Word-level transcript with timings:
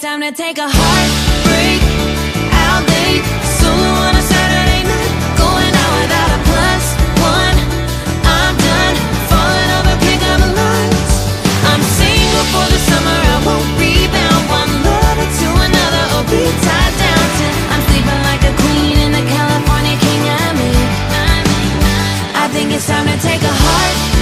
it's 0.00 0.06
time 0.06 0.20
to 0.22 0.32
take 0.32 0.56
a 0.56 0.64
heartbreak 0.64 1.80
out 2.56 2.80
late. 2.88 3.24
Solo 3.60 3.90
on 4.08 4.16
a 4.16 4.24
Saturday 4.24 4.82
night, 4.88 5.12
going 5.36 5.74
out 5.76 5.92
without 6.00 6.30
a 6.36 6.40
plus 6.48 6.84
one. 7.20 7.56
I'm 8.24 8.56
done 8.56 8.96
falling 9.28 9.70
over 9.76 9.94
pickup 10.00 10.40
lines. 10.56 11.12
I'm 11.68 11.82
single 12.00 12.46
for 12.48 12.66
the 12.72 12.80
summer, 12.88 13.12
I 13.12 13.36
won't 13.44 13.68
rebound. 13.76 14.42
One 14.48 14.72
lover 14.88 15.28
to 15.28 15.48
another, 15.68 16.04
or 16.16 16.24
be 16.32 16.48
tied 16.48 16.94
down 16.96 17.26
to. 17.36 17.46
I'm 17.72 17.82
sleeping 17.92 18.20
like 18.24 18.42
a 18.48 18.52
queen 18.56 18.96
in 19.04 19.10
the 19.12 19.24
California 19.28 19.96
king 20.00 20.22
I'm 20.32 20.56
in. 20.64 20.88
I 22.40 22.48
think 22.48 22.72
it's 22.72 22.86
time 22.88 23.04
to 23.04 23.16
take 23.20 23.42
a 23.42 23.52
heartbreak. 23.52 24.19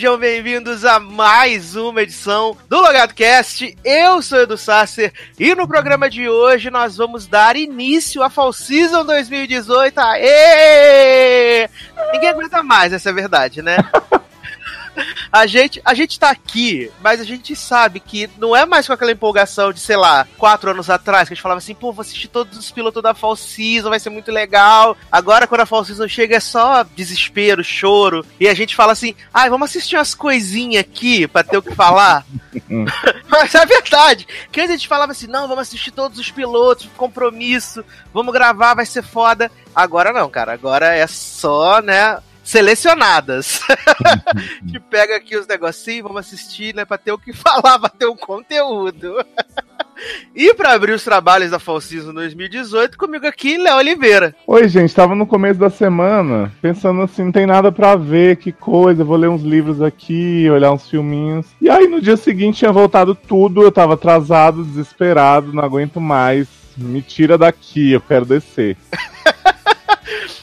Sejam 0.00 0.16
bem-vindos 0.16 0.86
a 0.86 0.98
mais 0.98 1.76
uma 1.76 2.00
edição 2.00 2.56
do 2.70 2.80
Logado 2.80 3.12
Cast. 3.12 3.76
Eu 3.84 4.22
sou 4.22 4.40
Edu 4.40 4.56
Sasser 4.56 5.12
e 5.38 5.54
no 5.54 5.68
programa 5.68 6.08
de 6.08 6.26
hoje 6.26 6.70
nós 6.70 6.96
vamos 6.96 7.26
dar 7.26 7.54
início 7.54 8.22
à 8.22 8.30
Fall 8.30 8.50
Season 8.50 9.04
2018. 9.04 9.98
Aê! 9.98 11.68
Ninguém 12.14 12.30
aguenta 12.30 12.62
mais, 12.62 12.94
essa 12.94 13.10
é 13.10 13.12
a 13.12 13.14
verdade, 13.14 13.60
né? 13.60 13.76
A 15.32 15.46
gente, 15.46 15.80
a 15.84 15.94
gente 15.94 16.18
tá 16.18 16.30
aqui, 16.30 16.90
mas 17.00 17.20
a 17.20 17.24
gente 17.24 17.54
sabe 17.54 18.00
que 18.00 18.28
não 18.36 18.54
é 18.54 18.66
mais 18.66 18.86
com 18.86 18.92
aquela 18.92 19.12
empolgação 19.12 19.72
de, 19.72 19.78
sei 19.78 19.96
lá, 19.96 20.26
quatro 20.36 20.70
anos 20.70 20.90
atrás, 20.90 21.28
que 21.28 21.32
a 21.32 21.36
gente 21.36 21.42
falava 21.42 21.58
assim, 21.58 21.74
pô, 21.74 21.92
vou 21.92 22.02
assistir 22.02 22.26
todos 22.26 22.58
os 22.58 22.70
pilotos 22.70 23.00
da 23.00 23.14
Fall 23.14 23.36
Season, 23.36 23.88
vai 23.88 24.00
ser 24.00 24.10
muito 24.10 24.32
legal. 24.32 24.96
Agora, 25.10 25.46
quando 25.46 25.60
a 25.60 25.66
Fall 25.66 25.84
Season 25.84 26.08
chega, 26.08 26.36
é 26.36 26.40
só 26.40 26.82
desespero, 26.82 27.62
choro, 27.62 28.26
e 28.40 28.48
a 28.48 28.54
gente 28.54 28.74
fala 28.74 28.92
assim, 28.92 29.14
ai, 29.32 29.48
vamos 29.48 29.70
assistir 29.70 29.96
umas 29.96 30.14
coisinhas 30.14 30.80
aqui 30.80 31.28
pra 31.28 31.44
ter 31.44 31.58
o 31.58 31.62
que 31.62 31.74
falar. 31.74 32.26
mas 33.28 33.54
é 33.54 33.66
verdade, 33.66 34.26
que 34.50 34.60
antes 34.60 34.70
a 34.70 34.76
gente 34.76 34.88
falava 34.88 35.12
assim, 35.12 35.26
não, 35.26 35.46
vamos 35.46 35.62
assistir 35.62 35.90
todos 35.90 36.18
os 36.18 36.30
pilotos, 36.30 36.88
compromisso, 36.96 37.84
vamos 38.12 38.32
gravar, 38.32 38.74
vai 38.74 38.86
ser 38.86 39.02
foda. 39.02 39.50
Agora 39.74 40.12
não, 40.12 40.28
cara, 40.28 40.52
agora 40.52 40.94
é 40.94 41.06
só, 41.06 41.80
né, 41.80 42.18
selecionadas. 42.42 43.60
que 44.70 44.80
pega 44.80 45.16
aqui 45.16 45.36
os 45.36 45.46
negocinhos, 45.46 46.02
vamos 46.02 46.20
assistir, 46.20 46.74
né, 46.74 46.84
pra 46.84 46.98
ter 46.98 47.12
o 47.12 47.18
que 47.18 47.32
falar, 47.34 47.78
pra 47.78 47.88
ter 47.88 48.06
um 48.06 48.16
conteúdo. 48.16 49.24
e 50.34 50.54
pra 50.54 50.72
abrir 50.72 50.92
os 50.92 51.04
trabalhos 51.04 51.50
da 51.50 51.58
Fall 51.58 51.80
Season 51.80 52.12
2018, 52.12 52.96
comigo 52.96 53.26
aqui, 53.26 53.56
Léo 53.58 53.76
Oliveira. 53.76 54.34
Oi, 54.46 54.68
gente, 54.68 54.94
tava 54.94 55.14
no 55.14 55.26
começo 55.26 55.58
da 55.60 55.70
semana 55.70 56.52
pensando 56.62 57.02
assim, 57.02 57.24
não 57.24 57.32
tem 57.32 57.46
nada 57.46 57.70
pra 57.70 57.96
ver, 57.96 58.36
que 58.36 58.52
coisa, 58.52 59.04
vou 59.04 59.16
ler 59.16 59.28
uns 59.28 59.42
livros 59.42 59.82
aqui, 59.82 60.48
olhar 60.50 60.72
uns 60.72 60.88
filminhos. 60.88 61.46
E 61.60 61.68
aí 61.68 61.86
no 61.86 62.00
dia 62.00 62.16
seguinte 62.16 62.58
tinha 62.58 62.72
voltado 62.72 63.14
tudo, 63.14 63.62
eu 63.62 63.72
tava 63.72 63.94
atrasado, 63.94 64.64
desesperado, 64.64 65.52
não 65.52 65.62
aguento 65.62 66.00
mais. 66.00 66.48
Me 66.76 67.02
tira 67.02 67.36
daqui, 67.36 67.92
eu 67.92 68.00
quero 68.00 68.24
descer. 68.24 68.76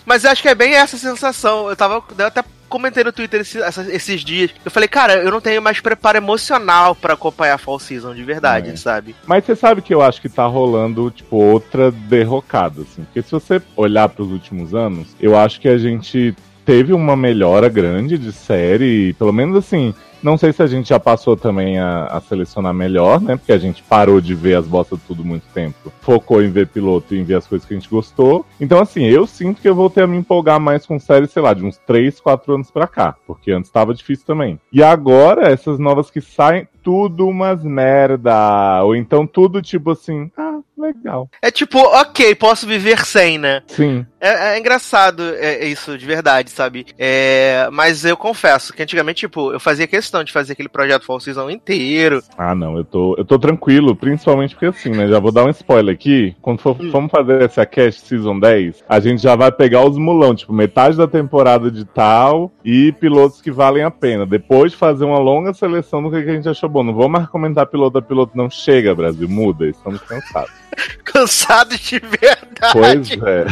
Mas 0.05 0.23
eu 0.23 0.31
acho 0.31 0.41
que 0.41 0.49
é 0.49 0.55
bem 0.55 0.73
essa 0.75 0.97
sensação. 0.97 1.69
Eu 1.69 1.75
tava. 1.75 2.03
Eu 2.17 2.25
até 2.25 2.43
comentei 2.69 3.03
no 3.03 3.11
Twitter 3.13 3.41
esse- 3.41 3.61
essa- 3.61 3.89
esses 3.93 4.21
dias. 4.21 4.51
Eu 4.65 4.69
falei, 4.71 4.89
cara, 4.89 5.15
eu 5.15 5.31
não 5.31 5.39
tenho 5.39 5.61
mais 5.61 5.79
preparo 5.79 6.17
emocional 6.17 6.93
pra 6.95 7.13
acompanhar 7.13 7.55
a 7.55 7.57
Fall 7.57 7.79
Season 7.79 8.13
de 8.13 8.23
verdade, 8.23 8.71
É. 8.71 8.75
sabe? 8.75 9.15
Mas 9.25 9.45
você 9.45 9.55
sabe 9.55 9.81
que 9.81 9.93
eu 9.93 10.01
acho 10.01 10.21
que 10.21 10.27
tá 10.29 10.45
rolando, 10.45 11.09
tipo, 11.11 11.37
outra 11.37 11.91
derrocada, 11.91 12.81
assim. 12.81 13.03
Porque 13.03 13.21
se 13.21 13.31
você 13.31 13.61
olhar 13.75 14.09
pros 14.09 14.29
últimos 14.29 14.73
anos, 14.75 15.07
eu 15.19 15.37
acho 15.37 15.61
que 15.61 15.69
a 15.69 15.77
gente 15.77 16.35
teve 16.65 16.91
uma 16.91 17.15
melhora 17.15 17.69
grande 17.69 18.17
de 18.17 18.33
série, 18.33 19.13
pelo 19.13 19.31
menos 19.31 19.55
assim. 19.55 19.95
Não 20.21 20.37
sei 20.37 20.51
se 20.51 20.61
a 20.63 20.67
gente 20.67 20.89
já 20.89 20.99
passou 20.99 21.37
também 21.37 21.77
a, 21.77 22.05
a 22.05 22.21
selecionar 22.21 22.73
melhor, 22.73 23.21
né? 23.21 23.35
Porque 23.35 23.51
a 23.51 23.57
gente 23.57 23.83
parou 23.83 24.19
de 24.19 24.33
ver 24.33 24.55
as 24.55 24.65
bostas 24.65 24.99
tudo 25.07 25.23
muito 25.23 25.45
tempo. 25.53 25.91
Focou 26.01 26.41
em 26.41 26.49
ver 26.49 26.67
piloto 26.67 27.13
e 27.13 27.19
em 27.19 27.23
ver 27.23 27.35
as 27.35 27.47
coisas 27.47 27.67
que 27.67 27.73
a 27.73 27.77
gente 27.77 27.89
gostou. 27.89 28.45
Então, 28.59 28.79
assim, 28.79 29.03
eu 29.05 29.27
sinto 29.27 29.61
que 29.61 29.69
eu 29.69 29.75
voltei 29.75 30.03
a 30.03 30.07
me 30.07 30.17
empolgar 30.17 30.59
mais 30.59 30.85
com 30.85 30.99
séries, 30.99 31.31
sei 31.31 31.41
lá, 31.41 31.53
de 31.53 31.63
uns 31.63 31.77
3, 31.77 32.19
4 32.19 32.53
anos 32.53 32.71
pra 32.71 32.87
cá. 32.87 33.15
Porque 33.25 33.51
antes 33.51 33.69
tava 33.69 33.93
difícil 33.93 34.25
também. 34.25 34.59
E 34.71 34.81
agora, 34.81 35.51
essas 35.51 35.79
novas 35.79 36.09
que 36.09 36.21
saem, 36.21 36.67
tudo 36.87 37.27
umas 37.27 37.65
merda. 37.65 38.81
Ou 38.81 38.95
então 38.95 39.27
tudo 39.27 39.61
tipo 39.61 39.91
assim, 39.91 40.31
ah, 40.37 40.59
legal. 40.77 41.29
É 41.41 41.51
tipo, 41.51 41.79
ok, 41.79 42.33
posso 42.35 42.65
viver 42.65 43.03
sem, 43.03 43.37
né? 43.37 43.61
Sim. 43.67 44.05
É, 44.21 44.53
é 44.53 44.59
engraçado 44.59 45.21
é, 45.35 45.65
é 45.65 45.67
isso, 45.67 45.97
de 45.97 46.05
verdade, 46.05 46.49
sabe? 46.49 46.85
É, 46.97 47.67
mas 47.73 48.05
eu 48.05 48.15
confesso 48.15 48.71
que 48.73 48.81
antigamente, 48.81 49.19
tipo, 49.19 49.51
eu 49.51 49.59
fazia 49.59 49.85
questão 49.85 50.23
de 50.23 50.31
fazer 50.31 50.53
aquele 50.53 50.69
projeto 50.69 51.05
Fall 51.05 51.19
Season 51.19 51.49
inteiro. 51.49 52.23
Ah, 52.37 52.55
não, 52.55 52.77
eu 52.77 52.85
tô, 52.85 53.15
eu 53.17 53.25
tô 53.25 53.37
tranquilo, 53.37 53.93
principalmente 53.93 54.55
porque 54.55 54.67
assim, 54.67 54.91
né? 54.91 55.07
Já 55.07 55.19
vou 55.19 55.31
dar 55.31 55.43
um 55.43 55.49
spoiler 55.49 55.93
aqui. 55.93 56.35
Quando 56.41 56.61
for, 56.61 56.77
formos 56.89 57.11
fazer 57.11 57.41
essa 57.41 57.65
cast 57.65 58.07
Season 58.07 58.39
10, 58.39 58.85
a 58.87 58.99
gente 59.01 59.21
já 59.21 59.35
vai 59.35 59.51
pegar 59.51 59.85
os 59.85 59.97
mulão, 59.97 60.33
tipo, 60.33 60.53
metade 60.53 60.95
da 60.95 61.07
temporada 61.07 61.69
de 61.69 61.83
tal 61.83 62.51
e 62.63 62.93
pilotos 62.93 63.41
que 63.41 63.51
valem 63.51 63.83
a 63.83 63.91
pena. 63.91 64.25
Depois 64.25 64.71
de 64.71 64.77
fazer 64.77 65.03
uma 65.03 65.19
longa 65.19 65.53
seleção 65.53 66.01
do 66.01 66.09
que 66.09 66.23
que 66.23 66.29
a 66.29 66.33
gente 66.33 66.49
achou 66.49 66.69
bom. 66.77 66.83
Não 66.83 66.93
vou 66.93 67.09
mais 67.09 67.27
comentar 67.27 67.65
piloto 67.65 67.97
a 67.97 68.01
piloto, 68.01 68.37
não 68.37 68.49
chega, 68.49 68.93
Brasil, 68.95 69.27
muda, 69.27 69.67
estamos 69.67 70.01
cansados. 70.01 70.51
Cansado 71.03 71.75
de 71.77 71.99
Pois 71.99 73.09
verdade. 73.09 73.19
é, 73.25 73.45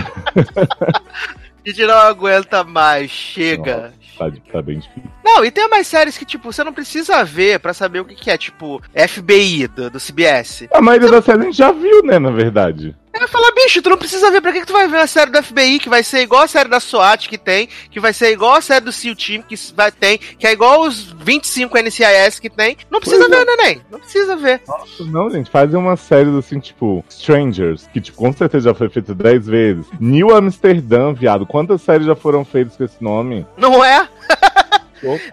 A 1.66 1.70
gente 1.70 1.86
não 1.86 1.96
aguenta 1.98 2.64
mais, 2.64 3.10
chega. 3.10 3.92
tá, 4.18 4.32
tá 4.52 4.62
bem 4.62 4.78
difícil. 4.80 5.10
Não, 5.24 5.44
e 5.44 5.50
tem 5.50 5.68
mais 5.68 5.88
séries 5.88 6.18
que, 6.18 6.26
tipo, 6.26 6.52
você 6.54 6.64
não 6.64 6.72
precisa 6.74 7.24
ver 7.24 7.60
pra 7.60 7.74
saber 7.74 8.00
o 8.02 8.06
que, 8.06 8.14
que 8.14 8.30
é, 8.30 8.38
tipo, 8.38 8.80
FBI 8.96 9.68
do, 9.68 9.90
do 9.90 10.00
CBS. 10.00 10.68
A 10.72 10.82
maioria 10.82 11.10
das 11.10 11.26
séries 11.26 11.42
a 11.42 11.46
gente 11.46 11.58
já 11.58 11.72
viu, 11.72 12.04
né, 12.04 12.20
na 12.20 12.30
verdade. 12.30 12.96
Eu 13.20 13.28
falo, 13.30 13.46
bicho, 13.56 13.82
tu 13.82 13.90
não 13.90 13.98
precisa 13.98 14.30
ver, 14.30 14.42
pra 14.42 14.52
que, 14.52 14.60
que 14.62 14.68
tu 14.68 14.74
vai 14.74 14.88
ver 14.88 14.98
a 14.98 15.08
série 15.08 15.32
do 15.32 15.42
FBI, 15.42 15.80
que 15.80 15.90
vai 15.90 16.04
ser 16.04 16.20
igual 16.22 16.44
a 16.44 16.48
série 16.48 16.70
da 16.70 16.80
SWAT 16.80 17.30
que 17.30 17.38
tem, 17.38 17.68
que 17.90 18.00
vai 18.00 18.12
ser 18.14 18.32
igual 18.32 18.56
a 18.56 18.62
série 18.62 18.84
do 18.84 18.92
SEAL 18.92 19.16
Team 19.16 19.42
que 19.42 19.56
vai, 19.76 19.92
tem, 19.92 20.18
que 20.18 20.46
é 20.46 20.52
igual 20.52 20.82
os 20.82 21.12
25 21.14 21.78
NCIS 21.78 22.40
que 22.40 22.50
tem. 22.50 22.78
Não 22.92 23.00
precisa 23.00 23.28
Pois 23.28 23.32
é. 23.42 23.46
ver, 23.46 23.58
neném. 23.58 23.82
Não 23.90 24.00
precisa 24.00 24.36
ver. 24.36 24.62
Não, 25.00 25.30
gente, 25.30 25.50
fazem 25.50 25.80
umas 25.80 26.00
séries 26.02 26.34
assim, 26.36 26.60
tipo, 26.60 27.04
Strangers, 27.10 27.88
que 27.94 28.02
tipo, 28.02 28.18
com 28.18 28.32
certeza 28.34 28.70
já 28.70 28.76
foi 28.76 28.90
feita 28.90 29.14
10 29.16 29.48
vezes. 29.48 29.86
New 30.00 30.36
Amsterdã, 30.36 31.14
viado. 31.14 31.46
Quantas 31.46 31.82
séries 31.82 32.06
já 32.08 32.16
foram 32.16 32.44
feitas 32.44 32.76
com 32.76 32.84
esse 32.84 33.02
nome? 33.04 33.46
Não 33.58 33.84
é? 33.84 34.08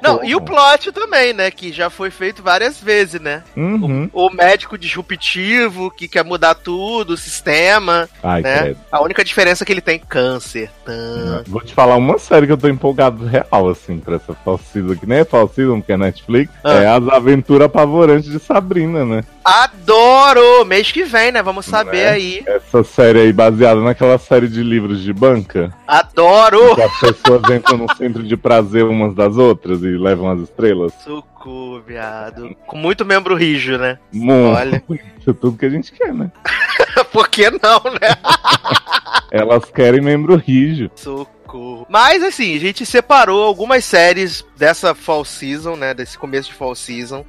Não, 0.02 0.22
e 0.24 0.34
o 0.34 0.40
plot 0.40 0.92
também, 0.92 1.32
né? 1.32 1.50
Que 1.50 1.72
já 1.72 1.88
foi 1.90 2.10
feito 2.10 2.42
várias 2.42 2.80
vezes, 2.80 3.20
né? 3.20 3.42
Uhum. 3.56 4.08
O 4.12 4.30
médico 4.30 4.76
disruptivo 4.78 5.90
que 5.90 6.08
quer 6.08 6.24
mudar 6.24 6.54
tudo, 6.54 7.14
o 7.14 7.16
sistema, 7.16 8.08
Ai, 8.22 8.42
né? 8.42 8.58
credo. 8.58 8.78
A 8.90 9.02
única 9.02 9.24
diferença 9.24 9.62
é 9.62 9.66
que 9.66 9.72
ele 9.72 9.80
tem 9.80 9.98
câncer. 9.98 10.70
Tã. 10.84 11.42
Vou 11.46 11.60
te 11.60 11.72
falar 11.74 11.96
uma 11.96 12.18
série 12.18 12.46
que 12.46 12.52
eu 12.52 12.56
tô 12.58 12.68
empolgado 12.68 13.24
real, 13.24 13.68
assim, 13.68 13.98
pra 13.98 14.16
essa 14.16 14.36
Season, 14.72 14.96
que 14.96 15.06
nem 15.06 15.18
é 15.18 15.24
Season, 15.24 15.80
porque 15.80 15.92
é 15.92 15.96
Netflix. 15.96 16.52
Ah. 16.64 16.72
É 16.74 16.86
as 16.86 17.08
aventuras 17.08 17.66
apavorantes 17.66 18.30
de 18.30 18.38
Sabrina, 18.38 19.04
né? 19.04 19.22
Adoro! 19.44 20.64
Mês 20.64 20.90
que 20.92 21.04
vem, 21.04 21.32
né? 21.32 21.42
Vamos 21.42 21.66
saber 21.66 21.98
É. 21.98 22.10
aí. 22.10 22.42
Essa 22.46 22.82
série 22.84 23.20
aí 23.20 23.32
baseada 23.32 23.80
naquela 23.80 24.18
série 24.18 24.48
de 24.48 24.62
livros 24.62 25.02
de 25.02 25.12
banca. 25.12 25.72
Adoro! 25.92 26.74
Que 26.74 26.80
as 26.80 27.00
pessoas 27.00 27.42
entram 27.50 27.76
no 27.76 27.96
centro 27.96 28.22
de 28.22 28.34
prazer 28.34 28.82
umas 28.82 29.14
das 29.14 29.36
outras 29.36 29.82
e 29.82 29.98
levam 29.98 30.30
as 30.30 30.40
estrelas. 30.40 30.90
Suco, 31.04 31.82
viado. 31.86 32.56
Com 32.66 32.78
muito 32.78 33.04
membro 33.04 33.34
rijo, 33.34 33.76
né? 33.76 33.98
Muito. 34.10 34.56
Olha. 34.56 34.82
Isso 35.20 35.28
é 35.28 35.34
tudo 35.34 35.58
que 35.58 35.66
a 35.66 35.68
gente 35.68 35.92
quer, 35.92 36.14
né? 36.14 36.32
Por 37.12 37.28
que 37.28 37.50
não, 37.50 37.82
né? 38.00 38.16
Elas 39.30 39.66
querem 39.66 40.00
membro 40.00 40.34
rijo. 40.36 40.90
Socorro. 40.94 41.86
Mas 41.90 42.22
assim, 42.22 42.56
a 42.56 42.60
gente 42.60 42.86
separou 42.86 43.44
algumas 43.44 43.84
séries 43.84 44.42
dessa 44.56 44.94
fall 44.94 45.26
season, 45.26 45.76
né? 45.76 45.92
Desse 45.92 46.16
começo 46.16 46.48
de 46.48 46.54
fall 46.54 46.74
season. 46.74 47.22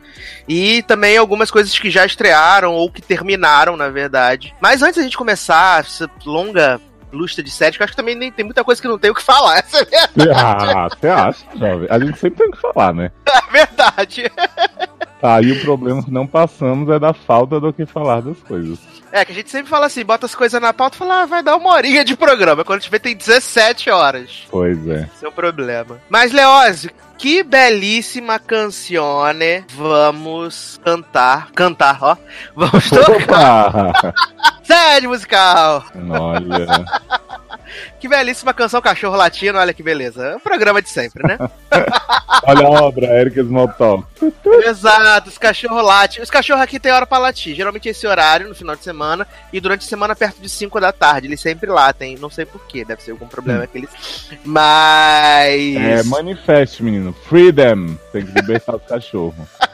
E 0.47 0.81
também 0.83 1.17
algumas 1.17 1.51
coisas 1.51 1.77
que 1.77 1.89
já 1.89 2.05
estrearam 2.05 2.73
ou 2.75 2.89
que 2.89 3.01
terminaram, 3.01 3.75
na 3.75 3.89
verdade. 3.89 4.55
Mas 4.61 4.81
antes 4.81 4.95
da 4.95 5.03
gente 5.03 5.17
começar 5.17 5.81
essa 5.81 6.09
longa 6.25 6.79
lista 7.13 7.43
de 7.43 7.51
séries, 7.51 7.77
que 7.77 7.83
eu 7.83 7.85
acho 7.85 7.93
que 7.93 7.97
também 7.97 8.15
nem, 8.15 8.31
tem 8.31 8.43
muita 8.43 8.63
coisa 8.63 8.81
que 8.81 8.87
não 8.87 8.97
tem 8.97 9.11
o 9.11 9.15
que 9.15 9.21
falar. 9.21 9.57
Essa 9.59 9.77
é 9.79 10.31
a 10.31 10.85
Ah, 10.85 10.89
você 10.89 11.07
acha, 11.07 11.45
jovem? 11.55 11.87
A 11.89 11.99
gente 11.99 12.17
sempre 12.19 12.43
tem 12.43 12.51
que 12.51 12.59
falar, 12.59 12.93
né? 12.93 13.11
verdade. 13.51 14.31
Tá 15.21 15.35
aí 15.35 15.51
o 15.51 15.61
problema 15.61 16.03
que 16.03 16.11
não 16.11 16.27
passamos 16.27 16.89
é 16.89 16.99
da 16.99 17.13
falta 17.13 17.59
do 17.59 17.71
que 17.71 17.85
falar 17.85 18.21
das 18.21 18.39
coisas. 18.39 18.79
É, 19.13 19.23
que 19.23 19.31
a 19.31 19.35
gente 19.35 19.51
sempre 19.51 19.69
fala 19.69 19.85
assim, 19.85 20.03
bota 20.03 20.25
as 20.25 20.33
coisas 20.33 20.59
na 20.59 20.73
pauta 20.73 20.95
e 20.95 20.97
fala, 20.97 21.21
ah, 21.21 21.25
vai 21.27 21.43
dar 21.43 21.55
uma 21.55 21.69
horinha 21.69 22.03
de 22.03 22.17
programa. 22.17 22.65
Quando 22.65 22.79
a 22.79 22.81
gente 22.81 22.89
vê, 22.89 22.97
tem 22.97 23.15
17 23.15 23.91
horas. 23.91 24.47
Pois 24.49 24.87
é. 24.87 25.07
Esse 25.15 25.23
é 25.23 25.27
o 25.29 25.31
problema. 25.31 26.01
Mas, 26.09 26.31
Leózio, 26.31 26.89
que 27.15 27.43
belíssima 27.43 28.39
canzone 28.39 29.63
vamos 29.75 30.81
cantar. 30.83 31.51
Cantar, 31.51 31.99
ó. 32.01 32.17
Vamos 32.55 32.89
tocar. 32.89 33.93
Sede 34.65 35.07
musical. 35.07 35.85
Olha. 36.09 36.83
Que 37.99 38.07
belíssima 38.07 38.53
canção 38.53 38.81
Cachorro 38.81 39.15
Latino, 39.15 39.59
olha 39.59 39.73
que 39.73 39.83
beleza. 39.83 40.25
É 40.25 40.35
um 40.35 40.39
programa 40.39 40.81
de 40.81 40.89
sempre, 40.89 41.27
né? 41.27 41.37
Olha 42.45 42.65
a 42.65 42.69
obra, 42.69 43.05
Eric 43.21 43.39
Smalltalk. 43.39 44.05
Exato, 44.65 45.29
os 45.29 45.37
cachorros 45.37 45.83
latem. 45.83 46.21
Os 46.21 46.29
cachorros 46.29 46.61
aqui 46.61 46.79
tem 46.79 46.91
hora 46.91 47.05
pra 47.05 47.17
latir. 47.17 47.55
Geralmente 47.55 47.87
esse 47.87 48.05
horário, 48.05 48.49
no 48.49 48.55
final 48.55 48.75
de 48.75 48.83
semana, 48.83 49.25
e 49.51 49.61
durante 49.61 49.85
a 49.85 49.89
semana 49.89 50.15
perto 50.15 50.41
de 50.41 50.49
5 50.49 50.79
da 50.81 50.91
tarde. 50.91 51.27
Eles 51.27 51.39
sempre 51.39 51.69
latem, 51.69 52.17
não 52.17 52.29
sei 52.29 52.45
porquê, 52.45 52.83
deve 52.83 53.01
ser 53.01 53.11
algum 53.11 53.27
problema 53.27 53.65
que 53.65 53.77
eles. 53.77 53.89
Mas. 54.43 55.75
É, 55.75 56.03
manifeste, 56.03 56.83
menino. 56.83 57.13
Freedom. 57.27 57.95
Tem 58.11 58.25
que 58.25 58.31
libertar 58.33 58.75
os 58.75 58.83
cachorros. 58.83 59.47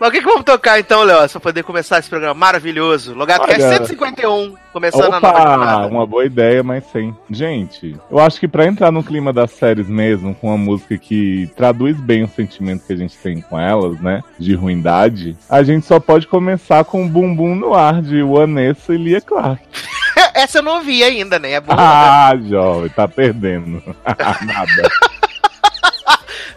Mas 0.00 0.08
o 0.08 0.12
que, 0.12 0.18
que 0.20 0.26
vamos 0.26 0.42
tocar 0.44 0.80
então, 0.80 1.02
Léo, 1.04 1.28
pra 1.28 1.40
poder 1.40 1.62
começar 1.62 1.98
esse 1.98 2.08
programa 2.08 2.34
maravilhoso? 2.34 3.14
Logado 3.14 3.44
que 3.44 3.52
é 3.52 3.54
Olha. 3.54 3.76
151, 3.78 4.54
começando 4.72 5.04
a 5.14 5.20
nova 5.20 5.28
Opa, 5.28 5.50
temporada. 5.50 5.86
uma 5.86 6.06
boa 6.06 6.24
ideia, 6.24 6.62
mas 6.62 6.84
sem. 6.90 7.16
Gente, 7.30 7.96
eu 8.10 8.18
acho 8.18 8.40
que 8.40 8.48
pra 8.48 8.66
entrar 8.66 8.90
no 8.90 9.04
clima 9.04 9.32
das 9.32 9.52
séries 9.52 9.88
mesmo, 9.88 10.34
com 10.34 10.48
uma 10.48 10.58
música 10.58 10.98
que 10.98 11.48
traduz 11.56 11.96
bem 12.00 12.24
o 12.24 12.28
sentimento 12.28 12.84
que 12.84 12.92
a 12.92 12.96
gente 12.96 13.16
tem 13.18 13.40
com 13.40 13.58
elas, 13.58 14.00
né? 14.00 14.22
De 14.38 14.54
ruindade, 14.54 15.36
a 15.48 15.62
gente 15.62 15.86
só 15.86 16.00
pode 16.00 16.26
começar 16.26 16.84
com 16.84 17.08
Bumbum 17.08 17.54
no 17.54 17.74
ar 17.74 18.02
de 18.02 18.22
Vanessa 18.22 18.92
e 18.94 18.98
Lia 18.98 19.20
Clark. 19.20 19.62
Essa 20.34 20.58
eu 20.58 20.62
não 20.62 20.76
ouvi 20.76 21.02
ainda, 21.04 21.38
né? 21.38 21.52
É 21.52 21.60
boa. 21.60 21.76
né? 21.76 21.82
Ah, 21.84 22.32
jovem, 22.48 22.88
tá 22.90 23.06
perdendo. 23.06 23.82
Nada. 24.04 24.90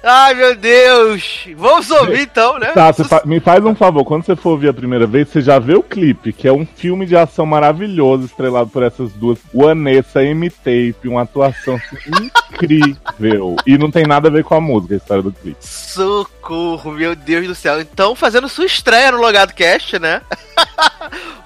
Ai, 0.08 0.36
meu 0.36 0.56
Deus! 0.56 1.48
Vamos 1.58 1.90
ouvir 1.90 2.22
então, 2.22 2.60
né? 2.60 2.68
Tá, 2.74 2.94
você 2.94 3.04
fa- 3.04 3.24
me 3.26 3.40
faz 3.40 3.66
um 3.66 3.74
favor, 3.74 4.06
quando 4.06 4.24
você 4.24 4.36
for 4.36 4.52
ouvir 4.52 4.70
a 4.70 4.74
primeira 4.74 5.08
vez, 5.08 5.28
você 5.30 5.42
já 5.42 5.58
vê 5.58 5.74
o 5.74 5.82
clipe, 5.82 6.32
que 6.32 6.48
é 6.48 6.54
um 6.54 6.64
filme 6.64 7.08
de 7.08 7.18
ação 7.18 7.44
maravilhoso, 7.46 8.26
estrelado 8.26 8.70
por 8.70 8.84
essas 8.84 9.12
duas. 9.14 9.40
Vanessa 9.52 10.24
M-Tape, 10.24 10.96
uma 11.08 11.24
atuação 11.24 11.76
assim, 11.76 12.30
incrível. 12.54 13.56
E 13.66 13.78
não 13.80 13.90
tem 13.90 14.06
nada 14.06 14.28
a 14.28 14.32
ver 14.32 14.44
com 14.44 14.54
a 14.54 14.62
música, 14.62 14.94
a 14.94 14.98
história 14.98 15.24
do 15.24 15.32
clipe. 15.32 15.58
Socorro, 15.60 16.92
meu 16.92 17.16
Deus 17.16 17.48
do 17.48 17.56
céu. 17.56 17.82
Então, 17.82 18.14
fazendo 18.16 18.48
sua 18.48 18.66
estreia 18.66 19.12
no 19.12 19.18
Logado 19.18 19.54
Cast, 19.54 19.98
né? 19.98 20.22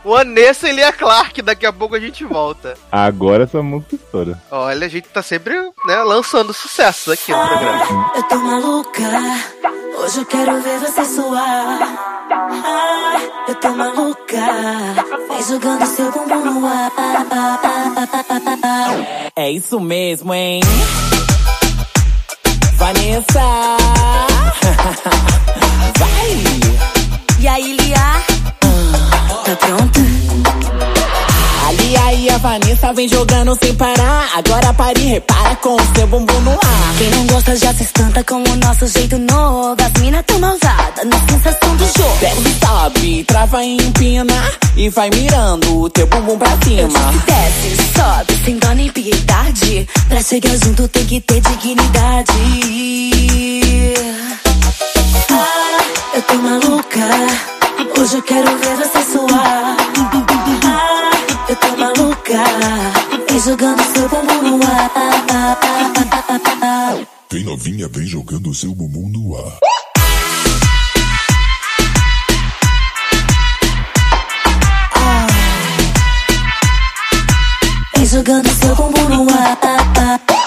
o 0.04 0.16
Anessa 0.16 0.70
e 0.70 0.74
Lia 0.74 0.92
Clark, 0.92 1.42
daqui 1.42 1.66
a 1.66 1.74
pouco 1.74 1.96
a 1.96 2.00
gente 2.00 2.24
volta. 2.24 2.76
Agora 2.92 3.44
essa 3.44 3.62
música 3.62 3.96
estoura. 3.96 4.42
Olha, 4.52 4.86
a 4.86 4.90
gente 4.90 5.08
tá 5.10 5.22
sempre 5.22 5.56
né, 5.86 6.04
lançando 6.04 6.54
sucessos 6.54 7.14
aqui 7.14 7.32
no 7.32 7.48
programa. 7.48 8.12
Eu 8.16 8.24
tô 8.24 8.36
maluca, 8.36 9.02
hoje 10.04 10.20
eu 10.20 10.26
quero 10.26 10.62
ver 10.62 10.80
você 10.80 11.06
suar. 11.06 11.80
Ah, 12.32 13.22
eu 13.48 13.56
tô 13.56 13.70
maluca, 13.70 14.38
vem 15.30 15.44
jogando 15.44 15.86
seu 15.86 16.12
bumbum 16.12 16.60
no 16.60 16.68
ar. 16.68 16.92
É 19.36 19.50
isso 19.50 19.80
mesmo, 19.80 20.34
hein? 20.34 20.62
Vanessa! 22.76 23.40
Vai! 25.98 26.44
E 27.40 27.48
aí, 27.48 27.74
Lia? 27.74 28.39
Tá 29.50 29.56
pronta? 29.56 30.00
Ali 31.68 31.98
aí 31.98 32.30
a 32.30 32.38
Vanessa 32.38 32.94
vem 32.94 33.08
jogando 33.10 33.58
sem 33.60 33.74
parar. 33.74 34.30
Agora 34.36 34.72
pare 34.76 35.02
repara 35.02 35.56
com 35.56 35.74
o 35.74 35.80
seu 35.96 36.06
bumbum 36.06 36.40
no 36.42 36.52
ar. 36.52 36.96
Quem 37.00 37.10
não 37.10 37.26
gosta 37.26 37.56
já 37.56 37.74
se 37.74 37.82
espanta 37.82 38.24
com 38.24 38.36
o 38.36 38.56
nosso 38.58 38.86
jeito 38.86 39.18
novo. 39.18 39.76
As 39.84 40.00
mina 40.00 40.22
tão 40.22 40.38
malvada 40.38 41.04
na 41.04 41.18
sensação 41.28 41.76
do 41.78 41.84
jogo. 41.86 42.18
Desce, 42.20 42.60
sobe, 42.64 43.24
trava 43.24 43.66
e 43.66 43.78
empina. 43.78 44.52
E 44.78 44.88
vai 44.90 45.10
mirando 45.10 45.82
o 45.82 45.90
teu 45.90 46.06
bumbum 46.06 46.38
pra 46.38 46.52
Eu 46.52 46.62
cima. 46.62 47.00
disse 47.12 47.26
desce, 47.26 47.92
sobe, 47.96 48.46
sem 48.46 48.60
dó 48.60 48.72
nem 48.76 48.92
piedade. 48.92 49.90
Pra 50.10 50.22
chegar 50.22 50.56
junto 50.64 50.88
tem 50.90 51.06
que 51.06 51.22
ter 51.22 51.42
dignidade. 51.42 52.32
Ah, 55.32 55.84
eu 56.14 56.22
tô 56.22 56.36
maluca. 56.36 57.00
Hoje 57.80 58.18
eu 58.18 58.22
quero 58.24 58.58
ver 58.58 58.76
você 58.76 59.04
suar. 59.10 59.78
Ah, 60.66 61.10
eu 61.48 61.56
tô 61.56 61.78
maluca. 61.78 62.44
Vem 63.30 63.40
jogando 63.40 63.82
seu 63.94 64.10
bumbum 64.10 64.58
no 64.58 64.66
ar. 64.66 64.92
Vem 67.32 67.44
novinha, 67.46 67.88
vem 67.88 68.06
jogando 68.06 68.54
seu 68.54 68.76
bumbum 68.76 69.08
no 69.10 69.38
ar. 69.38 69.60
Vem 77.96 78.06
jogando 78.06 78.50
seu 78.50 78.76
bumbum 78.76 79.10
no 79.10 79.34
ar. 79.34 80.39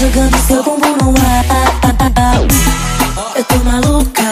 Jogando 0.00 0.36
seu 0.38 0.62
bumbum 0.62 0.96
no 0.96 1.10
ar. 1.10 2.46
Eu 3.36 3.44
tô 3.44 3.56
maluca. 3.56 4.22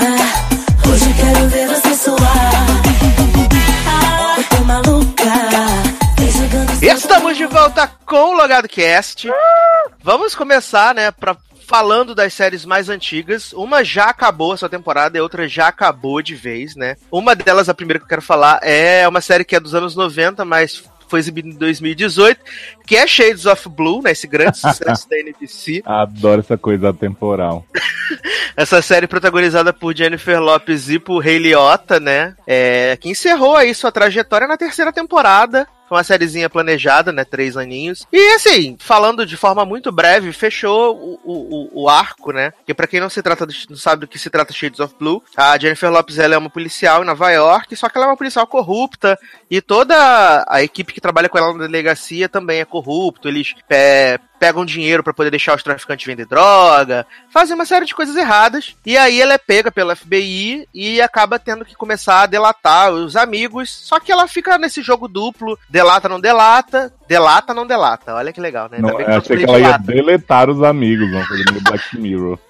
Hoje 0.90 1.14
quero 1.14 1.48
ver 1.50 1.68
você 1.68 1.94
suar. 1.94 2.52
Eu 4.38 4.44
tô 4.44 4.64
maluca. 4.64 5.24
Vem 6.16 6.30
jogando 6.30 6.74
seu 6.74 6.90
Estamos 6.94 7.36
de 7.36 7.44
volta 7.44 7.86
com 8.06 8.30
o 8.30 8.36
Logado 8.38 8.66
Cast. 8.66 9.30
Vamos 10.02 10.34
começar, 10.34 10.94
né, 10.94 11.10
pra, 11.10 11.36
falando 11.66 12.14
das 12.14 12.32
séries 12.32 12.64
mais 12.64 12.88
antigas. 12.88 13.52
Uma 13.52 13.84
já 13.84 14.04
acabou 14.04 14.52
a 14.52 14.56
sua 14.56 14.70
temporada 14.70 15.18
e 15.18 15.20
outra 15.20 15.46
já 15.46 15.68
acabou 15.68 16.22
de 16.22 16.34
vez, 16.34 16.76
né? 16.76 16.96
Uma 17.12 17.34
delas, 17.36 17.68
a 17.68 17.74
primeira 17.74 17.98
que 17.98 18.06
eu 18.06 18.08
quero 18.08 18.22
falar, 18.22 18.58
é 18.62 19.06
uma 19.06 19.20
série 19.20 19.44
que 19.44 19.54
é 19.54 19.60
dos 19.60 19.74
anos 19.74 19.94
90, 19.94 20.46
mas 20.46 20.82
foi 21.08 21.20
exibida 21.20 21.48
em 21.48 21.52
2018, 21.52 22.40
que 22.86 22.96
é 22.96 23.06
Shades 23.06 23.46
of 23.46 23.68
Blue, 23.68 24.02
né, 24.02 24.12
esse 24.12 24.26
grande 24.26 24.58
sucesso 24.58 25.08
da 25.08 25.18
NBC. 25.18 25.82
Adoro 25.84 26.40
essa 26.40 26.56
coisa 26.56 26.90
atemporal. 26.90 27.64
Essa 28.56 28.82
série 28.82 29.06
protagonizada 29.06 29.72
por 29.72 29.94
Jennifer 29.94 30.40
Lopez 30.40 30.90
e 30.90 30.98
por 30.98 31.22
Ray 31.22 31.38
Liotta, 31.38 32.00
né? 32.00 32.34
É, 32.44 32.96
que 33.00 33.08
encerrou 33.08 33.54
aí 33.54 33.72
sua 33.72 33.92
trajetória 33.92 34.48
na 34.48 34.56
terceira 34.56 34.92
temporada. 34.92 35.68
Foi 35.88 35.96
uma 35.96 36.04
sériezinha 36.04 36.50
planejada, 36.50 37.12
né? 37.12 37.24
Três 37.24 37.56
aninhos. 37.56 38.06
E 38.12 38.34
assim, 38.34 38.76
falando 38.78 39.24
de 39.24 39.36
forma 39.36 39.64
muito 39.64 39.90
breve, 39.90 40.32
fechou 40.32 40.94
o, 40.96 41.20
o, 41.24 41.82
o 41.84 41.88
arco, 41.88 42.32
né? 42.32 42.52
Que 42.66 42.74
pra 42.74 42.86
quem 42.86 43.00
não 43.00 43.08
se 43.10 43.22
trata 43.22 43.46
de- 43.46 43.66
não 43.70 43.76
sabe 43.76 44.00
do 44.00 44.08
que 44.08 44.18
se 44.18 44.30
trata 44.30 44.52
Shades 44.52 44.80
of 44.80 44.94
Blue, 44.98 45.22
a 45.36 45.58
Jennifer 45.58 45.90
Lopez 45.90 46.18
ela 46.18 46.34
é 46.34 46.38
uma 46.38 46.50
policial 46.50 47.02
em 47.02 47.06
Nova 47.06 47.30
York, 47.30 47.74
só 47.76 47.88
que 47.88 47.96
ela 47.96 48.06
é 48.06 48.10
uma 48.10 48.16
policial 48.16 48.46
corrupta 48.46 49.18
e 49.50 49.60
toda 49.60 50.44
a 50.48 50.62
equipe 50.62 50.92
que 50.92 51.00
trabalha 51.00 51.28
com 51.28 51.38
ela 51.38 51.52
na 51.54 51.66
delegacia 51.66 52.28
também 52.28 52.60
é 52.60 52.64
corrupto. 52.64 53.28
Eles 53.28 53.54
é, 53.70 54.18
pegam 54.38 54.64
dinheiro 54.64 55.02
pra 55.02 55.12
poder 55.12 55.30
deixar 55.30 55.56
os 55.56 55.62
traficantes 55.62 56.06
vender 56.06 56.26
droga, 56.26 57.06
fazem 57.30 57.54
uma 57.54 57.64
série 57.64 57.86
de 57.86 57.94
coisas 57.94 58.16
erradas. 58.16 58.76
E 58.84 58.96
aí 58.96 59.20
ela 59.20 59.34
é 59.34 59.38
pega 59.38 59.70
pela 59.70 59.96
FBI 59.96 60.68
e 60.72 61.00
acaba 61.00 61.38
tendo 61.38 61.64
que 61.64 61.74
começar 61.74 62.22
a 62.22 62.26
delatar 62.26 62.92
os 62.92 63.16
amigos. 63.16 63.70
Só 63.70 63.98
que 63.98 64.12
ela 64.12 64.28
fica 64.28 64.58
nesse 64.58 64.82
jogo 64.82 65.08
duplo, 65.08 65.58
delata, 65.68 66.08
não 66.08 66.20
delata, 66.20 66.92
delata, 67.08 67.54
não 67.54 67.66
delata. 67.66 68.14
Olha 68.14 68.32
que 68.32 68.40
legal, 68.40 68.68
né? 68.70 68.78
Não, 68.80 68.96
bem 68.96 69.06
eu 69.06 69.12
eu 69.12 69.18
achei 69.18 69.36
que 69.38 69.44
ela 69.44 69.58
ia 69.58 69.78
deletar 69.78 70.50
os 70.50 70.62
amigos, 70.62 71.10
coisa 71.26 71.44
meio 71.50 71.62
Black 71.62 71.98
Mirror. 71.98 72.38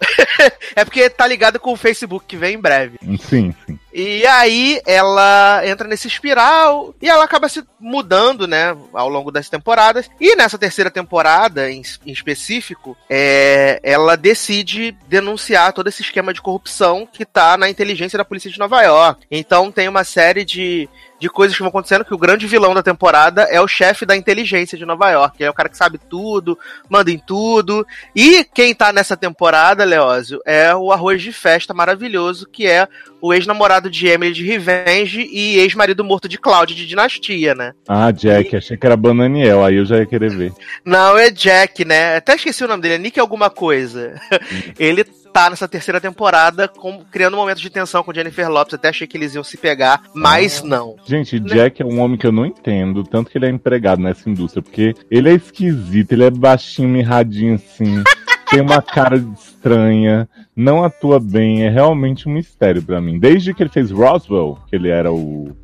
É 0.76 0.84
porque 0.84 1.10
tá 1.10 1.26
ligado 1.26 1.58
com 1.58 1.72
o 1.72 1.76
Facebook 1.76 2.24
que 2.26 2.36
vem 2.36 2.54
em 2.54 2.60
breve. 2.60 2.98
Sim, 3.18 3.52
sim. 3.66 3.78
E 3.92 4.24
aí 4.26 4.80
ela 4.86 5.62
entra 5.64 5.88
nesse 5.88 6.06
espiral 6.06 6.94
e 7.02 7.08
ela 7.08 7.24
acaba 7.24 7.48
se 7.48 7.64
mudando, 7.80 8.46
né, 8.46 8.76
ao 8.92 9.08
longo 9.08 9.32
das 9.32 9.48
temporadas. 9.48 10.08
E 10.20 10.36
nessa 10.36 10.56
terceira 10.56 10.90
temporada, 10.90 11.68
em, 11.68 11.82
em 12.06 12.12
específico, 12.12 12.96
é, 13.10 13.80
ela 13.82 14.16
decide 14.16 14.96
denunciar 15.08 15.72
todo 15.72 15.88
esse 15.88 16.02
esquema 16.02 16.32
de 16.32 16.42
corrupção 16.42 17.08
que 17.10 17.24
tá 17.24 17.56
na 17.56 17.68
inteligência 17.68 18.16
da 18.16 18.24
polícia 18.24 18.50
de 18.50 18.58
Nova 18.58 18.80
York. 18.82 19.26
Então 19.30 19.72
tem 19.72 19.88
uma 19.88 20.04
série 20.04 20.44
de 20.44 20.88
de 21.18 21.28
coisas 21.28 21.56
que 21.56 21.62
vão 21.62 21.68
acontecendo, 21.68 22.04
que 22.04 22.14
o 22.14 22.18
grande 22.18 22.46
vilão 22.46 22.74
da 22.74 22.82
temporada 22.82 23.42
é 23.42 23.60
o 23.60 23.68
chefe 23.68 24.06
da 24.06 24.16
inteligência 24.16 24.78
de 24.78 24.86
Nova 24.86 25.10
York. 25.10 25.42
É 25.42 25.50
o 25.50 25.54
cara 25.54 25.68
que 25.68 25.76
sabe 25.76 25.98
tudo, 25.98 26.58
manda 26.88 27.10
em 27.10 27.18
tudo. 27.18 27.86
E 28.14 28.44
quem 28.44 28.74
tá 28.74 28.92
nessa 28.92 29.16
temporada, 29.16 29.84
Leózio, 29.84 30.40
é 30.46 30.74
o 30.74 30.92
arroz 30.92 31.22
de 31.22 31.32
festa 31.32 31.74
maravilhoso, 31.74 32.46
que 32.50 32.66
é 32.66 32.86
o 33.20 33.34
ex-namorado 33.34 33.90
de 33.90 34.06
Emily 34.06 34.32
de 34.32 34.44
Revenge 34.44 35.28
e 35.32 35.58
ex-marido 35.58 36.04
morto 36.04 36.28
de 36.28 36.38
Cláudia 36.38 36.76
de 36.76 36.86
Dinastia, 36.86 37.54
né? 37.54 37.72
Ah, 37.88 38.10
Jack, 38.12 38.56
achei 38.56 38.76
que 38.76 38.86
era 38.86 38.96
Bananiel, 38.96 39.64
aí 39.64 39.76
eu 39.76 39.84
já 39.84 39.98
ia 39.98 40.06
querer 40.06 40.30
ver. 40.30 40.52
Não, 40.84 41.18
é 41.18 41.30
Jack, 41.30 41.84
né? 41.84 42.16
Até 42.16 42.36
esqueci 42.36 42.64
o 42.64 42.68
nome 42.68 42.82
dele, 42.82 42.94
é 42.94 42.98
Nick 42.98 43.18
alguma 43.18 43.50
coisa. 43.50 44.14
Ele 44.78 45.04
tá 45.38 45.50
nessa 45.50 45.68
terceira 45.68 46.00
temporada 46.00 46.66
com- 46.66 47.04
criando 47.10 47.34
um 47.34 47.36
momento 47.40 47.60
de 47.60 47.70
tensão 47.70 48.02
com 48.02 48.12
Jennifer 48.12 48.48
Lopes. 48.50 48.74
Até 48.74 48.88
achei 48.88 49.06
que 49.06 49.16
eles 49.16 49.34
iam 49.34 49.44
se 49.44 49.56
pegar, 49.56 50.02
mas 50.12 50.62
não. 50.62 50.96
Gente, 51.06 51.38
Jack 51.38 51.80
é 51.80 51.84
um 51.84 52.00
homem 52.00 52.18
que 52.18 52.26
eu 52.26 52.32
não 52.32 52.44
entendo, 52.44 53.04
tanto 53.04 53.30
que 53.30 53.38
ele 53.38 53.46
é 53.46 53.50
empregado 53.50 54.02
nessa 54.02 54.28
indústria, 54.28 54.62
porque 54.62 54.94
ele 55.10 55.28
é 55.30 55.34
esquisito, 55.34 56.12
ele 56.12 56.24
é 56.24 56.30
baixinho, 56.30 56.88
mirradinho 56.88 57.54
assim, 57.54 58.02
tem 58.50 58.60
uma 58.60 58.82
cara 58.82 59.16
estranha, 59.16 60.28
não 60.56 60.82
atua 60.82 61.20
bem, 61.20 61.64
é 61.64 61.70
realmente 61.70 62.28
um 62.28 62.32
mistério 62.32 62.82
pra 62.82 63.00
mim. 63.00 63.18
Desde 63.18 63.54
que 63.54 63.62
ele 63.62 63.70
fez 63.70 63.90
Roswell, 63.90 64.58
que 64.68 64.74
ele 64.74 64.88
era 64.88 65.12
o 65.12 65.56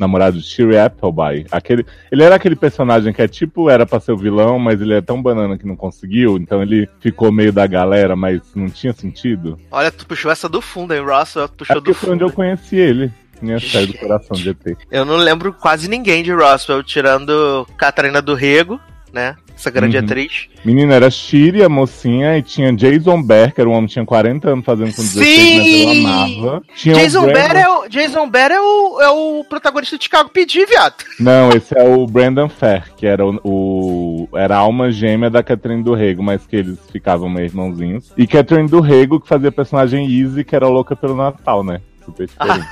namorado 0.00 0.38
de 0.38 0.42
Shirley 0.44 0.78
Appleby, 0.78 1.46
aquele, 1.52 1.84
ele 2.10 2.22
era 2.22 2.34
aquele 2.34 2.56
personagem 2.56 3.12
que 3.12 3.20
é 3.22 3.28
tipo, 3.28 3.68
era 3.70 3.84
pra 3.84 4.00
ser 4.00 4.12
o 4.12 4.16
vilão, 4.16 4.58
mas 4.58 4.80
ele 4.80 4.94
é 4.94 5.00
tão 5.02 5.22
banana 5.22 5.58
que 5.58 5.66
não 5.66 5.76
conseguiu, 5.76 6.36
então 6.38 6.62
ele 6.62 6.88
ficou 7.00 7.30
meio 7.30 7.52
da 7.52 7.66
galera, 7.66 8.16
mas 8.16 8.40
não 8.56 8.68
tinha 8.70 8.92
sentido. 8.94 9.58
Olha, 9.70 9.90
tu 9.92 10.06
puxou 10.06 10.30
essa 10.32 10.48
do 10.48 10.60
fundo, 10.62 10.94
hein, 10.94 11.02
Russell? 11.02 11.46
Tu 11.48 11.52
É 11.52 11.56
puxou 11.58 11.76
porque 11.76 11.90
do 11.90 11.94
foi 11.94 12.10
onde 12.10 12.20
fundo. 12.20 12.30
eu 12.30 12.34
conheci 12.34 12.76
ele, 12.76 13.12
minha 13.42 13.60
série 13.60 13.86
do 13.88 13.94
coração 13.98 14.36
de 14.36 14.48
ET. 14.48 14.76
Eu 14.90 15.04
não 15.04 15.16
lembro 15.16 15.52
quase 15.52 15.88
ninguém 15.88 16.22
de 16.22 16.32
Roswell, 16.32 16.82
tirando 16.82 17.66
Catarina 17.76 18.22
do 18.22 18.34
Rego, 18.34 18.80
né? 19.12 19.36
Essa 19.60 19.70
grande 19.70 19.98
Uhum. 19.98 20.04
atriz. 20.04 20.48
Menina, 20.64 20.94
era 20.94 21.10
Shiri, 21.10 21.62
a 21.62 21.68
mocinha, 21.68 22.38
e 22.38 22.42
tinha 22.42 22.72
Jason 22.72 23.22
Beck, 23.22 23.54
que 23.54 23.60
era 23.60 23.68
um 23.68 23.74
homem 23.74 23.86
que 23.86 23.92
tinha 23.92 24.06
40 24.06 24.48
anos 24.48 24.64
fazendo 24.64 24.94
com 24.94 25.02
16, 25.02 25.54
mas 25.56 25.66
Sim! 25.66 26.02
eu 26.02 26.08
amava. 26.10 26.62
Tinha 26.74 26.94
Jason 26.94 27.20
Brandon- 27.26 27.32
Bear, 27.34 27.56
é 27.56 27.68
o, 27.68 27.88
Jason 27.88 28.30
Bear 28.30 28.50
é, 28.52 28.60
o, 28.60 29.00
é 29.02 29.08
o 29.10 29.44
protagonista 29.44 29.98
de 29.98 30.04
Chicago 30.04 30.30
PD, 30.30 30.64
viado. 30.64 30.94
Não, 31.18 31.50
esse 31.50 31.76
é 31.78 31.82
o 31.84 32.06
Brandon 32.06 32.48
Fair, 32.48 32.84
que 32.96 33.04
era 33.06 33.24
o, 33.26 33.38
o- 33.44 34.28
era 34.38 34.56
a 34.56 34.60
alma 34.60 34.90
gêmea 34.90 35.28
da 35.28 35.42
Catherine 35.42 35.82
do 35.82 35.92
Rego, 35.92 36.22
mas 36.22 36.46
que 36.46 36.56
eles 36.56 36.78
ficavam 36.90 37.28
meio 37.28 37.44
irmãozinhos. 37.44 38.12
E 38.16 38.26
Catherine 38.26 38.66
do 38.68 38.80
Rego, 38.80 39.20
que 39.20 39.28
fazia 39.28 39.50
a 39.50 39.52
personagem 39.52 40.06
Easy, 40.10 40.42
que 40.42 40.56
era 40.56 40.68
louca 40.68 40.96
pelo 40.96 41.14
Natal, 41.14 41.62
né? 41.62 41.82
Super 42.02 42.26
diferente. 42.32 42.66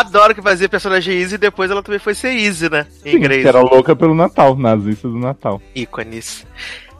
Adoro 0.00 0.34
que 0.34 0.42
fazia 0.42 0.68
personagem 0.68 1.16
Easy 1.20 1.36
e 1.36 1.38
depois 1.38 1.70
ela 1.70 1.82
também 1.82 2.00
foi 2.00 2.14
ser 2.14 2.30
Easy, 2.36 2.68
né? 2.68 2.86
Em 3.04 3.12
Sim, 3.12 3.16
inglês. 3.18 3.42
que 3.42 3.48
era 3.48 3.60
louca 3.60 3.94
pelo 3.94 4.14
Natal, 4.14 4.56
nazista 4.56 5.08
do 5.08 5.16
Natal. 5.18 5.62
ícones. 5.74 6.44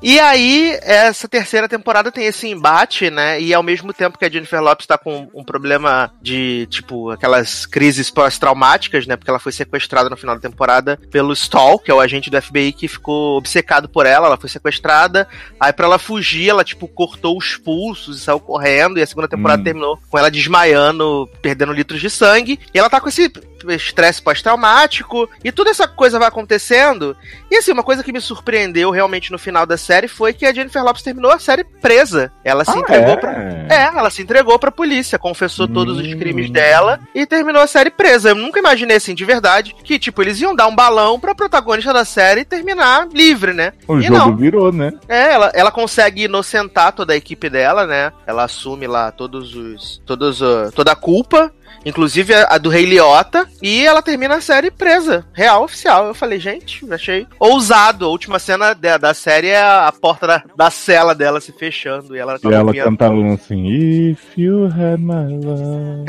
E 0.07 0.21
aí, 0.21 0.79
essa 0.83 1.27
terceira 1.27 1.67
temporada 1.67 2.13
tem 2.13 2.27
esse 2.27 2.47
embate, 2.47 3.09
né? 3.09 3.41
E 3.41 3.55
ao 3.55 3.63
mesmo 3.63 3.91
tempo 3.91 4.19
que 4.19 4.25
a 4.27 4.29
Jennifer 4.31 4.61
Lopes 4.61 4.87
tá 4.87 4.99
com 4.99 5.31
um 5.33 5.43
problema 5.43 6.13
de, 6.21 6.67
tipo, 6.71 7.09
aquelas 7.11 7.65
crises 7.65 8.11
pós-traumáticas, 8.11 9.07
né? 9.07 9.17
Porque 9.17 9.31
ela 9.31 9.39
foi 9.39 9.51
sequestrada 9.51 10.11
no 10.11 10.17
final 10.19 10.35
da 10.35 10.43
temporada 10.43 11.01
pelo 11.11 11.33
Stall, 11.33 11.79
que 11.79 11.91
é 11.91 11.95
o 11.95 12.01
agente 12.01 12.29
do 12.29 12.41
FBI 12.43 12.73
que 12.73 12.87
ficou 12.87 13.39
obcecado 13.39 13.89
por 13.89 14.05
ela. 14.05 14.27
Ela 14.27 14.37
foi 14.37 14.51
sequestrada. 14.51 15.27
Aí, 15.59 15.73
pra 15.73 15.87
ela 15.87 15.99
fugir, 15.99 16.51
ela, 16.51 16.65
tipo, 16.65 16.87
cortou 16.87 17.39
os 17.39 17.57
pulsos 17.57 18.19
e 18.19 18.21
saiu 18.21 18.41
correndo. 18.41 18.99
E 18.99 19.03
a 19.03 19.07
segunda 19.07 19.27
temporada 19.27 19.63
Hum. 19.63 19.65
terminou 19.65 19.99
com 20.11 20.19
ela 20.19 20.31
desmaiando, 20.31 21.27
perdendo 21.41 21.73
litros 21.73 22.03
de 22.03 22.11
sangue. 22.11 22.61
E 22.75 22.79
ela 22.79 22.91
tá 22.91 23.01
com 23.01 23.09
esse 23.09 23.33
estresse 23.73 24.21
pós-traumático. 24.23 25.29
E 25.43 25.51
toda 25.53 25.71
essa 25.71 25.87
coisa 25.87 26.19
vai 26.19 26.29
acontecendo. 26.29 27.17
E 27.51 27.57
assim, 27.57 27.73
uma 27.73 27.83
coisa 27.83 28.03
que 28.03 28.13
me 28.13 28.21
surpreendeu 28.21 28.91
realmente 28.91 29.31
no 29.33 29.39
final 29.39 29.67
da 29.67 29.77
série 29.77 30.09
foi 30.09 30.33
que 30.33 30.47
a 30.47 30.53
Jennifer 30.53 30.83
Lopes 30.83 31.03
terminou 31.03 31.31
a 31.31 31.39
série 31.39 31.65
presa. 31.65 32.33
Ela 32.45 32.65
se 32.65 32.71
Ah, 32.73 32.79
entregou 32.79 33.13
é? 33.13 33.17
pra. 33.17 33.33
É, 33.69 33.85
ela 33.97 34.11
se 34.11 34.23
entregou 34.23 34.59
pra 34.59 34.71
polícia, 34.71 35.19
confessou 35.19 35.67
todos 35.69 35.99
os 35.99 36.07
Hum. 36.07 36.19
crimes 36.19 36.51
dela 36.51 37.01
e 37.15 37.27
terminou 37.27 37.63
a 37.63 37.67
série 37.67 37.91
presa. 37.91 38.31
Eu 38.31 38.35
nunca 38.35 38.59
imaginei 38.59 38.97
assim, 38.97 39.15
de 39.15 39.25
verdade, 39.25 39.75
que, 39.85 39.99
tipo, 39.99 40.23
eles 40.23 40.41
iam 40.41 40.55
dar 40.55 40.67
um 40.67 40.75
balão 40.75 41.19
pra 41.19 41.35
protagonista 41.35 41.93
da 41.93 42.05
série 42.05 42.41
e 42.43 42.45
terminar 42.45 43.09
livre, 43.13 43.53
né? 43.53 43.73
O 43.89 43.99
e 43.99 44.03
jogo 44.03 44.19
não. 44.19 44.37
virou, 44.37 44.73
né? 44.73 44.93
É, 45.09 45.33
ela, 45.33 45.51
ela 45.55 45.71
consegue 45.71 46.25
inocentar 46.25 46.93
toda 46.93 47.13
a 47.13 47.17
equipe 47.17 47.49
dela, 47.49 47.87
né? 47.87 48.13
Ela 48.27 48.45
assume 48.45 48.87
lá 48.87 49.11
todos 49.11 49.55
os. 49.55 50.03
Todos, 50.05 50.41
uh, 50.41 50.71
toda 50.75 50.93
a 50.93 50.97
culpa. 50.97 51.53
Inclusive 51.85 52.35
a, 52.35 52.49
a 52.51 52.59
do 52.59 52.69
Rei 52.69 52.87
Liotta. 52.87 53.47
E 53.63 53.85
ela 53.85 54.03
termina 54.03 54.37
a 54.37 54.41
série 54.41 54.71
presa. 54.71 55.27
Real, 55.33 55.65
oficial. 55.65 56.07
Eu 56.07 56.15
falei, 56.15 56.39
gente, 56.39 56.85
achei 56.93 57.27
ousado. 57.39 58.07
A 58.07 58.09
última 58.09 58.39
cena 58.39 58.75
da, 58.75 58.97
da 58.97 59.15
série 59.15 59.49
é 59.49 59.63
a, 59.63 59.93
porta 59.93 60.27
da, 60.27 60.43
da 60.57 60.71
cela 60.71 61.15
dela 61.15 61.41
se 61.41 61.53
fechando. 61.53 62.17
E 62.17 62.19
ela 62.19 62.39
tá 62.39 62.49
E 62.49 62.55
ela 62.55 62.75
cantava 62.75 63.15
assim, 63.33 63.67
If 63.67 64.37
you 64.37 64.67
had 64.67 64.99
my 64.99 65.39
love. 65.45 66.05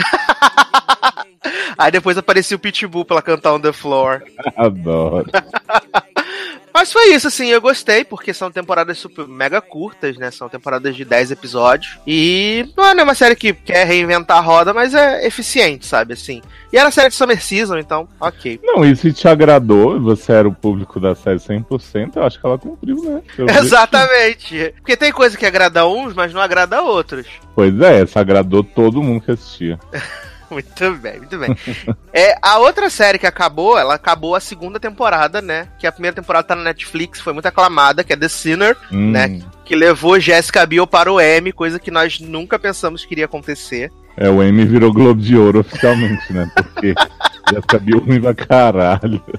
Aí 1.78 1.92
depois 1.92 2.18
aparecia 2.18 2.56
o 2.56 2.60
Pitbull 2.60 3.06
pra 3.06 3.16
ela 3.16 3.22
cantar 3.22 3.54
On 3.54 3.60
The 3.60 3.74
Floor. 3.74 4.22
Adoro. 4.56 5.30
Mas 6.76 6.92
foi 6.92 7.14
isso, 7.14 7.30
assim, 7.30 7.48
eu 7.48 7.62
gostei, 7.62 8.04
porque 8.04 8.34
são 8.34 8.52
temporadas 8.52 8.98
super 8.98 9.26
mega 9.26 9.62
curtas, 9.62 10.18
né? 10.18 10.30
São 10.30 10.50
temporadas 10.50 10.94
de 10.94 11.06
10 11.06 11.32
episódios. 11.32 11.98
E 12.06 12.70
não 12.76 12.84
é 12.84 13.02
uma 13.02 13.16
série 13.16 13.34
que 13.34 13.54
quer 13.54 13.88
reinventar 13.88 14.40
a 14.40 14.42
roda, 14.42 14.74
mas 14.74 14.94
é 14.94 15.26
eficiente, 15.26 15.86
sabe? 15.86 16.12
Assim. 16.12 16.42
E 16.74 16.78
era 16.78 16.92
série 16.92 17.08
de 17.08 17.16
Summer 17.16 17.42
Season, 17.42 17.78
então, 17.78 18.10
ok. 18.20 18.60
Não, 18.62 18.84
e 18.84 18.94
se 18.94 19.14
te 19.14 19.26
agradou, 19.26 20.02
você 20.02 20.34
era 20.34 20.50
o 20.50 20.54
público 20.54 21.00
da 21.00 21.16
série 21.16 21.40
100%, 21.40 22.18
eu 22.18 22.24
acho 22.24 22.42
que 22.42 22.46
ela 22.46 22.58
cumpriu, 22.58 23.02
né? 23.06 23.22
Eu 23.40 23.48
Exatamente. 23.48 24.74
Porque 24.76 24.98
tem 24.98 25.14
coisa 25.14 25.38
que 25.38 25.46
agrada 25.46 25.88
uns, 25.88 26.14
mas 26.14 26.34
não 26.34 26.42
agrada 26.42 26.82
outros. 26.82 27.26
Pois 27.56 27.80
é, 27.80 28.02
essa 28.02 28.20
agradou 28.20 28.66
todo 28.66 29.02
mundo 29.02 29.22
que 29.22 29.32
assistia. 29.32 29.80
Muito 30.52 30.92
bem, 30.98 31.18
muito 31.20 31.38
bem. 31.38 31.56
é, 32.14 32.38
a 32.42 32.58
outra 32.60 32.90
série 32.90 33.18
que 33.18 33.28
acabou, 33.28 33.78
ela 33.78 33.96
acabou 33.96 34.36
a 34.36 34.40
segunda 34.40 34.80
temporada, 34.80 35.42
né? 35.42 35.68
Que 35.80 35.88
a 35.88 35.92
primeira 35.92 36.16
temporada 36.16 36.48
tá 36.48 36.56
na 36.56 36.64
Netflix, 36.64 37.20
foi 37.20 37.34
muito 37.34 37.48
aclamada, 37.48 38.04
que 38.04 38.14
é 38.14 38.16
The 38.18 38.30
Sinner, 38.30 38.78
Hum, 38.92 39.12
né? 39.12 39.42
Que 39.66 39.76
levou 39.76 40.20
Jessica 40.20 40.66
Biel 40.66 40.86
para 40.86 41.12
o 41.12 41.20
Emmy, 41.20 41.52
coisa 41.52 41.80
que 41.80 41.90
nós 41.92 42.20
nunca 42.20 42.60
pensamos 42.60 43.04
que 43.06 43.14
iria 43.14 43.26
acontecer. 43.26 43.92
É, 44.18 44.30
o 44.30 44.42
Emmy 44.44 44.66
virou 44.66 44.94
Globo 44.94 45.20
de 45.22 45.36
Ouro 45.36 45.60
oficialmente, 45.60 46.32
né? 46.32 46.50
Porque 46.56 46.94
Jessica 47.50 47.80
Biel 47.80 48.00
ruim 48.00 48.22
pra 48.22 48.34
caralho. 48.36 49.22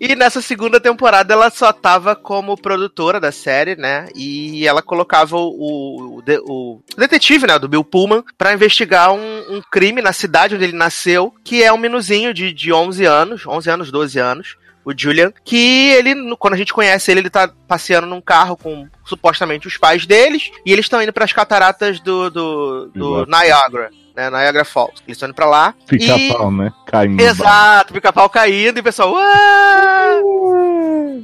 E 0.00 0.16
nessa 0.16 0.40
segunda 0.40 0.80
temporada 0.80 1.34
ela 1.34 1.50
só 1.50 1.74
tava 1.74 2.16
como 2.16 2.56
produtora 2.56 3.20
da 3.20 3.30
série, 3.30 3.76
né? 3.76 4.08
E 4.16 4.66
ela 4.66 4.80
colocava 4.80 5.36
o, 5.36 6.18
o, 6.18 6.22
o 6.48 6.82
detetive, 6.96 7.46
né, 7.46 7.58
do 7.58 7.68
Bill 7.68 7.84
Pullman, 7.84 8.24
pra 8.38 8.54
investigar 8.54 9.12
um, 9.12 9.56
um 9.56 9.60
crime 9.70 10.00
na 10.00 10.14
cidade 10.14 10.54
onde 10.54 10.64
ele 10.64 10.72
nasceu, 10.72 11.34
que 11.44 11.62
é 11.62 11.70
um 11.70 11.76
menuzinho 11.76 12.32
de, 12.32 12.50
de 12.50 12.72
11 12.72 13.04
anos, 13.04 13.46
11 13.46 13.70
anos, 13.70 13.90
12 13.92 14.18
anos, 14.18 14.56
o 14.84 14.92
Julian, 14.96 15.32
que 15.44 15.90
ele, 15.90 16.34
quando 16.36 16.54
a 16.54 16.56
gente 16.56 16.72
conhece 16.72 17.10
ele, 17.10 17.20
ele 17.20 17.30
tá 17.30 17.52
passeando 17.68 18.06
num 18.06 18.20
carro 18.20 18.56
com 18.56 18.88
supostamente 19.04 19.68
os 19.68 19.76
pais 19.76 20.06
deles, 20.06 20.50
e 20.64 20.72
eles 20.72 20.86
estão 20.86 21.02
indo 21.02 21.12
pras 21.12 21.32
cataratas 21.32 22.00
do, 22.00 22.30
do, 22.30 22.86
do. 22.94 23.26
Niagara, 23.26 23.90
né, 24.20 24.30
Niagara 24.30 24.64
Falls. 24.64 25.02
Eles 25.06 25.16
estão 25.16 25.28
indo 25.28 25.34
pra 25.34 25.46
lá. 25.46 25.74
Fica 25.86 26.16
e... 26.16 26.50
né? 26.50 26.72
Caindo. 26.86 27.20
Exato, 27.20 27.92
pica-pau 27.92 28.28
caindo 28.28 28.78
e 28.78 28.80
o 28.80 28.84
pessoal. 28.84 29.14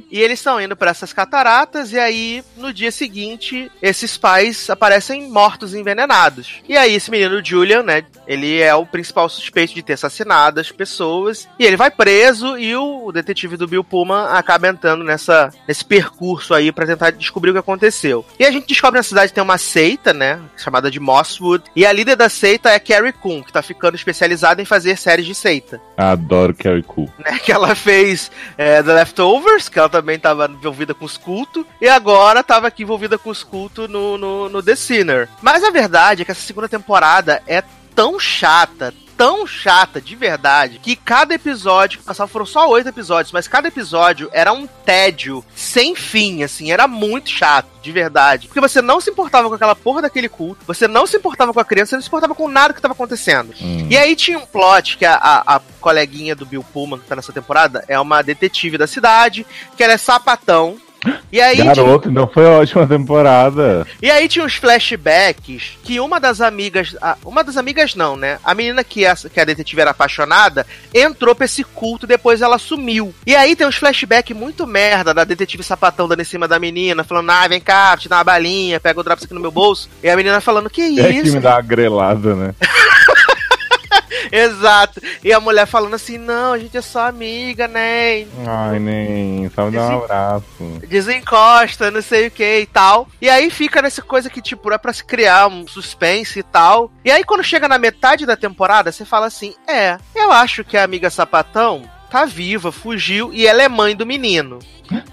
E 0.09 0.21
eles 0.21 0.39
estão 0.39 0.59
indo 0.59 0.75
para 0.75 0.91
essas 0.91 1.11
cataratas, 1.11 1.91
e 1.91 1.99
aí, 1.99 2.43
no 2.55 2.73
dia 2.73 2.91
seguinte, 2.91 3.69
esses 3.81 4.17
pais 4.17 4.69
aparecem 4.69 5.29
mortos 5.29 5.73
envenenados. 5.73 6.61
E 6.67 6.77
aí, 6.77 6.95
esse 6.95 7.11
menino 7.11 7.43
Julian, 7.43 7.83
né? 7.83 8.03
Ele 8.25 8.59
é 8.61 8.73
o 8.73 8.85
principal 8.85 9.27
suspeito 9.27 9.73
de 9.73 9.83
ter 9.83 9.93
assassinado 9.93 10.59
as 10.59 10.71
pessoas. 10.71 11.47
E 11.59 11.65
ele 11.65 11.75
vai 11.75 11.91
preso, 11.91 12.57
e 12.57 12.75
o, 12.75 13.11
detetive 13.11 13.57
do 13.57 13.67
Bill 13.67 13.83
Pullman 13.83 14.27
acaba 14.29 14.67
entrando 14.67 15.03
nessa, 15.03 15.49
nesse 15.67 15.83
percurso 15.83 16.53
aí 16.53 16.71
para 16.71 16.85
tentar 16.85 17.11
descobrir 17.11 17.51
o 17.51 17.53
que 17.53 17.59
aconteceu. 17.59 18.25
E 18.39 18.45
a 18.45 18.51
gente 18.51 18.67
descobre 18.67 18.99
na 18.99 19.03
cidade 19.03 19.29
que 19.29 19.35
tem 19.35 19.43
uma 19.43 19.57
seita, 19.57 20.13
né? 20.13 20.39
Chamada 20.55 20.89
de 20.89 20.99
Mosswood. 20.99 21.65
E 21.75 21.85
a 21.85 21.91
líder 21.91 22.15
da 22.15 22.29
seita 22.29 22.69
é 22.69 22.79
Carrie 22.87 23.11
Coon, 23.11 23.43
que 23.43 23.51
tá 23.51 23.61
ficando 23.61 23.95
especializada 23.95 24.61
em 24.61 24.65
fazer 24.65 24.97
séries 24.97 25.25
de 25.25 25.35
seita 25.35 25.81
Adoro 25.97 26.53
Carrie 26.53 26.83
Cool. 26.83 27.11
né, 27.19 27.37
que 27.39 27.51
ela 27.51 27.75
fez 27.75 28.31
é, 28.57 28.81
The 28.81 28.93
Leftovers, 28.93 29.67
que 29.67 29.77
ela 29.77 29.89
também 29.89 30.15
estava 30.15 30.45
envolvida 30.45 30.93
com 30.93 31.05
os 31.05 31.17
cultos, 31.17 31.65
e 31.81 31.87
agora 31.87 32.39
estava 32.39 32.67
aqui 32.67 32.83
envolvida 32.83 33.17
com 33.17 33.29
os 33.29 33.43
cultos 33.43 33.89
no, 33.89 34.17
no, 34.17 34.49
no 34.49 34.63
The 34.63 34.75
Sinner. 34.75 35.27
Mas 35.41 35.63
a 35.63 35.69
verdade 35.69 36.21
é 36.21 36.25
que 36.25 36.31
essa 36.31 36.41
segunda 36.41 36.69
temporada 36.69 37.41
é 37.45 37.63
tão 37.93 38.19
chata, 38.19 38.93
tão 39.17 39.47
chata, 39.47 39.99
de 39.99 40.15
verdade, 40.15 40.79
que 40.79 40.95
cada 40.95 41.33
episódio, 41.33 41.99
passava 42.03 42.27
foram 42.27 42.45
só 42.45 42.69
oito 42.69 42.87
episódios, 42.87 43.31
mas 43.31 43.47
cada 43.47 43.67
episódio 43.67 44.29
era 44.31 44.53
um 44.53 44.67
tédio 44.67 45.43
sem 45.55 45.95
fim, 45.95 46.43
assim, 46.43 46.71
era 46.71 46.87
muito 46.87 47.29
chato, 47.29 47.67
de 47.81 47.91
verdade. 47.91 48.47
Porque 48.47 48.61
você 48.61 48.81
não 48.81 49.01
se 49.01 49.09
importava 49.09 49.49
com 49.49 49.55
aquela 49.55 49.75
porra 49.75 50.03
daquele 50.03 50.29
culto, 50.29 50.63
você 50.67 50.87
não 50.87 51.07
se 51.07 51.17
importava 51.17 51.51
com 51.51 51.59
a 51.59 51.65
criança, 51.65 51.89
você 51.89 51.95
não 51.95 52.01
se 52.03 52.07
importava 52.07 52.35
com 52.35 52.47
nada 52.47 52.73
que 52.73 52.81
tava 52.81 52.93
acontecendo. 52.93 53.53
Hum. 53.59 53.87
E 53.89 53.97
aí 53.97 54.15
tinha 54.15 54.37
um 54.37 54.45
plot 54.45 54.97
que 54.97 55.05
a, 55.05 55.15
a, 55.15 55.55
a 55.55 55.61
coleguinha 55.81 56.35
do 56.35 56.45
Bill 56.45 56.63
Pullman, 56.63 56.99
que 56.99 57.07
tá 57.07 57.15
nessa 57.15 57.33
temporada, 57.33 57.83
é 57.87 57.99
uma 57.99 58.21
detetive 58.21 58.77
da 58.77 58.85
cidade, 58.85 59.45
que 59.75 59.83
ela 59.83 59.93
é 59.93 59.97
sapatão. 59.97 60.77
E 61.31 61.41
aí, 61.41 61.55
tinha- 61.57 61.65
Garoto, 61.73 62.09
então 62.09 62.27
foi 62.27 62.45
ótima 62.45 62.87
temporada. 62.87 63.85
e 64.01 64.09
aí 64.09 64.27
tinha 64.27 64.43
uns 64.45 64.55
flashbacks 64.55 65.77
que 65.83 65.99
uma 65.99 66.19
das 66.19 66.41
amigas. 66.41 66.95
a- 67.01 67.17
Uma 67.25 67.43
das 67.43 67.57
amigas 67.57 67.95
não, 67.95 68.15
né? 68.15 68.39
A 68.43 68.53
menina 68.55 68.83
que, 68.83 69.03
essa, 69.05 69.29
que 69.29 69.39
a 69.39 69.45
detetive 69.45 69.81
era 69.81 69.91
apaixonada 69.91 70.65
entrou 70.93 71.35
pra 71.35 71.45
esse 71.45 71.63
culto 71.63 72.05
e 72.05 72.07
depois 72.07 72.41
ela 72.41 72.57
sumiu. 72.57 73.13
E 73.25 73.35
aí 73.35 73.55
tem 73.55 73.67
uns 73.67 73.75
flashbacks 73.75 74.35
muito 74.35 74.65
merda 74.65 75.13
da 75.13 75.23
detetive 75.23 75.63
sapatão 75.63 76.07
dando 76.07 76.21
em 76.21 76.25
cima 76.25 76.47
da 76.47 76.59
menina, 76.59 77.03
falando, 77.03 77.29
ah, 77.29 77.47
vem 77.47 77.59
cá, 77.59 77.95
te 77.97 78.07
dar 78.09 78.17
uma 78.17 78.23
balinha, 78.23 78.79
pega 78.79 78.99
o 78.99 79.03
drops 79.03 79.25
aqui 79.25 79.33
no 79.33 79.39
meu 79.41 79.51
bolso. 79.51 79.89
E 80.01 80.09
a 80.09 80.15
menina 80.15 80.39
falando, 80.41 80.69
que 80.69 80.99
É 80.99 81.11
que 81.11 81.19
isso? 81.19 81.33
me 81.33 81.39
dá 81.39 81.55
uma 81.55 81.61
grelada, 81.61 82.35
né? 82.35 82.55
Exato. 84.31 85.01
E 85.23 85.31
a 85.33 85.39
mulher 85.39 85.65
falando 85.65 85.93
assim, 85.93 86.17
não, 86.17 86.53
a 86.53 86.59
gente 86.59 86.77
é 86.77 86.81
só 86.81 87.07
amiga, 87.07 87.67
né? 87.67 88.25
Ai, 88.45 88.79
nem. 88.79 89.49
Só 89.49 89.65
me 89.65 89.71
dá 89.71 89.87
um 89.87 90.03
abraço. 90.03 90.45
desencosta, 90.87 91.91
não 91.91 92.01
sei 92.01 92.27
o 92.27 92.31
que 92.31 92.59
e 92.59 92.65
tal. 92.65 93.07
E 93.21 93.29
aí 93.29 93.49
fica 93.49 93.81
nessa 93.81 94.01
coisa 94.01 94.29
que, 94.29 94.41
tipo, 94.41 94.71
é 94.71 94.77
pra 94.77 94.93
se 94.93 95.03
criar 95.03 95.47
um 95.47 95.67
suspense 95.67 96.39
e 96.39 96.43
tal. 96.43 96.91
E 97.03 97.11
aí 97.11 97.23
quando 97.23 97.43
chega 97.43 97.67
na 97.67 97.77
metade 97.77 98.25
da 98.25 98.35
temporada, 98.35 98.91
você 98.91 99.05
fala 99.05 99.27
assim: 99.27 99.53
é, 99.67 99.97
eu 100.15 100.31
acho 100.31 100.63
que 100.63 100.77
a 100.77 100.83
amiga 100.83 101.09
sapatão 101.09 101.83
tá 102.09 102.25
viva, 102.25 102.71
fugiu 102.71 103.33
e 103.33 103.45
ela 103.45 103.61
é 103.61 103.69
mãe 103.69 103.95
do 103.95 104.05
menino. 104.05 104.59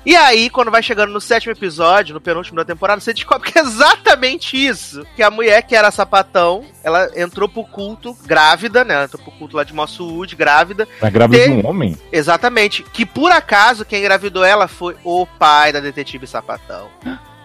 E 0.07 0.15
aí, 0.15 0.49
quando 0.51 0.71
vai 0.71 0.83
chegando 0.83 1.13
no 1.13 1.21
sétimo 1.21 1.53
episódio, 1.53 2.15
no 2.15 2.21
penúltimo 2.21 2.57
da 2.57 2.65
temporada, 2.65 3.01
você 3.01 3.13
descobre 3.13 3.51
que 3.51 3.59
é 3.59 3.63
exatamente 3.63 4.57
isso. 4.57 5.05
Que 5.17 5.23
a 5.23 5.31
mulher 5.31 5.63
que 5.63 5.75
era 5.75 5.91
sapatão, 5.91 6.65
ela 6.83 7.11
entrou 7.17 7.49
pro 7.49 7.65
culto 7.65 8.17
grávida, 8.25 8.85
né? 8.85 8.95
Ela 8.95 9.05
entrou 9.05 9.23
pro 9.23 9.33
culto 9.33 9.57
lá 9.57 9.65
de 9.65 9.75
Mosswood, 9.75 10.37
grávida. 10.37 10.87
Tá 11.01 11.11
grávida 11.11 11.45
de 11.45 11.51
um 11.51 11.67
homem? 11.67 11.97
Exatamente. 12.13 12.83
Que 12.93 13.05
por 13.05 13.33
acaso 13.33 13.85
quem 13.85 14.01
engravidou 14.01 14.45
ela 14.45 14.69
foi 14.69 14.95
o 15.03 15.27
pai 15.27 15.73
da 15.73 15.81
detetive 15.81 16.27
sapatão. 16.27 16.89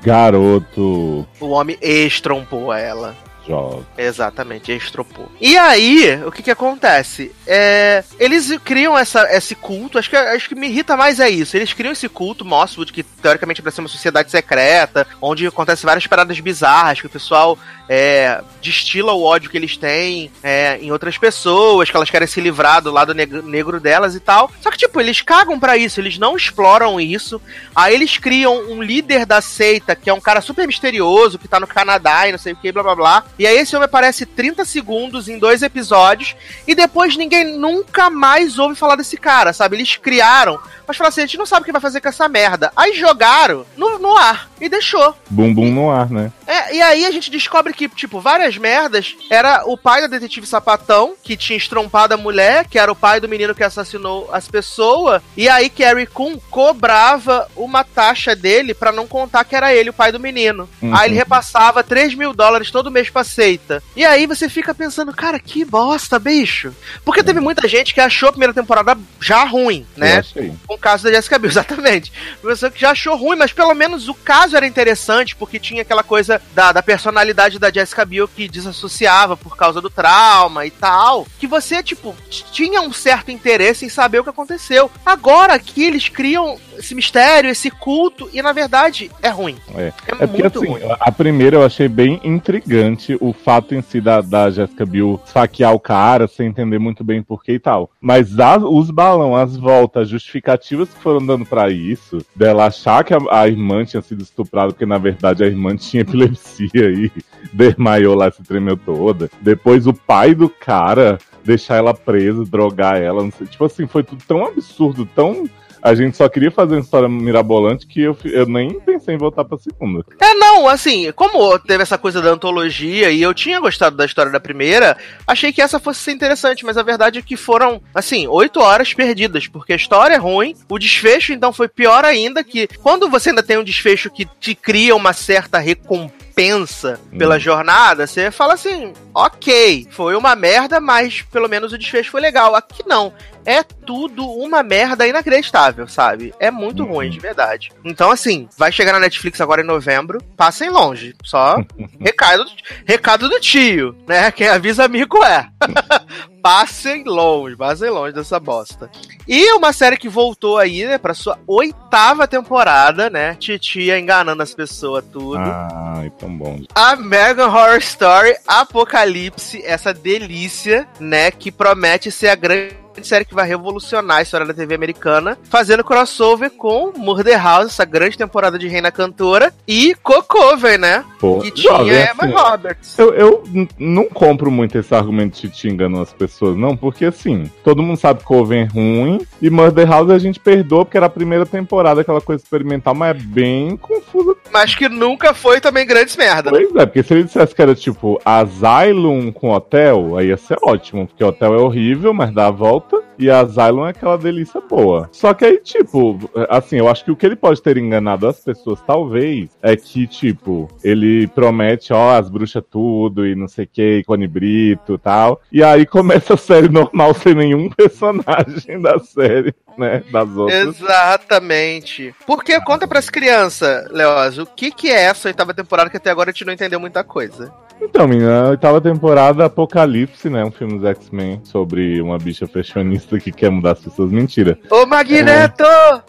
Garoto. 0.01 1.27
O 1.39 1.50
homem 1.50 1.77
estrompou 1.82 2.74
ela. 2.74 3.15
Jovem. 3.48 3.86
Exatamente, 3.98 4.72
estropou. 4.72 5.29
E 5.41 5.58
aí, 5.58 6.22
o 6.25 6.31
que 6.31 6.43
que 6.43 6.51
acontece? 6.51 7.31
É, 7.48 8.03
eles 8.19 8.51
criam 8.63 8.98
essa, 8.98 9.27
esse 9.36 9.55
culto, 9.55 9.98
acho 9.98 10.10
que, 10.10 10.15
acho 10.15 10.48
que 10.50 10.55
me 10.55 10.67
irrita 10.67 10.96
mais 10.96 11.19
é 11.19 11.29
isso. 11.29 11.58
Eles 11.58 11.74
criam 11.74 11.91
esse 11.91 12.08
culto, 12.08 12.46
Mosswood, 12.46 12.93
que 12.93 13.01
teoricamente 13.03 13.62
é 13.62 13.63
pra 13.63 13.72
ser 13.72 13.81
uma 13.81 13.88
sociedade 13.89 14.29
secreta, 14.29 15.08
onde 15.22 15.48
acontecem 15.48 15.86
várias 15.88 16.05
paradas 16.05 16.39
bizarras, 16.39 17.00
que 17.01 17.08
o 17.08 17.10
pessoal 17.10 17.58
é, 17.88 18.41
destila 18.62 19.13
o 19.13 19.24
ódio 19.24 19.50
que 19.50 19.58
eles 19.58 19.75
têm 19.77 20.31
é, 20.43 20.77
em 20.79 20.91
outras 20.91 21.17
pessoas, 21.17 21.89
que 21.89 21.96
elas 21.98 22.10
querem 22.10 22.27
se 22.27 22.39
livrar 22.39 22.81
do 22.84 22.91
lado 22.91 23.13
neg- 23.15 23.41
negro 23.43 23.79
delas 23.79 24.13
e 24.15 24.19
tal. 24.19 24.51
Só 24.62 24.69
que, 24.69 24.77
tipo, 24.77 25.00
eles 25.01 25.22
cagam 25.22 25.60
pra 25.60 25.75
isso, 25.75 26.00
eles 26.00 26.19
não 26.19 26.36
exploram 26.38 27.00
isso. 27.01 27.41
Aí 27.75 27.96
eles 27.96 28.17
criam 28.17 28.55
um 28.72 28.84
líder 28.84 29.25
da 29.25 29.41
seita, 29.41 29.96
que 29.96 30.10
é 30.10 30.13
um 30.13 30.22
cara 30.22 30.39
super 30.41 30.67
misterioso, 30.67 31.39
que 31.39 31.48
tá 31.48 31.60
no 31.60 31.65
Canadá 31.65 32.27
e 32.27 32.31
não 32.31 32.38
sei 32.38 32.53
o 32.53 32.55
que, 32.55 32.72
blá 32.72 32.84
blá 32.84 32.96
blá. 32.96 33.25
E 33.39 33.48
aí 33.48 33.58
esse 33.58 33.74
homem 33.74 33.86
aparece 33.86 34.25
30 34.25 34.65
segundos 34.65 35.29
em 35.29 35.39
dois 35.39 35.62
episódios, 35.62 36.36
e 36.67 36.75
depois 36.75 37.15
ninguém 37.15 37.58
nunca 37.58 38.10
mais 38.10 38.60
ouve 38.60 38.75
falar 38.75 38.98
desse 38.98 39.15
cara, 39.15 39.53
sabe? 39.53 39.77
Eles 39.77 39.96
criaram, 39.96 40.60
mas 40.89 40.98
falaram 40.98 41.10
assim, 41.10 41.22
a 41.22 41.25
gente 41.27 41.38
não 41.38 41.46
sabe 41.46 41.62
o 41.62 41.65
que 41.65 41.72
vai 41.72 41.79
fazer 41.79 42.01
com 42.01 42.10
essa 42.10 42.27
merda. 42.27 42.72
Aí 42.75 42.96
jogaram 42.96 43.63
no, 43.77 44.00
no 44.00 44.17
ar 44.17 44.50
e 44.60 44.67
deixou. 44.67 45.15
Bumbum 45.29 45.72
no 45.72 45.91
ar, 45.91 46.10
né? 46.10 46.31
É, 46.48 46.75
e 46.77 46.81
aí 46.81 47.05
a 47.05 47.12
gente 47.12 47.29
descobre 47.29 47.74
que, 47.74 47.88
tipo, 47.88 48.19
várias 48.19 48.58
merdas 48.58 49.15
era 49.29 49.62
o 49.67 49.77
pai 49.77 50.01
da 50.01 50.08
detetive 50.08 50.48
sapatão, 50.48 51.13
que 51.24 51.38
tinha 51.38 51.55
estrompado 51.55 52.15
a 52.15 52.17
mulher, 52.17 52.65
que 52.67 52.79
era 52.79 52.91
o 52.91 52.96
pai 52.96 53.19
do 53.19 53.29
menino 53.29 53.53
que 53.53 53.63
assassinou 53.63 54.29
as 54.34 54.48
pessoas, 54.48 55.22
e 55.38 55.48
aí 55.48 55.69
Carrie 55.69 56.08
Coon 56.08 56.39
cobrava 56.50 57.48
uma 57.55 57.84
taxa 57.84 58.36
dele 58.36 58.74
pra 58.74 58.91
não 58.91 59.05
contar 59.05 59.43
que 59.43 59.55
era 59.55 59.72
ele 59.72 59.91
o 59.91 59.93
pai 59.93 60.12
do 60.12 60.19
menino. 60.19 60.67
Uhum. 60.81 60.96
Aí 60.96 61.10
ele 61.10 61.19
repassava 61.19 61.84
3 61.84 62.15
mil 62.15 62.34
dólares 62.34 62.72
todo 62.72 62.89
mês 62.89 63.12
pra 63.12 63.24
seita. 63.24 63.83
E 63.96 64.03
aí 64.03 64.25
você 64.25 64.50
fica 64.50 64.74
pensando, 64.74 65.13
cara, 65.13 65.40
que 65.40 65.63
bosta, 65.63 66.18
bicho. 66.18 66.74
Porque 67.05 67.22
teve 67.22 67.40
muita 67.40 67.68
gente 67.68 67.94
que 67.94 68.01
achou 68.01 68.29
a 68.29 68.31
primeira 68.31 68.55
temporada 68.55 68.98
já 69.22 69.44
ruim, 69.44 69.85
né? 69.96 70.24
com 70.66 70.78
caso 70.79 71.03
da 71.03 71.11
Jessica 71.11 71.37
Biel, 71.37 71.51
exatamente. 71.51 72.11
Pessoa 72.42 72.72
que 72.72 72.79
já 72.79 72.92
achou 72.92 73.15
ruim, 73.15 73.37
mas 73.37 73.53
pelo 73.53 73.74
menos 73.74 74.07
o 74.07 74.13
caso 74.13 74.55
era 74.55 74.65
interessante, 74.65 75.35
porque 75.35 75.59
tinha 75.59 75.81
aquela 75.81 76.03
coisa 76.03 76.42
da, 76.53 76.72
da 76.72 76.81
personalidade 76.81 77.59
da 77.59 77.72
Jessica 77.72 78.05
Biel 78.05 78.27
que 78.27 78.48
desassociava 78.48 79.35
por 79.35 79.55
causa 79.55 79.81
do 79.81 79.89
trauma 79.89 80.65
e 80.65 80.72
tal. 80.72 81.27
Que 81.39 81.48
você, 81.48 81.83
tipo, 81.83 82.15
tinha 82.29 82.81
um 82.81 82.94
certo 82.94 83.31
interesse 83.31 83.85
em 83.85 83.89
saber 83.89 84.20
o 84.20 84.24
que 84.24 84.29
aconteceu. 84.29 84.89
Agora 85.05 85.53
aqui 85.53 85.83
eles 85.83 86.09
criam 86.09 86.57
esse 86.79 86.96
mistério, 86.96 87.50
esse 87.50 87.70
culto, 87.70 88.29
e 88.33 88.42
na 88.42 88.51
verdade 88.53 89.11
é 89.22 89.29
ruim. 89.29 89.55
É. 89.75 89.81
É, 89.81 89.94
É 90.20 90.27
porque 90.27 90.42
muito 90.42 90.59
assim, 90.59 90.68
ruim. 90.68 90.81
a 91.00 91.11
primeira 91.11 91.57
eu 91.57 91.63
achei 91.65 91.87
bem 91.87 92.20
intrigante 92.24 93.18
o 93.20 93.33
fato 93.33 93.75
em 93.75 93.81
si 93.81 94.00
da, 94.01 94.22
da 94.22 94.50
Jessica 94.50 94.85
Biel 94.85 95.20
esfaquear 95.25 95.74
o 95.74 95.79
cara 95.79 96.27
sem 96.27 96.48
entender 96.48 96.79
muito 96.79 97.03
bem 97.03 97.22
porquê 97.22 97.53
e 97.53 97.59
tal. 97.59 97.92
Mas 98.01 98.39
as- 98.39 98.63
os 98.63 98.89
balão, 98.89 99.35
as 99.35 99.55
voltas, 99.57 100.03
as 100.03 100.09
justificativas 100.09 100.89
que 100.89 101.00
foram 101.01 101.25
dando 101.25 101.46
pra 101.46 101.70
isso, 101.70 102.20
dela 102.35 102.65
achar 102.65 103.03
que 103.03 103.13
a, 103.13 103.20
a 103.31 103.48
irmã 103.48 103.83
tinha 103.85 104.01
sido 104.01 104.24
estuprada, 104.24 104.72
porque 104.72 104.85
na 104.85 104.98
verdade 104.98 105.44
a 105.44 105.48
irmã 105.48 105.75
tinha 105.77 106.01
epilepsia 106.01 106.70
e 106.92 107.11
desmaiou 107.53 108.15
lá, 108.15 108.31
se 108.31 108.44
tremeu 108.44 108.77
toda. 108.77 109.29
Depois 109.42 109.87
o 109.87 109.94
pai 109.94 110.33
do 110.33 110.50
cara 110.50 111.18
deixar 111.44 111.77
ela 111.77 111.94
presa, 111.94 112.44
drogar 112.46 113.01
ela, 113.01 113.24
não 113.24 113.31
sei. 113.31 113.48
Tipo 113.48 113.65
assim, 113.65 113.87
foi 113.87 114.03
tudo 114.03 114.24
tão 114.27 114.46
absurdo, 114.46 115.05
tão. 115.15 115.50
A 115.81 115.96
gente 115.96 116.18
só 116.18 116.27
queria 116.27 116.51
fazer 116.51 116.75
uma 116.75 116.81
história 116.81 117.07
mirabolante 117.07 117.87
que 117.87 118.01
eu, 118.01 118.18
eu 118.25 118.46
nem 118.46 118.79
pensei 118.81 119.15
em 119.15 119.18
voltar 119.18 119.46
pra 119.46 119.57
segunda. 119.57 120.03
É, 120.20 120.33
não, 120.35 120.68
assim, 120.68 121.11
como 121.13 121.57
teve 121.59 121.83
essa 121.83 121.98
coisa 121.98 122.22
da 122.22 122.31
antologia 122.31 123.09
e 123.11 123.22
eu 123.22 123.33
tinha 123.33 123.59
gostado 123.59 123.96
da 123.96 124.05
história 124.05 124.31
da 124.31 124.39
primeira, 124.39 124.98
achei 125.25 125.53
que 125.53 125.61
essa 125.61 125.79
fosse 125.79 126.01
ser 126.01 126.11
interessante, 126.11 126.65
mas 126.65 126.77
a 126.77 126.83
verdade 126.83 127.20
é 127.20 127.22
que 127.22 127.37
foram, 127.37 127.81
assim, 127.96 128.27
oito 128.27 128.59
horas 128.59 128.94
perdidas, 128.94 129.48
porque 129.48 129.74
a 129.74 129.75
história 129.77 130.15
é 130.15 130.18
ruim, 130.18 130.55
o 130.70 130.77
desfecho 130.77 131.31
então 131.33 131.53
foi 131.53 131.68
pior 131.68 132.03
ainda, 132.03 132.44
que 132.44 132.68
quando 132.81 133.09
você 133.09 133.29
ainda 133.29 133.44
tem 133.44 133.57
um 133.57 133.63
desfecho 133.63 134.09
que 134.09 134.25
te 134.39 134.53
cria 134.53 134.96
uma 134.96 135.13
certa 135.13 135.59
recompensa 135.59 137.00
pela 137.18 137.35
Hum. 137.35 137.39
jornada, 137.39 138.07
você 138.07 138.31
fala 138.31 138.53
assim, 138.53 138.94
ok, 139.13 139.87
foi 139.92 140.15
uma 140.15 140.35
merda, 140.35 140.79
mas 140.79 141.22
pelo 141.22 141.50
menos 141.50 141.74
o 141.74 141.77
desfecho 141.77 142.11
foi 142.11 142.22
legal. 142.22 142.55
Aqui 142.55 142.81
não. 142.87 143.11
É 143.50 143.64
tudo 143.64 144.27
uma 144.29 144.62
merda 144.62 145.07
inacreditável, 145.07 145.88
sabe? 145.88 146.31
É 146.40 146.51
muito 146.51 146.83
Uhum. 146.83 146.94
ruim, 146.94 147.09
de 147.09 147.20
verdade. 147.20 147.72
Então, 147.83 148.12
assim, 148.12 148.48
vai 148.55 148.72
chegar 148.72 148.94
na 148.94 149.00
Netflix 149.00 149.42
agora 149.42 149.62
em 149.62 149.66
novembro. 149.66 150.22
Passem 150.38 150.70
longe. 150.70 151.16
Só 151.24 151.57
recado, 152.00 152.46
recado 152.85 153.27
do 153.27 153.40
tio, 153.40 153.96
né? 154.07 154.31
Quem 154.31 154.48
avisa 154.48 154.85
amigo 154.85 155.24
é. 155.24 155.50
passem 156.44 157.03
longe, 157.05 157.55
passem 157.55 157.90
longe 157.90 158.14
dessa 158.14 158.40
bosta. 158.40 158.90
E 159.27 159.51
uma 159.53 159.74
série 159.74 159.98
que 159.98 160.07
voltou 160.07 160.57
aí, 160.59 160.85
né, 160.85 160.98
pra 161.00 161.14
sua 161.16 161.38
oitava 161.48 162.27
temporada, 162.27 163.09
né? 163.09 163.35
Titia 163.35 163.98
enganando 164.00 164.44
as 164.44 164.53
pessoas, 164.53 165.03
tudo. 165.12 165.40
Ai, 165.40 166.12
tão 166.20 166.29
bom. 166.38 166.62
American 166.75 167.48
Horror 167.50 167.77
Story 167.79 168.35
Apocalipse, 168.48 169.62
essa 169.66 169.94
delícia, 169.94 170.88
né, 171.00 171.31
que 171.31 171.51
promete 171.51 172.12
ser 172.12 172.29
a 172.29 172.35
grande 172.35 172.75
série 173.07 173.25
que 173.25 173.33
vai 173.33 173.48
revolucionar 173.48 174.18
a 174.18 174.22
história 174.22 174.46
da 174.46 174.53
TV 174.53 174.75
americana, 174.75 175.38
fazendo 175.44 175.83
crossover 175.83 176.51
com 176.51 176.92
Murder 176.98 177.42
House, 177.42 177.68
essa 177.68 177.85
grande 177.85 178.18
temporada 178.18 178.57
de 178.57 178.68
Reina 178.68 178.92
Cantora, 178.92 179.53
e 179.68 179.96
Cocover, 180.01 180.79
né, 180.79 181.03
Pô, 181.20 181.40
que 181.40 181.51
tinha 181.51 181.72
jovem, 181.72 181.94
Emma 181.94 182.24
assim, 182.24 182.33
Roberts. 182.33 183.00
Eu, 183.00 183.14
eu 183.14 183.44
não 183.77 184.05
compro 184.05 184.51
muito 184.51 184.77
esse 184.77 184.94
argumento 184.94 185.40
de 185.42 185.50
te 185.50 185.68
enganando 185.68 186.03
as 186.03 186.14
pessoas, 186.14 186.55
não, 186.55 186.75
porque 186.75 187.05
assim, 187.05 187.50
todo 187.64 187.83
mundo 187.83 187.98
sabe 187.98 188.20
que 188.20 188.25
Coven 188.25 188.62
é 188.62 188.66
ruim 188.66 189.22
e 189.42 189.50
Murder 189.50 189.88
House 189.88 190.09
a 190.09 190.20
gente 190.20 190.40
perdoa 190.40 190.85
porque 190.85 190.98
era 190.98 191.05
a 191.05 191.09
primeira 191.09 191.46
temporada, 191.46 192.01
aquela 192.01 192.22
coisa 192.22 192.44
experimental, 192.44 192.94
mas 192.94 193.16
é 193.16 193.20
bem 193.20 193.77
confusa. 193.77 194.35
Mas 194.51 194.75
que 194.75 194.90
nunca 194.90 195.33
foi 195.33 195.59
também 195.59 195.85
grandes 195.85 196.16
merda, 196.16 196.51
né? 196.51 196.59
Pois 196.59 196.75
é, 196.75 196.85
porque 196.85 197.03
se 197.03 197.14
ele 197.14 197.24
dissesse 197.24 197.53
que 197.53 197.62
era 197.62 197.75
tipo 197.75 198.20
Asylum 198.24 199.31
com 199.31 199.51
Hotel, 199.51 200.18
aí 200.18 200.27
ia 200.27 200.38
ser 200.38 200.57
ótimo, 200.64 201.07
porque 201.07 201.24
Hotel 201.24 201.53
é 201.53 201.57
horrível, 201.57 202.14
mas 202.14 202.33
dá 202.33 202.48
a 202.48 202.51
volta. 202.51 202.88
E 203.17 203.29
a 203.29 203.43
Zylon 203.43 203.87
é 203.87 203.89
aquela 203.89 204.17
delícia 204.17 204.61
boa. 204.61 205.09
Só 205.11 205.33
que 205.33 205.43
aí, 205.43 205.57
tipo, 205.59 206.17
assim, 206.49 206.77
eu 206.77 206.87
acho 206.87 207.03
que 207.03 207.11
o 207.11 207.15
que 207.15 207.25
ele 207.25 207.35
pode 207.35 207.61
ter 207.61 207.77
enganado 207.77 208.27
as 208.27 208.39
pessoas, 208.39 208.81
talvez, 208.81 209.49
é 209.61 209.75
que, 209.75 210.07
tipo, 210.07 210.69
ele 210.83 211.27
promete, 211.27 211.91
ó, 211.91 212.17
as 212.17 212.29
bruxas 212.29 212.63
tudo 212.69 213.27
e 213.27 213.35
não 213.35 213.47
sei 213.47 213.65
o 213.65 213.69
que, 213.71 214.03
Cone 214.05 214.27
Brito 214.27 214.93
e 214.93 214.97
tal. 214.97 215.41
E 215.51 215.63
aí 215.63 215.85
começa 215.85 216.35
a 216.35 216.37
série 216.37 216.69
normal 216.69 217.13
sem 217.13 217.35
nenhum 217.35 217.69
personagem 217.75 218.81
da 218.81 218.97
série, 218.99 219.53
né? 219.77 220.03
Das 220.11 220.29
outras. 220.29 220.79
Exatamente. 220.79 222.15
Porque 222.25 222.59
conta 222.61 222.87
pras 222.87 223.09
crianças, 223.09 223.89
Leoz, 223.91 224.37
o 224.37 224.45
que 224.45 224.71
que 224.71 224.89
é 224.89 225.03
essa 225.03 225.27
oitava 225.27 225.53
temporada 225.53 225.89
que 225.89 225.97
até 225.97 226.09
agora 226.09 226.29
a 226.29 226.33
gente 226.33 226.45
não 226.45 226.53
entendeu 226.53 226.79
muita 226.79 227.03
coisa. 227.03 227.53
Então, 227.81 228.07
menina, 228.07 228.46
a 228.46 228.50
oitava 228.50 228.81
temporada 228.81 229.46
Apocalipse, 229.46 230.29
né? 230.29 230.44
Um 230.44 230.51
filme 230.51 230.77
dos 230.77 230.85
X-Men 230.85 231.42
sobre 231.44 232.01
uma 232.01 232.18
bicha 232.18 232.46
fashionista 232.48 233.20
que 233.20 233.31
quer 233.31 233.50
mudar 233.50 233.72
as 233.72 233.79
pessoas. 233.79 234.11
Mentira. 234.11 234.59
Ô, 234.70 234.85
Magneto! 234.85 235.63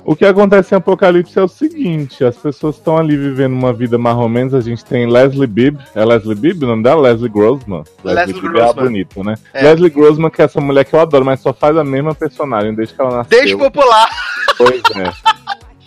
O 0.05 0.17
que 0.17 0.25
acontece 0.25 0.75
em 0.75 0.79
Apocalipse 0.79 1.39
é 1.39 1.43
o 1.43 1.49
seguinte: 1.49 2.25
as 2.25 2.37
pessoas 2.37 2.77
estão 2.77 2.97
ali 2.99 3.17
vivendo 3.17 3.53
uma 3.53 3.73
vida 3.73 3.97
mais 3.99 4.17
ou 4.17 4.29
menos. 4.29 4.55
A 4.55 4.61
gente 4.61 4.85
tem 4.85 5.09
Leslie 5.09 5.47
Bibb. 5.47 5.79
É 5.95 6.05
Leslie 6.05 6.35
Bibb 6.35 6.65
o 6.65 6.69
nome 6.69 6.83
dela? 6.83 7.03
Leslie 7.03 7.31
Grossman. 7.31 7.85
Leslie 8.05 8.35
Bibb 8.35 8.47
é 8.47 8.51
Grossman. 8.51 8.85
bonita, 8.85 9.23
né? 9.23 9.35
É. 9.55 9.63
Leslie 9.63 9.91
Grossman, 9.91 10.31
que 10.31 10.43
é 10.43 10.45
essa 10.47 10.61
mulher 10.61 10.85
que 10.85 10.95
eu 10.95 11.01
adoro, 11.01 11.25
mas 11.25 11.41
só 11.41 11.53
faz 11.53 11.77
a 11.77 11.85
mesma 11.85 12.15
personagem 12.15 12.75
desde 12.75 12.95
que 12.95 13.01
ela 13.01 13.19
nasceu. 13.19 13.39
Desde 13.39 13.57
popular. 13.57 14.09
Pois 14.57 14.83
é. 14.97 15.40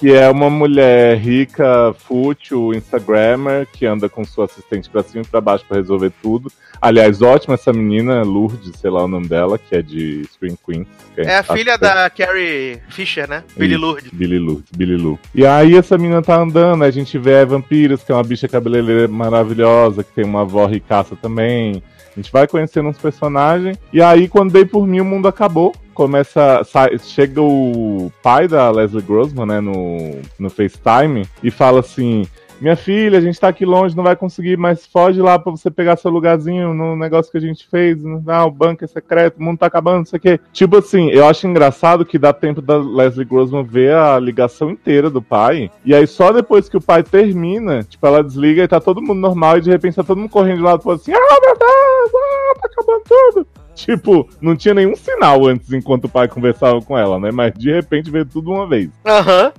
Que 0.04 0.12
é 0.12 0.30
uma 0.30 0.50
mulher 0.50 1.18
rica, 1.18 1.96
fútil, 1.98 2.74
Instagrammer, 2.74 3.66
que 3.72 3.86
anda 3.86 4.10
com 4.10 4.26
sua 4.26 4.44
assistente 4.44 4.90
pra 4.90 5.02
cima 5.02 5.24
e 5.24 5.26
pra 5.26 5.40
baixo 5.40 5.64
pra 5.66 5.78
resolver 5.78 6.12
tudo. 6.22 6.52
Aliás, 6.82 7.22
ótima 7.22 7.54
essa 7.54 7.72
menina, 7.72 8.22
Lourdes, 8.22 8.74
sei 8.82 8.92
lá 8.92 9.06
o 9.06 9.08
nome 9.08 9.30
dela, 9.30 9.58
que 9.58 9.74
é 9.74 9.82
de 9.82 10.26
Scream 10.26 10.58
Queens. 10.58 10.88
que 11.16 11.22
É 11.22 11.38
a 11.38 11.42
gente 11.42 11.54
filha 11.54 11.78
sabe 11.78 11.86
da 11.86 12.10
Carrie 12.10 12.82
Fisher, 12.90 13.30
né? 13.30 13.46
Billy 13.56 13.78
Lourdes. 13.78 14.12
Billy 14.12 14.40
Lourdes, 14.40 14.70
Billy 14.76 14.98
Lou. 14.98 15.18
E 15.34 15.46
aí 15.46 15.78
essa 15.78 15.98
menina 15.98 16.22
tá 16.22 16.36
andando, 16.36 16.84
a 16.84 16.92
gente 16.92 17.18
vê 17.18 17.38
a 17.38 17.46
Vampiros, 17.46 18.04
que 18.04 18.12
é 18.12 18.16
uma 18.16 18.26
bicha 18.26 18.50
cabeleireira 18.50 19.08
maravilhosa, 19.08 20.04
que 20.04 20.12
tem 20.12 20.26
uma 20.26 20.42
avó 20.42 20.66
ricaça 20.66 21.16
também. 21.16 21.82
A 22.16 22.20
gente 22.20 22.32
vai 22.32 22.48
conhecendo 22.48 22.90
uns 22.90 22.98
personagens. 22.98 23.78
E 23.92 24.02
aí, 24.02 24.28
quando 24.28 24.52
dei 24.54 24.66
por 24.66 24.88
mim, 24.88 25.00
o 25.00 25.06
mundo 25.06 25.28
acabou. 25.28 25.74
Começa. 25.94 26.64
sai- 26.64 26.98
chega 27.00 27.42
o 27.42 28.12
pai 28.22 28.48
da 28.48 28.70
Leslie 28.72 29.02
Grossman, 29.02 29.46
né, 29.46 29.60
no, 29.60 30.20
no 30.40 30.50
FaceTime, 30.50 31.28
e 31.44 31.52
fala 31.52 31.80
assim. 31.80 32.26
Minha 32.62 32.76
filha, 32.76 33.18
a 33.18 33.22
gente 33.22 33.40
tá 33.40 33.50
aqui 33.50 33.66
longe, 33.66 33.96
não 33.96 34.04
vai 34.04 34.16
conseguir, 34.16 34.58
mas 34.58 34.86
foge 34.86 35.22
lá 35.22 35.38
pra 35.38 35.52
você 35.52 35.70
pegar 35.70 35.98
seu 35.98 36.10
lugarzinho 36.10 36.74
no 36.74 36.96
negócio 36.96 37.32
que 37.32 37.38
a 37.38 37.42
gente 37.42 37.68
fez. 37.68 38.00
Ah, 38.28 38.46
o 38.46 38.52
banco 38.52 38.86
é 38.86 38.88
secreto, 38.88 39.38
o 39.38 39.44
mundo 39.44 39.58
tá 39.58 39.66
acabando, 39.66 39.98
não 39.98 40.06
sei 40.06 40.18
o 40.18 40.22
quê. 40.22 40.40
Tipo 40.52 40.78
assim, 40.78 41.10
eu 41.10 41.28
acho 41.28 41.46
engraçado 41.46 42.06
que 42.06 42.18
dá 42.18 42.32
tempo 42.32 42.62
da 42.62 42.78
Leslie 42.78 43.26
Grossman 43.26 43.64
ver 43.64 43.96
a 43.96 44.20
ligação 44.20 44.70
inteira 44.70 45.10
do 45.10 45.22
pai. 45.22 45.70
E 45.84 45.94
aí 45.94 46.08
só 46.08 46.32
depois 46.32 46.70
que 46.70 46.78
o 46.78 46.82
pai 46.82 47.04
termina, 47.04 47.84
tipo, 47.84 48.06
ela 48.06 48.24
desliga 48.24 48.64
e 48.64 48.68
tá 48.68 48.80
todo 48.80 49.02
mundo 49.02 49.20
normal 49.20 49.58
e 49.58 49.62
de 49.62 49.70
repente 49.70 49.96
tá 49.96 50.04
todo 50.04 50.20
mundo 50.20 50.30
correndo 50.30 50.58
de 50.58 50.64
lado 50.64 50.82
pro 50.82 50.92
assim, 50.92 51.12
ah, 51.12 51.40
meu 51.42 51.58
Deus, 51.58 52.12
ah, 52.16 52.60
tá 52.62 52.70
acabando 52.72 53.04
tudo. 53.08 53.48
Tipo, 53.76 54.30
não 54.40 54.56
tinha 54.56 54.74
nenhum 54.74 54.96
sinal 54.96 55.46
antes 55.48 55.72
enquanto 55.74 56.06
o 56.06 56.10
pai 56.10 56.28
conversava 56.28 56.82
com 56.82 56.98
ela, 56.98 57.20
né? 57.20 57.32
Mas 57.32 57.54
de 57.54 57.72
repente 57.72 58.12
veio 58.12 58.26
tudo 58.26 58.52
uma 58.52 58.68
vez. 58.68 58.90
Aham. 59.06 59.52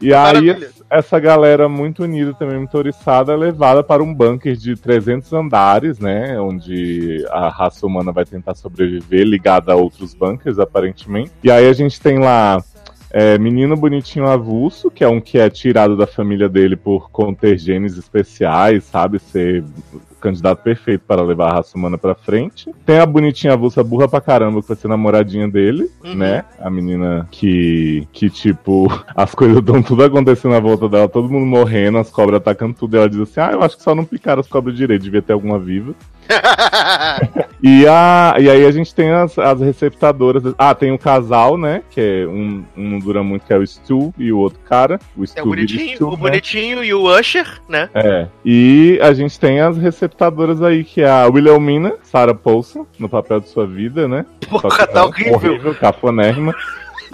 E 0.00 0.14
aí, 0.14 0.22
Maravilha. 0.22 0.70
Essa 0.90 1.18
galera 1.18 1.68
muito 1.68 2.02
unida, 2.02 2.34
também 2.34 2.58
muito 2.58 2.76
oriçada, 2.76 3.32
é 3.32 3.36
levada 3.36 3.82
para 3.82 4.02
um 4.02 4.14
bunker 4.14 4.56
de 4.56 4.76
300 4.76 5.32
andares, 5.32 5.98
né? 5.98 6.40
Onde 6.40 7.24
a 7.30 7.48
raça 7.48 7.86
humana 7.86 8.12
vai 8.12 8.24
tentar 8.24 8.54
sobreviver, 8.54 9.24
ligada 9.24 9.72
a 9.72 9.76
outros 9.76 10.14
bunkers, 10.14 10.58
aparentemente. 10.58 11.32
E 11.42 11.50
aí 11.50 11.68
a 11.68 11.72
gente 11.72 12.00
tem 12.00 12.18
lá. 12.18 12.62
É, 13.10 13.38
menino 13.38 13.76
bonitinho 13.76 14.26
avulso, 14.26 14.90
que 14.90 15.02
é 15.02 15.08
um 15.08 15.20
que 15.20 15.38
é 15.38 15.48
tirado 15.48 15.96
da 15.96 16.06
família 16.06 16.48
dele 16.48 16.76
por 16.76 17.10
conter 17.10 17.58
genes 17.58 17.96
especiais, 17.96 18.84
sabe? 18.84 19.18
Ser 19.18 19.64
o 19.92 20.14
candidato 20.20 20.62
perfeito 20.62 21.02
para 21.06 21.22
levar 21.22 21.50
a 21.50 21.54
raça 21.56 21.76
humana 21.78 21.96
pra 21.96 22.14
frente. 22.14 22.74
Tem 22.84 22.98
a 22.98 23.06
bonitinha 23.06 23.52
avulsa 23.52 23.82
burra 23.84 24.08
pra 24.08 24.20
caramba, 24.20 24.60
que 24.60 24.68
vai 24.68 24.76
ser 24.76 24.88
namoradinha 24.88 25.48
dele, 25.48 25.88
Uhum. 26.04 26.14
né? 26.16 26.44
A 26.60 26.68
menina 26.68 27.26
que, 27.30 28.06
que, 28.12 28.28
tipo, 28.28 28.88
as 29.14 29.34
coisas 29.34 29.58
estão 29.58 29.82
tudo 29.82 30.04
acontecendo 30.04 30.54
à 30.54 30.60
volta 30.60 30.88
dela, 30.88 31.08
todo 31.08 31.28
mundo 31.30 31.46
morrendo, 31.46 31.98
as 31.98 32.10
cobras 32.10 32.38
atacando 32.38 32.74
tudo, 32.74 32.94
e 32.94 32.98
ela 32.98 33.08
diz 33.08 33.20
assim, 33.20 33.40
ah, 33.40 33.50
eu 33.52 33.62
acho 33.62 33.76
que 33.76 33.82
só 33.82 33.94
não 33.94 34.04
picaram 34.04 34.40
as 34.40 34.48
cobras 34.48 34.76
direito, 34.76 35.02
devia 35.02 35.22
ter 35.22 35.32
alguma 35.32 35.58
viva. 35.58 35.94
E, 37.60 37.86
a, 37.88 38.36
e 38.38 38.48
aí 38.48 38.64
a 38.64 38.70
gente 38.70 38.94
tem 38.94 39.10
as, 39.10 39.36
as 39.36 39.60
receptadoras. 39.60 40.54
Ah, 40.56 40.74
tem 40.74 40.92
o 40.92 40.98
casal, 40.98 41.58
né? 41.58 41.82
Que 41.90 42.00
é 42.00 42.26
um, 42.26 42.64
um 42.76 42.90
não 42.90 42.98
dura 43.00 43.22
muito, 43.22 43.44
que 43.44 43.52
é 43.52 43.58
o 43.58 43.66
Stu 43.66 44.14
e 44.16 44.32
o 44.32 44.38
outro 44.38 44.60
cara. 44.60 45.00
O 45.16 45.24
É 45.24 45.26
Stu 45.26 45.40
o 45.40 45.50
vira 45.50 45.66
bonitinho, 45.66 45.96
Stu, 45.96 46.06
o 46.06 46.10
né? 46.12 46.16
bonitinho 46.16 46.84
e 46.84 46.94
o 46.94 47.18
Usher, 47.18 47.60
né? 47.68 47.90
É. 47.94 48.28
E 48.44 48.98
a 49.02 49.12
gente 49.12 49.38
tem 49.40 49.60
as 49.60 49.76
receptadoras 49.76 50.62
aí, 50.62 50.84
que 50.84 51.02
é 51.02 51.10
a 51.10 51.26
Wilhelmina, 51.26 51.94
Sarah 52.02 52.34
Paulson, 52.34 52.86
no 52.98 53.08
papel 53.08 53.40
de 53.40 53.48
sua 53.48 53.66
vida, 53.66 54.06
né? 54.06 54.24
Porra, 54.48 54.86
tá 54.86 54.94
não, 54.94 55.08
horrível. 55.08 55.34
horrível, 55.34 55.74
cafonérrima. 55.74 56.54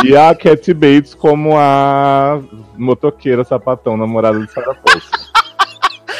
E 0.04 0.14
a 0.16 0.34
Cat 0.34 0.74
Bates 0.74 1.14
como 1.14 1.56
a 1.56 2.40
motoqueira 2.76 3.44
sapatão, 3.44 3.96
namorada 3.96 4.38
de 4.40 4.52
Sarah 4.52 4.74
Paulson. 4.74 5.08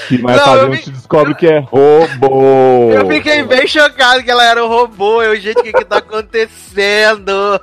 Que 0.08 0.20
mais 0.20 0.36
Não, 0.38 0.44
tarde 0.44 0.64
a 0.64 0.76
gente 0.76 0.90
descobre 0.90 1.34
que 1.34 1.46
é 1.46 1.58
robô. 1.58 2.90
Eu 2.92 3.06
fiquei 3.06 3.42
bem 3.42 3.66
chocado 3.66 4.22
que 4.22 4.30
ela 4.30 4.44
era 4.44 4.64
um 4.64 4.68
robô. 4.68 5.22
Eu, 5.22 5.36
gente, 5.36 5.60
o 5.60 5.62
que 5.62 5.72
que 5.72 5.84
tá 5.84 5.98
acontecendo? 5.98 7.60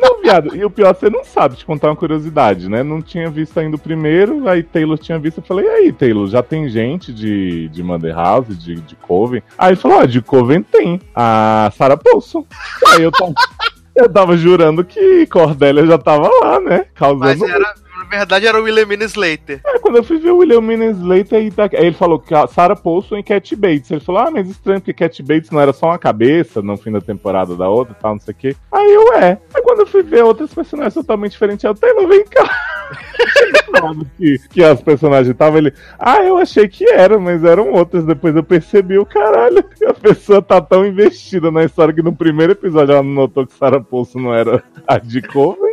Não, 0.00 0.20
viado, 0.20 0.56
e 0.56 0.64
o 0.64 0.70
pior, 0.70 0.94
você 0.94 1.08
não 1.08 1.24
sabe 1.24 1.56
te 1.56 1.64
contar 1.64 1.88
uma 1.88 1.96
curiosidade, 1.96 2.68
né? 2.68 2.82
Não 2.82 3.00
tinha 3.00 3.30
visto 3.30 3.58
ainda 3.58 3.76
o 3.76 3.78
primeiro, 3.78 4.48
aí 4.48 4.62
Taylor 4.62 4.98
tinha 4.98 5.18
visto, 5.18 5.38
eu 5.38 5.44
falei, 5.44 5.66
e 5.66 5.68
aí, 5.68 5.92
Taylor, 5.92 6.26
já 6.26 6.42
tem 6.42 6.68
gente 6.68 7.12
de, 7.12 7.68
de 7.68 7.82
Mother 7.82 8.14
House, 8.14 8.58
de, 8.58 8.74
de 8.74 8.96
Coven? 8.96 9.42
Aí 9.56 9.70
ele 9.70 9.76
falou, 9.76 9.98
ó, 9.98 10.04
de 10.04 10.20
Coven 10.20 10.62
tem, 10.62 11.00
a 11.14 11.70
Sarah 11.76 11.96
Paulson. 11.96 12.44
Aí 12.88 13.02
eu 13.02 13.12
tava, 13.12 13.32
eu 13.94 14.08
tava 14.08 14.36
jurando 14.36 14.84
que 14.84 15.26
Cordélia 15.26 15.86
já 15.86 15.98
tava 15.98 16.28
lá, 16.42 16.60
né? 16.60 16.78
Mas 16.78 16.88
Causando... 16.94 17.46
era, 17.46 17.58
na 17.60 17.74
verdade 18.08 18.46
era 18.46 18.60
o 18.60 18.64
William 18.64 19.04
Slater. 19.04 19.60
Aí 19.66 19.78
quando 19.78 19.96
eu 19.96 20.04
fui 20.04 20.18
ver 20.18 20.30
o 20.30 20.38
William 20.38 20.90
Slater, 20.90 21.38
aí, 21.38 21.50
tá- 21.50 21.68
aí 21.72 21.86
ele 21.86 21.96
falou 21.96 22.18
que 22.18 22.34
a 22.34 22.46
Sarah 22.46 22.76
Paulson 22.76 23.18
e 23.18 23.22
Cat 23.22 23.54
Bates. 23.56 23.90
Ele 23.90 24.00
falou, 24.00 24.22
ah, 24.22 24.30
mas 24.30 24.48
estranho, 24.48 24.80
porque 24.80 24.92
Cat 24.92 25.22
Bates 25.22 25.50
não 25.50 25.60
era 25.60 25.72
só 25.72 25.86
uma 25.86 25.98
cabeça 25.98 26.62
no 26.62 26.76
fim 26.76 26.90
da 26.92 27.00
temporada 27.00 27.54
da 27.54 27.68
outra 27.68 27.94
e 27.98 28.02
tal, 28.02 28.12
não 28.14 28.20
sei 28.20 28.32
o 28.32 28.36
quê. 28.36 28.56
Aí 28.72 28.92
eu, 28.92 29.12
é. 29.14 29.38
Aí 29.54 29.62
quando 29.62 29.80
eu 29.80 29.86
fui 29.86 30.02
ver 30.02 30.24
outras 30.24 30.52
personagens 30.52 30.94
totalmente 30.94 31.32
diferentes, 31.32 31.64
eu, 31.64 31.74
Taylor, 31.74 32.06
vem 32.08 32.24
cá. 32.24 32.48
que, 34.16 34.38
que 34.50 34.64
as 34.64 34.80
personagens 34.80 35.28
estavam, 35.28 35.58
ele, 35.58 35.72
ah, 35.98 36.22
eu 36.22 36.38
achei 36.38 36.68
que 36.68 36.88
era, 36.88 37.18
mas 37.18 37.44
eram 37.44 37.72
outras. 37.72 38.04
Depois 38.04 38.34
eu 38.34 38.42
percebi 38.42 38.98
o 38.98 39.06
caralho. 39.06 39.64
E 39.80 39.84
a 39.86 39.94
pessoa 39.94 40.40
tá 40.42 40.60
tão 40.60 40.86
investida 40.86 41.50
na 41.50 41.64
história 41.64 41.94
que 41.94 42.02
no 42.02 42.14
primeiro 42.14 42.52
episódio 42.52 42.92
ela 42.92 43.02
não 43.02 43.12
notou 43.12 43.46
que 43.46 43.54
Sarah 43.54 43.80
Paulson 43.80 44.20
não 44.20 44.34
era 44.34 44.62
a 44.86 44.98
de 44.98 45.22
Coven. 45.22 45.67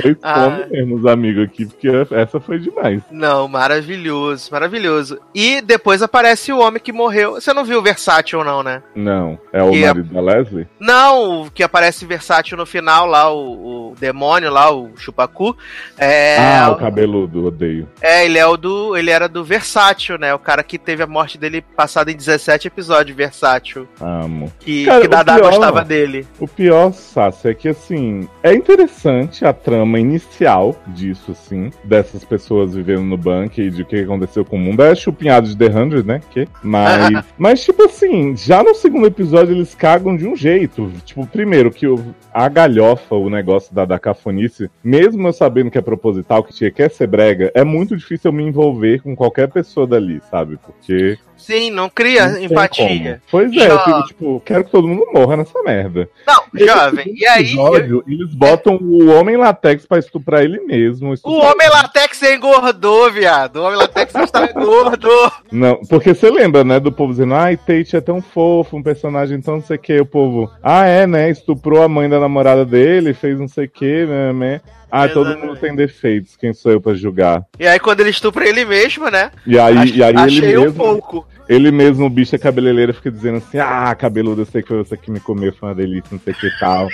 Foi 0.00 0.16
Ah. 0.22 0.34
fome 0.50 0.66
mesmo, 0.70 0.96
os 0.96 1.06
amigos 1.06 1.44
aqui, 1.44 1.66
porque 1.66 1.88
essa 2.12 2.40
foi 2.40 2.58
demais. 2.58 3.02
Não, 3.10 3.48
maravilhoso, 3.48 4.48
maravilhoso. 4.52 5.18
E 5.34 5.60
depois 5.60 6.02
aparece 6.02 6.52
o 6.52 6.58
homem 6.58 6.80
que 6.82 6.92
morreu. 6.92 7.32
Você 7.34 7.52
não 7.52 7.64
viu 7.64 7.78
o 7.78 7.82
Versátil, 7.82 8.42
não, 8.44 8.62
né? 8.62 8.82
Não, 8.94 9.38
é 9.52 9.62
o 9.62 9.70
Que 9.70 9.80
marido 9.86 10.14
da 10.14 10.20
Leslie? 10.20 10.66
Não, 10.78 11.42
o 11.42 11.50
que 11.50 11.62
aparece 11.62 12.04
Versátil 12.06 12.56
no 12.56 12.66
final 12.66 13.06
lá, 13.06 13.30
o, 13.32 13.90
o 13.92 13.94
demônio 13.98 14.50
lá, 14.50 14.70
o 14.70 14.90
Chupacu. 14.96 15.56
É, 15.98 16.36
ah, 16.38 16.70
o 16.70 16.76
cabeludo, 16.76 17.46
odeio. 17.46 17.88
é, 18.00 18.24
ele 18.24 18.38
é 18.38 18.46
o 18.46 18.56
do. 18.56 18.96
Ele 18.96 19.10
era 19.10 19.28
do 19.28 19.44
Versátil, 19.44 20.18
né? 20.18 20.34
O 20.34 20.38
cara 20.38 20.62
que 20.62 20.78
teve 20.78 21.02
a 21.02 21.06
morte 21.06 21.38
dele 21.38 21.62
passada 21.62 22.10
em 22.10 22.16
17 22.16 22.66
episódios, 22.68 23.16
Versátil. 23.16 23.86
Amo. 24.00 24.52
Que, 24.60 24.84
Cara, 24.86 25.00
que 25.00 25.08
Dadá 25.08 25.34
pior- 25.36 25.50
gostava 25.50 25.84
dele. 25.84 26.26
O 26.38 26.46
pior, 26.48 26.92
Sassi, 26.92 27.48
é 27.48 27.54
que 27.54 27.68
assim, 27.68 28.28
é 28.42 28.52
interessante 28.54 29.44
a 29.44 29.52
trama 29.64 29.98
inicial 29.98 30.76
disso, 30.88 31.32
assim, 31.32 31.70
dessas 31.82 32.22
pessoas 32.24 32.74
vivendo 32.74 33.02
no 33.02 33.16
banco 33.16 33.60
e 33.60 33.70
de 33.70 33.82
o 33.82 33.86
que 33.86 34.00
aconteceu 34.00 34.44
com 34.44 34.56
o 34.56 34.58
mundo. 34.58 34.82
É 34.82 34.94
chupinhado 34.94 35.48
de 35.48 35.56
The 35.56 35.66
Hundred, 35.66 36.06
né? 36.06 36.20
Que? 36.30 36.46
Mas, 36.62 37.24
mas, 37.38 37.64
tipo 37.64 37.84
assim, 37.84 38.36
já 38.36 38.62
no 38.62 38.74
segundo 38.74 39.06
episódio 39.06 39.54
eles 39.54 39.74
cagam 39.74 40.16
de 40.16 40.28
um 40.28 40.36
jeito. 40.36 40.92
Tipo, 41.04 41.26
primeiro, 41.26 41.70
que 41.70 41.86
o, 41.86 42.14
a 42.32 42.48
galhofa, 42.48 43.14
o 43.14 43.30
negócio 43.30 43.74
da, 43.74 43.84
da 43.84 43.98
cafonice, 43.98 44.70
mesmo 44.82 45.26
eu 45.26 45.32
sabendo 45.32 45.70
que 45.70 45.78
é 45.78 45.82
proposital, 45.82 46.44
que 46.44 46.52
tinha 46.52 46.70
quer 46.70 46.90
ser 46.90 47.06
brega, 47.06 47.50
é 47.54 47.64
muito 47.64 47.96
difícil 47.96 48.30
eu 48.30 48.34
me 48.34 48.44
envolver 48.44 49.00
com 49.02 49.16
qualquer 49.16 49.48
pessoa 49.48 49.86
dali, 49.86 50.20
sabe? 50.30 50.58
Porque. 50.58 51.18
Sim, 51.44 51.70
não 51.70 51.88
cria 51.88 52.28
não 52.28 52.42
empatia. 52.42 53.20
Pois 53.30 53.54
é, 53.56 53.70
eu 53.70 53.78
fico, 53.80 54.02
tipo, 54.06 54.42
quero 54.44 54.64
que 54.64 54.70
todo 54.70 54.88
mundo 54.88 55.06
morra 55.12 55.36
nessa 55.36 55.62
merda. 55.62 56.08
Não, 56.26 56.42
Esse 56.54 56.66
jovem. 56.66 57.14
E 57.16 57.26
aí. 57.26 57.42
eu- 57.54 57.66
episódio, 57.66 58.04
eles 58.06 58.34
botam 58.34 58.76
o 58.80 59.08
homem 59.10 59.36
latex 59.36 59.86
pra 59.86 59.98
estuprar 59.98 60.42
ele 60.42 60.60
mesmo. 60.60 61.10
O 61.10 61.14
estuprar- 61.14 61.52
homem 61.52 61.68
latex 61.68 62.22
engordou, 62.22 63.10
viado. 63.10 63.56
O 63.56 63.62
homem 63.64 63.78
latex 63.78 64.14
está 64.14 64.46
gordo. 64.52 65.08
Não, 65.52 65.76
porque 65.88 66.14
você 66.14 66.30
lembra, 66.30 66.64
né, 66.64 66.80
do 66.80 66.92
povo 66.92 67.12
dizendo, 67.12 67.34
ai, 67.34 67.56
Tate 67.56 67.96
é 67.96 68.00
tão 68.00 68.20
fofo, 68.22 68.76
um 68.76 68.82
personagem 68.82 69.40
tão 69.40 69.54
não 69.56 69.62
sei 69.62 69.76
o 69.76 69.80
que, 69.80 70.00
o 70.00 70.06
povo, 70.06 70.50
ah, 70.62 70.86
é, 70.86 71.06
né, 71.06 71.30
estuprou 71.30 71.82
a 71.82 71.88
mãe 71.88 72.08
da 72.08 72.18
namorada 72.18 72.64
dele, 72.64 73.14
fez 73.14 73.38
não 73.38 73.46
sei 73.48 73.66
o 73.66 73.70
que, 73.70 74.04
né, 74.06 74.32
né. 74.32 74.60
Ah, 74.90 75.08
todo 75.08 75.26
Exatamente. 75.30 75.48
mundo 75.48 75.60
tem 75.60 75.74
defeitos, 75.74 76.36
quem 76.36 76.52
sou 76.52 76.70
eu 76.70 76.80
pra 76.80 76.94
julgar? 76.94 77.42
E 77.58 77.66
aí, 77.66 77.80
quando 77.80 78.00
ele 78.00 78.10
estupra 78.10 78.48
ele 78.48 78.64
mesmo, 78.64 79.10
né? 79.10 79.30
E 79.44 79.58
aí, 79.58 79.76
ach- 79.76 79.90
e 79.96 80.02
aí 80.04 80.10
ele 80.10 80.18
achei 80.20 80.56
um 80.58 80.60
mesmo, 80.62 80.76
pouco. 80.76 81.26
Ele 81.48 81.70
mesmo, 81.70 82.06
o 82.06 82.10
bicho 82.10 82.34
é 82.34 82.38
cabeleireiro, 82.38 82.94
fica 82.94 83.10
dizendo 83.10 83.38
assim, 83.38 83.58
ah, 83.58 83.94
cabeludo, 83.94 84.42
eu 84.42 84.46
sei 84.46 84.62
que 84.62 84.68
foi 84.68 84.78
você 84.78 84.96
que 84.96 85.10
me 85.10 85.20
comeu, 85.20 85.52
foi 85.52 85.68
uma 85.68 85.74
delícia, 85.74 86.08
não 86.10 86.20
sei 86.20 86.32
que 86.34 86.48
tal. 86.58 86.88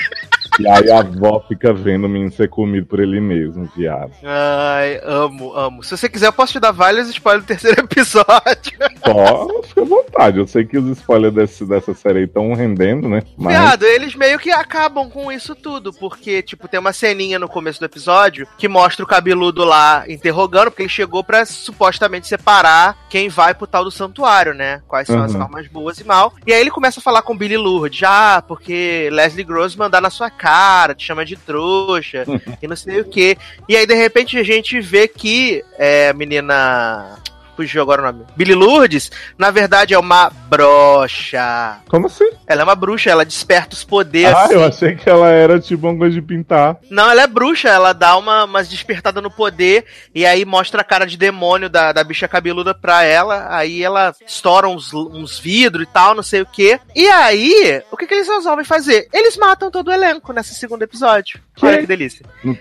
E 0.60 0.68
aí 0.68 0.90
a 0.90 1.00
avó 1.00 1.42
fica 1.48 1.72
vendo 1.72 2.04
o 2.04 2.08
menino 2.08 2.32
ser 2.32 2.48
comido 2.48 2.86
por 2.86 3.00
ele 3.00 3.20
mesmo, 3.20 3.68
viado. 3.76 4.12
Ai, 4.24 5.00
amo, 5.04 5.52
amo. 5.54 5.82
Se 5.82 5.96
você 5.96 6.08
quiser, 6.08 6.26
eu 6.26 6.32
posso 6.32 6.52
te 6.52 6.60
dar 6.60 6.72
vários 6.72 7.08
spoilers 7.08 7.44
do 7.44 7.48
terceiro 7.48 7.80
episódio. 7.84 8.78
Só 9.04 9.62
fica 9.62 9.80
à 9.82 9.84
vontade, 9.84 10.38
eu 10.38 10.46
sei 10.46 10.64
que 10.64 10.78
os 10.78 10.98
spoilers 10.98 11.34
desse, 11.34 11.64
dessa 11.64 11.94
série 11.94 12.18
aí 12.20 12.24
estão 12.24 12.52
rendendo, 12.54 13.08
né, 13.08 13.22
mas... 13.36 13.56
Viado, 13.56 13.84
eles 13.84 14.14
meio 14.14 14.38
que 14.38 14.50
acabam 14.50 15.08
com 15.10 15.30
isso 15.32 15.54
tudo, 15.54 15.92
porque, 15.92 16.42
tipo, 16.42 16.68
tem 16.68 16.78
uma 16.80 16.92
ceninha 16.92 17.38
no 17.38 17.48
começo 17.48 17.78
do 17.80 17.86
episódio 17.86 18.46
que 18.58 18.68
mostra 18.68 19.04
o 19.04 19.08
cabeludo 19.08 19.64
lá 19.64 20.04
interrogando, 20.08 20.70
porque 20.70 20.82
ele 20.82 20.88
chegou 20.88 21.24
pra 21.24 21.44
supostamente 21.46 22.26
separar 22.28 22.96
quem 23.08 23.28
vai 23.28 23.54
pro 23.54 23.66
tal 23.66 23.84
do 23.84 23.90
santuário, 23.90 24.54
né? 24.54 24.82
Quais 24.86 25.06
são 25.06 25.22
as 25.22 25.34
Uhum. 25.34 25.42
almas 25.42 25.66
boas 25.68 25.98
e 26.00 26.04
mal. 26.04 26.34
E 26.46 26.52
aí 26.52 26.60
ele 26.60 26.70
começa 26.70 27.00
a 27.00 27.02
falar 27.02 27.22
com 27.22 27.36
Billy 27.36 27.56
Lourdes, 27.56 28.02
ah, 28.04 28.42
porque 28.46 29.08
Leslie 29.12 29.44
Grossman 29.44 29.88
dá 29.88 30.00
na 30.00 30.10
sua 30.10 30.28
cara, 30.50 30.94
te 30.94 31.06
chama 31.06 31.24
de 31.24 31.36
trouxa, 31.36 32.24
e 32.60 32.66
não 32.66 32.74
sei 32.74 33.00
o 33.00 33.04
que. 33.04 33.38
E 33.68 33.76
aí, 33.76 33.86
de 33.86 33.94
repente, 33.94 34.36
a 34.36 34.42
gente 34.42 34.80
vê 34.80 35.06
que 35.06 35.64
é, 35.78 36.08
a 36.08 36.12
menina. 36.12 37.18
Fugiu 37.60 37.82
agora 37.82 38.00
o 38.00 38.04
nome. 38.06 38.24
Billy 38.34 38.54
Lourdes, 38.54 39.10
na 39.36 39.50
verdade, 39.50 39.92
é 39.92 39.98
uma 39.98 40.30
brocha. 40.48 41.76
Como 41.90 42.06
assim? 42.06 42.24
Ela 42.46 42.62
é 42.62 42.64
uma 42.64 42.74
bruxa, 42.74 43.10
ela 43.10 43.22
desperta 43.22 43.74
os 43.74 43.84
poderes. 43.84 44.34
Ah, 44.34 44.48
eu 44.50 44.64
achei 44.64 44.96
que 44.96 45.06
ela 45.10 45.28
era 45.28 45.60
tipo 45.60 45.86
uma 45.86 45.98
coisa 45.98 46.14
de 46.14 46.22
pintar. 46.22 46.78
Não, 46.88 47.10
ela 47.10 47.20
é 47.20 47.26
bruxa, 47.26 47.68
ela 47.68 47.92
dá 47.92 48.16
uma, 48.16 48.44
umas 48.44 48.66
despertada 48.66 49.20
no 49.20 49.30
poder 49.30 49.84
e 50.14 50.24
aí 50.24 50.42
mostra 50.46 50.80
a 50.80 50.84
cara 50.84 51.04
de 51.06 51.18
demônio 51.18 51.68
da, 51.68 51.92
da 51.92 52.02
bicha 52.02 52.26
cabeluda 52.26 52.72
pra 52.74 53.02
ela. 53.04 53.48
Aí 53.54 53.82
ela 53.82 54.14
estoura 54.26 54.66
uns, 54.66 54.94
uns 54.94 55.38
vidros 55.38 55.82
e 55.82 55.92
tal, 55.92 56.14
não 56.14 56.22
sei 56.22 56.40
o 56.40 56.46
que. 56.46 56.80
E 56.96 57.06
aí, 57.08 57.82
o 57.90 57.96
que, 57.98 58.06
que 58.06 58.14
eles 58.14 58.26
resolvem 58.26 58.64
fazer? 58.64 59.06
Eles 59.12 59.36
matam 59.36 59.70
todo 59.70 59.88
o 59.88 59.92
elenco 59.92 60.32
nesse 60.32 60.54
segundo 60.54 60.82
episódio. 60.82 61.38
Olha 61.60 61.74
Que? 61.74 61.80
que 61.82 61.86
delícia. 61.86 62.24
No 62.42 62.54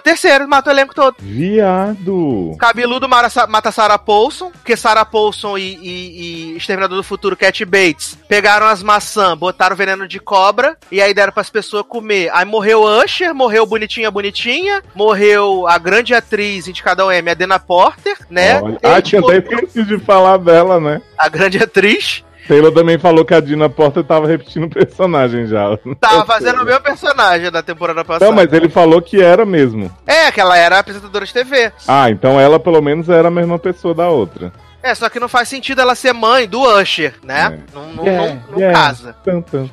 terceiro. 0.00 0.44
No 0.44 0.48
terceiro, 0.48 0.48
matam 0.48 0.72
o 0.72 0.76
elenco 0.76 0.94
todo. 0.94 1.16
Viado. 1.20 2.56
Cabeludo 2.58 3.08
mara- 3.08 3.28
mata 3.48 3.70
Sarah 3.72 3.98
Paulson, 3.98 4.50
porque 4.50 4.76
Sarah 4.76 5.04
Paulson 5.04 5.56
e, 5.58 5.76
e, 5.76 6.52
e 6.52 6.56
Exterminador 6.56 6.96
do 6.96 7.02
Futuro, 7.04 7.36
Cat 7.36 7.64
Bates, 7.64 8.16
pegaram 8.28 8.66
as 8.66 8.82
maçãs, 8.82 9.36
botaram 9.38 9.76
veneno 9.76 10.06
de 10.06 10.18
cobra, 10.18 10.76
e 10.90 11.00
aí 11.00 11.12
deram 11.14 11.32
pras 11.32 11.50
pessoas 11.50 11.84
comer. 11.86 12.30
Aí 12.32 12.44
morreu 12.44 12.82
Usher, 12.82 13.34
morreu 13.34 13.66
Bonitinha 13.66 14.10
Bonitinha, 14.10 14.82
morreu 14.94 15.66
a 15.68 15.78
grande 15.78 16.14
atriz 16.14 16.68
indicada 16.68 17.02
ao 17.02 17.12
M, 17.12 17.30
a 17.30 17.34
Dana 17.34 17.58
Porter, 17.58 18.16
né? 18.30 18.60
Olha- 18.60 18.78
Ah, 18.82 19.00
tinha 19.02 19.20
até 19.20 19.38
esquecido 19.38 19.98
de 19.98 20.04
falar 20.04 20.36
dela, 20.38 20.80
né? 20.80 21.00
A 21.16 21.28
grande 21.28 21.58
atriz 21.62 22.24
Taylor 22.48 22.72
também 22.72 22.98
falou 22.98 23.24
que 23.24 23.34
a 23.34 23.40
Dina 23.40 23.68
Porter 23.68 24.02
tava 24.02 24.26
repetindo 24.26 24.64
o 24.64 24.70
personagem 24.70 25.46
já. 25.46 25.76
tava 26.00 26.24
fazendo 26.26 26.62
o 26.62 26.64
meu 26.64 26.80
personagem 26.80 27.50
da 27.50 27.62
temporada 27.62 28.04
passada. 28.04 28.24
Não, 28.24 28.32
mas 28.34 28.50
ele 28.52 28.68
falou 28.68 29.00
que 29.02 29.20
era 29.22 29.44
mesmo. 29.44 29.94
É, 30.06 30.32
que 30.32 30.40
ela 30.40 30.56
era 30.56 30.78
apresentadora 30.78 31.24
de 31.26 31.32
TV. 31.32 31.70
Ah, 31.86 32.08
então 32.10 32.40
ela 32.40 32.58
pelo 32.58 32.80
menos 32.80 33.08
era 33.08 33.28
a 33.28 33.30
mesma 33.30 33.58
pessoa 33.58 33.94
da 33.94 34.08
outra. 34.08 34.52
É, 34.82 34.94
só 34.94 35.08
que 35.08 35.20
não 35.20 35.28
faz 35.28 35.48
sentido 35.48 35.80
ela 35.80 35.94
ser 35.94 36.12
mãe 36.14 36.48
do 36.48 36.62
Usher, 36.62 37.14
né? 37.22 37.60
É. 37.72 37.74
Não, 37.76 37.92
não, 37.92 38.04
Yeah, 38.06 38.28
não- 38.34 38.42
não 38.52 38.58
yeah. 38.58 38.78
casa. 38.80 39.12
Tan, 39.24 39.40
tan. 39.42 39.68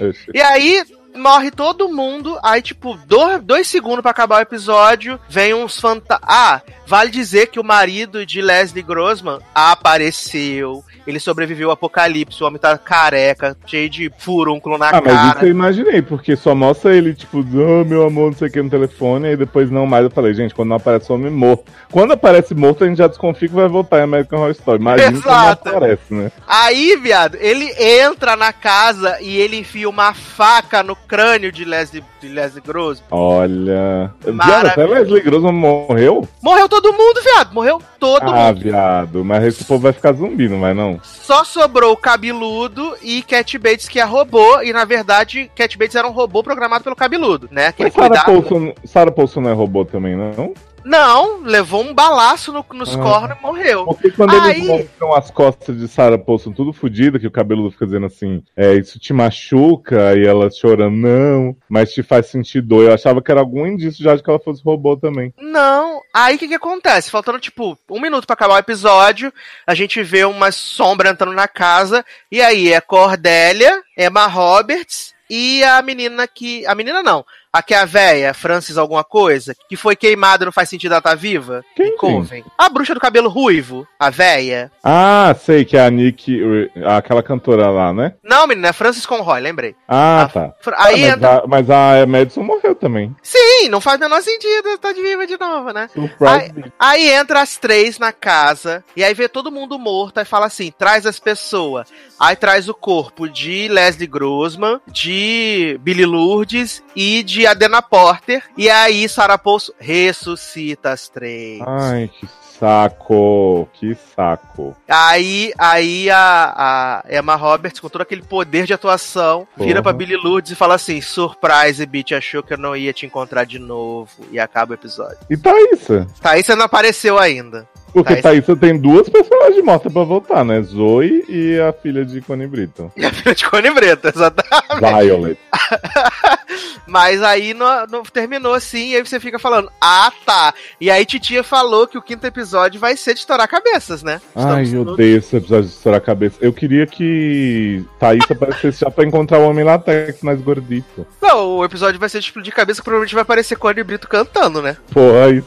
Oxe. 0.00 0.30
E 0.32 0.40
aí 0.40 0.84
morre 1.16 1.50
todo 1.50 1.88
mundo, 1.88 2.38
aí 2.42 2.62
tipo, 2.62 2.96
dois, 3.06 3.42
dois 3.42 3.66
segundos 3.66 4.00
pra 4.02 4.12
acabar 4.12 4.38
o 4.38 4.42
episódio, 4.42 5.18
vem 5.28 5.52
uns 5.52 5.80
fantasmas. 5.80 6.20
Ah, 6.22 6.60
vale 6.90 7.08
dizer 7.08 7.46
que 7.46 7.60
o 7.60 7.64
marido 7.64 8.26
de 8.26 8.42
Leslie 8.42 8.82
Grossman 8.82 9.38
apareceu. 9.54 10.84
Ele 11.06 11.20
sobreviveu 11.20 11.68
ao 11.68 11.74
apocalipse, 11.74 12.42
o 12.42 12.46
homem 12.46 12.58
tá 12.60 12.76
careca, 12.76 13.56
cheio 13.64 13.88
de 13.88 14.12
furúnculo 14.18 14.76
na 14.76 14.88
Ah, 14.88 15.00
mas 15.04 15.14
isso 15.14 15.34
cara. 15.34 15.46
eu 15.46 15.50
imaginei, 15.50 16.02
porque 16.02 16.36
só 16.36 16.52
mostra 16.52 16.94
ele, 16.94 17.14
tipo, 17.14 17.38
oh, 17.38 17.84
meu 17.84 18.04
amor, 18.06 18.32
não 18.32 18.36
sei 18.36 18.48
o 18.48 18.50
que 18.50 18.60
no 18.60 18.68
telefone, 18.68 19.32
e 19.32 19.36
depois 19.36 19.70
não 19.70 19.86
mais. 19.86 20.04
Eu 20.04 20.10
falei, 20.10 20.34
gente, 20.34 20.52
quando 20.52 20.68
não 20.70 20.76
aparece 20.76 21.12
homem 21.12 21.30
morto. 21.30 21.64
Quando 21.92 22.12
aparece 22.12 22.54
morto, 22.54 22.82
a 22.82 22.88
gente 22.88 22.98
já 22.98 23.06
desconfia 23.06 23.48
que 23.48 23.54
vai 23.54 23.68
voltar 23.68 24.00
em 24.00 24.02
American 24.02 24.40
Horror 24.40 24.50
Story. 24.50 24.80
Imagina 24.80 25.12
quando 25.12 25.24
Exato. 25.24 25.68
aparece, 25.68 26.12
né? 26.14 26.32
Aí, 26.46 26.96
viado, 26.96 27.36
ele 27.40 27.72
entra 27.78 28.34
na 28.34 28.52
casa 28.52 29.16
e 29.20 29.38
ele 29.38 29.56
enfia 29.58 29.88
uma 29.88 30.12
faca 30.12 30.82
no 30.82 30.96
crânio 30.96 31.52
de 31.52 31.64
Leslie, 31.64 32.04
de 32.20 32.28
Leslie 32.28 32.62
Grossman. 32.62 33.06
Olha. 33.10 34.12
Viado, 34.20 34.66
até 34.66 34.86
Leslie 34.86 35.20
Grossman 35.20 35.52
morreu? 35.52 36.28
Morreu 36.42 36.68
todo 36.68 36.92
mundo, 36.92 37.20
viado, 37.22 37.52
morreu 37.52 37.80
todo 37.98 38.28
ah, 38.28 38.52
mundo. 38.52 38.60
viado. 38.60 39.24
Mas 39.24 39.44
esse 39.44 39.64
povo 39.64 39.82
vai 39.82 39.92
ficar 39.92 40.12
zumbi, 40.12 40.48
não 40.48 40.60
vai 40.60 40.74
não? 40.74 41.00
Só 41.02 41.44
sobrou 41.44 41.92
o 41.92 41.96
Cabeludo 41.96 42.96
e 43.02 43.22
Cat 43.22 43.58
Bates, 43.58 43.88
que 43.88 44.00
é 44.00 44.04
robô, 44.04 44.60
e 44.62 44.72
na 44.72 44.84
verdade, 44.84 45.50
Cat 45.54 45.76
Bates 45.78 45.96
era 45.96 46.06
um 46.06 46.12
robô 46.12 46.42
programado 46.42 46.84
pelo 46.84 46.96
Cabeludo, 46.96 47.48
né? 47.50 47.72
Que 47.72 47.84
Mas 47.84 47.94
Sarah. 47.94 48.24
Paulson, 48.24 48.72
Sarah 48.84 49.12
Paulson 49.12 49.40
não 49.40 49.50
é 49.50 49.54
robô 49.54 49.84
também, 49.84 50.16
não? 50.16 50.54
Não, 50.84 51.40
levou 51.42 51.82
um 51.82 51.92
balaço 51.94 52.52
no- 52.52 52.64
nos 52.72 52.94
Ah. 52.96 52.98
cornos 52.98 53.38
e 53.38 53.42
morreu. 53.42 53.84
Porque 53.84 54.10
quando 54.10 54.34
Aí- 54.40 54.50
eles 54.62 54.66
mostram 54.66 55.14
as 55.14 55.30
costas 55.30 55.76
de 55.78 55.86
Sarah 55.88 56.18
Paulson 56.18 56.52
tudo 56.52 56.72
fodida, 56.72 57.18
que 57.18 57.26
o 57.26 57.30
cabelo 57.30 57.70
fica 57.70 57.84
dizendo 57.86 58.06
assim, 58.06 58.42
é, 58.56 58.74
isso 58.74 58.98
te 58.98 59.12
machuca, 59.12 60.16
e 60.16 60.26
ela 60.26 60.50
chorando, 60.50 60.96
não, 60.96 61.56
mas 61.68 61.92
te 61.92 62.02
faz 62.02 62.26
sentir 62.26 62.60
dor. 62.60 62.84
Eu 62.84 62.94
achava 62.94 63.22
que 63.22 63.30
era 63.30 63.40
algum 63.40 63.66
indício 63.66 64.02
já 64.02 64.14
de 64.16 64.22
que 64.22 64.30
ela 64.30 64.38
fosse 64.40 64.62
robô 64.64 64.96
também. 64.96 65.32
Não, 65.40 66.00
aí 66.14 66.36
o 66.36 66.38
que 66.38 66.48
que 66.48 66.54
acontece? 66.54 67.10
Faltando, 67.10 67.38
tipo, 67.38 67.78
um 67.90 68.00
minuto 68.00 68.26
pra 68.26 68.34
acabar 68.34 68.54
o 68.54 68.58
episódio, 68.58 69.32
a 69.66 69.74
gente 69.74 70.02
vê 70.02 70.24
uma 70.24 70.50
sombra 70.50 71.10
entrando 71.10 71.34
na 71.34 71.48
casa, 71.48 72.04
e 72.30 72.40
aí 72.40 72.72
é 72.72 72.80
Cordélia, 72.80 73.82
Emma 73.96 74.26
Roberts 74.26 75.14
e 75.28 75.62
a 75.62 75.80
menina 75.82 76.26
que. 76.26 76.66
A 76.66 76.74
menina 76.74 77.02
não. 77.02 77.24
A 77.52 77.62
que 77.62 77.74
é 77.74 77.78
a 77.78 77.84
véia, 77.84 78.32
Francis 78.32 78.78
alguma 78.78 79.02
coisa, 79.02 79.56
que 79.68 79.74
foi 79.76 79.96
queimada 79.96 80.44
não 80.44 80.52
faz 80.52 80.68
sentido 80.68 80.92
ela 80.92 81.00
tá 81.02 81.16
viva? 81.16 81.64
Quem, 81.74 81.96
Coven. 81.96 82.44
A 82.56 82.68
bruxa 82.68 82.94
do 82.94 83.00
cabelo 83.00 83.28
ruivo, 83.28 83.86
a 83.98 84.08
véia. 84.08 84.70
Ah, 84.84 85.34
sei 85.44 85.64
que 85.64 85.76
é 85.76 85.84
a 85.84 85.90
Nick, 85.90 86.40
aquela 86.86 87.22
cantora 87.24 87.68
lá, 87.68 87.92
né? 87.92 88.14
Não, 88.22 88.46
menina, 88.46 88.68
é 88.68 88.72
Francis 88.72 89.04
Conroy, 89.04 89.40
lembrei. 89.40 89.74
Ah, 89.88 90.22
A- 90.22 90.28
tá. 90.28 90.54
Fra- 90.60 90.76
Ah, 90.78 90.84
Aí 90.86 91.00
mas, 91.00 91.10
entra. 91.12 91.38
a, 91.38 91.46
mas 91.46 91.70
a 91.70 92.06
Madison 92.06 92.42
morreu 92.44 92.74
também. 92.74 93.14
Sim, 93.22 93.68
não 93.68 93.80
faz 93.80 93.96
o 93.96 94.00
menor 94.00 94.22
sentido, 94.22 94.78
tá 94.78 94.92
de 94.92 95.02
viva 95.02 95.26
de 95.26 95.36
novo, 95.38 95.72
né? 95.72 95.88
Surprise. 95.92 96.72
Aí 96.78 97.10
entra 97.10 97.40
as 97.40 97.56
três 97.56 97.98
na 97.98 98.12
casa, 98.12 98.84
e 98.94 99.02
aí 99.02 99.12
vê 99.12 99.28
todo 99.28 99.50
mundo 99.50 99.76
morto, 99.78 100.18
aí 100.18 100.24
fala 100.24 100.46
assim: 100.46 100.72
traz 100.78 101.04
as 101.04 101.18
pessoas. 101.18 101.88
Aí 102.18 102.36
traz 102.36 102.68
o 102.68 102.74
corpo 102.74 103.28
de 103.28 103.66
Leslie 103.68 104.06
Grossman, 104.06 104.80
de 104.86 105.78
Billy 105.82 106.04
Lourdes 106.06 106.82
e 106.94 107.22
de 107.22 107.39
Adena 107.46 107.82
Porter. 107.82 108.42
E 108.56 108.68
aí 108.68 109.08
Sarah 109.08 109.38
Paulson 109.38 109.72
ressuscita 109.78 110.90
as 110.92 111.08
três. 111.08 111.60
Ai, 111.66 112.08
que 112.08 112.26
saco. 112.58 113.68
Que 113.72 113.96
saco. 114.14 114.76
Aí, 114.88 115.52
aí 115.58 116.10
a, 116.10 117.02
a 117.08 117.16
Emma 117.16 117.34
Roberts, 117.34 117.80
com 117.80 117.88
todo 117.88 118.02
aquele 118.02 118.22
poder 118.22 118.66
de 118.66 118.74
atuação, 118.74 119.48
vira 119.56 119.82
Porra. 119.82 119.82
pra 119.82 119.92
Billy 119.92 120.16
Lourdes 120.16 120.52
e 120.52 120.56
fala 120.56 120.74
assim: 120.74 121.00
Surprise, 121.00 121.84
bitch, 121.86 122.12
achou 122.12 122.42
que 122.42 122.52
eu 122.52 122.58
não 122.58 122.76
ia 122.76 122.92
te 122.92 123.06
encontrar 123.06 123.44
de 123.44 123.58
novo. 123.58 124.10
E 124.30 124.38
acaba 124.38 124.72
o 124.72 124.74
episódio. 124.74 125.18
E 125.30 125.36
Thaísa? 125.36 126.06
Thaís 126.20 126.46
não 126.48 126.64
apareceu 126.64 127.18
ainda. 127.18 127.66
Porque 127.92 128.16
Thaís- 128.16 128.44
Thaísa 128.46 128.56
tem 128.56 128.78
duas 128.78 129.08
personagens 129.08 129.64
mortas 129.64 129.92
pra 129.92 130.02
voltar, 130.04 130.44
né? 130.44 130.60
Zoe 130.62 131.24
e 131.28 131.58
a 131.60 131.72
filha 131.72 132.04
de 132.04 132.20
Connie 132.20 132.46
Britton. 132.46 132.90
E 132.96 133.04
a 133.04 133.12
filha 133.12 133.34
de 133.34 133.44
Cone 133.48 133.70
Breta, 133.72 134.08
exatamente. 134.14 134.80
Violet. 134.80 135.38
Mas 136.86 137.22
aí 137.22 137.54
não, 137.54 137.86
não 137.86 138.02
terminou 138.02 138.52
assim, 138.54 138.88
e 138.90 138.96
aí 138.96 139.06
você 139.06 139.20
fica 139.20 139.38
falando, 139.38 139.70
ah 139.80 140.10
tá. 140.26 140.52
E 140.80 140.90
aí 140.90 141.04
Titia 141.04 141.44
falou 141.44 141.86
que 141.86 141.96
o 141.96 142.02
quinto 142.02 142.26
episódio 142.26 142.80
vai 142.80 142.96
ser 142.96 143.14
de 143.14 143.20
estourar 143.20 143.46
cabeças, 143.48 144.02
né? 144.02 144.20
Ai, 144.34 144.42
Estamos 144.64 144.72
eu 144.72 144.84
no- 144.84 144.92
odeio 144.92 145.18
esse 145.18 145.36
episódio 145.36 145.68
de 145.68 145.74
estourar 145.74 145.98
a 145.98 146.04
cabeça. 146.04 146.36
Eu 146.40 146.52
queria 146.52 146.86
que 146.86 147.84
Thaís 147.98 148.28
aparecesse 148.28 148.80
já 148.80 148.90
pra 148.90 149.04
encontrar 149.04 149.38
o 149.38 149.48
homem 149.48 149.64
latex 149.64 150.20
mais 150.22 150.40
gordito. 150.40 151.06
Não, 151.22 151.58
o 151.58 151.64
episódio 151.64 152.00
vai 152.00 152.08
ser 152.08 152.18
de 152.18 152.26
explodir 152.26 152.52
cabeça, 152.54 152.80
que 152.80 152.84
provavelmente 152.84 153.14
vai 153.14 153.22
aparecer 153.22 153.56
Cone 153.56 153.82
Brito 153.84 154.08
cantando, 154.08 154.60
né? 154.60 154.76
Porra, 154.92 155.30
isso. 155.30 155.46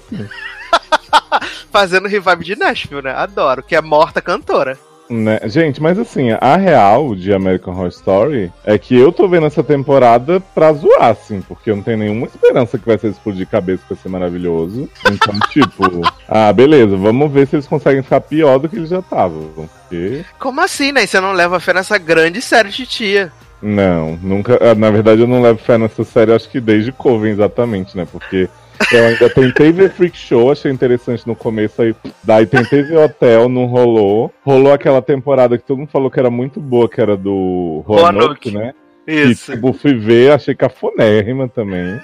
Fazendo 1.71 2.07
revive 2.07 2.43
de 2.43 2.55
Nashville, 2.55 3.01
né? 3.01 3.11
Adoro, 3.11 3.63
que 3.63 3.75
é 3.75 3.81
morta 3.81 4.21
cantora. 4.21 4.77
Né? 5.09 5.39
Gente, 5.45 5.81
mas 5.81 5.99
assim, 5.99 6.31
a 6.31 6.55
real 6.55 7.13
de 7.13 7.33
American 7.33 7.73
Horror 7.73 7.89
Story 7.89 8.51
é 8.63 8.77
que 8.77 8.95
eu 8.95 9.11
tô 9.11 9.27
vendo 9.27 9.45
essa 9.45 9.63
temporada 9.63 10.39
pra 10.55 10.71
zoar, 10.71 11.09
assim, 11.09 11.41
porque 11.41 11.69
eu 11.69 11.75
não 11.75 11.83
tenho 11.83 11.97
nenhuma 11.97 12.25
esperança 12.25 12.77
que 12.79 12.85
vai 12.85 12.97
ser 12.97 13.09
explodir 13.09 13.45
cabeça 13.47 13.83
vai 13.87 13.97
ser 13.97 14.09
maravilhoso. 14.09 14.89
Então, 15.11 15.37
tipo, 15.51 16.01
ah, 16.27 16.51
beleza, 16.53 16.95
vamos 16.95 17.31
ver 17.31 17.47
se 17.47 17.57
eles 17.57 17.67
conseguem 17.67 18.01
ficar 18.01 18.21
pior 18.21 18.57
do 18.59 18.69
que 18.69 18.77
eles 18.77 18.89
já 18.89 18.99
estavam. 18.99 19.51
Porque. 19.53 20.23
Como 20.39 20.61
assim, 20.61 20.91
né? 20.91 21.05
Você 21.05 21.19
não 21.19 21.33
leva 21.33 21.59
fé 21.59 21.73
nessa 21.73 21.97
grande 21.97 22.41
série 22.41 22.69
de 22.69 22.85
tia. 22.85 23.31
Não, 23.61 24.17
nunca. 24.21 24.57
ah, 24.61 24.73
Na 24.75 24.89
verdade, 24.89 25.21
eu 25.21 25.27
não 25.27 25.41
levo 25.41 25.59
fé 25.59 25.77
nessa 25.77 26.03
série, 26.03 26.33
acho 26.33 26.49
que 26.49 26.59
desde 26.59 26.91
Coven, 26.91 27.33
exatamente, 27.33 27.95
né? 27.95 28.07
Porque 28.09 28.49
eu 28.91 29.05
ainda 29.05 29.29
tentei 29.29 29.71
ver 29.71 29.91
Freak 29.91 30.17
Show, 30.17 30.51
achei 30.51 30.71
interessante 30.71 31.25
no 31.27 31.35
começo, 31.35 31.81
aí 31.81 31.95
daí 32.23 32.45
tentei 32.45 32.83
ver 32.83 32.97
Hotel, 32.97 33.49
não 33.49 33.65
rolou. 33.65 34.31
Rolou 34.43 34.73
aquela 34.73 35.01
temporada 35.01 35.57
que 35.57 35.65
todo 35.65 35.79
mundo 35.79 35.89
falou 35.89 36.11
que 36.11 36.19
era 36.19 36.29
muito 36.29 36.59
boa, 36.59 36.89
que 36.89 37.01
era 37.01 37.15
do 37.15 37.83
Roanoke. 37.85 38.51
Né? 38.51 38.73
Isso. 39.07 39.51
E 39.51 39.55
tipo, 39.55 39.73
fui 39.73 39.95
ver, 39.95 40.31
achei 40.31 40.55
cafonérrima 40.55 41.47
também. 41.47 41.99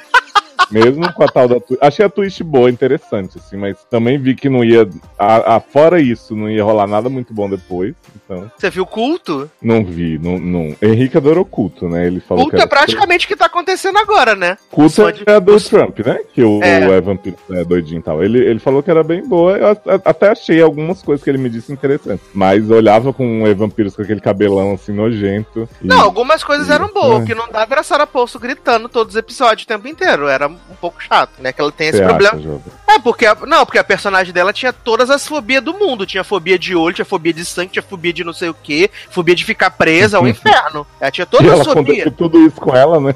Mesmo 0.72 1.12
com 1.14 1.24
a 1.24 1.28
tal 1.28 1.48
da 1.48 1.60
Twitch. 1.60 1.80
Achei 1.82 2.06
a 2.06 2.10
Twitch 2.10 2.42
boa, 2.42 2.70
interessante, 2.70 3.38
assim, 3.38 3.58
mas 3.58 3.78
também 3.90 4.18
vi 4.18 4.36
que 4.36 4.50
não 4.50 4.64
ia. 4.64 4.88
A, 5.18 5.56
a- 5.56 5.60
fora 5.60 6.00
isso, 6.00 6.36
não 6.36 6.50
ia 6.50 6.64
rolar 6.64 6.88
nada 6.88 7.10
muito 7.10 7.34
bom 7.34 7.50
depois. 7.50 7.96
Então, 8.16 8.52
Você 8.58 8.70
viu 8.70 8.86
culto? 8.86 9.50
não 9.62 9.84
vi. 9.84 10.20
Não, 10.20 10.38
não. 10.40 10.76
Henrique 10.82 11.18
adorou 11.18 11.44
culto, 11.46 11.88
né? 11.90 12.06
Ele 12.06 12.20
falou 12.20 12.44
Culto 12.44 12.58
que 12.58 12.64
é 12.64 12.68
praticamente 12.68 13.26
o 13.26 13.28
que 13.28 13.36
tá 13.36 13.46
acontecendo 13.48 13.98
agora, 13.98 14.36
né? 14.36 14.58
Culto 14.70 14.92
Só 14.92 15.10
de- 15.10 15.24
é 15.26 15.34
a 15.36 15.40
do 15.40 15.60
Trump, 15.60 16.00
né? 16.00 16.20
Que 16.34 16.44
o, 16.44 16.62
É. 16.64 16.88
o 16.88 16.94
Evan 16.94 17.16
Peters 17.18 17.50
é 17.60 17.64
doidinho 17.64 18.00
e 18.00 18.04
tal. 18.04 18.24
Ele, 18.24 18.38
ele 18.40 18.60
falou 18.60 18.84
que 18.84 18.92
era 18.92 19.04
bem 19.04 19.28
boa. 19.28 19.58
Eu 19.58 20.02
até 20.06 20.30
achei 20.30 20.62
algumas 20.62 21.02
coisas 21.02 21.24
que 21.24 21.30
ele 21.30 21.38
me 21.40 21.50
disse 21.50 21.72
interessantes. 21.74 22.26
Mas 22.34 22.70
olhava 22.70 23.12
com 23.12 23.44
o 23.44 23.48
Evan 23.48 23.70
Peters 23.70 23.96
com 23.96 24.02
aquele 24.04 24.22
cabelão 24.22 24.74
assim 24.74 24.92
nojento. 24.94 25.68
e- 25.82 25.88
Não, 25.88 26.02
algumas 26.02 26.44
coisas 26.44 26.70
eram 26.70 26.88
boas. 26.94 27.24
O 27.24 27.26
que 27.26 27.34
não 27.36 27.50
dava 27.50 27.74
era 27.74 27.82
a 27.82 27.84
Sarah 27.84 28.08
Paulson 28.08 28.40
gritando 28.40 28.88
todos 28.90 29.14
os 29.16 29.20
episódios 29.20 29.64
o 29.64 29.68
tempo 29.68 29.88
inteiro. 29.88 30.28
Era 30.28 30.49
um 30.70 30.76
pouco 30.76 31.02
chato, 31.02 31.32
né? 31.40 31.52
Que 31.54 31.62
ela 31.62 31.72
tem 31.72 31.88
esse 31.90 31.98
Você 31.98 32.04
problema. 32.06 32.38
acha? 32.38 32.62
É, 32.96 33.00
porque 33.00 33.26
a, 33.26 33.36
não, 33.36 33.66
porque 33.66 33.78
a 33.78 33.84
personagem 33.84 34.34
dela 34.34 34.52
tinha 34.54 34.72
todas 34.74 35.10
as 35.10 35.28
fobias 35.28 35.64
do 35.64 35.74
mundo. 35.78 36.06
Tinha 36.06 36.24
fobia 36.24 36.58
de 36.58 36.76
olho, 36.76 36.96
tinha 36.96 37.06
fobia 37.06 37.34
de 37.34 37.46
sangue, 37.46 37.72
tinha 37.74 37.84
fobia 37.84 38.12
de 38.14 38.24
não 38.24 38.34
sei 38.34 38.50
o 38.50 38.54
que, 38.54 38.90
fobia 39.10 39.36
de 39.36 39.46
ficar 39.46 39.70
presa 39.72 40.18
ao 40.18 40.26
inferno. 40.28 40.86
Ela 41.00 41.12
tinha 41.12 41.24
E 41.24 41.28
todas 41.28 41.52
ela 41.52 41.62
as 41.62 41.68
fobias. 41.68 42.14
tudo 42.18 42.40
isso 42.46 42.60
com 42.60 42.76
ela, 42.76 43.00
né? 43.00 43.16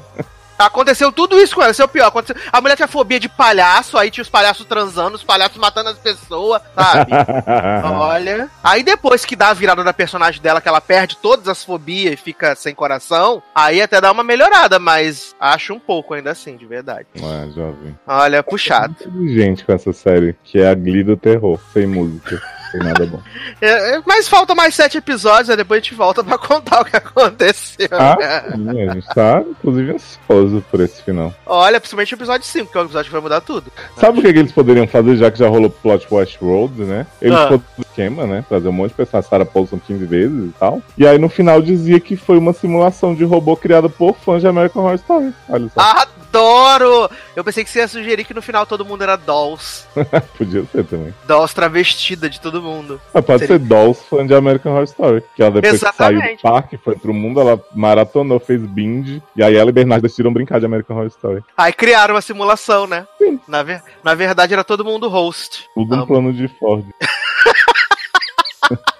Aconteceu 0.58 1.10
tudo 1.12 1.38
isso 1.38 1.54
com 1.54 1.62
ela, 1.62 1.70
esse 1.70 1.82
é 1.82 1.84
o 1.84 1.88
pior. 1.88 2.06
Aconteceu... 2.06 2.36
A 2.52 2.60
mulher 2.60 2.76
tinha 2.76 2.88
fobia 2.88 3.18
de 3.18 3.28
palhaço, 3.28 3.98
aí 3.98 4.10
tinha 4.10 4.22
os 4.22 4.28
palhaços 4.28 4.66
transando, 4.66 5.16
os 5.16 5.22
palhaços 5.22 5.56
matando 5.56 5.90
as 5.90 5.98
pessoas, 5.98 6.62
sabe? 6.74 7.12
Olha. 7.94 8.48
Aí 8.62 8.82
depois 8.82 9.24
que 9.24 9.36
dá 9.36 9.48
a 9.48 9.54
virada 9.54 9.82
da 9.82 9.92
personagem 9.92 10.40
dela, 10.40 10.60
que 10.60 10.68
ela 10.68 10.80
perde 10.80 11.16
todas 11.16 11.48
as 11.48 11.64
fobias 11.64 12.14
e 12.14 12.16
fica 12.16 12.54
sem 12.54 12.74
coração, 12.74 13.42
aí 13.54 13.82
até 13.82 14.00
dá 14.00 14.12
uma 14.12 14.24
melhorada, 14.24 14.78
mas 14.78 15.34
acho 15.40 15.74
um 15.74 15.80
pouco 15.80 16.14
ainda 16.14 16.30
assim, 16.30 16.56
de 16.56 16.66
verdade. 16.66 17.06
Ah, 17.16 17.46
jovem. 17.54 17.98
Olha, 18.06 18.42
puxado. 18.42 18.94
Inteligente 19.00 19.64
com 19.64 19.72
essa 19.72 19.92
série, 19.92 20.36
que 20.44 20.58
é 20.58 20.68
a 20.68 20.74
Glee 20.74 21.02
do 21.02 21.16
terror, 21.16 21.58
sem 21.72 21.86
música. 21.86 22.40
Nada 22.74 23.06
bom. 23.06 23.20
É, 23.60 23.96
é, 23.96 24.02
mas 24.06 24.28
falta 24.28 24.54
mais 24.54 24.74
sete 24.74 24.98
episódios, 24.98 25.50
aí 25.50 25.56
depois 25.56 25.78
a 25.78 25.82
gente 25.82 25.94
volta 25.94 26.24
pra 26.24 26.36
contar 26.38 26.80
o 26.80 26.84
que 26.84 26.96
aconteceu. 26.96 27.88
Ah, 27.92 28.16
sim, 28.54 28.88
a 28.88 28.94
gente 28.94 29.06
tá, 29.14 29.42
inclusive, 29.48 29.92
ansioso 29.92 30.64
por 30.70 30.80
esse 30.80 31.02
final. 31.02 31.32
Olha, 31.46 31.78
principalmente 31.80 32.14
o 32.14 32.16
episódio 32.16 32.46
5, 32.46 32.72
que 32.72 32.78
é 32.78 32.80
o 32.80 32.84
episódio 32.84 33.06
que 33.06 33.12
vai 33.12 33.20
mudar 33.20 33.40
tudo. 33.40 33.70
Sabe 33.98 34.18
o 34.18 34.22
que, 34.22 34.32
que 34.32 34.38
eles 34.38 34.52
poderiam 34.52 34.86
fazer, 34.86 35.16
já 35.16 35.30
que 35.30 35.38
já 35.38 35.48
rolou 35.48 35.70
plot 35.70 36.06
Westworld, 36.10 36.82
né? 36.82 37.06
Eles 37.22 37.36
Ah. 37.38 37.46
poderiam 37.46 37.64
esquema, 37.80 38.26
né? 38.26 38.44
Trazer 38.48 38.68
um 38.68 38.72
monte 38.72 38.90
de 38.90 38.96
pessoas, 38.96 39.26
Sarah 39.26 39.44
Paulson 39.44 39.78
15 39.78 40.04
vezes 40.04 40.48
e 40.48 40.52
tal. 40.58 40.82
E 40.98 41.06
aí 41.06 41.16
no 41.16 41.28
final 41.28 41.62
dizia 41.62 42.00
que 42.00 42.16
foi 42.16 42.36
uma 42.38 42.52
simulação 42.52 43.14
de 43.14 43.22
robô 43.24 43.56
criada 43.56 43.88
por 43.88 44.16
fãs 44.16 44.40
de 44.40 44.48
American 44.48 44.82
Horror 44.82 44.96
Story. 44.96 45.32
Olha 45.48 45.68
só, 45.72 46.06
Adoro! 46.38 47.08
Eu 47.36 47.44
pensei 47.44 47.62
que 47.62 47.70
você 47.70 47.78
ia 47.78 47.86
sugerir 47.88 48.24
que 48.24 48.34
no 48.34 48.42
final 48.42 48.66
todo 48.66 48.84
mundo 48.84 49.02
era 49.02 49.14
Dolls. 49.16 49.86
podia 50.36 50.64
ser 50.64 50.84
também. 50.84 51.14
Dolls 51.28 51.54
travestida 51.54 52.28
de 52.28 52.40
todo 52.40 52.60
mundo. 52.60 53.00
Mas 53.12 53.24
pode 53.24 53.46
Seria- 53.46 53.56
ser 53.58 53.64
Dolls 53.64 54.02
fã 54.10 54.26
de 54.26 54.34
American 54.34 54.72
Horror 54.72 54.84
Story. 54.84 55.22
Que 55.36 55.42
ela 55.42 55.52
depois 55.52 55.72
que 55.74 55.78
saiu 55.78 55.92
Exatamente. 56.18 56.38
do 56.38 56.42
parque, 56.42 56.76
foi 56.76 56.96
pro 56.96 57.14
mundo, 57.14 57.40
ela 57.40 57.62
maratonou, 57.72 58.40
fez 58.40 58.60
binge. 58.62 59.22
E 59.36 59.44
aí 59.44 59.54
ela 59.54 59.70
e 59.70 59.72
Bernardo 59.72 60.02
decidiram 60.02 60.32
brincar 60.32 60.58
de 60.58 60.66
American 60.66 60.96
Horror 60.96 61.06
Story. 61.08 61.44
Aí 61.56 61.72
criaram 61.72 62.14
uma 62.16 62.20
simulação, 62.20 62.88
né? 62.88 63.06
Sim. 63.16 63.38
Na, 63.46 63.62
ver- 63.62 63.82
na 64.02 64.14
verdade 64.16 64.54
era 64.54 64.64
todo 64.64 64.84
mundo 64.84 65.08
host. 65.08 65.66
Tudo 65.74 65.94
um 65.94 66.04
plano 66.06 66.32
de 66.32 66.48
Ford. 66.48 66.84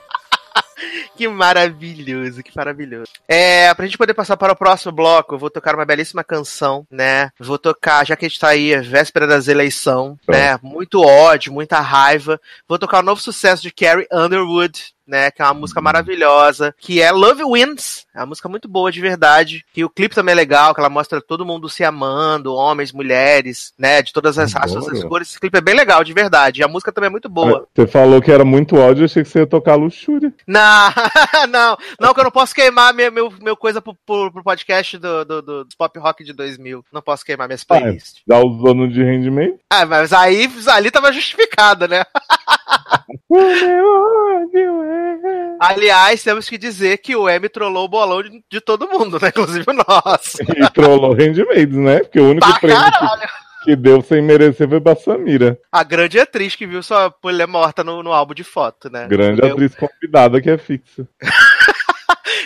Que 1.17 1.29
maravilhoso, 1.29 2.43
que 2.43 2.51
maravilhoso. 2.57 3.11
É, 3.29 3.73
pra 3.75 3.87
gente 3.87 3.99
poder 3.99 4.15
passar 4.15 4.37
para 4.37 4.53
o 4.53 4.57
próximo 4.57 4.93
bloco, 4.93 5.35
eu 5.35 5.39
vou 5.39 5.51
tocar 5.51 5.75
uma 5.75 5.85
belíssima 5.85 6.25
canção, 6.25 6.87
né? 6.91 7.31
Vou 7.39 7.59
tocar, 7.59 8.05
já 8.05 8.17
que 8.17 8.25
a 8.25 8.29
gente 8.29 8.41
tá 8.41 8.49
aí, 8.49 8.77
véspera 8.81 9.27
das 9.27 9.49
eleições, 9.49 10.17
né? 10.29 10.59
Muito 10.63 11.01
ódio, 11.01 11.53
muita 11.53 11.81
raiva. 11.81 12.41
Vou 12.69 12.79
tocar 12.79 12.99
o 12.99 13.07
novo 13.07 13.21
sucesso 13.21 13.63
de 13.63 13.71
Carrie 13.71 14.09
Underwood, 14.13 14.94
né? 15.07 15.31
Que 15.31 15.43
é 15.43 15.45
uma 15.45 15.55
música 15.55 15.81
maravilhosa, 15.81 16.75
que 16.79 17.01
é 17.01 17.11
Love 17.11 17.43
Wins. 17.45 18.05
É 18.15 18.21
uma 18.21 18.27
música 18.27 18.49
muito 18.49 18.69
boa 18.69 18.91
de 18.91 19.01
verdade. 19.01 19.65
Que 19.73 19.85
o 19.85 19.91
clipe 19.91 20.15
também 20.15 20.33
é 20.33 20.37
legal, 20.37 20.75
que 20.75 20.81
ela 20.81 20.89
mostra 20.89 21.21
todo 21.21 21.45
mundo 21.45 21.69
se 21.69 21.85
amando, 21.85 22.55
homens, 22.55 22.93
mulheres, 22.93 23.73
né? 23.79 24.03
De 24.03 24.13
todas 24.13 24.39
as 24.39 24.53
raças, 24.53 24.89
as 24.89 25.05
cores. 25.05 25.29
Esse 25.29 25.41
clipe 25.41 25.59
é 25.59 25.61
bem 25.61 25.75
legal, 25.75 26.05
de 26.05 26.13
verdade. 26.13 26.61
E 26.61 26.65
a 26.65 26.69
música 26.69 26.93
também 26.93 27.09
é 27.09 27.11
muito 27.11 27.29
boa. 27.29 27.67
Você 27.75 27.87
falou 27.87 28.21
que 28.21 28.31
era 28.31 28.45
muito 28.45 28.77
ódio, 28.77 29.03
eu 29.03 29.07
achei 29.07 29.23
que 29.23 29.29
você 29.29 29.41
ia 29.41 29.47
tocar 29.47 29.75
luxúria. 29.75 30.33
Não, 30.47 30.93
não, 31.49 31.77
não, 32.01 32.15
que 32.15 32.21
eu 32.21 32.25
não 32.25 32.31
posso 32.31 32.55
queimar 32.55 32.95
meu, 32.95 33.11
meu, 33.11 33.33
meu 33.41 33.57
coisa 33.57 33.81
pro, 33.81 33.95
pro, 34.07 34.33
pro 34.33 34.45
podcast 34.45 34.97
do, 34.99 35.25
do, 35.25 35.43
do, 35.43 35.69
Pop 35.77 35.99
Rock 35.99 36.25
de 36.25 36.33
2000. 36.33 36.85
Não 36.93 37.03
posso 37.03 37.25
queimar 37.25 37.49
minhas 37.49 37.65
playlists. 37.65 38.23
Dá 38.27 38.39
os 38.39 38.63
donos 38.63 38.93
de 38.93 39.03
rendimento. 39.03 39.59
Ah, 39.71 39.85
mas 39.85 40.13
aí 40.13 40.51
ali 40.69 40.91
tava 40.91 41.13
justificado, 41.13 41.89
né? 41.89 42.05
O 43.29 43.37
meu 43.37 43.87
ódio 44.43 44.83
é. 44.83 45.57
Aliás, 45.61 46.23
temos 46.23 46.49
que 46.49 46.59
dizer 46.59 46.99
que 46.99 47.15
o 47.17 47.29
M 47.29 47.49
trollou 47.49 47.85
o 47.85 47.89
bolão 47.89 48.23
de, 48.23 48.43
de 48.51 48.61
todo 48.61 48.89
mundo, 48.89 49.19
né? 49.21 49.29
Inclusive 49.29 49.65
o 49.69 49.73
nosso. 49.73 50.39
E 50.57 50.71
trollou 50.73 51.13
Handmaids, 51.15 51.77
né? 51.77 52.01
Porque 52.01 52.21
o 52.21 52.31
único 52.31 52.47
Pra 52.47 52.59
prêmio 52.59 52.85
que, 52.85 52.91
caralho. 52.91 53.29
que 53.65 53.77
deu 53.77 54.03
sem 54.03 54.23
merecer 54.23 54.69
foi 54.69 54.81
pra 54.81 54.97
Samira. 54.97 55.59
A 55.71 55.83
grande 55.83 56.19
atriz 56.19 56.55
que 56.57 56.67
viu 56.67 56.83
sua 56.83 57.15
mulher 57.23 57.47
morta 57.47 57.83
no, 57.85 58.03
no 58.03 58.13
álbum 58.13 58.35
de 58.35 58.45
foto, 58.45 58.91
né? 58.91 59.07
Grande 59.09 59.45
atriz 59.45 59.75
convidada 59.75 60.41
que 60.41 60.51
é 60.51 60.59
fixa. 60.59 61.07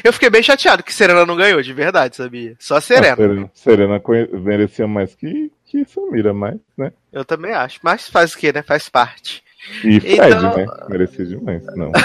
Eu 0.05 0.13
fiquei 0.13 0.31
bem 0.31 0.43
chateado 0.43 0.83
que 0.83 0.95
Serena 0.95 1.27
não 1.27 1.37
ganhou, 1.37 1.61
de 1.61 1.73
verdade, 1.73 2.15
sabia? 2.17 2.55
Só 2.59 2.77
A 2.77 2.81
Serena. 2.81 3.17
Serena, 3.17 3.51
Serena 3.53 4.03
merecia 4.41 4.87
mais 4.87 5.15
que, 5.15 5.51
que 5.65 5.85
Samira, 5.85 6.33
mas, 6.33 6.57
né? 6.77 6.93
Eu 7.13 7.25
também 7.25 7.53
acho. 7.53 7.81
Mas 7.83 8.09
faz 8.09 8.33
o 8.33 8.39
quê, 8.39 8.53
né? 8.53 8.63
Faz 8.63 8.89
parte. 8.89 9.43
E 9.85 10.01
Fred, 10.01 10.37
Então- 10.37 10.57
né? 10.57 10.67
Merecia 10.89 11.25
demais. 11.27 11.63
Não. 11.77 11.93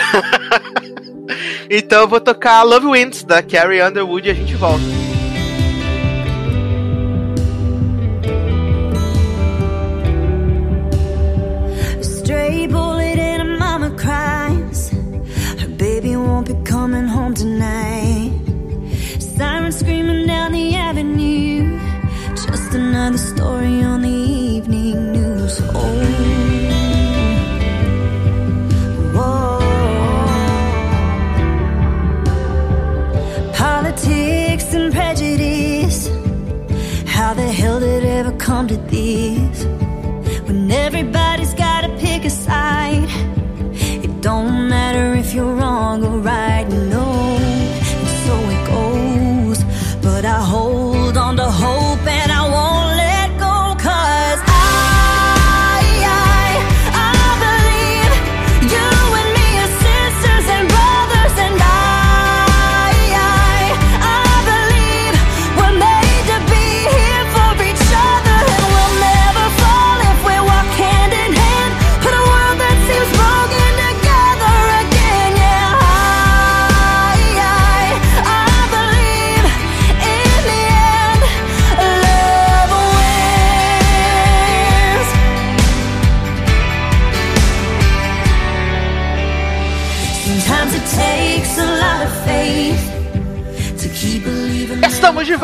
Então 1.69 2.02
eu 2.02 2.08
vou 2.08 2.19
tocar 2.19 2.62
Love 2.63 2.88
Wins, 2.88 3.23
da 3.23 3.41
Carrie 3.41 3.82
Underwood, 3.82 4.28
e 4.28 4.32
a 4.32 4.34
gente 4.36 4.54
volta. 4.56 4.84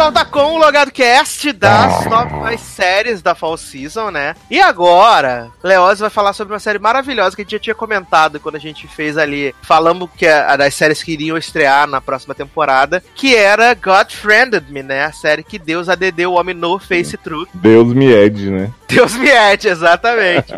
Volta 0.09 0.25
com 0.25 0.53
o 0.53 0.57
Logado 0.57 0.91
Cast 0.91 1.53
das 1.53 2.03
novas 2.51 2.61
séries 2.61 3.21
da 3.21 3.35
Fall 3.35 3.57
Season, 3.57 4.09
né? 4.09 4.35
E 4.49 4.59
agora, 4.59 5.49
Leoz 5.63 5.99
vai 5.99 6.09
falar 6.09 6.33
sobre 6.33 6.53
uma 6.53 6.59
série 6.59 6.79
maravilhosa 6.79 7.35
que 7.35 7.41
a 7.41 7.45
gente 7.45 7.53
já 7.53 7.59
tinha 7.59 7.75
comentado 7.75 8.39
quando 8.39 8.55
a 8.55 8.59
gente 8.59 8.87
fez 8.87 9.17
ali, 9.17 9.53
falamos 9.61 10.09
que 10.15 10.27
a, 10.27 10.53
a 10.53 10.57
das 10.57 10.73
séries 10.73 11.03
que 11.03 11.13
iriam 11.13 11.37
estrear 11.37 11.87
na 11.87 12.01
próxima 12.01 12.33
temporada, 12.33 13.03
que 13.15 13.35
era 13.35 13.73
God 13.73 14.11
Friended 14.11 14.65
Me, 14.69 14.83
né? 14.83 15.05
A 15.05 15.11
série 15.11 15.43
que 15.43 15.59
Deus 15.59 15.89
ADD 15.89 16.25
o 16.25 16.33
homem 16.33 16.55
no 16.55 16.79
Face 16.79 17.17
Truth. 17.17 17.49
Deus 17.53 17.93
me 17.93 18.11
ede, 18.11 18.49
né? 18.49 18.71
Deus 18.89 19.13
me 19.13 19.29
ete, 19.29 19.67
exatamente. 19.67 20.51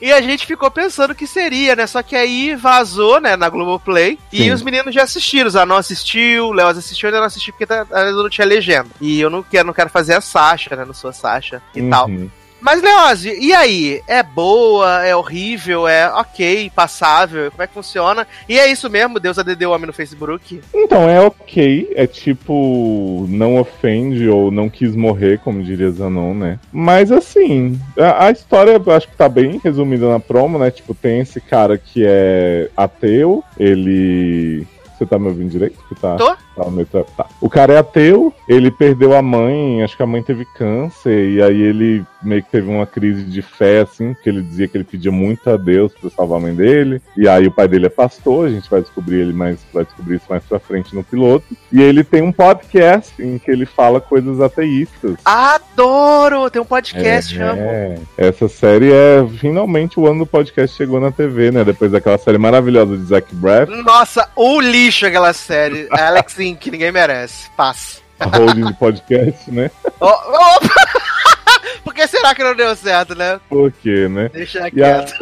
e 0.00 0.12
a 0.12 0.20
gente 0.20 0.46
ficou 0.46 0.70
pensando 0.70 1.14
que 1.14 1.26
seria, 1.26 1.74
né? 1.74 1.86
Só 1.86 2.00
que 2.02 2.14
aí 2.14 2.54
vazou, 2.54 3.20
né, 3.20 3.34
na 3.34 3.48
Globoplay. 3.48 4.18
E 4.32 4.44
Sim. 4.44 4.52
os 4.52 4.62
meninos 4.62 4.94
já 4.94 5.02
assistiram. 5.02 5.48
O 5.48 5.50
Zanon 5.50 5.76
assistiu, 5.76 6.46
o 6.46 6.52
Leoz 6.52 6.78
assistiu, 6.78 7.08
ainda 7.08 7.18
não 7.18 7.26
assisti 7.26 7.50
porque 7.50 7.66
tá, 7.66 7.84
não 7.90 8.30
tinha 8.30 8.46
legenda. 8.46 8.88
E 9.00 9.20
eu 9.20 9.28
não 9.28 9.42
quero, 9.42 9.66
não 9.66 9.74
quero 9.74 9.90
fazer 9.90 10.14
a 10.14 10.20
Sasha, 10.20 10.76
né? 10.76 10.84
Não 10.84 10.94
sou 10.94 11.10
a 11.10 11.12
Sasha 11.12 11.31
e 11.74 11.82
tal. 11.88 12.08
Uhum. 12.08 12.30
Mas, 12.62 12.80
Leoz, 12.80 13.24
e 13.24 13.52
aí? 13.52 14.00
É 14.06 14.22
boa? 14.22 15.04
É 15.04 15.16
horrível? 15.16 15.88
É 15.88 16.08
ok? 16.14 16.70
Passável? 16.72 17.50
Como 17.50 17.60
é 17.60 17.66
que 17.66 17.74
funciona? 17.74 18.24
E 18.48 18.56
é 18.56 18.70
isso 18.70 18.88
mesmo? 18.88 19.18
Deus 19.18 19.36
ADD 19.36 19.66
o 19.66 19.72
homem 19.72 19.88
no 19.88 19.92
Facebook? 19.92 20.62
Então, 20.72 21.10
é 21.10 21.20
ok. 21.20 21.92
É 21.96 22.06
tipo, 22.06 23.26
não 23.28 23.58
ofende 23.58 24.28
ou 24.28 24.52
não 24.52 24.70
quis 24.70 24.94
morrer, 24.94 25.40
como 25.40 25.60
diria 25.60 25.90
Zanon, 25.90 26.34
né? 26.34 26.60
Mas 26.72 27.10
assim, 27.10 27.80
a, 27.98 28.26
a 28.26 28.30
história 28.30 28.80
eu 28.86 28.92
acho 28.92 29.08
que 29.08 29.16
tá 29.16 29.28
bem 29.28 29.60
resumida 29.62 30.08
na 30.08 30.20
promo, 30.20 30.56
né? 30.56 30.70
Tipo, 30.70 30.94
tem 30.94 31.18
esse 31.18 31.40
cara 31.40 31.76
que 31.76 32.04
é 32.06 32.70
ateu, 32.76 33.42
ele. 33.58 34.64
Você 34.96 35.04
tá 35.04 35.18
me 35.18 35.26
ouvindo 35.26 35.50
direito? 35.50 35.82
Que 35.88 35.96
tá, 35.96 36.14
Tô. 36.14 36.36
Tá, 36.54 36.64
tra- 36.90 37.04
tá. 37.16 37.26
O 37.40 37.48
cara 37.48 37.74
é 37.74 37.78
ateu, 37.78 38.32
ele 38.48 38.70
perdeu 38.70 39.14
a 39.16 39.22
mãe, 39.22 39.82
acho 39.82 39.96
que 39.96 40.02
a 40.02 40.06
mãe 40.06 40.22
teve 40.22 40.44
câncer, 40.44 41.30
e 41.30 41.42
aí 41.42 41.60
ele 41.60 42.04
meio 42.22 42.42
que 42.42 42.50
teve 42.50 42.68
uma 42.70 42.86
crise 42.86 43.24
de 43.24 43.42
fé, 43.42 43.80
assim, 43.80 44.14
que 44.22 44.28
ele 44.28 44.42
dizia 44.42 44.68
que 44.68 44.76
ele 44.76 44.84
pedia 44.84 45.10
muito 45.10 45.50
a 45.50 45.56
Deus 45.56 45.92
pra 45.92 46.08
salvar 46.10 46.38
a 46.38 46.42
mãe 46.42 46.54
dele. 46.54 47.02
E 47.16 47.28
aí 47.28 47.46
o 47.46 47.50
pai 47.50 47.66
dele 47.66 47.86
é 47.86 47.88
pastor, 47.88 48.46
a 48.46 48.50
gente 48.50 48.70
vai 48.70 48.80
descobrir 48.80 49.20
ele 49.20 49.32
mais, 49.32 49.58
vai 49.72 49.84
descobrir 49.84 50.16
isso 50.16 50.26
mais 50.28 50.44
pra 50.44 50.60
frente 50.60 50.94
no 50.94 51.02
piloto. 51.02 51.44
E 51.72 51.82
ele 51.82 52.04
tem 52.04 52.22
um 52.22 52.30
podcast 52.30 53.20
em 53.20 53.38
que 53.38 53.50
ele 53.50 53.66
fala 53.66 54.00
coisas 54.00 54.40
ateístas. 54.40 55.16
Adoro! 55.24 56.48
Tem 56.50 56.62
um 56.62 56.64
podcast, 56.64 57.36
amo. 57.40 57.60
É, 57.60 57.98
essa 58.16 58.48
série 58.48 58.92
é 58.92 59.26
finalmente 59.38 59.98
o 59.98 60.06
ano 60.06 60.20
do 60.20 60.26
podcast 60.26 60.76
chegou 60.76 61.00
na 61.00 61.10
TV, 61.10 61.50
né? 61.50 61.64
Depois 61.64 61.90
daquela 61.90 62.18
série 62.18 62.38
maravilhosa 62.38 62.96
de 62.96 63.04
Zac 63.04 63.34
Braff, 63.34 63.70
Nossa, 63.82 64.28
o 64.36 64.60
lixo 64.60 65.06
aquela 65.06 65.32
série. 65.32 65.88
Alex 65.90 66.38
Inc, 66.42 66.66
ninguém 66.70 66.92
merece. 66.92 67.48
A 67.58 68.26
holding 68.26 68.66
de 68.66 68.74
podcast, 68.74 69.50
né? 69.50 69.70
Ô, 70.00 70.06
ô, 70.06 70.60
Por 71.84 71.94
que 71.94 72.06
será 72.06 72.34
que 72.34 72.44
não 72.44 72.54
deu 72.54 72.74
certo, 72.76 73.14
né? 73.14 73.40
Por 73.48 73.72
quê, 73.72 74.08
né? 74.08 74.28
Deixa 74.32 74.60
E 74.60 74.62
a- 74.62 74.70
quieto. 74.70 75.14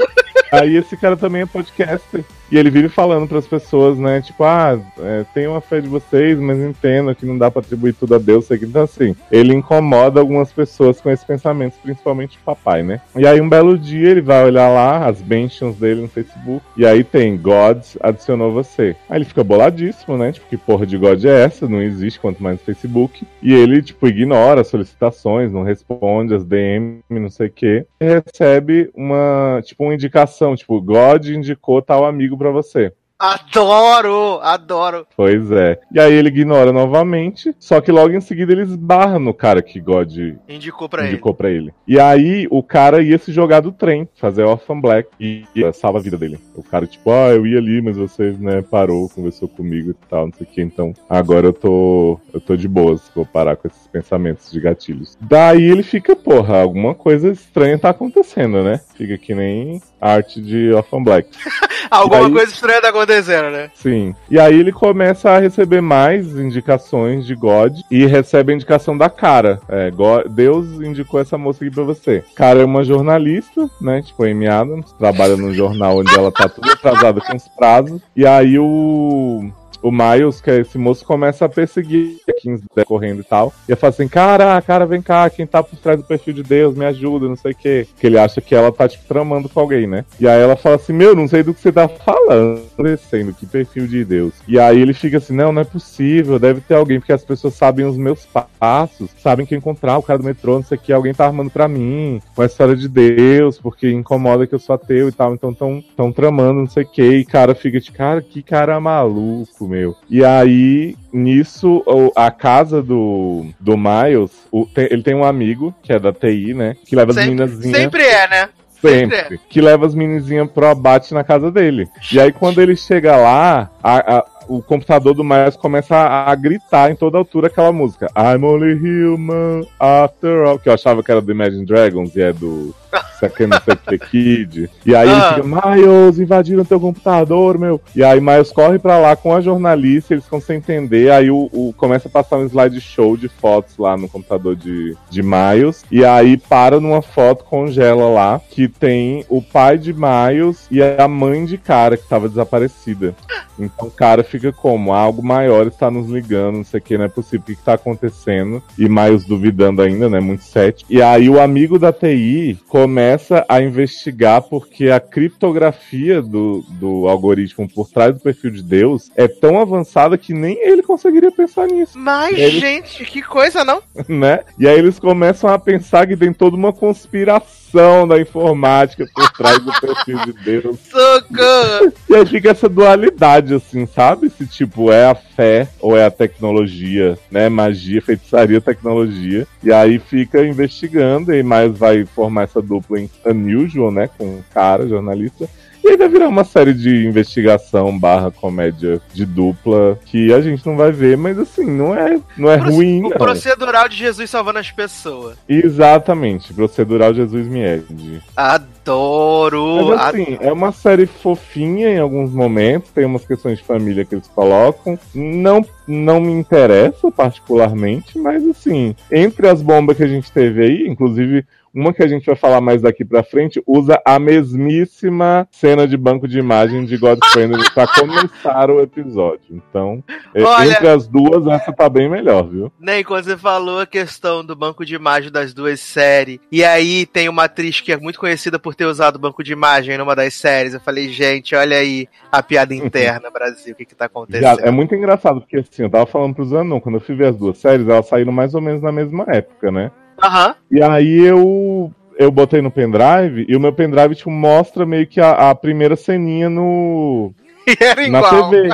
Aí 0.52 0.76
esse 0.76 0.96
cara 0.96 1.16
também 1.16 1.42
é 1.42 1.46
podcaster. 1.46 2.24
E 2.50 2.58
ele 2.58 2.70
vive 2.70 2.88
falando 2.88 3.28
pras 3.28 3.46
pessoas, 3.46 3.96
né? 3.98 4.20
Tipo, 4.20 4.44
ah, 4.44 4.78
é, 4.98 5.24
tenho 5.32 5.54
a 5.54 5.60
fé 5.60 5.80
de 5.80 5.88
vocês, 5.88 6.38
mas 6.38 6.58
entendo 6.58 7.14
que 7.14 7.24
não 7.26 7.38
dá 7.38 7.50
pra 7.50 7.60
atribuir 7.60 7.92
tudo 7.94 8.14
a 8.14 8.18
Deus. 8.18 8.48
que- 8.48 8.64
Então, 8.64 8.82
assim, 8.82 9.14
ele 9.30 9.54
incomoda 9.54 10.18
algumas 10.20 10.52
pessoas 10.52 11.00
com 11.00 11.10
esses 11.10 11.24
pensamentos, 11.24 11.78
principalmente 11.82 12.36
o 12.36 12.40
papai, 12.44 12.82
né? 12.82 13.00
E 13.16 13.26
aí, 13.26 13.40
um 13.40 13.48
belo 13.48 13.78
dia, 13.78 14.08
ele 14.10 14.20
vai 14.20 14.44
olhar 14.44 14.68
lá 14.68 15.06
as 15.06 15.22
mentions 15.22 15.76
dele 15.76 16.00
no 16.02 16.08
Facebook. 16.08 16.64
E 16.76 16.84
aí 16.84 17.04
tem 17.04 17.36
God 17.36 17.78
adicionou 18.00 18.52
você. 18.52 18.96
Aí 19.08 19.18
ele 19.18 19.24
fica 19.24 19.44
boladíssimo, 19.44 20.16
né? 20.18 20.32
Tipo, 20.32 20.46
que 20.48 20.56
porra 20.56 20.84
de 20.86 20.96
God 20.98 21.24
é 21.24 21.44
essa? 21.44 21.68
Não 21.68 21.80
existe, 21.82 22.18
quanto 22.20 22.42
mais 22.42 22.58
no 22.58 22.64
Facebook. 22.64 23.24
E 23.42 23.52
ele, 23.54 23.82
tipo, 23.82 24.06
ignora 24.08 24.60
as 24.62 24.68
solicitações, 24.68 25.52
não 25.52 25.62
responde 25.62 26.34
as 26.34 26.44
DM, 26.44 27.00
não 27.08 27.30
sei 27.30 27.46
o 27.46 27.52
quê. 27.52 27.86
E 28.00 28.04
recebe 28.04 28.90
uma, 28.94 29.60
tipo, 29.64 29.84
uma 29.84 29.94
indicação, 29.94 30.56
tipo, 30.56 30.80
God 30.80 31.26
indicou 31.28 31.80
tal 31.80 32.04
amigo 32.04 32.36
pra 32.40 32.50
você. 32.52 32.94
Adoro, 33.20 34.40
adoro. 34.42 35.06
Pois 35.16 35.50
é. 35.50 35.78
E 35.92 36.00
aí 36.00 36.12
ele 36.14 36.28
ignora 36.28 36.72
novamente, 36.72 37.54
só 37.58 37.80
que 37.80 37.92
logo 37.92 38.14
em 38.14 38.20
seguida 38.20 38.52
ele 38.52 38.62
esbarra 38.62 39.18
no 39.18 39.34
cara 39.34 39.60
que 39.60 39.78
God 39.78 40.16
Indicou 40.48 40.88
pra 40.88 41.02
ele. 41.02 41.12
indicou 41.12 41.34
pra 41.34 41.50
ele. 41.50 41.72
E 41.86 42.00
aí 42.00 42.46
o 42.50 42.62
cara 42.62 43.02
ia 43.02 43.18
se 43.18 43.30
jogar 43.32 43.60
do 43.60 43.72
trem, 43.72 44.08
fazer 44.16 44.44
Orphan 44.44 44.80
Black 44.80 45.08
e 45.20 45.44
e 45.54 45.70
salva 45.72 45.98
a 45.98 46.02
vida 46.02 46.16
dele. 46.16 46.38
O 46.54 46.62
cara, 46.62 46.86
tipo, 46.86 47.10
ah, 47.10 47.28
eu 47.30 47.46
ia 47.46 47.58
ali, 47.58 47.82
mas 47.82 47.96
você, 47.96 48.34
né, 48.38 48.62
parou, 48.62 49.08
conversou 49.08 49.48
comigo 49.48 49.90
e 49.90 49.94
tal, 50.08 50.26
não 50.26 50.32
sei 50.32 50.46
o 50.46 50.50
que. 50.50 50.62
Então 50.62 50.94
agora 51.08 51.46
eu 51.46 51.52
tô. 51.52 52.18
Eu 52.32 52.40
tô 52.40 52.56
de 52.56 52.66
boas, 52.68 53.10
vou 53.14 53.26
parar 53.26 53.56
com 53.56 53.68
esses 53.68 53.86
pensamentos 53.88 54.50
de 54.50 54.60
gatilhos. 54.60 55.18
Daí 55.20 55.62
ele 55.70 55.82
fica, 55.82 56.16
porra, 56.16 56.60
alguma 56.62 56.94
coisa 56.94 57.28
estranha 57.30 57.78
tá 57.78 57.90
acontecendo, 57.90 58.62
né? 58.62 58.80
Fica 58.94 59.18
que 59.18 59.34
nem 59.34 59.82
arte 60.00 60.40
de 60.40 60.72
Orphan 60.72 61.02
Black. 61.02 61.28
Alguma 61.90 62.22
E 62.22 62.24
aí- 62.26 62.32
coisa 62.32 62.52
estranha 62.52 62.80
tá 62.80 62.88
acontecendo, 62.90 63.09
né? 63.50 63.70
Sim. 63.74 64.14
E 64.30 64.38
aí 64.38 64.58
ele 64.58 64.72
começa 64.72 65.30
a 65.30 65.38
receber 65.38 65.80
mais 65.80 66.26
indicações 66.38 67.26
de 67.26 67.34
God 67.34 67.78
e 67.90 68.06
recebe 68.06 68.52
a 68.52 68.54
indicação 68.56 68.96
da 68.96 69.08
cara. 69.10 69.60
É, 69.68 69.90
Go- 69.90 70.28
Deus 70.28 70.66
indicou 70.80 71.20
essa 71.20 71.36
moça 71.38 71.64
aqui 71.64 71.74
pra 71.74 71.84
você. 71.84 72.22
Cara 72.34 72.60
é 72.60 72.64
uma 72.64 72.84
jornalista, 72.84 73.68
né? 73.80 74.02
Tipo, 74.02 74.24
Amy 74.24 74.46
Adams, 74.48 74.92
trabalha 74.92 75.36
num 75.36 75.52
jornal 75.52 75.98
onde 75.98 76.14
ela 76.14 76.30
tá 76.30 76.48
tudo 76.48 76.70
atrasada 76.70 77.20
com 77.20 77.36
os 77.36 77.48
prazos. 77.48 78.00
E 78.14 78.26
aí 78.26 78.58
o. 78.58 79.50
O 79.82 79.90
Miles, 79.90 80.40
que 80.40 80.50
é 80.50 80.60
esse 80.60 80.78
moço, 80.78 81.04
começa 81.04 81.44
a 81.44 81.48
perseguir 81.48 82.20
a 82.28 82.32
Kingsman 82.32 82.84
correndo 82.84 83.20
e 83.20 83.24
tal. 83.24 83.52
E 83.68 83.72
ele 83.72 83.80
fala 83.80 83.90
assim: 83.90 84.08
Cara, 84.08 84.60
cara, 84.62 84.86
vem 84.86 85.00
cá, 85.00 85.28
quem 85.30 85.46
tá 85.46 85.62
por 85.62 85.78
trás 85.78 85.98
do 85.98 86.06
perfil 86.06 86.34
de 86.34 86.42
Deus, 86.42 86.74
me 86.74 86.84
ajuda, 86.84 87.28
não 87.28 87.36
sei 87.36 87.52
o 87.52 87.54
quê. 87.54 87.86
Que 87.98 88.06
ele 88.06 88.18
acha 88.18 88.40
que 88.40 88.54
ela 88.54 88.72
tá, 88.72 88.88
tipo, 88.88 89.04
tramando 89.06 89.48
com 89.48 89.60
alguém, 89.60 89.86
né? 89.86 90.04
E 90.18 90.28
aí 90.28 90.40
ela 90.40 90.56
fala 90.56 90.76
assim: 90.76 90.92
Meu, 90.92 91.14
não 91.14 91.28
sei 91.28 91.42
do 91.42 91.54
que 91.54 91.60
você 91.60 91.72
tá 91.72 91.88
falando, 91.88 92.62
descendo, 92.78 93.32
que 93.32 93.46
perfil 93.46 93.86
de 93.86 94.04
Deus. 94.04 94.34
E 94.46 94.58
aí 94.58 94.80
ele 94.80 94.92
fica 94.92 95.18
assim: 95.18 95.34
Não, 95.34 95.52
não 95.52 95.62
é 95.62 95.64
possível, 95.64 96.38
deve 96.38 96.60
ter 96.60 96.74
alguém, 96.74 96.98
porque 96.98 97.12
as 97.12 97.24
pessoas 97.24 97.54
sabem 97.54 97.86
os 97.86 97.96
meus 97.96 98.26
passos, 98.58 99.10
sabem 99.18 99.46
que 99.46 99.54
encontrar 99.54 99.98
o 99.98 100.02
cara 100.02 100.18
do 100.18 100.24
metrô, 100.24 100.54
não 100.54 100.64
sei 100.64 100.76
o 100.76 100.80
que, 100.80 100.92
alguém 100.92 101.14
tá 101.14 101.26
armando 101.26 101.50
pra 101.50 101.68
mim, 101.68 102.20
com 102.34 102.42
a 102.42 102.46
história 102.46 102.76
de 102.76 102.88
Deus, 102.88 103.58
porque 103.58 103.90
incomoda 103.90 104.46
que 104.46 104.54
eu 104.54 104.58
sou 104.58 104.74
ateu 104.74 105.08
e 105.08 105.12
tal, 105.12 105.34
então 105.34 105.54
tão, 105.54 105.82
tão 105.96 106.12
tramando, 106.12 106.60
não 106.60 106.68
sei 106.68 106.84
o 106.84 106.86
que. 106.86 107.02
E 107.02 107.24
cara 107.24 107.54
fica 107.54 107.80
de 107.80 107.92
cara, 107.92 108.20
que 108.20 108.42
cara 108.42 108.80
maluco, 108.80 109.69
meu. 109.70 109.96
E 110.10 110.24
aí, 110.24 110.96
nisso, 111.12 111.82
a 112.16 112.30
casa 112.30 112.82
do, 112.82 113.46
do 113.58 113.76
Miles, 113.76 114.30
o- 114.50 114.66
tem- 114.66 114.88
ele 114.90 115.02
tem 115.02 115.14
um 115.14 115.24
amigo, 115.24 115.74
que 115.82 115.92
é 115.92 115.98
da 115.98 116.12
TI, 116.12 116.52
né? 116.54 116.76
Que 116.84 116.96
leva 116.96 117.10
as 117.12 117.16
Sempre, 117.16 117.30
meninazinhas. 117.30 117.76
sempre 117.76 118.02
é, 118.02 118.28
né? 118.28 118.48
Sempre. 118.80 119.16
sempre 119.18 119.40
Que 119.48 119.60
leva 119.60 119.86
as 119.86 119.94
menininhas 119.94 120.50
pro 120.50 120.66
abate 120.66 121.12
na 121.14 121.22
casa 121.22 121.50
dele. 121.50 121.86
E 122.12 122.18
aí, 122.18 122.32
quando 122.32 122.60
ele 122.60 122.74
chega 122.76 123.14
lá, 123.16 123.70
a- 123.82 124.16
a- 124.18 124.24
o 124.48 124.60
computador 124.62 125.14
do 125.14 125.22
Miles 125.24 125.56
começa 125.56 125.94
a, 125.96 126.30
a 126.30 126.34
gritar 126.34 126.90
em 126.90 126.96
toda 126.96 127.18
altura 127.18 127.46
aquela 127.48 127.72
música. 127.72 128.06
I'm 128.16 128.44
only 128.44 128.74
human 128.74 129.66
after 129.78 130.44
all. 130.46 130.58
Que 130.58 130.68
eu 130.68 130.74
achava 130.74 131.02
que 131.02 131.10
era 131.10 131.20
do 131.20 131.30
Imagine 131.32 131.64
Dragons 131.64 132.14
e 132.16 132.22
é 132.22 132.32
do 132.32 132.74
Second 133.20 133.54
Second 133.64 133.98
Kid. 134.10 134.70
E 134.84 134.94
aí 134.94 135.08
Ah. 135.08 135.12
ele 135.38 135.44
fica, 135.44 135.66
Miles, 135.76 136.18
invadiram 136.18 136.64
teu 136.64 136.80
computador, 136.80 137.58
meu. 137.58 137.80
E 137.94 138.02
aí 138.02 138.20
Miles 138.20 138.50
corre 138.50 138.78
pra 138.78 138.98
lá 138.98 139.14
com 139.14 139.34
a 139.34 139.40
jornalista, 139.40 140.14
eles 140.14 140.24
ficam 140.24 140.40
sem 140.40 140.56
entender. 140.56 141.10
Aí 141.12 141.30
o, 141.30 141.48
o- 141.52 141.72
começa 141.76 142.08
a 142.08 142.10
passar 142.10 142.36
um 142.38 142.46
slideshow 142.46 143.16
de 143.16 143.28
fotos 143.28 143.76
lá 143.78 143.96
no 143.96 144.08
computador 144.08 144.56
de, 144.56 144.96
de 145.10 145.22
Miles. 145.22 145.84
E 145.90 146.04
aí 146.04 146.36
para 146.36 146.80
numa 146.80 147.02
foto, 147.02 147.44
congela 147.44 148.06
lá, 148.08 148.40
que 148.50 148.66
tem 148.68 149.24
o 149.28 149.40
pai 149.42 149.78
de 149.78 149.92
Miles 149.94 150.66
e 150.70 150.82
a 150.82 151.06
mãe 151.06 151.44
de 151.44 151.56
cara 151.58 151.96
que 151.96 152.08
tava 152.08 152.28
desaparecida. 152.28 153.14
Então 153.58 153.88
o 153.88 153.90
cara 153.90 154.24
fica 154.30 154.52
como? 154.52 154.92
Algo 154.92 155.22
maior 155.22 155.66
está 155.66 155.90
nos 155.90 156.08
ligando, 156.08 156.58
não 156.58 156.64
sei 156.64 156.78
o 156.78 156.82
que, 156.82 156.98
não 156.98 157.04
é 157.04 157.08
possível. 157.08 157.40
O 157.40 157.42
que, 157.42 157.56
que 157.56 157.62
tá 157.62 157.74
acontecendo? 157.74 158.62
E 158.78 158.88
Miles 158.88 159.24
duvidando 159.24 159.82
ainda, 159.82 160.08
né? 160.08 160.20
Muito 160.20 160.44
cético. 160.44 160.92
E 160.92 161.02
aí 161.02 161.28
o 161.28 161.40
amigo 161.40 161.78
da 161.78 161.92
TI 161.92 162.58
começa 162.68 163.44
a 163.48 163.60
investigar 163.60 164.42
porque 164.42 164.90
a 164.90 165.00
criptografia 165.00 166.22
do, 166.22 166.64
do 166.68 167.08
algoritmo 167.08 167.68
por 167.68 167.88
trás 167.88 168.14
do 168.14 168.20
perfil 168.20 168.50
de 168.50 168.62
Deus 168.62 169.10
é 169.16 169.26
tão 169.26 169.60
avançada 169.60 170.16
que 170.16 170.32
nem 170.32 170.56
ele 170.60 170.82
conseguiria 170.82 171.30
pensar 171.30 171.66
nisso, 171.66 171.98
Mas, 171.98 172.36
gente, 172.36 173.04
que 173.04 173.22
coisa, 173.22 173.64
não? 173.64 173.82
né? 174.08 174.40
E 174.58 174.66
aí 174.68 174.78
eles 174.78 174.98
começam 174.98 175.50
a 175.50 175.58
pensar 175.58 176.06
que 176.06 176.16
tem 176.16 176.32
toda 176.32 176.56
uma 176.56 176.72
conspiração 176.72 177.69
da 178.06 178.20
informática 178.20 179.06
por 179.14 179.30
trás 179.32 179.58
do 179.58 179.72
perfil 179.80 180.18
de 180.26 180.32
Deus. 180.44 180.78
Socorro! 180.90 181.92
E 182.08 182.14
aí 182.14 182.26
fica 182.26 182.50
essa 182.50 182.68
dualidade, 182.68 183.54
assim, 183.54 183.86
sabe? 183.86 184.30
Se, 184.30 184.46
tipo, 184.46 184.92
é 184.92 185.06
a 185.06 185.14
fé 185.14 185.68
ou 185.80 185.96
é 185.96 186.04
a 186.04 186.10
tecnologia, 186.10 187.18
né? 187.30 187.48
Magia, 187.48 188.02
feitiçaria, 188.02 188.60
tecnologia. 188.60 189.46
E 189.62 189.72
aí 189.72 189.98
fica 189.98 190.44
investigando, 190.44 191.34
e 191.34 191.42
mais 191.42 191.76
vai 191.76 192.04
formar 192.04 192.42
essa 192.42 192.60
dupla 192.60 193.00
em 193.00 193.10
Unusual, 193.24 193.90
né? 193.90 194.08
Com 194.18 194.24
um 194.24 194.42
cara, 194.52 194.88
jornalista. 194.88 195.48
E 195.82 195.88
aí 195.88 195.96
vai 195.96 196.08
virar 196.08 196.28
uma 196.28 196.44
série 196.44 196.74
de 196.74 197.06
investigação 197.06 197.98
barra 197.98 198.30
comédia 198.30 199.00
de 199.14 199.24
dupla 199.24 199.98
que 200.06 200.32
a 200.32 200.40
gente 200.40 200.64
não 200.66 200.76
vai 200.76 200.92
ver, 200.92 201.16
mas 201.16 201.38
assim, 201.38 201.64
não 201.64 201.94
é, 201.94 202.18
não 202.36 202.50
é 202.50 202.58
Pro- 202.58 202.70
ruim, 202.72 202.98
O 203.00 203.08
não. 203.08 203.16
procedural 203.18 203.88
de 203.88 203.96
Jesus 203.96 204.28
salvando 204.30 204.58
as 204.58 204.70
pessoas. 204.70 205.36
Exatamente, 205.48 206.52
procedural 206.52 207.14
Jesus 207.14 207.46
Miede. 207.46 208.22
Adoro! 208.36 209.88
Mas 209.90 210.00
assim, 210.00 210.38
é 210.40 210.52
uma 210.52 210.72
série 210.72 211.06
fofinha 211.06 211.88
em 211.90 211.98
alguns 211.98 212.30
momentos, 212.30 212.90
tem 212.90 213.04
umas 213.04 213.24
questões 213.24 213.58
de 213.58 213.64
família 213.64 214.04
que 214.04 214.14
eles 214.14 214.26
colocam. 214.28 214.98
Não, 215.14 215.64
não 215.86 216.20
me 216.20 216.32
interessa 216.32 217.10
particularmente, 217.10 218.18
mas 218.18 218.46
assim, 218.46 218.94
entre 219.10 219.48
as 219.48 219.62
bombas 219.62 219.96
que 219.96 220.02
a 220.04 220.08
gente 220.08 220.30
teve 220.30 220.62
aí, 220.62 220.86
inclusive 220.88 221.44
uma 221.74 221.92
que 221.92 222.02
a 222.02 222.08
gente 222.08 222.26
vai 222.26 222.36
falar 222.36 222.60
mais 222.60 222.82
daqui 222.82 223.04
pra 223.04 223.22
frente, 223.22 223.62
usa 223.66 224.00
a 224.04 224.18
mesmíssima 224.18 225.46
cena 225.50 225.86
de 225.86 225.96
banco 225.96 226.26
de 226.28 226.38
imagem 226.38 226.84
de 226.84 226.96
Godfriend 226.96 227.52
pra 227.72 227.86
começar 227.94 228.70
o 228.70 228.80
episódio. 228.80 229.40
Então, 229.50 230.02
é, 230.34 230.42
Olha- 230.42 230.72
entre 230.72 230.88
as 230.88 231.06
duas, 231.06 231.46
essa 231.46 231.72
tá 231.72 231.88
bem 231.88 232.08
melhor, 232.08 232.48
viu? 232.48 232.72
Nem 232.78 233.02
quando 233.04 233.24
você 233.24 233.36
falou 233.36 233.80
a 233.80 233.86
questão 233.86 234.44
do 234.44 234.54
banco 234.56 234.84
de 234.84 234.94
imagem 234.94 235.30
das 235.30 235.52
duas 235.54 235.80
séries, 235.80 236.38
e 236.50 236.64
aí 236.64 237.06
tem 237.06 237.28
uma 237.28 237.44
atriz 237.44 237.80
que 237.80 237.92
é 237.92 237.96
muito 237.96 238.18
conhecida 238.18 238.58
por 238.58 238.74
ter 238.74 238.84
usado 238.86 239.16
o 239.16 239.20
banco 239.20 239.42
de 239.42 239.52
imagem 239.52 239.96
numa 239.98 240.14
das 240.16 240.34
séries. 240.34 240.74
Eu 240.74 240.80
falei, 240.80 241.08
gente, 241.08 241.54
olha 241.54 241.76
aí 241.76 242.08
a 242.30 242.42
piada 242.42 242.74
interna, 242.74 243.30
Brasil, 243.32 243.72
o 243.72 243.76
que 243.76 243.84
que 243.84 243.94
tá 243.94 244.04
Já, 244.04 244.06
acontecendo? 244.06 244.60
é 244.60 244.70
muito 244.70 244.94
engraçado, 244.94 245.40
porque 245.40 245.58
assim, 245.58 245.82
eu 245.82 245.90
tava 245.90 246.06
falando 246.06 246.34
pro 246.34 246.44
Zanon, 246.44 246.80
quando 246.80 246.96
eu 246.96 247.00
fui 247.00 247.14
ver 247.14 247.28
as 247.28 247.36
duas 247.36 247.58
séries, 247.58 247.88
elas 247.88 248.06
saíram 248.06 248.32
mais 248.32 248.54
ou 248.54 248.60
menos 248.60 248.82
na 248.82 248.92
mesma 248.92 249.24
época, 249.28 249.70
né? 249.70 249.90
Aham. 250.22 250.54
E 250.70 250.82
aí 250.82 251.20
eu 251.20 251.92
eu 252.18 252.30
botei 252.30 252.60
no 252.60 252.70
pendrive 252.70 253.46
e 253.48 253.56
o 253.56 253.60
meu 253.60 253.72
pendrive 253.72 254.14
tipo, 254.14 254.30
mostra 254.30 254.84
meio 254.84 255.06
que 255.06 255.20
a, 255.20 255.50
a 255.50 255.54
primeira 255.54 255.96
ceninha 255.96 256.50
no 256.50 257.32
na. 258.10 258.22
TV. 258.22 258.68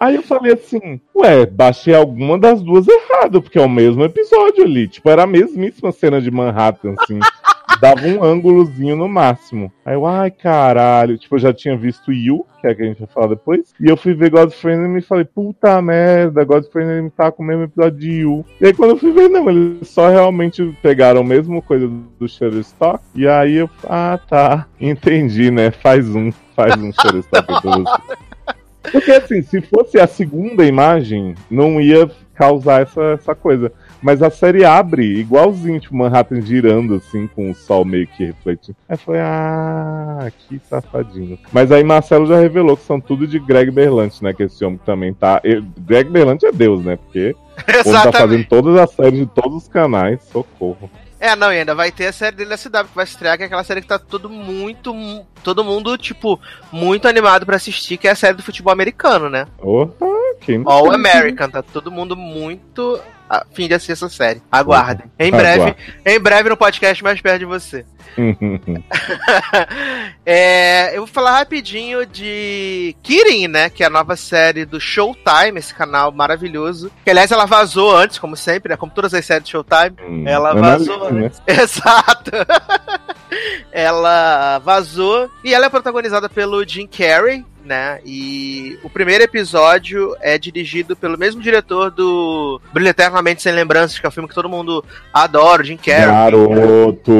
Aí 0.00 0.16
eu 0.16 0.22
falei 0.22 0.54
assim, 0.54 1.00
ué, 1.14 1.46
baixei 1.46 1.94
alguma 1.94 2.36
das 2.38 2.60
duas 2.60 2.86
errado, 2.88 3.40
porque 3.40 3.58
é 3.58 3.62
o 3.62 3.68
mesmo 3.68 4.02
episódio 4.04 4.64
ali. 4.64 4.88
Tipo, 4.88 5.08
era 5.08 5.22
a 5.22 5.26
mesmíssima 5.26 5.92
cena 5.92 6.20
de 6.20 6.30
Manhattan, 6.30 6.94
assim. 6.98 7.20
Dava 7.84 8.06
um 8.06 8.24
ângulozinho 8.24 8.96
no 8.96 9.06
máximo. 9.06 9.70
Aí 9.84 9.92
eu, 9.92 10.06
ai 10.06 10.30
caralho. 10.30 11.18
Tipo, 11.18 11.34
eu 11.34 11.38
já 11.38 11.52
tinha 11.52 11.76
visto 11.76 12.10
You, 12.10 12.46
que 12.58 12.66
é 12.66 12.70
a 12.70 12.74
que 12.74 12.80
a 12.80 12.86
gente 12.86 13.00
vai 13.00 13.08
falar 13.08 13.26
depois. 13.26 13.74
E 13.78 13.90
eu 13.90 13.94
fui 13.94 14.14
ver 14.14 14.30
Godfrey 14.30 14.74
e 14.74 14.88
me 14.88 15.02
falei, 15.02 15.26
puta 15.26 15.82
merda, 15.82 16.44
Godfrey 16.44 17.02
me 17.02 17.10
tá 17.10 17.30
com 17.30 17.42
o 17.42 17.46
mesmo 17.46 17.64
episódio 17.64 17.98
de 17.98 18.10
You. 18.20 18.42
E 18.58 18.64
aí 18.64 18.72
quando 18.72 18.92
eu 18.92 18.96
fui 18.96 19.12
ver, 19.12 19.28
não, 19.28 19.50
eles 19.50 19.86
só 19.86 20.08
realmente 20.08 20.74
pegaram 20.80 21.20
a 21.20 21.24
mesma 21.24 21.60
coisa 21.60 21.86
do 21.86 22.26
Shutterstock. 22.26 23.04
E 23.14 23.28
aí 23.28 23.56
eu, 23.56 23.68
ah 23.86 24.18
tá, 24.30 24.66
entendi, 24.80 25.50
né? 25.50 25.70
Faz 25.70 26.08
um, 26.08 26.32
faz 26.56 26.74
um 26.80 26.90
Shutterstock. 26.90 27.52
Porque 28.90 29.12
assim, 29.12 29.42
se 29.42 29.60
fosse 29.60 30.00
a 30.00 30.06
segunda 30.06 30.64
imagem, 30.64 31.34
não 31.50 31.78
ia 31.78 32.10
causar 32.34 32.82
essa, 32.82 33.02
essa 33.12 33.34
coisa. 33.34 33.70
Mas 34.04 34.22
a 34.22 34.28
série 34.30 34.64
abre 34.66 35.02
igualzinho, 35.18 35.80
tipo, 35.80 35.96
Manhattan 35.96 36.40
girando, 36.42 36.96
assim, 36.96 37.26
com 37.26 37.50
o 37.50 37.54
sol 37.54 37.84
meio 37.86 38.06
que 38.06 38.26
refletindo. 38.26 38.76
Aí 38.88 38.98
foi, 38.98 39.18
ah, 39.18 40.30
que 40.46 40.60
safadinho. 40.68 41.38
Mas 41.50 41.72
aí 41.72 41.82
Marcelo 41.82 42.26
já 42.26 42.38
revelou 42.38 42.76
que 42.76 42.84
são 42.84 43.00
tudo 43.00 43.26
de 43.26 43.38
Greg 43.38 43.70
Berlanti, 43.70 44.22
né? 44.22 44.34
Que 44.34 44.42
esse 44.42 44.62
homem 44.64 44.78
também 44.84 45.14
tá. 45.14 45.40
ele- 45.42 45.64
Greg 45.78 46.10
Berlanti 46.10 46.44
é 46.44 46.52
Deus, 46.52 46.84
né? 46.84 46.96
Porque 46.96 47.34
homem 47.86 48.02
tá 48.02 48.12
fazendo 48.12 48.44
todas 48.46 48.76
as 48.76 48.90
séries 48.92 49.20
de 49.20 49.26
todos 49.26 49.62
os 49.62 49.68
canais, 49.68 50.22
socorro. 50.30 50.90
É, 51.18 51.34
não, 51.34 51.50
e 51.50 51.58
ainda 51.60 51.74
vai 51.74 51.90
ter 51.90 52.08
a 52.08 52.12
série 52.12 52.36
dele 52.36 52.50
da 52.50 52.58
CW 52.58 52.88
que 52.90 52.94
vai 52.94 53.04
estrear, 53.04 53.38
que 53.38 53.44
é 53.44 53.46
aquela 53.46 53.64
série 53.64 53.80
que 53.80 53.86
tá 53.86 53.98
todo 53.98 54.28
muito. 54.28 54.92
mu- 54.92 55.26
Todo 55.42 55.64
mundo, 55.64 55.96
tipo, 55.96 56.38
muito 56.70 57.08
animado 57.08 57.46
pra 57.46 57.56
assistir, 57.56 57.96
que 57.96 58.06
é 58.06 58.10
a 58.10 58.14
série 58.14 58.36
do 58.36 58.42
futebol 58.42 58.72
americano, 58.72 59.30
né? 59.30 59.46
Oh, 59.62 59.86
quem 60.42 60.62
All? 60.66 60.90
American, 60.92 61.48
tá 61.48 61.62
todo 61.62 61.90
mundo 61.90 62.14
muito 62.16 62.98
fim 63.52 63.68
de 63.68 63.74
assistir 63.74 63.92
essa 63.92 64.08
série. 64.08 64.42
Aguardem. 64.50 65.10
Em 65.18 65.30
breve, 65.30 65.62
Aguardem. 65.62 65.76
em 66.06 66.20
breve 66.20 66.48
no 66.48 66.56
podcast 66.56 67.02
mais 67.02 67.20
perto 67.20 67.38
de 67.40 67.44
você. 67.44 67.84
É, 70.26 70.92
eu 70.96 70.98
vou 70.98 71.06
falar 71.06 71.38
rapidinho 71.38 72.06
de 72.06 72.96
Kirin, 73.02 73.46
né? 73.48 73.68
Que 73.68 73.82
é 73.82 73.86
a 73.86 73.90
nova 73.90 74.16
série 74.16 74.64
do 74.64 74.80
Showtime, 74.80 75.58
esse 75.58 75.74
canal 75.74 76.10
maravilhoso. 76.12 76.90
Que 77.04 77.10
aliás 77.10 77.30
ela 77.30 77.44
vazou 77.44 77.94
antes, 77.94 78.18
como 78.18 78.36
sempre, 78.36 78.70
né? 78.70 78.76
Como 78.76 78.92
todas 78.92 79.12
as 79.12 79.24
séries 79.24 79.44
do 79.44 79.50
Showtime. 79.50 79.96
Hum, 80.02 80.24
Ela 80.26 80.50
analise, 80.52 80.86
vazou 80.88 81.12
né? 81.12 81.26
antes. 81.26 81.42
Exato. 81.46 82.30
ela 83.70 84.58
vazou 84.60 85.30
e 85.44 85.52
ela 85.52 85.66
é 85.66 85.68
protagonizada 85.68 86.28
pelo 86.28 86.66
Jim 86.66 86.86
Carrey, 86.86 87.44
né? 87.64 87.98
E 88.04 88.78
o 88.82 88.90
primeiro 88.90 89.24
episódio 89.24 90.14
é 90.20 90.38
dirigido 90.38 90.94
pelo 90.94 91.18
mesmo 91.18 91.40
diretor 91.40 91.90
do 91.90 92.60
Brilho 92.72 92.88
Eternamente 92.88 93.42
Sem 93.42 93.52
Lembranças, 93.52 93.98
que 93.98 94.06
é 94.06 94.08
um 94.08 94.12
filme 94.12 94.28
que 94.28 94.34
todo 94.34 94.48
mundo 94.48 94.84
adora, 95.12 95.62
o 95.62 95.64
Jim 95.64 95.76
Carrey. 95.76 96.06
Garoto, 96.06 97.12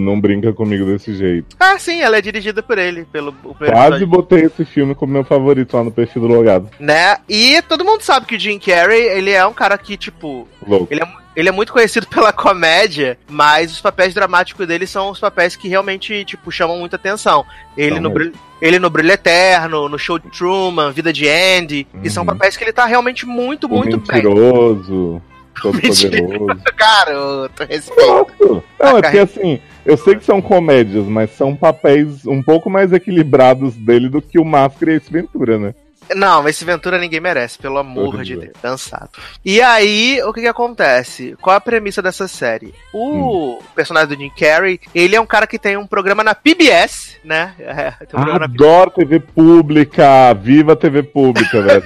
não 0.00 0.20
brinca 0.20 0.52
comigo 0.52 0.84
desse 0.84 1.14
jeito. 1.14 1.56
Ah, 1.58 1.78
sim, 1.78 2.00
ela 2.00 2.18
é 2.18 2.22
dirigida 2.22 2.62
por 2.62 2.78
ele, 2.78 3.04
pelo 3.04 3.32
Quase 3.32 3.70
episódio, 3.70 4.06
botei 4.06 4.44
esse 4.44 4.64
filme 4.64 4.94
como 4.94 5.12
meu 5.12 5.24
favorito 5.24 5.76
lá 5.76 5.84
no 5.84 5.90
perfil 5.90 6.22
do 6.22 6.28
logado. 6.28 6.70
né? 6.78 7.16
E 7.28 7.60
todo 7.62 7.84
mundo 7.84 8.02
sabe 8.02 8.26
que 8.26 8.36
o 8.36 8.40
Jim 8.40 8.58
Carrey, 8.58 9.00
ele 9.00 9.30
é 9.30 9.46
um 9.46 9.52
cara 9.52 9.76
que, 9.76 9.96
tipo, 9.96 10.46
Louco. 10.66 10.88
Ele 10.90 11.02
é, 11.02 11.08
ele 11.38 11.48
é 11.48 11.52
muito 11.52 11.72
conhecido 11.72 12.06
pela 12.10 12.32
comédia, 12.32 13.16
mas 13.28 13.70
os 13.72 13.80
papéis 13.80 14.12
dramáticos 14.12 14.66
dele 14.66 14.86
são 14.86 15.10
os 15.10 15.20
papéis 15.20 15.54
que 15.56 15.68
realmente, 15.68 16.24
tipo, 16.24 16.50
chamam 16.50 16.78
muita 16.78 16.96
atenção. 16.96 17.44
Ele, 17.76 17.94
São 17.94 18.02
no. 18.02 18.10
Brilho- 18.10 18.32
ele 18.60 18.78
no 18.80 18.90
Brilho 18.90 19.12
Eterno, 19.12 19.88
no 19.88 19.96
Show 19.98 20.18
de 20.18 20.28
Truman, 20.30 20.90
Vida 20.90 21.12
de 21.12 21.28
Andy, 21.28 21.86
que 22.02 22.10
são 22.10 22.24
Uhum. 22.24 22.30
papéis 22.30 22.56
que 22.56 22.64
ele 22.64 22.72
tá 22.72 22.84
realmente 22.86 23.24
muito, 23.24 23.68
O 23.68 23.70
muito 23.70 23.98
bem. 23.98 24.16
mentiroso, 24.16 25.22
todo 25.62 25.80
poderoso. 25.80 26.60
Garoto, 26.76 27.64
respeito. 27.68 28.64
Não, 28.80 28.98
é 28.98 29.02
porque 29.02 29.18
assim, 29.18 29.60
eu 29.86 29.96
sei 29.96 30.16
que 30.16 30.24
são 30.24 30.42
comédias, 30.42 31.04
mas 31.06 31.30
são 31.36 31.54
papéis 31.54 32.26
um 32.26 32.42
pouco 32.42 32.68
mais 32.68 32.92
equilibrados 32.92 33.74
dele 33.76 34.08
do 34.08 34.20
que 34.20 34.40
o 34.40 34.44
Máscara 34.44 34.92
e 34.92 34.96
esse 34.96 35.12
Ventura, 35.12 35.56
né? 35.58 35.74
Não, 36.14 36.48
esse 36.48 36.64
Ventura 36.64 36.98
ninguém 36.98 37.20
merece, 37.20 37.58
pelo 37.58 37.78
amor 37.78 38.14
Pois 38.14 38.26
de. 38.26 38.36
Deus. 38.36 38.52
Cansado. 38.62 39.10
E 39.44 39.60
aí, 39.60 40.20
o 40.22 40.32
que 40.32 40.40
que 40.42 40.46
acontece? 40.48 41.36
Qual 41.40 41.54
a 41.56 41.60
premissa 41.60 42.00
dessa 42.02 42.26
série? 42.28 42.74
O 42.92 43.54
Hum. 43.54 43.58
personagem 43.74 44.08
do 44.08 44.16
Jim 44.22 44.30
Carrey, 44.30 44.80
ele 44.94 45.14
é 45.16 45.20
um 45.20 45.26
cara 45.26 45.46
que 45.46 45.58
tem 45.58 45.76
um 45.76 45.86
programa 45.86 46.22
na 46.24 46.34
PBS, 46.34 47.16
né? 47.24 47.54
É, 47.58 47.90
tem 48.06 48.08
um 48.14 48.22
programa 48.22 48.38
na 48.40 48.44
Adoro 48.46 48.90
TV 48.90 49.20
pública, 49.20 50.32
viva 50.34 50.72
a 50.72 50.76
TV 50.76 51.02
pública, 51.02 51.60
velho. 51.62 51.84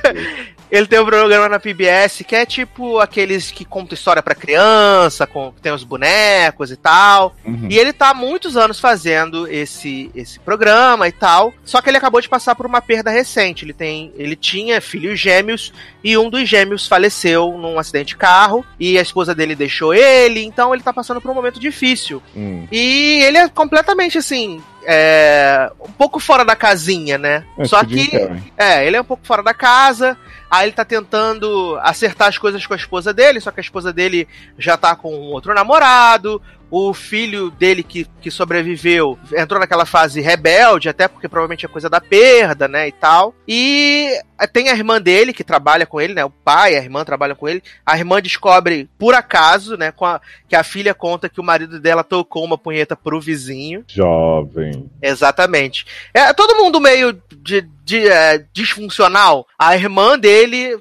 Ele 0.72 0.86
tem 0.86 0.98
um 0.98 1.04
programa 1.04 1.50
na 1.50 1.60
PBS 1.60 2.22
que 2.26 2.34
é 2.34 2.46
tipo 2.46 2.98
aqueles 2.98 3.50
que 3.50 3.62
contam 3.62 3.92
história 3.92 4.22
pra 4.22 4.34
criança, 4.34 5.26
com, 5.26 5.52
tem 5.60 5.70
os 5.70 5.84
bonecos 5.84 6.70
e 6.70 6.76
tal. 6.76 7.36
Uhum. 7.44 7.68
E 7.68 7.78
ele 7.78 7.92
tá 7.92 8.08
há 8.08 8.14
muitos 8.14 8.56
anos 8.56 8.80
fazendo 8.80 9.46
esse, 9.46 10.10
esse 10.14 10.40
programa 10.40 11.06
e 11.06 11.12
tal. 11.12 11.52
Só 11.62 11.82
que 11.82 11.90
ele 11.90 11.98
acabou 11.98 12.22
de 12.22 12.28
passar 12.28 12.54
por 12.54 12.64
uma 12.64 12.80
perda 12.80 13.10
recente. 13.10 13.66
Ele 13.66 13.74
tem, 13.74 14.14
ele 14.16 14.34
tinha 14.34 14.80
filhos 14.80 15.20
gêmeos 15.20 15.74
e 16.02 16.16
um 16.16 16.30
dos 16.30 16.48
gêmeos 16.48 16.88
faleceu 16.88 17.52
num 17.58 17.78
acidente 17.78 18.08
de 18.08 18.16
carro 18.16 18.64
e 18.80 18.96
a 18.98 19.02
esposa 19.02 19.34
dele 19.34 19.54
deixou 19.54 19.92
ele. 19.92 20.42
Então 20.42 20.72
ele 20.72 20.82
tá 20.82 20.90
passando 20.90 21.20
por 21.20 21.30
um 21.30 21.34
momento 21.34 21.60
difícil. 21.60 22.22
Hum. 22.34 22.66
E 22.72 23.20
ele 23.24 23.36
é 23.36 23.46
completamente 23.46 24.16
assim, 24.16 24.62
é, 24.84 25.70
um 25.80 25.92
pouco 25.92 26.18
fora 26.18 26.44
da 26.44 26.56
casinha, 26.56 27.18
né? 27.18 27.44
É, 27.58 27.64
Só 27.64 27.84
tipo 27.84 27.94
que 27.94 28.18
Carrey. 28.18 28.42
é, 28.56 28.86
ele 28.86 28.96
é 28.96 29.00
um 29.00 29.04
pouco 29.04 29.26
fora 29.26 29.42
da 29.42 29.54
casa. 29.54 30.16
Aí 30.52 30.66
ele 30.66 30.72
tá 30.72 30.84
tentando 30.84 31.78
acertar 31.80 32.28
as 32.28 32.36
coisas 32.36 32.66
com 32.66 32.74
a 32.74 32.76
esposa 32.76 33.10
dele, 33.14 33.40
só 33.40 33.50
que 33.50 33.58
a 33.58 33.62
esposa 33.62 33.90
dele 33.90 34.28
já 34.58 34.76
tá 34.76 34.94
com 34.94 35.08
outro 35.08 35.54
namorado. 35.54 36.42
O 36.74 36.94
filho 36.94 37.50
dele 37.50 37.82
que, 37.82 38.06
que 38.22 38.30
sobreviveu 38.30 39.18
entrou 39.36 39.60
naquela 39.60 39.84
fase 39.84 40.22
rebelde, 40.22 40.88
até 40.88 41.06
porque 41.06 41.28
provavelmente 41.28 41.66
é 41.66 41.68
coisa 41.68 41.90
da 41.90 42.00
perda, 42.00 42.66
né, 42.66 42.88
e 42.88 42.92
tal. 42.92 43.34
E 43.46 44.08
tem 44.54 44.70
a 44.70 44.74
irmã 44.74 44.98
dele 44.98 45.34
que 45.34 45.44
trabalha 45.44 45.84
com 45.84 46.00
ele, 46.00 46.14
né, 46.14 46.24
o 46.24 46.30
pai 46.30 46.72
e 46.72 46.76
a 46.78 46.82
irmã 46.82 47.04
trabalham 47.04 47.36
com 47.36 47.46
ele. 47.46 47.62
A 47.84 47.98
irmã 47.98 48.22
descobre, 48.22 48.88
por 48.98 49.14
acaso, 49.14 49.76
né, 49.76 49.92
com 49.92 50.06
a- 50.06 50.18
que 50.48 50.56
a 50.56 50.64
filha 50.64 50.94
conta 50.94 51.28
que 51.28 51.40
o 51.40 51.44
marido 51.44 51.78
dela 51.78 52.02
tocou 52.02 52.42
uma 52.42 52.56
punheta 52.56 52.96
pro 52.96 53.20
vizinho. 53.20 53.84
Jovem. 53.86 54.90
Exatamente. 55.02 55.84
É 56.14 56.32
todo 56.32 56.56
mundo 56.56 56.80
meio 56.80 57.20
de, 57.36 57.60
de, 57.84 58.08
é, 58.08 58.44
disfuncional. 58.50 59.46
A 59.58 59.76
irmã 59.76 60.18
dele 60.18 60.78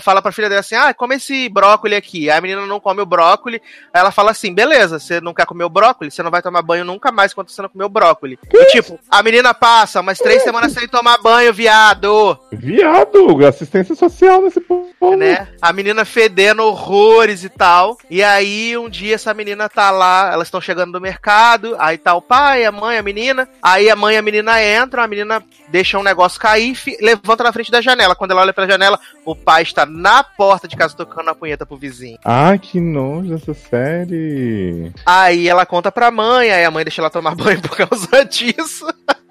fala 0.00 0.22
pra 0.22 0.32
filha 0.32 0.48
dela 0.48 0.60
assim: 0.60 0.74
ah, 0.74 0.92
come 0.94 1.16
esse 1.16 1.48
brócolis 1.48 1.98
aqui. 1.98 2.30
Aí 2.30 2.38
a 2.38 2.40
menina 2.40 2.66
não 2.66 2.80
come 2.80 3.00
o 3.00 3.06
brócolis. 3.06 3.60
Aí 3.92 4.00
ela 4.00 4.10
fala 4.10 4.30
assim: 4.30 4.54
beleza, 4.54 4.98
você 4.98 5.20
não 5.20 5.34
quer 5.34 5.46
comer 5.46 5.64
o 5.64 5.70
brócolis? 5.70 6.14
Você 6.14 6.22
não 6.22 6.30
vai 6.30 6.42
tomar 6.42 6.62
banho 6.62 6.84
nunca 6.84 7.12
mais 7.12 7.32
enquanto 7.32 7.50
você 7.50 7.62
não 7.62 7.68
comer 7.68 7.84
o 7.84 7.88
brócolis. 7.88 8.38
E 8.52 8.64
tipo, 8.66 8.98
a 9.10 9.22
menina 9.22 9.54
passa 9.54 10.00
umas 10.00 10.18
três 10.18 10.42
semanas 10.42 10.72
sem 10.72 10.88
tomar 10.88 11.18
banho, 11.18 11.52
viado. 11.52 12.38
Viado, 12.52 13.44
assistência 13.46 13.94
social 13.94 14.42
nesse 14.42 14.60
povo. 14.60 14.85
Né? 15.16 15.48
A 15.60 15.72
menina 15.72 16.04
fedendo 16.04 16.62
horrores 16.62 17.44
e 17.44 17.48
tal. 17.48 17.96
E 18.10 18.22
aí, 18.22 18.76
um 18.78 18.88
dia, 18.88 19.14
essa 19.14 19.32
menina 19.34 19.68
tá 19.68 19.90
lá, 19.90 20.30
elas 20.32 20.46
estão 20.48 20.60
chegando 20.60 20.92
do 20.92 21.00
mercado, 21.00 21.76
aí 21.78 21.98
tá 21.98 22.14
o 22.14 22.22
pai, 22.22 22.64
a 22.64 22.72
mãe, 22.72 22.96
a 22.98 23.02
menina. 23.02 23.48
Aí 23.62 23.90
a 23.90 23.96
mãe 23.96 24.14
e 24.14 24.18
a 24.18 24.22
menina 24.22 24.62
entram, 24.62 25.02
a 25.02 25.06
menina 25.08 25.42
deixa 25.68 25.98
um 25.98 26.02
negócio 26.02 26.40
cair, 26.40 26.74
fi- 26.74 26.96
levanta 27.00 27.44
na 27.44 27.52
frente 27.52 27.70
da 27.70 27.80
janela. 27.80 28.14
Quando 28.16 28.30
ela 28.30 28.40
olha 28.40 28.52
pra 28.54 28.66
janela, 28.66 28.98
o 29.24 29.34
pai 29.36 29.62
está 29.62 29.84
na 29.84 30.24
porta 30.24 30.66
de 30.66 30.76
casa 30.76 30.96
tocando 30.96 31.28
a 31.28 31.34
punheta 31.34 31.66
pro 31.66 31.76
vizinho. 31.76 32.18
Ai, 32.24 32.58
que 32.58 32.80
nojo 32.80 33.34
essa 33.34 33.52
série. 33.54 34.92
Aí 35.04 35.48
ela 35.48 35.66
conta 35.66 35.92
pra 35.92 36.10
mãe, 36.10 36.50
aí 36.50 36.64
a 36.64 36.70
mãe 36.70 36.84
deixa 36.84 37.00
ela 37.02 37.10
tomar 37.10 37.34
banho 37.36 37.60
por 37.60 37.76
causa 37.76 38.24
disso. 38.24 38.86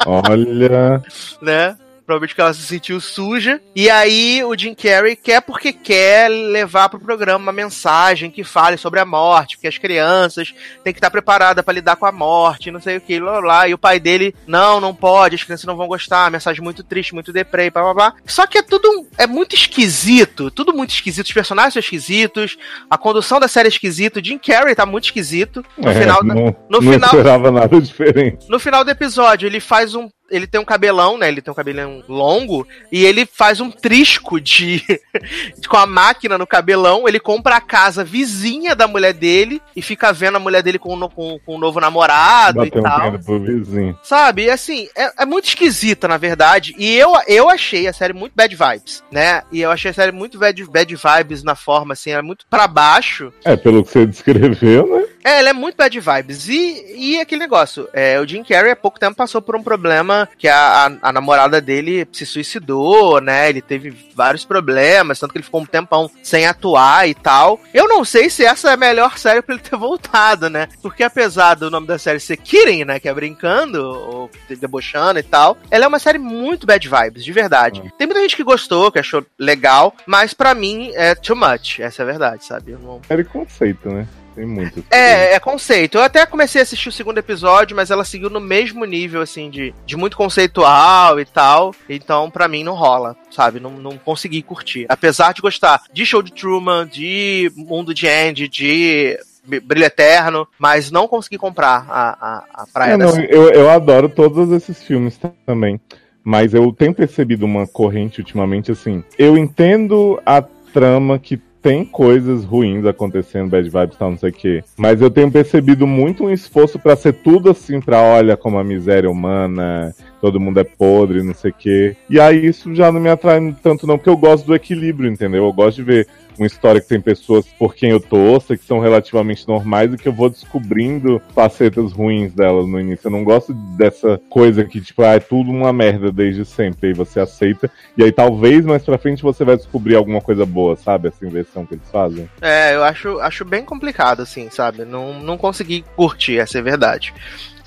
Olha. 0.05 1.01
né? 1.41 1.76
Provavelmente 2.06 2.36
que 2.36 2.41
ela 2.41 2.53
se 2.53 2.62
sentiu 2.62 2.99
suja. 3.01 3.60
E 3.76 3.89
aí 3.89 4.43
o 4.43 4.56
Jim 4.58 4.76
Carrey 4.76 5.16
quer 5.16 5.41
porque 5.41 5.74
quer 5.74 6.30
levar 6.30 6.88
pro 6.89 6.99
programa 6.99 7.39
uma 7.45 7.51
mensagem 7.51 8.30
que 8.30 8.43
fale 8.43 8.78
sobre 8.78 8.99
a 8.99 9.06
morte, 9.06 9.56
porque 9.58 9.68
as 9.68 9.78
crianças 9.78 10.53
têm 10.84 10.93
que 10.93 10.99
estar 10.99 11.10
preparadas 11.10 11.64
pra 11.66 11.74
lidar 11.74 11.95
com 11.95 12.06
a 12.06 12.12
morte, 12.12 12.70
não 12.72 12.80
sei 12.80 12.97
o 12.97 13.01
que, 13.01 13.20
lá, 13.20 13.39
lá. 13.39 13.68
E 13.68 13.74
o 13.74 13.78
pai 13.78 13.99
dele, 13.99 14.36
não, 14.45 14.80
não 14.80 14.93
pode, 14.93 15.36
as 15.36 15.43
crianças 15.43 15.66
não 15.66 15.76
vão 15.76 15.88
gostar, 15.88 16.30
mensagem 16.30 16.64
muito 16.64 16.84
triste, 16.84 17.14
muito 17.14 17.34
deprê, 17.34 17.70
blá 17.72 17.82
blá 17.82 17.93
blá. 17.93 18.14
Só 18.26 18.45
que 18.45 18.58
é 18.60 18.62
tudo, 18.62 19.08
é 19.18 19.26
muito 19.26 19.56
esquisito, 19.56 20.51
tudo 20.51 20.74
muito 20.74 20.91
esquisito, 20.93 21.26
os 21.26 21.34
personagens 21.34 21.74
são 21.74 21.80
esquisitos, 21.80 22.58
a 22.89 22.97
condução 22.97 23.39
da 23.39 23.47
série 23.47 23.68
é 23.68 23.70
esquisito, 23.72 24.18
o 24.20 24.24
Jim 24.24 24.38
Carrey 24.38 24.76
tá 24.76 24.86
muito 24.86 25.06
esquisito. 25.06 25.66
No 25.78 25.89
É, 25.89 26.01
final, 26.01 26.24
não, 26.24 26.36
no 26.36 26.56
não 26.70 26.82
final- 26.82 27.10
esperava 27.10 27.51
nada 27.51 27.80
diferente. 27.82 28.45
no 28.49 28.60
final 28.60 28.84
do 28.84 28.91
episódio, 28.91 29.47
ele 29.47 29.60
faz 29.60 29.95
um. 29.95 30.08
Ele 30.30 30.48
tem 30.48 30.60
um 30.60 30.66
cabelão, 30.66 31.18
né? 31.18 31.28
Ele 31.28 31.42
tem 31.42 31.52
um 31.52 31.56
cabelão 31.56 32.04
longo. 32.08 32.68
E 32.92 33.06
ele 33.06 33.26
faz 33.26 33.60
um 33.60 33.70
trisco 33.70 34.40
de. 34.42 34.82
com 35.70 35.78
a 35.78 35.86
máquina 35.86 36.38
no 36.38 36.48
cabelão. 36.48 37.08
Ele 37.08 37.20
compra 37.20 37.58
a 37.58 37.62
casa 37.62 38.04
vizinha 38.04 38.76
da 38.76 38.88
mulher 38.88 39.14
dele. 39.14 39.62
E 39.76 39.82
fica 39.82 40.12
vendo 40.12 40.36
a 40.38 40.40
mulher 40.40 40.64
dele 40.64 40.80
com, 40.80 40.96
no- 40.96 41.10
com, 41.10 41.40
com 41.46 41.56
o 41.56 41.60
novo 41.60 41.80
namorado 41.80 42.58
Bateu 42.60 42.78
e 42.78 42.80
um 42.80 42.84
tal. 42.84 43.20
pro 43.20 43.40
vizinho. 43.40 43.98
Sabe? 44.04 44.44
E 44.46 44.50
assim, 44.50 44.88
é, 44.98 45.24
é 45.24 45.26
muito 45.26 45.46
esquisita, 45.48 46.08
na 46.08 46.18
verdade. 46.18 46.74
E 46.78 46.96
eu, 46.96 47.14
eu 47.28 47.50
achei 47.50 47.88
a 47.88 47.94
série 47.94 48.14
muito 48.14 48.34
bad 48.36 48.56
vibes, 48.56 49.04
né? 49.12 49.44
E 49.52 49.62
eu 49.62 49.72
achei 49.72 49.92
a 49.92 49.94
série 49.94 50.12
muito 50.12 50.38
bad, 50.38 50.64
bad 50.66 50.96
vibes 50.96 51.44
na 51.44 51.56
forma, 51.56 51.94
assim, 51.94 52.12
é 52.12 52.22
muito 52.22 52.46
pra 52.50 52.68
baixo. 52.68 53.32
É, 53.44 53.56
pelo 53.56 53.84
que 53.84 53.92
você 53.92 54.06
descreveu, 54.06 54.88
né? 54.88 55.06
É, 55.26 55.40
ela 55.40 55.50
é 55.50 55.54
muito 55.54 55.76
bad 55.76 56.00
vibes. 56.00 56.48
E, 56.48 56.86
e 56.96 57.20
aquele 57.20 57.42
negócio, 57.42 57.90
é, 57.92 58.20
o 58.20 58.28
Jim 58.28 58.44
Carrey 58.44 58.72
há 58.72 58.76
pouco 58.76 59.00
tempo 59.00 59.16
passou 59.16 59.42
por 59.42 59.56
um 59.56 59.64
problema 59.64 60.30
que 60.38 60.48
a, 60.48 60.86
a, 60.86 61.10
a 61.10 61.12
namorada 61.12 61.60
dele 61.60 62.08
se 62.12 62.28
suicidou, 62.28 63.20
né? 63.20 63.50
Ele 63.50 63.60
teve 63.60 63.90
vários 64.14 64.46
problemas, 64.46 65.20
tanto 65.20 65.32
que 65.32 65.40
ele 65.40 65.44
ficou 65.44 65.62
um 65.62 65.66
tempão 65.66 66.12
sem 66.22 66.46
atuar 66.46 67.10
e 67.10 67.16
tal. 67.16 67.60
Eu 67.74 67.88
não 67.88 68.06
sei 68.06 68.30
se 68.30 68.46
essa 68.46 68.70
é 68.70 68.74
a 68.74 68.78
melhor 68.78 69.18
série 69.18 69.42
pra 69.42 69.56
ele 69.56 69.64
ter 69.64 69.76
voltado, 69.76 70.48
né? 70.48 70.68
Porque 70.80 71.02
apesar 71.02 71.56
do 71.56 71.72
nome 71.72 71.88
da 71.88 71.98
série 71.98 72.20
ser 72.20 72.38
Kidding, 72.38 72.86
né? 72.86 73.00
Que 73.00 73.10
é 73.10 73.14
brincando, 73.14 73.84
ou 73.84 74.30
debochando 74.48 75.18
e 75.18 75.24
tal, 75.24 75.58
ela 75.72 75.86
é 75.86 75.88
uma 75.88 75.98
série 75.98 76.20
muito 76.20 76.68
bad 76.68 76.88
vibes, 76.88 77.26
de 77.26 77.32
verdade. 77.32 77.82
Tem 77.98 78.06
muita 78.06 78.22
gente 78.22 78.36
que 78.36 78.44
gostou, 78.44 78.92
que 78.92 79.00
achou 79.00 79.26
legal, 79.40 79.92
mas 80.06 80.36
pra 80.36 80.54
mim 80.54 80.92
é 80.94 81.16
too 81.16 81.36
much, 81.36 81.80
essa 81.80 82.04
é 82.04 82.04
a 82.04 82.06
verdade, 82.06 82.46
sabe? 82.46 82.74
Não, 82.74 83.02
conceito, 83.26 83.90
né? 83.90 84.08
Tem 84.36 84.46
muito. 84.46 84.84
é, 84.92 85.34
é 85.34 85.40
conceito. 85.40 85.98
Eu 85.98 86.04
até 86.04 86.26
comecei 86.26 86.62
a 86.62 86.64
assistir 86.64 86.90
o 86.90 86.92
segundo 86.92 87.18
episódio, 87.18 87.76
mas 87.76 87.90
ela 87.90 88.04
seguiu 88.04 88.30
no 88.30 88.42
mesmo 88.42 88.84
nível, 88.84 89.22
assim, 89.22 89.50
de, 89.50 89.74
de 89.86 89.96
muito 89.96 90.18
conceitual 90.18 91.20
e 91.20 91.26
tal. 91.26 91.74
Então, 91.90 92.30
pra 92.30 92.48
mim, 92.48 92.64
não 92.64 92.74
rola, 92.74 93.16
sabe? 93.32 93.60
Não, 93.60 93.72
não 93.72 93.98
consegui 93.98 94.42
curtir. 94.42 94.86
Apesar 94.90 95.34
de 95.34 95.42
gostar 95.42 95.84
de 95.94 96.06
Show 96.06 96.22
de 96.22 96.34
Truman, 96.34 96.86
de 96.86 97.52
Mundo 97.56 97.94
de 97.94 98.08
Andy, 98.08 98.50
de 98.50 99.18
Brilho 99.46 99.86
Eterno, 99.86 100.48
mas 100.60 100.92
não 100.92 101.08
consegui 101.08 101.38
comprar 101.38 101.86
a, 101.88 102.10
a, 102.10 102.44
a 102.64 102.68
Praia 102.74 102.94
É, 102.94 102.98
da 102.98 103.06
não, 103.06 103.20
eu, 103.22 103.50
eu 103.52 103.70
adoro 103.70 104.10
todos 104.10 104.52
esses 104.52 104.84
filmes 104.84 105.20
também. 105.46 105.80
Mas 106.24 106.56
eu 106.56 106.74
tenho 106.74 106.94
percebido 106.94 107.46
uma 107.46 107.68
corrente 107.68 108.20
ultimamente 108.20 108.72
assim. 108.72 109.04
Eu 109.18 109.38
entendo 109.38 110.20
a 110.26 110.42
trama 110.42 111.20
que 111.20 111.40
tem 111.66 111.84
coisas 111.84 112.45
ruins 112.45 112.86
acontecendo, 112.86 113.49
bad 113.49 113.68
vibes 113.68 113.97
tal, 113.97 114.11
não 114.11 114.18
sei 114.20 114.30
o 114.30 114.34
quê. 114.34 114.63
Mas 114.78 115.01
eu 115.01 115.09
tenho 115.09 115.32
percebido 115.32 115.88
muito 115.88 116.24
um 116.24 116.30
esforço 116.30 116.78
pra 116.78 116.95
ser 116.95 117.13
tudo 117.13 117.49
assim, 117.49 117.82
pra 117.82 117.99
olha 117.99 118.38
como 118.38 118.59
a 118.59 118.63
miséria 118.63 119.09
humana, 119.09 119.91
todo 120.22 120.39
mundo 120.39 120.59
é 120.59 120.63
podre, 120.63 121.24
não 121.24 121.34
sei 121.34 121.49
o 121.49 121.55
quê. 121.57 121.95
E 122.07 122.20
aí 122.20 122.45
isso 122.45 122.76
já 122.76 122.91
não 122.91 123.01
me 123.01 123.09
atrai 123.09 123.39
tanto 123.63 123.88
não, 123.88 123.97
porque 123.97 124.11
eu 124.11 124.16
gosto 124.16 124.45
do 124.45 124.53
equilíbrio, 124.53 125.11
entendeu? 125.11 125.45
Eu 125.45 125.53
gosto 125.53 125.78
de 125.78 125.84
ver 125.84 126.07
uma 126.40 126.48
história 126.48 126.82
que 126.82 126.88
tem 126.88 127.02
pessoas 127.02 127.46
por 127.60 127.76
quem 127.76 127.92
eu 127.92 128.00
torço, 128.00 128.58
que 128.58 128.66
são 128.66 128.80
relativamente 128.80 129.48
normais 129.48 129.94
e 129.94 129.98
que 129.98 130.08
eu 130.08 130.14
vou 130.14 130.30
descobrindo 130.30 131.22
facetas 131.34 131.92
ruins 131.92 132.34
delas 132.34 132.68
no 132.68 132.80
início. 132.80 133.08
Eu 133.08 133.12
não 133.12 133.24
gosto 133.24 133.54
dessa 133.54 134.20
coisa 134.30 134.64
que, 134.64 134.82
tipo, 134.82 135.04
ah, 135.04 135.16
é 135.16 135.20
tudo 135.20 135.52
uma 135.52 135.72
merda 135.74 136.12
desde 136.12 136.46
sempre, 136.46 136.90
aí 136.90 136.94
você 136.94 137.20
aceita, 137.20 137.70
e 137.98 138.04
aí 138.04 138.12
talvez 138.12 138.66
mais 138.66 138.84
pra 138.84 138.98
frente 138.98 139.24
você 139.24 139.44
vai 139.44 139.56
descobrir 139.58 139.96
alguma 139.96 140.22
coisa 140.22 140.46
boa, 140.46 140.76
sabe? 140.76 141.08
Essa 141.08 141.26
inversão 141.26 141.66
que 141.66 141.76
eles 141.76 141.90
fazem. 141.92 142.30
É, 142.42 142.76
eu 142.76 142.84
acho, 142.84 143.20
acho 143.20 143.46
bem 143.46 143.64
complicado, 143.64 144.22
assim, 144.22 144.50
sabe? 144.50 144.86
Não, 144.86 145.20
não 145.20 145.38
consegui 145.38 145.84
curtir, 145.96 146.40
essa 146.40 146.60
é 146.60 146.62
verdade. 146.62 147.14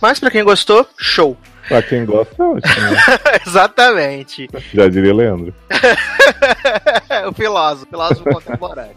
Mas 0.01 0.21
pra 0.21 0.31
quem 0.31 0.45
gostou, 0.45 0.87
show. 0.97 1.37
Pra 1.69 1.83
quem 1.83 2.05
gosta, 2.05 2.43
é 2.43 2.47
ótimo. 2.47 2.83
né? 2.83 2.97
Exatamente. 3.47 4.49
Já 4.73 4.89
diria 4.89 5.13
Leandro. 5.15 5.53
o 7.29 7.33
filósofo, 7.33 7.87
filósofo 7.87 8.25
contemporâneo. 8.25 8.97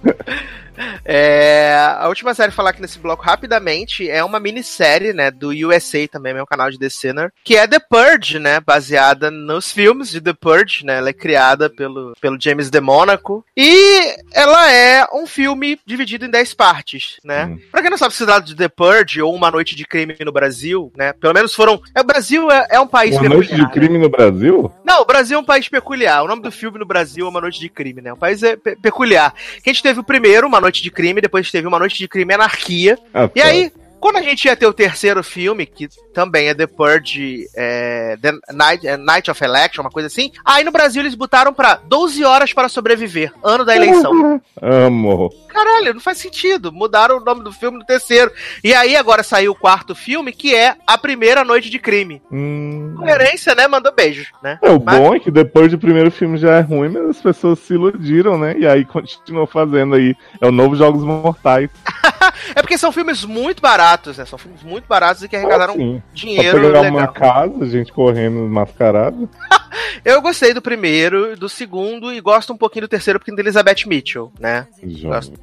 É, 1.04 1.76
a 2.00 2.08
última 2.08 2.34
série 2.34 2.50
a 2.50 2.54
falar 2.54 2.72
aqui 2.72 2.82
nesse 2.82 3.00
bloco 3.00 3.24
rapidamente 3.24 4.10
é 4.10 4.24
uma 4.24 4.40
minissérie, 4.40 5.14
né, 5.14 5.30
do 5.30 5.50
USA 5.50 6.08
também, 6.08 6.34
meu 6.34 6.46
canal 6.46 6.70
de 6.70 6.80
The 6.80 6.90
Sinner, 6.90 7.32
que 7.44 7.56
é 7.56 7.68
The 7.68 7.80
Purge, 7.80 8.40
né, 8.40 8.60
baseada 8.60 9.30
nos 9.30 9.72
filmes 9.72 10.10
de 10.10 10.22
The 10.22 10.34
Purge, 10.34 10.86
né, 10.86 10.98
ela 10.98 11.10
é 11.10 11.14
criada 11.14 11.70
pelo, 11.70 12.14
pelo 12.20 12.40
James 12.40 12.70
DeMonaco, 12.70 13.46
e 13.56 14.16
ela 14.34 14.72
é 14.72 15.06
um 15.14 15.28
filme 15.28 15.80
dividido 15.86 16.26
em 16.26 16.30
10 16.30 16.54
partes, 16.54 17.18
né. 17.24 17.46
Hum. 17.46 17.60
Pra 17.72 17.82
quem 17.82 17.90
não 17.90 17.98
sabe 17.98 18.16
se 18.16 18.26
trata 18.26 18.46
de 18.46 18.56
The 18.56 18.70
Purge 18.70 19.22
ou 19.22 19.34
Uma 19.36 19.52
Noite 19.52 19.76
de 19.76 19.86
Crime 19.86 20.16
no 20.22 20.32
Brasil, 20.32 20.92
né, 20.96 21.14
pelo 21.14 21.34
menos 21.34 21.54
foram... 21.54 21.82
É, 21.94 22.02
o 22.02 22.06
Brasil 22.06 22.50
é, 22.50 22.68
é 22.72 22.80
um 22.80 22.88
país 22.88 23.16
Uma 23.16 23.30
noite 23.30 23.50
peculiar, 23.50 23.68
de 23.68 23.74
crime 23.74 23.98
no 23.98 24.10
Brasil? 24.10 24.72
não, 24.84 25.02
o 25.02 25.06
Brasil 25.06 25.38
é 25.38 25.42
um 25.42 25.46
país 25.46 25.68
peculiar. 25.70 26.24
O 26.24 26.28
nome 26.28 26.42
do 26.42 26.52
filme 26.52 26.78
no 26.78 26.86
Brasil 26.86 27.26
é 27.26 27.30
Uma 27.30 27.42
Noite 27.42 27.60
de 27.60 27.70
Crime, 27.70 28.02
né? 28.02 28.11
Um 28.14 28.18
país 28.18 28.42
é 28.44 28.56
pe- 28.56 28.76
peculiar. 28.76 29.34
Que 29.64 29.70
a 29.70 29.74
gente 29.74 29.84
teve 29.84 30.00
o 30.00 30.04
primeiro, 30.04 30.48
Uma 30.48 30.60
Noite 30.62 30.82
de 30.82 30.92
Crime, 30.92 31.22
depois 31.22 31.50
teve 31.52 31.68
Uma 31.68 31.80
Noite 31.80 31.98
de 31.98 32.08
Crime 32.08 32.32
e 32.32 32.36
Anarquia. 32.36 32.98
Ah, 33.14 33.30
E 33.36 33.42
aí, 33.42 33.72
quando 34.02 34.18
a 34.18 34.22
gente 34.22 34.46
ia 34.46 34.56
ter 34.56 34.66
o 34.66 34.74
terceiro 34.74 35.24
filme, 35.24 35.66
que 35.66 35.88
também 36.14 36.48
é 36.48 36.54
The 36.54 36.68
Purge, 36.68 37.46
é, 37.56 38.18
The 38.22 38.34
Night, 38.52 38.88
é, 38.88 38.98
Night 38.98 39.30
of 39.32 39.44
Election, 39.44 39.82
uma 39.84 39.92
coisa 39.92 40.08
assim, 40.08 40.32
aí 40.44 40.64
no 40.64 40.72
Brasil 40.72 41.02
eles 41.02 41.16
botaram 41.16 41.54
pra 41.54 41.76
12 41.76 42.24
horas 42.26 42.52
para 42.52 42.68
sobreviver, 42.68 43.32
ano 43.44 43.64
da 43.64 43.76
eleição. 43.76 44.42
Amo. 44.62 45.30
Caralho, 45.48 45.94
não 45.94 46.02
faz 46.02 46.18
sentido. 46.18 46.72
Mudaram 46.72 47.18
o 47.18 47.24
nome 47.24 47.44
do 47.44 47.52
filme 47.52 47.78
no 47.78 47.86
terceiro. 47.86 48.32
E 48.64 48.74
aí 48.74 48.96
agora 48.96 49.22
saiu 49.22 49.52
o 49.52 49.56
quarto 49.56 49.94
filme, 49.94 50.32
que 50.32 50.56
é 50.56 50.76
A 50.88 50.98
Primeira 50.98 51.44
Noite 51.44 51.70
de 51.70 51.78
Crime. 51.78 52.22
Hum. 52.32 52.96
Coerência, 52.98 53.54
né? 53.54 53.68
Mandou 53.68 53.94
beijos, 53.94 54.28
né? 54.42 54.58
É, 54.62 54.72
o 54.72 54.82
Mas- 54.82 54.98
bom 54.98 55.14
é 55.14 55.20
que 55.20 55.30
depois 55.30 55.70
do 55.70 55.78
primeiro 55.78 56.10
filme 56.10 56.38
já 56.38 56.56
é 56.56 56.62
ruim, 56.62 56.90
mas 56.90 57.04
as 57.10 57.22
pessoas 57.22 57.60
se 57.60 57.74
iludiram, 57.74 58.38
né? 58.38 58.56
E 58.58 58.66
aí 58.66 58.86
continuam 58.86 59.46
fazendo 59.46 59.96
aí. 59.96 60.16
É 60.40 60.48
o 60.48 60.52
novo 60.52 60.76
Jogos 60.76 61.04
Mortais. 61.04 61.70
É 62.56 62.62
porque 62.62 62.78
são 62.78 62.92
filmes 62.92 63.24
muito 63.26 63.62
baratos, 63.62 63.91
né? 64.18 64.26
São 64.26 64.38
filmes 64.40 64.64
muito 64.64 64.86
baratos 64.88 65.24
e 65.24 65.28
que 65.28 65.36
arrecadaram 65.36 65.74
Assim, 65.74 66.02
Pra 66.02 66.14
dinheiro 66.14 66.62
pegar 66.62 66.82
legal. 66.82 66.92
uma 66.92 67.08
casa, 67.08 67.66
gente 67.70 67.92
correndo 67.92 68.48
mascarado. 68.48 69.30
Eu 70.04 70.22
gostei 70.22 70.54
do 70.54 70.62
primeiro, 70.62 71.38
do 71.38 71.48
segundo 71.48 72.12
e 72.12 72.20
gosto 72.20 72.52
um 72.54 72.58
pouquinho 72.58 72.86
do 72.86 72.90
terceiro 72.90 73.20
porque 73.20 73.32
é 73.32 73.36
da 73.36 73.42
Elizabeth 73.42 73.86
Mitchell, 73.86 74.32
né? 74.40 74.68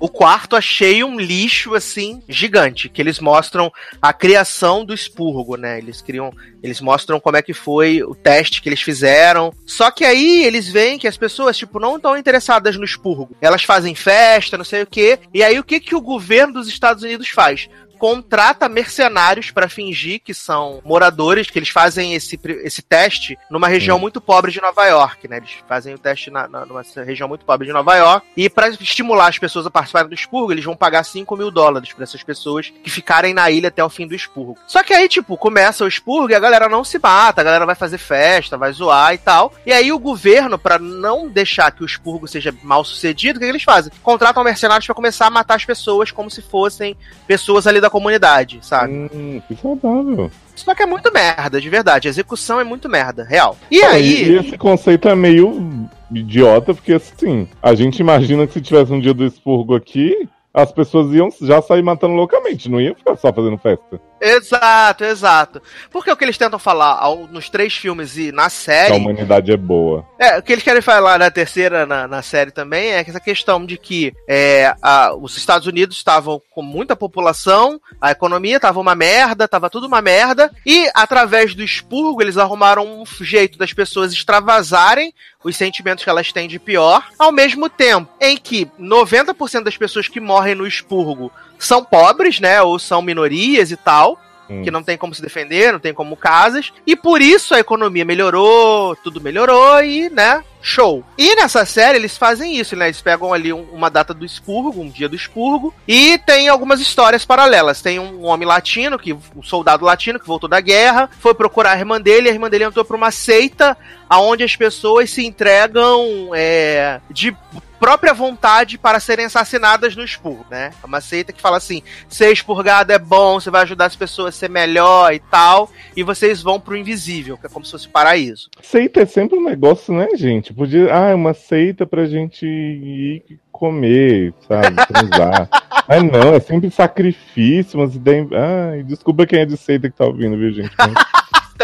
O 0.01 0.09
quarto 0.09 0.57
achei 0.57 1.03
um 1.05 1.19
lixo 1.19 1.75
assim 1.75 2.23
gigante, 2.29 2.89
que 2.89 3.01
eles 3.01 3.21
mostram 3.21 3.73
a 4.03 4.13
criação 4.13 4.85
do 4.85 4.93
expurgo, 4.93 5.57
né? 5.57 5.79
Eles 5.79 6.03
criam, 6.03 6.33
eles 6.63 6.81
mostram 6.81 7.21
como 7.21 7.37
é 7.37 7.43
que 7.43 7.55
foi 7.55 8.03
o 8.03 8.15
teste 8.15 8.61
que 8.61 8.69
eles 8.69 8.83
fizeram. 8.83 9.53
Só 9.65 9.91
que 9.91 10.05
aí 10.05 10.45
eles 10.45 10.69
veem 10.69 10.99
que 10.99 11.09
as 11.09 11.17
pessoas 11.17 11.57
tipo 11.57 11.79
não 11.79 11.97
estão 11.97 12.17
interessadas 12.17 12.77
no 12.77 12.85
expurgo. 12.85 13.37
Elas 13.41 13.63
fazem 13.63 13.95
festa, 13.95 14.59
não 14.59 14.65
sei 14.65 14.83
o 14.83 14.87
quê. 14.87 15.19
E 15.33 15.43
aí 15.43 15.59
o 15.59 15.65
que 15.65 15.81
que 15.81 15.95
o 15.95 16.01
governo 16.01 16.55
dos 16.55 16.69
Estados 16.69 17.03
Unidos 17.03 17.29
faz? 17.29 17.69
Contrata 17.99 18.69
mercenários 18.69 19.51
pra 19.51 19.69
fingir 19.69 20.21
que 20.25 20.33
são 20.33 20.81
moradores, 20.85 21.51
que 21.51 21.59
eles 21.59 21.69
fazem 21.69 22.15
esse, 22.15 22.39
esse 22.63 22.81
teste 22.83 23.37
numa 23.51 23.69
região 23.69 23.97
Hum. 23.97 24.01
muito 24.01 24.21
pobre 24.21 24.53
de 24.53 24.61
Nova 24.61 24.85
York, 24.87 25.27
né? 25.29 25.39
Eles 25.39 25.51
fazem 25.69 25.95
o 25.95 25.99
teste 25.99 26.31
na, 26.31 26.47
na- 26.49 26.65
numa 26.65 26.83
região 27.05 27.29
muito 27.29 27.45
pobre 27.45 27.67
de 27.67 27.73
Nova 27.73 27.95
York. 27.97 28.27
E 28.37 28.49
pra 28.49 28.69
estimular 28.69 29.29
as 29.29 29.39
pessoas 29.39 29.67
a 29.67 29.71
participarem 29.71 30.09
do 30.09 30.15
expurgo, 30.15 30.53
eles 30.53 30.65
vão 30.65 30.77
pagar 30.77 31.03
5 31.05 31.37
mil 31.37 31.51
dólares 31.51 31.93
pra 31.93 32.05
essas 32.05 32.23
pessoas 32.23 32.71
que 32.83 32.91
ficarem 32.91 33.35
na 33.35 33.51
ilha 33.51 33.69
até 33.69 33.83
o 33.85 33.89
fim 33.91 34.07
do 34.07 34.15
expurgo. 34.15 34.57
Só 34.67 34.83
que 34.83 34.93
aí, 34.95 35.09
tipo, 35.09 35.37
começa 35.37 35.85
o 35.85 35.89
expurgo 35.89 36.31
e 36.31 36.35
a 36.35 36.41
galera 36.41 36.69
não 36.69 36.85
se 36.85 36.99
mata, 36.99 37.41
a 37.41 37.45
galera 37.45 37.67
vai 37.67 37.75
fazer 37.75 37.99
festa, 37.99 38.57
vai 38.57 38.73
zoar 38.73 39.15
e 39.15 39.19
tal. 39.19 39.53
E 39.67 39.73
aí 39.73 39.91
o 39.93 39.99
governo, 39.99 40.59
pra 40.59 40.79
não 40.79 41.29
deixar 41.29 41.71
que 41.73 41.83
o 41.83 41.87
expurgo 41.87 42.29
seja 42.29 42.55
mal 42.63 42.85
sucedido, 42.85 43.39
o 43.39 43.41
que, 43.41 43.47
que 43.47 43.51
eles 43.51 43.63
fazem? 43.65 43.93
Contratam 44.03 44.45
mercenários 44.45 44.87
pra 44.87 44.95
começar 44.95 45.27
a 45.27 45.31
matar 45.31 45.55
as 45.57 45.65
pessoas 45.65 46.11
como 46.11 46.31
se 46.31 46.43
fossem 46.43 46.97
pessoas 47.27 47.67
ali 47.67 47.81
da 47.81 47.88
comunidade, 47.91 48.59
sabe? 48.63 48.93
Hum, 48.93 49.41
que 49.47 49.57
saudável. 49.57 50.31
Só 50.55 50.75
que 50.75 50.83
é 50.83 50.87
muito 50.87 51.13
merda, 51.13 51.61
de 51.61 51.69
verdade. 51.69 52.09
A 52.09 52.11
execução 52.11 52.61
é 52.61 52.65
muito 52.65 52.89
merda, 52.89 53.25
real. 53.25 53.57
E 53.71 53.81
Pô, 53.81 53.87
aí. 53.87 54.25
e 54.25 54.37
esse 54.37 54.59
conceito 54.59 55.09
é 55.09 55.15
meio 55.15 55.89
idiota, 56.11 56.75
porque 56.75 56.95
assim, 56.95 57.49
a 57.63 57.75
gente 57.75 58.01
imagina 58.01 58.47
que 58.47 58.55
se 58.55 58.61
tivesse 58.61 58.93
um 58.93 59.01
dia 59.01 59.15
do 59.15 59.25
expurgo 59.25 59.75
aqui, 59.75 60.29
as 60.53 60.73
pessoas 60.73 61.13
iam 61.15 61.29
já 61.41 61.63
sair 61.63 61.83
matando 61.83 62.15
loucamente, 62.15 62.69
não 62.69 62.81
iam 62.81 62.95
ficar 62.95 63.17
só 63.17 63.33
fazendo 63.33 63.59
festa. 63.59 64.01
Exato, 64.21 65.05
exato. 65.05 65.63
Porque 65.91 66.11
o 66.11 66.17
que 66.17 66.25
eles 66.25 66.39
tentam 66.39 66.59
falar 66.59 66.93
ao- 66.99 67.27
nos 67.29 67.49
três 67.49 67.75
filmes 67.75 68.17
e 68.17 68.33
na 68.33 68.43
Que 68.43 68.47
a 68.47 68.51
série. 68.51 68.95
humanidade 68.97 69.53
é 69.53 69.57
boa. 69.57 70.05
É, 70.19 70.39
o 70.39 70.43
que 70.43 70.53
eles 70.53 70.65
querem 70.65 70.83
falar 70.83 71.19
na 71.19 71.31
terceira, 71.31 71.87
na, 71.87 72.09
na 72.09 72.23
série 72.23 72.51
também, 72.51 72.93
é 72.93 73.05
que 73.05 73.11
essa 73.11 73.21
questão 73.21 73.65
de 73.65 73.77
que 73.79 74.13
é, 74.29 74.75
a- 74.83 75.15
os 75.15 75.37
Estados 75.37 75.67
Unidos 75.67 75.97
estavam 75.97 76.41
com 76.51 76.63
muita 76.63 76.97
população, 76.97 77.81
a 78.01 78.11
economia 78.11 78.57
estava 78.57 78.81
uma 78.81 78.95
merda, 78.95 79.45
estava 79.45 79.71
tudo 79.71 79.87
uma 79.87 80.03
merda, 80.03 80.51
e 80.67 80.91
através 80.95 81.55
do 81.55 81.63
expurgo 81.63 82.21
eles 82.23 82.37
arrumaram 82.37 82.85
um 83.03 83.05
jeito 83.21 83.59
das 83.59 83.73
pessoas 83.73 84.13
extravasarem 84.13 85.13
os 85.45 85.57
sentimentos 85.57 86.03
que 86.03 86.11
elas 86.11 86.33
têm 86.33 86.49
de 86.49 86.59
pior, 86.59 87.05
ao 87.19 87.31
mesmo 87.31 87.69
tempo 87.69 88.11
em 88.21 88.37
que 88.37 88.69
90% 88.79 89.63
das 89.65 89.77
pessoas 89.77 90.09
que 90.09 90.19
morrem 90.21 90.55
no 90.55 90.67
expurgo 90.67 91.31
são 91.59 91.85
pobres, 91.85 92.41
né, 92.41 92.63
ou 92.63 92.79
são 92.79 93.03
minorias 93.03 93.71
e 93.71 93.77
tal, 93.77 94.19
Hum. 94.51 94.63
que 94.63 94.71
não 94.71 94.83
tem 94.83 94.97
como 94.97 95.15
se 95.15 95.21
defender, 95.21 95.73
não 95.73 95.79
tem 95.79 95.93
como 95.93 96.17
casas, 96.17 96.73
e 96.87 96.97
por 96.97 97.21
isso 97.21 97.55
a 97.55 97.59
economia 97.59 98.05
melhorou, 98.05 98.97
tudo 98.97 99.21
melhorou 99.21 99.83
e, 99.85 100.09
né, 100.09 100.43
show. 100.61 101.05
E 101.17 101.35
nessa 101.37 101.65
série 101.65 101.99
eles 101.99 102.17
fazem 102.17 102.57
isso, 102.57 102.75
né? 102.77 102.87
Eles 102.87 103.01
pegam 103.01 103.33
ali 103.33 103.53
um- 103.53 103.69
uma 103.73 103.89
data 103.89 104.13
do 104.13 104.25
expurgo, 104.25 104.81
um 104.81 104.89
dia 104.91 105.09
do 105.09 105.17
expurgo, 105.17 105.75
e 105.87 106.19
tem 106.19 106.49
algumas 106.49 106.81
histórias 106.81 107.25
paralelas. 107.25 107.81
Tem 107.81 107.99
um 107.99 108.25
homem 108.25 108.47
latino, 108.47 108.99
que 108.99 109.13
um 109.13 109.43
soldado 109.43 109.85
latino 109.85 110.19
que 110.19 110.27
voltou 110.27 110.49
da 110.49 110.61
guerra, 110.61 111.09
foi 111.21 111.35
procurar 111.35 111.73
a 111.73 111.79
irmã 111.79 112.01
dele, 112.01 112.29
e 112.29 112.31
a 112.31 112.35
irmã 112.35 112.51
dele 112.51 112.65
entrou 112.65 112.85
pra 112.85 112.97
uma 112.97 113.11
seita 113.11 113.77
aonde 114.09 114.43
as 114.45 114.57
pessoas 114.57 115.11
se 115.11 115.25
entregam 115.25 116.31
é, 116.35 117.01
de 117.11 117.35
própria 117.79 118.13
vontade 118.13 118.77
para 118.77 118.99
serem 118.99 119.27
assassinadas 119.27 119.95
no 119.95 120.03
expurgo, 120.03 120.45
né? 120.51 120.73
É 120.83 120.87
uma 120.87 121.01
seita 121.01 121.33
que 121.33 121.41
fala 121.41 121.59
assim: 121.59 121.81
ser 122.09 122.33
expurgado 122.33 122.93
é 122.93 122.99
bom, 122.99 123.39
você 123.41 123.51
vai 123.51 123.63
ajudar 123.63 123.85
as 123.87 123.95
pessoas 123.95 124.35
a 124.35 124.39
ser 124.39 124.51
melhor 124.51 125.13
e 125.15 125.21
tal, 125.21 125.71
e 125.97 126.03
vocês 126.03 126.43
vão 126.43 126.59
pro 126.59 126.77
invisível, 126.77 127.39
que 127.39 127.47
é 127.47 127.49
como 127.49 127.65
se 127.65 127.71
fosse 127.71 127.89
paraíso. 127.89 128.51
Seita 128.63 129.03
é 129.03 129.07
sempre 129.07 129.39
um 129.39 129.45
negócio, 129.45 129.95
né, 129.95 130.09
gente? 130.17 130.48
Podia. 130.55 130.95
Ah, 130.95 131.11
é 131.11 131.15
uma 131.15 131.35
seita 131.35 131.87
pra 131.87 132.07
gente 132.07 132.47
ir 132.47 133.39
comer, 133.53 134.33
sabe? 134.47 134.77
Transar. 134.87 135.49
Mas 135.89 136.03
não, 136.05 136.35
é 136.35 136.41
sempre 136.41 136.71
sacrifício, 136.71 137.81
umas 137.81 137.95
ideias. 137.95 138.29
Ai, 138.33 138.83
desculpa 138.83 139.27
quem 139.27 139.41
é 139.41 139.45
de 139.47 139.57
seita 139.57 139.91
que 139.91 139.97
tá 139.97 140.05
ouvindo, 140.05 140.37
viu, 140.37 140.53
gente? 140.53 140.71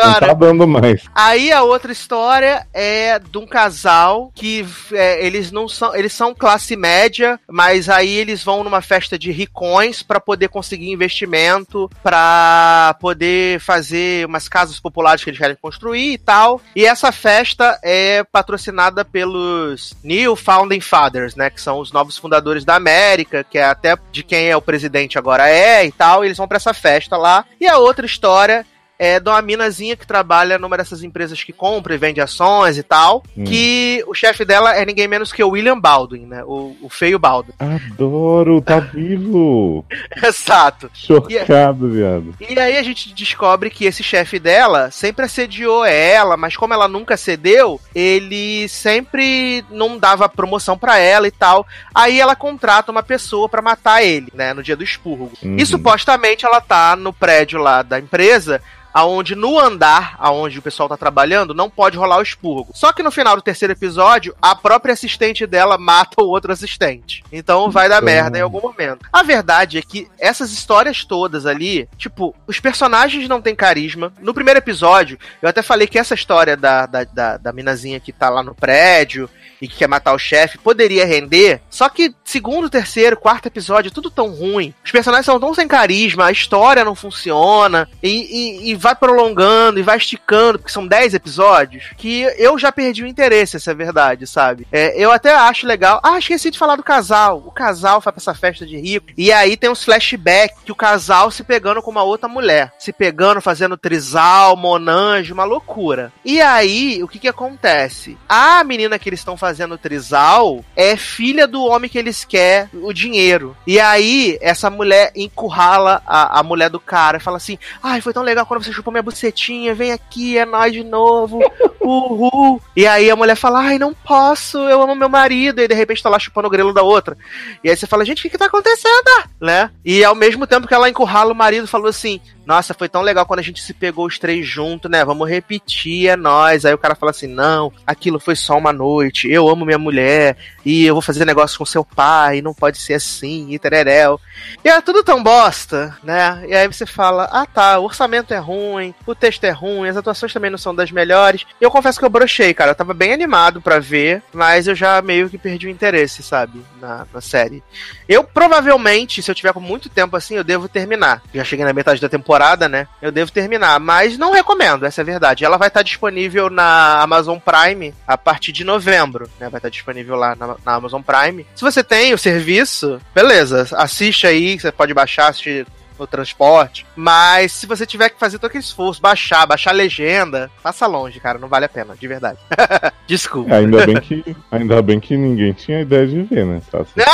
Não, 0.02 0.14
tá 0.14 0.32
dando 0.32 0.66
mais. 0.66 1.02
Aí 1.14 1.52
a 1.52 1.62
outra 1.62 1.92
história 1.92 2.66
é 2.72 3.18
de 3.18 3.38
um 3.38 3.46
casal 3.46 4.32
que 4.34 4.66
é, 4.92 5.24
eles 5.24 5.50
não 5.50 5.68
são, 5.68 5.94
eles 5.94 6.12
são 6.12 6.34
classe 6.34 6.76
média, 6.76 7.38
mas 7.48 7.88
aí 7.88 8.14
eles 8.16 8.42
vão 8.42 8.64
numa 8.64 8.80
festa 8.80 9.18
de 9.18 9.30
ricões 9.30 10.02
pra 10.02 10.20
poder 10.20 10.48
conseguir 10.48 10.90
investimento, 10.90 11.90
pra 12.02 12.96
poder 13.00 13.60
fazer 13.60 14.26
umas 14.26 14.48
casas 14.48 14.80
populares 14.80 15.22
que 15.22 15.30
eles 15.30 15.38
querem 15.38 15.56
construir 15.60 16.12
e 16.12 16.18
tal. 16.18 16.60
E 16.74 16.84
essa 16.84 17.12
festa 17.12 17.78
é 17.82 18.24
patrocinada 18.24 19.04
pelos 19.04 19.94
New 20.02 20.36
Founding 20.36 20.80
Fathers, 20.80 21.34
né, 21.34 21.50
que 21.50 21.60
são 21.60 21.78
os 21.78 21.92
novos 21.92 22.16
fundadores 22.16 22.64
da 22.64 22.76
América, 22.76 23.44
que 23.44 23.58
é 23.58 23.64
até 23.64 23.96
de 24.10 24.22
quem 24.22 24.48
é 24.48 24.56
o 24.56 24.62
presidente 24.62 25.18
agora 25.18 25.48
é 25.48 25.84
e 25.84 25.92
tal. 25.92 26.24
E 26.24 26.28
eles 26.28 26.38
vão 26.38 26.48
pra 26.48 26.56
essa 26.56 26.74
festa 26.74 27.16
lá. 27.16 27.44
E 27.60 27.66
a 27.66 27.78
outra 27.78 28.06
história 28.06 28.66
é 28.98 29.18
de 29.18 29.28
uma 29.28 29.42
minazinha 29.42 29.96
que 29.96 30.06
trabalha 30.06 30.58
numa 30.58 30.76
dessas 30.76 31.02
empresas 31.02 31.42
que 31.42 31.52
compra 31.52 31.94
e 31.94 31.98
vende 31.98 32.20
ações 32.20 32.78
e 32.78 32.82
tal. 32.82 33.22
Hum. 33.36 33.44
Que 33.44 34.04
o 34.06 34.14
chefe 34.14 34.44
dela 34.44 34.74
é 34.74 34.84
ninguém 34.84 35.08
menos 35.08 35.32
que 35.32 35.42
o 35.42 35.50
William 35.50 35.78
Baldwin, 35.78 36.26
né? 36.26 36.42
O, 36.44 36.76
o 36.82 36.88
feio 36.88 37.18
Baldwin. 37.18 37.54
Adoro, 37.58 38.60
tá 38.60 38.78
vivo! 38.78 39.84
Exato. 40.22 40.90
Chocado, 40.94 41.90
viado. 41.90 42.34
E 42.40 42.58
aí 42.58 42.76
a 42.76 42.82
gente 42.82 43.12
descobre 43.14 43.70
que 43.70 43.84
esse 43.84 44.02
chefe 44.02 44.38
dela 44.38 44.90
sempre 44.90 45.24
assediou 45.24 45.84
ela, 45.84 46.36
mas 46.36 46.56
como 46.56 46.74
ela 46.74 46.88
nunca 46.88 47.16
cedeu, 47.16 47.80
ele 47.94 48.68
sempre 48.68 49.64
não 49.70 49.98
dava 49.98 50.28
promoção 50.28 50.78
pra 50.78 50.98
ela 50.98 51.26
e 51.26 51.30
tal. 51.30 51.66
Aí 51.94 52.20
ela 52.20 52.36
contrata 52.36 52.92
uma 52.92 53.02
pessoa 53.02 53.48
pra 53.48 53.62
matar 53.62 54.02
ele, 54.02 54.28
né, 54.34 54.54
no 54.54 54.62
dia 54.62 54.76
do 54.76 54.84
expurgo. 54.84 55.32
Uhum. 55.42 55.56
E 55.56 55.66
supostamente 55.66 56.44
ela 56.44 56.60
tá 56.60 56.96
no 56.96 57.12
prédio 57.12 57.60
lá 57.60 57.82
da 57.82 57.98
empresa, 57.98 58.60
aonde 58.94 59.34
no 59.34 59.58
andar 59.58 60.14
aonde 60.20 60.60
o 60.60 60.62
pessoal 60.62 60.88
tá 60.88 60.96
trabalhando 60.96 61.52
não 61.52 61.68
pode 61.68 61.98
rolar 61.98 62.18
o 62.18 62.22
expurgo. 62.22 62.70
Só 62.72 62.92
que 62.92 63.02
no 63.02 63.10
final 63.10 63.34
do 63.34 63.42
terceiro 63.42 63.72
episódio, 63.72 64.34
a 64.40 64.54
própria 64.54 64.92
assistente 64.92 65.46
dela 65.46 65.76
mata 65.76 66.22
o 66.22 66.28
outro 66.28 66.52
assistente. 66.52 67.24
Então 67.32 67.70
vai 67.70 67.88
dar 67.88 67.96
Então. 67.96 68.06
merda 68.06 68.38
em 68.38 68.42
algum 68.42 68.60
momento. 68.60 69.06
A 69.12 69.22
verdade 69.24 69.78
é 69.78 69.82
que 69.82 70.08
essas 70.18 70.52
histórias 70.52 71.04
todas 71.04 71.44
ali, 71.44 71.88
tipo, 71.98 72.34
os 72.46 72.60
personagens 72.60 73.28
não 73.28 73.42
têm 73.42 73.54
carisma. 73.54 74.12
No 74.20 74.32
primeiro 74.32 74.58
episódio, 74.58 75.18
eu 75.42 75.48
até 75.48 75.62
falei 75.62 75.86
que 75.88 75.98
essa 75.98 76.14
história 76.14 76.56
da, 76.56 76.86
da, 76.86 77.04
da, 77.04 77.36
da 77.36 77.52
minazinha 77.52 77.98
que 77.98 78.12
tá 78.12 78.28
lá 78.28 78.42
no 78.42 78.54
prédio 78.54 79.28
e 79.60 79.68
que 79.68 79.76
quer 79.76 79.88
matar 79.88 80.12
o 80.12 80.18
chefe 80.18 80.58
poderia 80.58 81.06
render. 81.06 81.60
Só 81.70 81.88
que 81.88 82.14
segundo, 82.24 82.68
terceiro, 82.68 83.16
quarto 83.16 83.46
episódio, 83.46 83.88
é 83.88 83.92
tudo 83.92 84.10
tão 84.10 84.28
ruim. 84.28 84.74
Os 84.84 84.90
personagens 84.90 85.26
são 85.26 85.40
tão 85.40 85.54
sem 85.54 85.66
carisma, 85.66 86.26
a 86.26 86.32
história 86.32 86.84
não 86.84 86.94
funciona 86.94 87.88
e, 88.02 88.08
e, 88.08 88.70
e 88.70 88.74
vai 88.84 88.94
prolongando 88.94 89.80
e 89.80 89.82
vai 89.82 89.96
esticando, 89.96 90.58
porque 90.58 90.70
são 90.70 90.86
10 90.86 91.14
episódios, 91.14 91.90
que 91.96 92.20
eu 92.36 92.58
já 92.58 92.70
perdi 92.70 93.02
o 93.02 93.06
interesse, 93.06 93.56
essa 93.56 93.70
é 93.70 93.72
a 93.72 93.76
verdade, 93.76 94.26
sabe? 94.26 94.66
É, 94.70 94.94
eu 95.02 95.10
até 95.10 95.34
acho 95.34 95.66
legal. 95.66 96.00
Ah, 96.02 96.18
esqueci 96.18 96.50
de 96.50 96.58
falar 96.58 96.76
do 96.76 96.82
casal. 96.82 97.42
O 97.46 97.50
casal 97.50 97.98
vai 98.00 98.12
pra 98.12 98.20
essa 98.20 98.34
festa 98.34 98.66
de 98.66 98.76
rico. 98.76 99.06
E 99.16 99.32
aí 99.32 99.56
tem 99.56 99.70
uns 99.70 99.82
flashbacks 99.82 100.58
que 100.64 100.70
o 100.70 100.76
casal 100.76 101.30
se 101.30 101.42
pegando 101.42 101.80
com 101.80 101.90
uma 101.90 102.02
outra 102.02 102.28
mulher. 102.28 102.74
Se 102.78 102.92
pegando, 102.92 103.40
fazendo 103.40 103.78
trisal, 103.78 104.54
monange, 104.54 105.32
uma 105.32 105.44
loucura. 105.44 106.12
E 106.22 106.42
aí, 106.42 107.02
o 107.02 107.08
que 107.08 107.18
que 107.18 107.28
acontece? 107.28 108.18
A 108.28 108.62
menina 108.64 108.98
que 108.98 109.08
eles 109.08 109.20
estão 109.20 109.36
fazendo 109.36 109.78
trisal 109.78 110.62
é 110.76 110.94
filha 110.94 111.46
do 111.46 111.64
homem 111.64 111.88
que 111.88 111.98
eles 111.98 112.22
querem 112.22 112.68
o 112.74 112.92
dinheiro. 112.92 113.56
E 113.66 113.80
aí, 113.80 114.36
essa 114.42 114.68
mulher 114.68 115.10
encurrala 115.16 116.02
a, 116.06 116.40
a 116.40 116.42
mulher 116.42 116.68
do 116.68 116.78
cara 116.78 117.16
e 117.16 117.20
fala 117.20 117.38
assim: 117.38 117.58
Ai, 117.82 118.02
foi 118.02 118.12
tão 118.12 118.22
legal 118.22 118.44
quando 118.44 118.62
você 118.62 118.73
chupou 118.74 118.92
minha 118.92 119.02
bucetinha, 119.02 119.74
vem 119.74 119.92
aqui, 119.92 120.36
é 120.36 120.44
nós 120.44 120.72
de 120.72 120.84
novo. 120.84 121.40
Uhul. 121.80 122.60
E 122.74 122.86
aí 122.86 123.10
a 123.10 123.16
mulher 123.16 123.36
fala: 123.36 123.60
Ai, 123.60 123.78
não 123.78 123.92
posso, 123.92 124.58
eu 124.58 124.80
amo 124.80 124.94
meu 124.94 125.08
marido. 125.08 125.60
E 125.60 125.68
de 125.68 125.74
repente 125.74 126.02
tá 126.02 126.08
lá 126.08 126.18
chupando 126.18 126.48
o 126.48 126.50
grelo 126.50 126.72
da 126.72 126.82
outra. 126.82 127.16
E 127.62 127.68
aí 127.68 127.76
você 127.76 127.86
fala: 127.86 128.04
Gente, 128.04 128.20
o 128.20 128.22
que 128.22 128.30
que 128.30 128.38
tá 128.38 128.46
acontecendo? 128.46 129.28
Né? 129.40 129.70
E 129.84 130.02
ao 130.02 130.14
mesmo 130.14 130.46
tempo 130.46 130.66
que 130.66 130.74
ela 130.74 130.88
encurrala 130.88 131.32
o 131.32 131.36
marido, 131.36 131.66
falou 131.66 131.88
assim: 131.88 132.20
Nossa, 132.46 132.74
foi 132.74 132.88
tão 132.88 133.02
legal 133.02 133.26
quando 133.26 133.40
a 133.40 133.42
gente 133.42 133.62
se 133.62 133.72
pegou 133.72 134.06
os 134.06 134.18
três 134.18 134.46
juntos, 134.46 134.90
né? 134.90 135.04
Vamos 135.04 135.28
repetir, 135.28 136.08
é 136.08 136.16
nós. 136.16 136.64
Aí 136.64 136.74
o 136.74 136.78
cara 136.78 136.94
fala 136.94 137.10
assim: 137.10 137.26
Não, 137.26 137.72
aquilo 137.86 138.20
foi 138.20 138.36
só 138.36 138.56
uma 138.56 138.72
noite. 138.72 139.30
Eu 139.30 139.48
amo 139.48 139.64
minha 139.64 139.78
mulher 139.78 140.36
e 140.64 140.84
eu 140.84 140.94
vou 140.94 141.02
fazer 141.02 141.24
negócio 141.24 141.58
com 141.58 141.64
seu 141.64 141.84
pai. 141.84 142.42
Não 142.42 142.54
pode 142.54 142.78
ser 142.78 142.94
assim, 142.94 143.46
e 143.50 143.58
tereréu. 143.58 144.20
E 144.64 144.68
é 144.68 144.80
tudo 144.80 145.02
tão 145.02 145.22
bosta, 145.22 145.96
né? 146.02 146.44
E 146.46 146.54
aí 146.54 146.66
você 146.66 146.86
fala: 146.86 147.28
Ah, 147.32 147.46
tá, 147.46 147.78
o 147.78 147.84
orçamento 147.84 148.34
é 148.34 148.38
ruim, 148.38 148.94
o 149.06 149.14
texto 149.14 149.44
é 149.44 149.50
ruim, 149.50 149.88
as 149.88 149.96
atuações 149.96 150.32
também 150.32 150.50
não 150.50 150.58
são 150.58 150.74
das 150.74 150.90
melhores. 150.90 151.46
Eu 151.60 151.70
confesso 151.70 151.98
que 151.98 152.04
eu 152.04 152.10
brochei, 152.10 152.52
cara. 152.52 152.72
Eu 152.72 152.74
tava 152.74 152.94
bem 152.94 153.12
animado 153.12 153.60
pra 153.60 153.78
ver, 153.78 154.22
mas 154.32 154.66
eu 154.66 154.74
já 154.74 155.00
meio 155.00 155.30
que 155.30 155.38
perdi 155.38 155.66
o 155.66 155.70
interesse, 155.70 156.22
sabe? 156.22 156.60
Na, 156.80 157.06
na 157.12 157.20
série. 157.20 157.62
Eu 158.08 158.24
provavelmente, 158.24 159.22
se 159.22 159.30
eu 159.30 159.34
tiver 159.34 159.52
com 159.52 159.60
muito 159.60 159.88
tempo 159.88 160.16
assim, 160.16 160.34
eu 160.34 160.44
devo 160.44 160.68
terminar. 160.68 161.22
Já 161.32 161.44
cheguei 161.44 161.64
na 161.64 161.72
metade 161.72 162.00
da 162.00 162.08
temporada, 162.08 162.33
né? 162.68 162.86
Eu 163.00 163.12
devo 163.12 163.30
terminar, 163.30 163.78
mas 163.80 164.18
não 164.18 164.32
recomendo, 164.32 164.84
essa 164.84 165.00
é 165.00 165.02
a 165.02 165.06
verdade. 165.06 165.44
Ela 165.44 165.56
vai 165.56 165.68
estar 165.68 165.82
disponível 165.82 166.50
na 166.50 167.00
Amazon 167.00 167.38
Prime 167.38 167.94
a 168.06 168.16
partir 168.16 168.52
de 168.52 168.64
novembro, 168.64 169.28
né? 169.38 169.48
Vai 169.48 169.58
estar 169.58 169.68
disponível 169.68 170.16
lá 170.16 170.34
na, 170.34 170.56
na 170.64 170.74
Amazon 170.74 171.02
Prime. 171.02 171.46
Se 171.54 171.62
você 171.62 171.82
tem 171.82 172.12
o 172.12 172.18
serviço, 172.18 173.00
beleza, 173.14 173.68
assiste 173.72 174.26
aí, 174.26 174.58
você 174.58 174.72
pode 174.72 174.94
baixar, 174.94 175.28
assistir 175.28 175.66
no 175.98 176.06
transporte. 176.06 176.86
Mas 176.96 177.52
se 177.52 177.66
você 177.66 177.84
tiver 177.86 178.08
que 178.10 178.18
fazer 178.18 178.38
todo 178.38 178.48
aquele 178.48 178.64
esforço, 178.64 179.00
baixar, 179.00 179.46
baixar 179.46 179.70
a 179.70 179.74
legenda, 179.74 180.50
passa 180.62 180.86
longe, 180.86 181.20
cara. 181.20 181.38
Não 181.38 181.48
vale 181.48 181.64
a 181.66 181.68
pena, 181.68 181.94
de 181.94 182.08
verdade. 182.08 182.38
Desculpa. 183.06 183.54
É, 183.54 183.58
ainda 183.58 183.86
bem 183.86 183.96
que 184.00 184.36
ainda 184.50 184.82
bem 184.82 185.00
que 185.00 185.16
ninguém 185.16 185.52
tinha 185.52 185.80
ideia 185.80 186.06
de 186.06 186.22
ver, 186.22 186.44
né? 186.46 186.60
Sassi? 186.70 186.92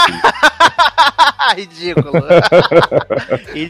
Ridículo. 1.57 2.13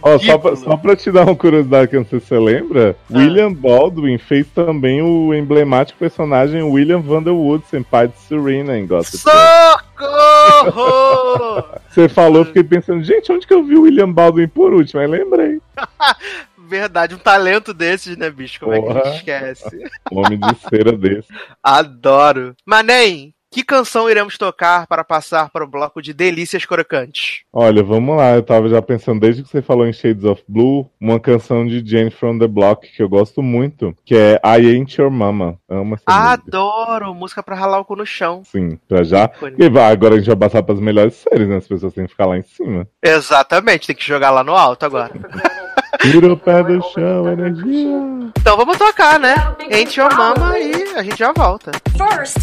Ó, 0.02 0.18
só, 0.18 0.38
pra, 0.38 0.50
Ridículo. 0.50 0.56
só 0.56 0.76
pra 0.76 0.96
te 0.96 1.10
dar 1.10 1.22
uma 1.24 1.36
curiosidade 1.36 1.88
que 1.88 1.96
eu 1.96 2.00
não 2.00 2.06
sei 2.08 2.20
se 2.20 2.26
você 2.26 2.38
lembra, 2.38 2.96
Ah. 3.12 3.16
William 3.18 3.52
Baldwin 3.52 4.18
fez 4.18 4.46
também 4.48 5.00
o 5.02 5.32
emblemático 5.34 5.98
personagem 5.98 6.62
William 6.62 7.00
Vanderwood, 7.00 7.64
senpai 7.70 8.08
de 8.08 8.18
Serena 8.18 8.76
em 8.78 8.86
Gossip 8.86 9.18
Girl. 9.22 9.89
Socorro! 10.00 11.64
Você 11.88 12.08
falou, 12.08 12.38
eu 12.42 12.44
fiquei 12.46 12.64
pensando, 12.64 13.02
gente, 13.02 13.30
onde 13.32 13.46
que 13.46 13.54
eu 13.54 13.64
vi 13.64 13.76
o 13.76 13.82
William 13.82 14.12
Baldwin 14.12 14.48
por 14.48 14.72
último? 14.72 15.00
Aí 15.00 15.06
lembrei. 15.06 15.60
Verdade, 16.68 17.16
um 17.16 17.18
talento 17.18 17.74
desses, 17.74 18.16
né, 18.16 18.30
bicho? 18.30 18.60
Como 18.60 18.72
é 18.72 18.80
que 18.80 18.88
a 18.88 18.92
Porra. 18.94 19.04
gente 19.06 19.16
esquece? 19.16 19.90
Homem 20.12 20.38
de 20.38 20.54
cera 20.68 20.92
desse. 20.92 21.28
Adoro. 21.62 22.54
Manem, 22.64 23.34
que 23.50 23.64
canção 23.64 24.08
iremos 24.08 24.38
tocar 24.38 24.86
para 24.86 25.02
passar 25.02 25.50
para 25.50 25.64
o 25.64 25.68
bloco 25.68 26.00
de 26.00 26.14
delícias 26.14 26.64
crocantes? 26.64 27.42
Olha, 27.52 27.82
vamos 27.82 28.16
lá, 28.16 28.34
eu 28.34 28.42
tava 28.42 28.68
já 28.68 28.80
pensando, 28.80 29.20
desde 29.20 29.42
que 29.42 29.48
você 29.48 29.60
falou 29.60 29.86
em 29.86 29.92
Shades 29.92 30.24
of 30.24 30.42
Blue, 30.48 30.88
uma 31.00 31.18
canção 31.18 31.66
de 31.66 31.84
Jane 31.84 32.10
from 32.10 32.38
the 32.38 32.46
Block 32.46 32.88
que 32.88 33.02
eu 33.02 33.08
gosto 33.08 33.42
muito, 33.42 33.94
que 34.04 34.14
é 34.14 34.40
I 34.44 34.74
Ain't 34.74 35.00
Your 35.00 35.10
Mama. 35.10 35.58
Amo 35.68 35.96
essa 35.96 36.04
música. 36.06 36.32
Adoro! 36.32 37.14
Música 37.14 37.42
pra 37.42 37.56
ralar 37.56 37.80
o 37.80 37.84
cu 37.84 37.96
no 37.96 38.06
chão. 38.06 38.42
Sim, 38.44 38.78
pra 38.88 39.02
já. 39.02 39.24
Ícone. 39.24 39.56
E 39.58 39.68
vai, 39.68 39.92
agora 39.92 40.14
a 40.14 40.18
gente 40.18 40.28
vai 40.28 40.36
passar 40.36 40.62
pras 40.62 40.78
melhores 40.78 41.14
séries, 41.14 41.48
né? 41.48 41.56
As 41.56 41.66
pessoas 41.66 41.92
têm 41.92 42.04
que 42.04 42.12
ficar 42.12 42.26
lá 42.26 42.38
em 42.38 42.42
cima. 42.42 42.86
Exatamente, 43.02 43.88
tem 43.88 43.96
que 43.96 44.06
jogar 44.06 44.30
lá 44.30 44.44
no 44.44 44.54
alto 44.54 44.86
agora. 44.86 45.12
Tira 46.00 46.32
o 46.32 46.36
pé 46.36 46.62
do 46.62 46.80
chão, 46.92 47.28
energia. 47.30 47.98
Então 48.38 48.56
vamos 48.56 48.78
tocar, 48.78 49.18
né? 49.18 49.34
Ain't 49.70 49.98
Your 49.98 50.14
Mama 50.14 50.58
e 50.58 50.96
a 50.96 51.02
gente 51.02 51.18
já 51.18 51.32
volta. 51.32 51.72
First, 51.96 52.38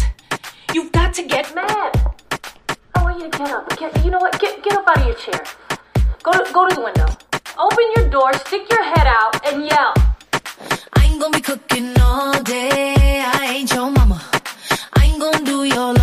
you've 0.74 0.92
got 0.92 1.14
to 1.14 1.22
get 1.22 1.54
mad. 1.54 2.14
I 2.94 3.02
want 3.02 3.20
you 3.20 3.30
to 3.30 3.38
get 3.38 3.50
up. 3.50 3.78
Get, 3.78 4.04
you 4.04 4.10
know 4.10 4.18
what? 4.18 4.38
Get, 4.40 4.62
get 4.62 4.72
up 4.74 4.86
out 4.88 4.98
of 4.98 5.06
your 5.06 5.14
chair. 5.14 5.42
Go 6.22 6.32
to, 6.32 6.52
go 6.52 6.68
to 6.68 6.74
the 6.74 6.82
window. 6.82 7.06
Open 7.58 7.84
your 7.96 8.08
door, 8.10 8.32
stick 8.34 8.70
your 8.70 8.82
head 8.82 9.06
out, 9.06 9.46
and 9.46 9.66
yell. 9.66 9.94
I 10.94 11.04
ain't 11.04 11.20
gonna 11.20 11.36
be 11.36 11.40
cooking 11.40 11.98
all 12.00 12.42
day. 12.42 13.22
I 13.24 13.54
ain't 13.56 13.72
your 13.72 13.90
mama. 13.90 14.22
I 14.94 15.04
ain't 15.04 15.20
gonna 15.20 15.44
do 15.44 15.64
your 15.64 15.97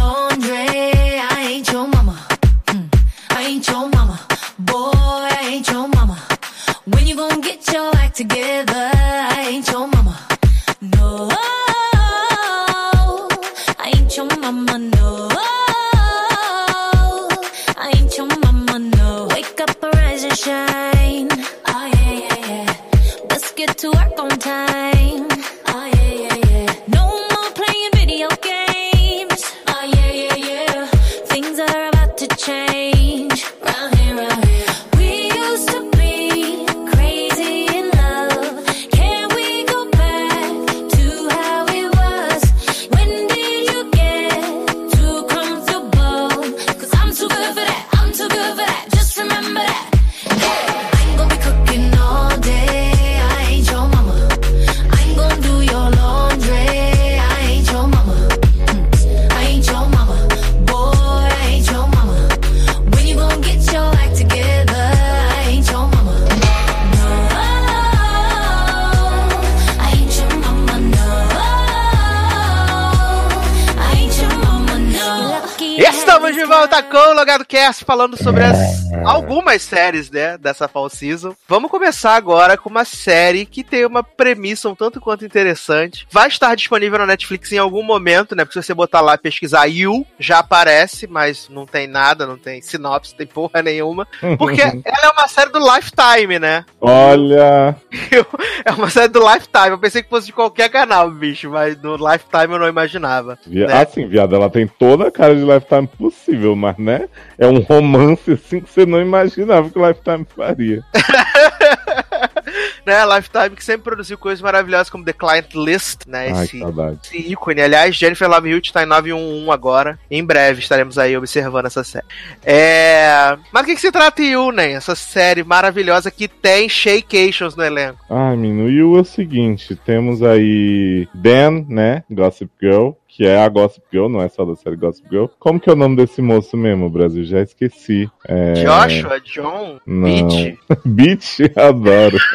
falando 77.86 78.18
sobre 78.18 78.44
as, 78.44 78.85
algumas 79.26 79.62
séries, 79.64 80.12
né, 80.12 80.38
dessa 80.38 80.68
fall 80.68 80.90
season. 80.90 81.36
Vamos 81.48 81.72
começar 81.72 82.16
agora 82.16 82.58
com 82.58 82.70
uma 82.70 82.86
série 82.86 83.46
que 83.46 83.64
tem 83.64 83.86
uma 83.86 84.04
premissa 84.04 84.70
um 84.70 84.76
tanto 84.76 85.02
quanto 85.02 85.26
interessante. 85.26 86.08
Vai 86.12 86.28
estar 86.28 86.56
disponível 86.56 87.00
na 87.00 87.08
Netflix 87.08 87.52
em 87.52 87.58
algum 87.58 87.84
momento, 87.84 88.36
né? 88.36 88.46
Porque 88.46 88.62
se 88.62 88.66
você 88.66 88.74
botar 88.74 89.02
lá 89.02 89.16
e 89.16 89.20
pesquisar 89.20 89.66
You, 89.66 90.06
já 90.20 90.40
aparece, 90.40 91.08
mas 91.08 91.50
não 91.50 91.66
tem 91.66 91.88
nada, 91.88 92.26
não 92.26 92.38
tem 92.38 92.62
sinopse, 92.62 93.12
não 93.12 93.18
tem 93.18 93.28
porra 93.28 93.62
nenhuma. 93.62 94.08
Porque 94.38 94.62
ela 94.62 95.06
é 95.06 95.10
uma 95.10 95.28
série 95.28 95.52
do 95.52 95.60
Lifetime, 95.60 96.40
né? 96.40 96.66
Olha, 96.80 97.76
é 98.64 98.72
uma 98.72 98.90
série 98.90 99.08
do 99.08 99.20
Lifetime. 99.20 99.70
Eu 99.70 99.80
pensei 99.80 100.04
que 100.04 100.10
fosse 100.10 100.28
de 100.28 100.34
qualquer 100.34 100.70
canal, 100.70 101.10
bicho, 101.10 101.50
mas 101.50 101.76
do 101.76 101.96
Lifetime 101.96 102.54
eu 102.54 102.60
não 102.60 102.68
imaginava. 102.68 103.38
via... 103.46 103.68
né? 103.68 103.82
assim, 103.82 104.08
viado, 104.08 104.36
ela 104.36 104.50
tem 104.50 104.68
toda 104.68 105.08
a 105.08 105.12
cara 105.12 105.36
de 105.36 105.44
Lifetime 105.44 105.88
possível, 105.88 106.56
mas 106.56 106.76
né? 106.78 107.08
É 107.38 107.48
um 107.48 107.60
romance 107.60 108.32
assim 108.32 108.60
que 108.60 108.70
você 108.70 108.86
não 108.86 109.02
imaginava 109.16 109.70
que 109.70 109.80
o 109.80 109.88
Lifetime 109.88 110.26
faria. 110.36 110.84
né, 112.86 113.05
Lifetime 113.05 113.55
que 113.55 113.63
sempre 113.63 113.84
produziu 113.84 114.18
coisas 114.18 114.41
maravilhosas 114.41 114.89
como 114.89 115.03
The 115.03 115.13
Client 115.13 115.53
List, 115.53 116.05
né, 116.07 116.32
Ai, 116.32 116.43
esse, 116.43 116.61
esse 117.03 117.32
ícone. 117.32 117.61
Aliás, 117.61 117.95
Jennifer 117.95 118.30
Love 118.30 118.49
Hewitt 118.49 118.74
tá 118.74 118.84
em 118.84 118.88
911 118.88 119.49
agora. 119.49 119.99
Em 120.09 120.24
breve 120.24 120.59
estaremos 120.59 120.97
aí 120.97 121.16
observando 121.18 121.66
essa 121.66 121.84
série. 121.84 122.05
É... 122.43 123.38
Mas 123.51 123.63
o 123.63 123.66
que, 123.66 123.76
que 123.76 123.82
se 123.82 123.91
trata 123.91 124.22
You, 124.22 124.51
né? 124.51 124.72
Essa 124.72 124.95
série 124.95 125.43
maravilhosa 125.43 126.11
que 126.11 126.28
tem 126.28 126.70
Shaycations 126.70 127.55
no 127.55 127.63
elenco. 127.63 127.99
Ai, 128.09 128.36
menino, 128.36 128.91
o 128.91 128.97
é 128.97 129.01
o 129.01 129.05
seguinte, 129.05 129.76
temos 129.76 130.22
aí 130.24 131.07
Dan, 131.13 131.66
né, 131.68 132.03
Gossip 132.09 132.51
Girl, 132.61 132.91
que 133.16 133.26
é 133.26 133.41
a 133.41 133.47
Gossip 133.47 133.86
Girl, 133.89 134.09
não 134.09 134.22
é 134.22 134.28
só 134.28 134.43
da 134.43 134.57
série 134.57 134.76
Gossip 134.76 135.07
Girl. 135.09 135.28
Como 135.39 135.57
que 135.57 135.70
é 135.70 135.74
o 135.74 135.76
nome 135.76 135.95
desse 135.95 136.22
moço 136.22 136.57
mesmo, 136.57 136.89
Brasil? 136.89 137.24
Já 137.24 137.39
esqueci. 137.39 138.11
É... 138.28 138.55
Joshua, 138.55 139.22
John, 139.22 139.80
Não. 139.88 140.09
Mitch. 140.09 140.57
Beach, 140.84 141.51
adoro. 141.55 142.18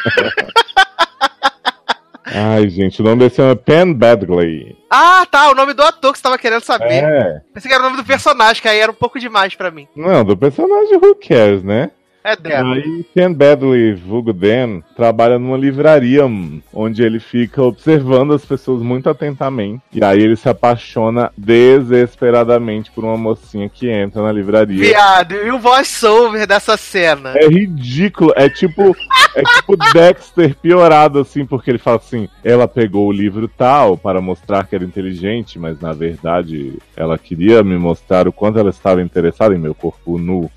Ai, 2.33 2.67
gente, 2.69 2.99
o 2.99 3.03
nome 3.03 3.19
desse 3.19 3.41
é 3.41 3.53
Penn 3.53 3.93
Badgley. 3.93 4.75
Ah, 4.89 5.23
tá, 5.29 5.51
o 5.51 5.53
nome 5.53 5.73
do 5.73 5.83
ator 5.83 6.13
que 6.13 6.17
você 6.17 6.23
tava 6.23 6.37
querendo 6.39 6.63
saber. 6.63 7.03
É. 7.03 7.41
Pensei 7.53 7.69
que 7.69 7.75
era 7.75 7.83
o 7.83 7.85
nome 7.85 8.01
do 8.01 8.07
personagem, 8.07 8.59
que 8.61 8.67
aí 8.67 8.79
era 8.79 8.91
um 8.91 8.95
pouco 8.95 9.19
demais 9.19 9.53
pra 9.53 9.69
mim. 9.69 9.87
Não, 9.95 10.25
do 10.25 10.35
personagem 10.35 10.95
Who 10.97 11.15
Cares, 11.15 11.61
né? 11.61 11.91
É 12.23 12.35
dela. 12.35 12.75
Aí 12.75 13.05
Ken 13.15 13.33
Badley, 13.33 13.93
vulgo 13.93 14.31
Dan, 14.31 14.81
trabalha 14.95 15.39
numa 15.39 15.57
livraria 15.57 16.23
onde 16.71 17.03
ele 17.03 17.19
fica 17.19 17.63
observando 17.63 18.33
as 18.33 18.45
pessoas 18.45 18.81
muito 18.81 19.09
atentamente. 19.09 19.81
E 19.91 20.03
aí 20.03 20.21
ele 20.21 20.35
se 20.35 20.47
apaixona 20.47 21.31
desesperadamente 21.35 22.91
por 22.91 23.03
uma 23.03 23.17
mocinha 23.17 23.67
que 23.67 23.89
entra 23.89 24.21
na 24.21 24.31
livraria. 24.31 24.83
Viado, 24.83 25.33
e 25.33 25.51
o 25.51 25.59
voice-over 25.59 26.45
dessa 26.45 26.77
cena? 26.77 27.33
É 27.35 27.47
ridículo, 27.47 28.31
é 28.35 28.47
tipo, 28.47 28.95
é 29.35 29.41
tipo 29.41 29.75
Dexter 29.91 30.55
piorado 30.55 31.19
assim, 31.19 31.45
porque 31.45 31.71
ele 31.71 31.79
fala 31.79 31.97
assim: 31.97 32.29
ela 32.43 32.67
pegou 32.67 33.07
o 33.07 33.11
livro 33.11 33.47
tal 33.47 33.97
para 33.97 34.21
mostrar 34.21 34.67
que 34.67 34.75
era 34.75 34.83
inteligente, 34.83 35.57
mas 35.57 35.79
na 35.79 35.93
verdade 35.93 36.77
ela 36.95 37.17
queria 37.17 37.63
me 37.63 37.77
mostrar 37.77 38.27
o 38.27 38.33
quanto 38.33 38.59
ela 38.59 38.69
estava 38.69 39.01
interessada 39.01 39.55
em 39.55 39.59
meu 39.59 39.73
corpo 39.73 40.19
nu. 40.19 40.49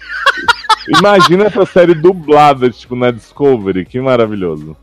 Imagina 0.88 1.44
essa 1.44 1.64
série 1.64 1.94
dublada, 1.94 2.70
tipo, 2.70 2.94
na 2.94 3.10
Discovery, 3.10 3.84
que 3.84 4.00
maravilhoso. 4.00 4.76